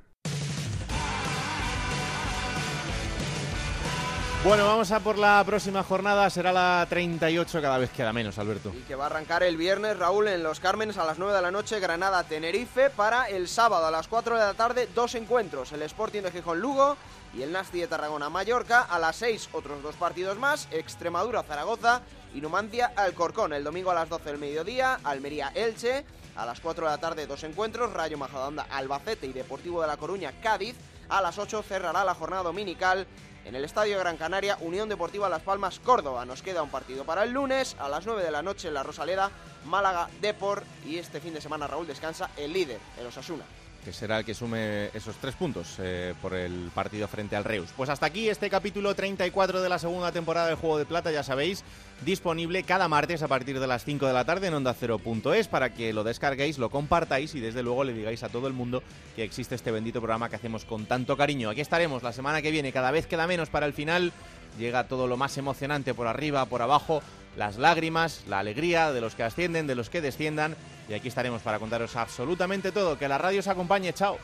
Bueno, 4.48 4.65
vamos 4.65 4.90
a 4.94 5.02
por 5.02 5.18
la 5.18 5.44
próxima 5.45 5.84
jornada. 5.84 6.30
Será 6.30 6.53
la 6.53 6.88
38, 6.90 7.61
cada 7.61 7.78
vez 7.78 7.90
queda 7.90 8.14
menos, 8.14 8.40
Alberto. 8.40 8.72
Y 8.74 8.80
que 8.84 8.95
va 8.95 9.03
a 9.03 9.07
arrancar 9.07 9.44
el 9.44 9.57
viernes, 9.57 9.99
Raúl, 9.99 10.30
en 10.30 10.41
Los 10.41 10.61
Cármenes 10.61 10.98
a 10.98 11.03
las 11.03 11.19
9 11.19 11.34
de 11.34 11.41
la 11.41 11.52
noche, 11.52 11.82
Granada-Tenerife, 11.82 12.90
para 12.91 13.26
el 13.26 13.49
sábado 13.49 13.86
a 13.86 13.91
las 13.91 14.07
4 14.07 14.36
de 14.36 14.41
la 14.41 14.53
tarde, 14.53 14.88
dos 14.95 15.15
encuentros, 15.15 15.74
el 15.74 15.82
Sporting 15.82 16.22
de 16.22 16.32
Gijón-Lugo 16.32 16.95
y 17.34 17.41
el 17.41 17.52
Nasti 17.52 17.82
de 17.82 17.88
Tarragona-Mallorca, 17.88 18.84
a 18.84 18.98
las 18.99 19.18
6 19.18 19.49
otros 19.52 19.84
dos 19.84 19.95
partidos 19.95 20.40
más, 20.40 20.69
Extremadura-Zaragoza 20.72 22.03
y 22.34 22.40
Numancia-Alcorcón, 22.40 23.52
el 23.52 23.65
domingo 23.65 23.91
a 23.91 23.95
las 23.95 24.07
12 24.07 24.30
del 24.30 24.40
mediodía, 24.40 25.02
Almería-Elche, 25.03 26.06
a 26.38 26.45
las 26.45 26.61
4 26.61 26.86
de 26.86 26.91
la 26.91 26.99
tarde 26.99 27.28
dos 27.28 27.44
encuentros, 27.44 27.91
Rayo 27.91 28.18
Majadahonda-Albacete 28.18 29.28
y 29.28 29.34
Deportivo 29.34 29.82
de 29.82 29.88
La 29.88 29.98
Coruña-Cádiz, 29.98 30.78
a 31.10 31.22
las 31.22 31.38
8 31.38 31.64
cerrará 31.64 32.06
la 32.06 32.14
jornada 32.14 32.44
dominical 32.44 33.07
en 33.48 33.56
el 33.56 33.64
Estadio 33.64 33.98
Gran 33.98 34.18
Canaria, 34.18 34.57
Unión 34.60 34.90
Deportiva 34.90 35.30
Las 35.30 35.41
Palmas, 35.41 35.80
Córdoba. 35.80 36.26
Nos 36.26 36.41
queda 36.41 36.64
un 36.64 36.69
partido 36.69 37.06
para 37.06 37.24
el 37.24 37.32
lunes, 37.32 37.78
a 37.80 37.88
las 37.88 38.06
9 38.06 38.22
de 38.24 38.32
la 38.32 38.44
noche 38.44 38.68
en 38.68 38.74
la 38.74 38.84
Rosaleda, 38.84 39.32
Málaga, 39.65 40.10
Depor 40.19 40.64
y 40.86 40.98
este 40.98 41.22
fin 41.22 41.34
de 41.34 41.41
semana 41.41 41.65
Raúl 41.65 41.88
descansa 41.88 42.30
el 42.36 42.52
líder, 42.52 42.80
el 42.99 43.07
Osasuna. 43.07 43.45
Que 43.88 43.94
será 43.94 44.20
el 44.20 44.26
que 44.26 44.34
sume 44.34 44.88
esos 44.88 45.16
tres 45.16 45.36
puntos 45.36 45.78
eh, 45.80 46.14
por 46.22 46.34
el 46.34 46.72
partido 46.76 47.08
frente 47.08 47.38
al 47.38 47.46
Reus. 47.46 47.70
Pues 47.78 47.90
hasta 47.90 48.06
aquí 48.06 48.28
este 48.28 48.50
capítulo 48.50 48.94
34 48.94 49.62
de 49.62 49.70
la 49.70 49.80
segunda 49.80 50.12
temporada 50.12 50.48
del 50.48 50.58
Juego 50.58 50.78
de 50.78 50.86
Plata, 50.86 51.10
ya 51.10 51.24
sabéis, 51.24 51.64
disponible 52.04 52.64
cada 52.64 52.90
martes 52.90 53.24
a 53.24 53.30
partir 53.30 53.62
de 53.62 53.66
las 53.66 53.86
5 53.86 54.06
de 54.06 54.12
la 54.12 54.26
tarde 54.26 54.48
en 54.48 54.56
onda 54.56 54.74
Cero.es 54.78 55.48
para 55.48 55.74
que 55.74 55.94
lo 55.94 56.04
descarguéis, 56.04 56.58
lo 56.58 56.70
compartáis 56.70 57.34
y 57.36 57.40
desde 57.40 57.64
luego 57.64 57.86
le 57.86 57.94
digáis 57.94 58.24
a 58.24 58.30
todo 58.30 58.48
el 58.48 58.54
mundo 58.54 58.84
que 59.16 59.24
existe 59.24 59.56
este 59.56 59.72
bendito 59.72 60.02
programa 60.02 60.28
que 60.28 60.36
hacemos 60.36 60.66
con 60.66 60.86
tanto 60.86 61.16
cariño. 61.16 61.50
Aquí 61.50 61.62
estaremos 61.62 62.04
la 62.04 62.12
semana 62.12 62.42
que 62.42 62.52
viene, 62.52 62.74
cada 62.74 62.92
vez 62.92 63.08
queda 63.08 63.26
menos 63.26 63.48
para 63.48 63.68
el 63.68 63.72
final, 63.72 64.12
llega 64.60 64.90
todo 64.90 65.08
lo 65.08 65.16
más 65.16 65.38
emocionante 65.38 65.94
por 65.94 66.08
arriba, 66.08 66.46
por 66.48 66.62
abajo, 66.62 67.02
las 67.38 67.58
lágrimas, 67.58 68.26
la 68.28 68.40
alegría 68.40 68.92
de 68.92 69.00
los 69.00 69.16
que 69.16 69.24
ascienden, 69.24 69.66
de 69.66 69.76
los 69.76 69.90
que 69.90 70.02
desciendan. 70.02 70.58
Y 70.90 70.94
aquí 70.94 71.10
estaremos 71.10 71.42
para 71.42 71.60
contaros 71.60 71.96
absolutamente 71.96 72.72
todo. 72.72 72.98
Que 72.98 73.08
la 73.08 73.18
radio 73.18 73.40
os 73.40 73.48
acompañe. 73.48 73.94
Chao. 73.94 74.18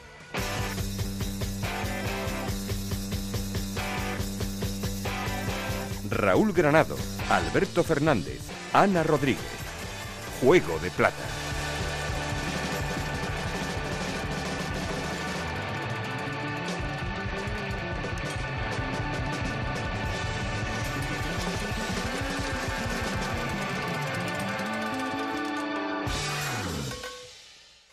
Raúl 6.09 6.53
Granado, 6.53 6.95
Alberto 7.29 7.83
Fernández, 7.83 8.41
Ana 8.71 9.03
Rodríguez. 9.03 9.41
Juego 10.41 10.77
de 10.79 10.91
Plata. 10.91 11.42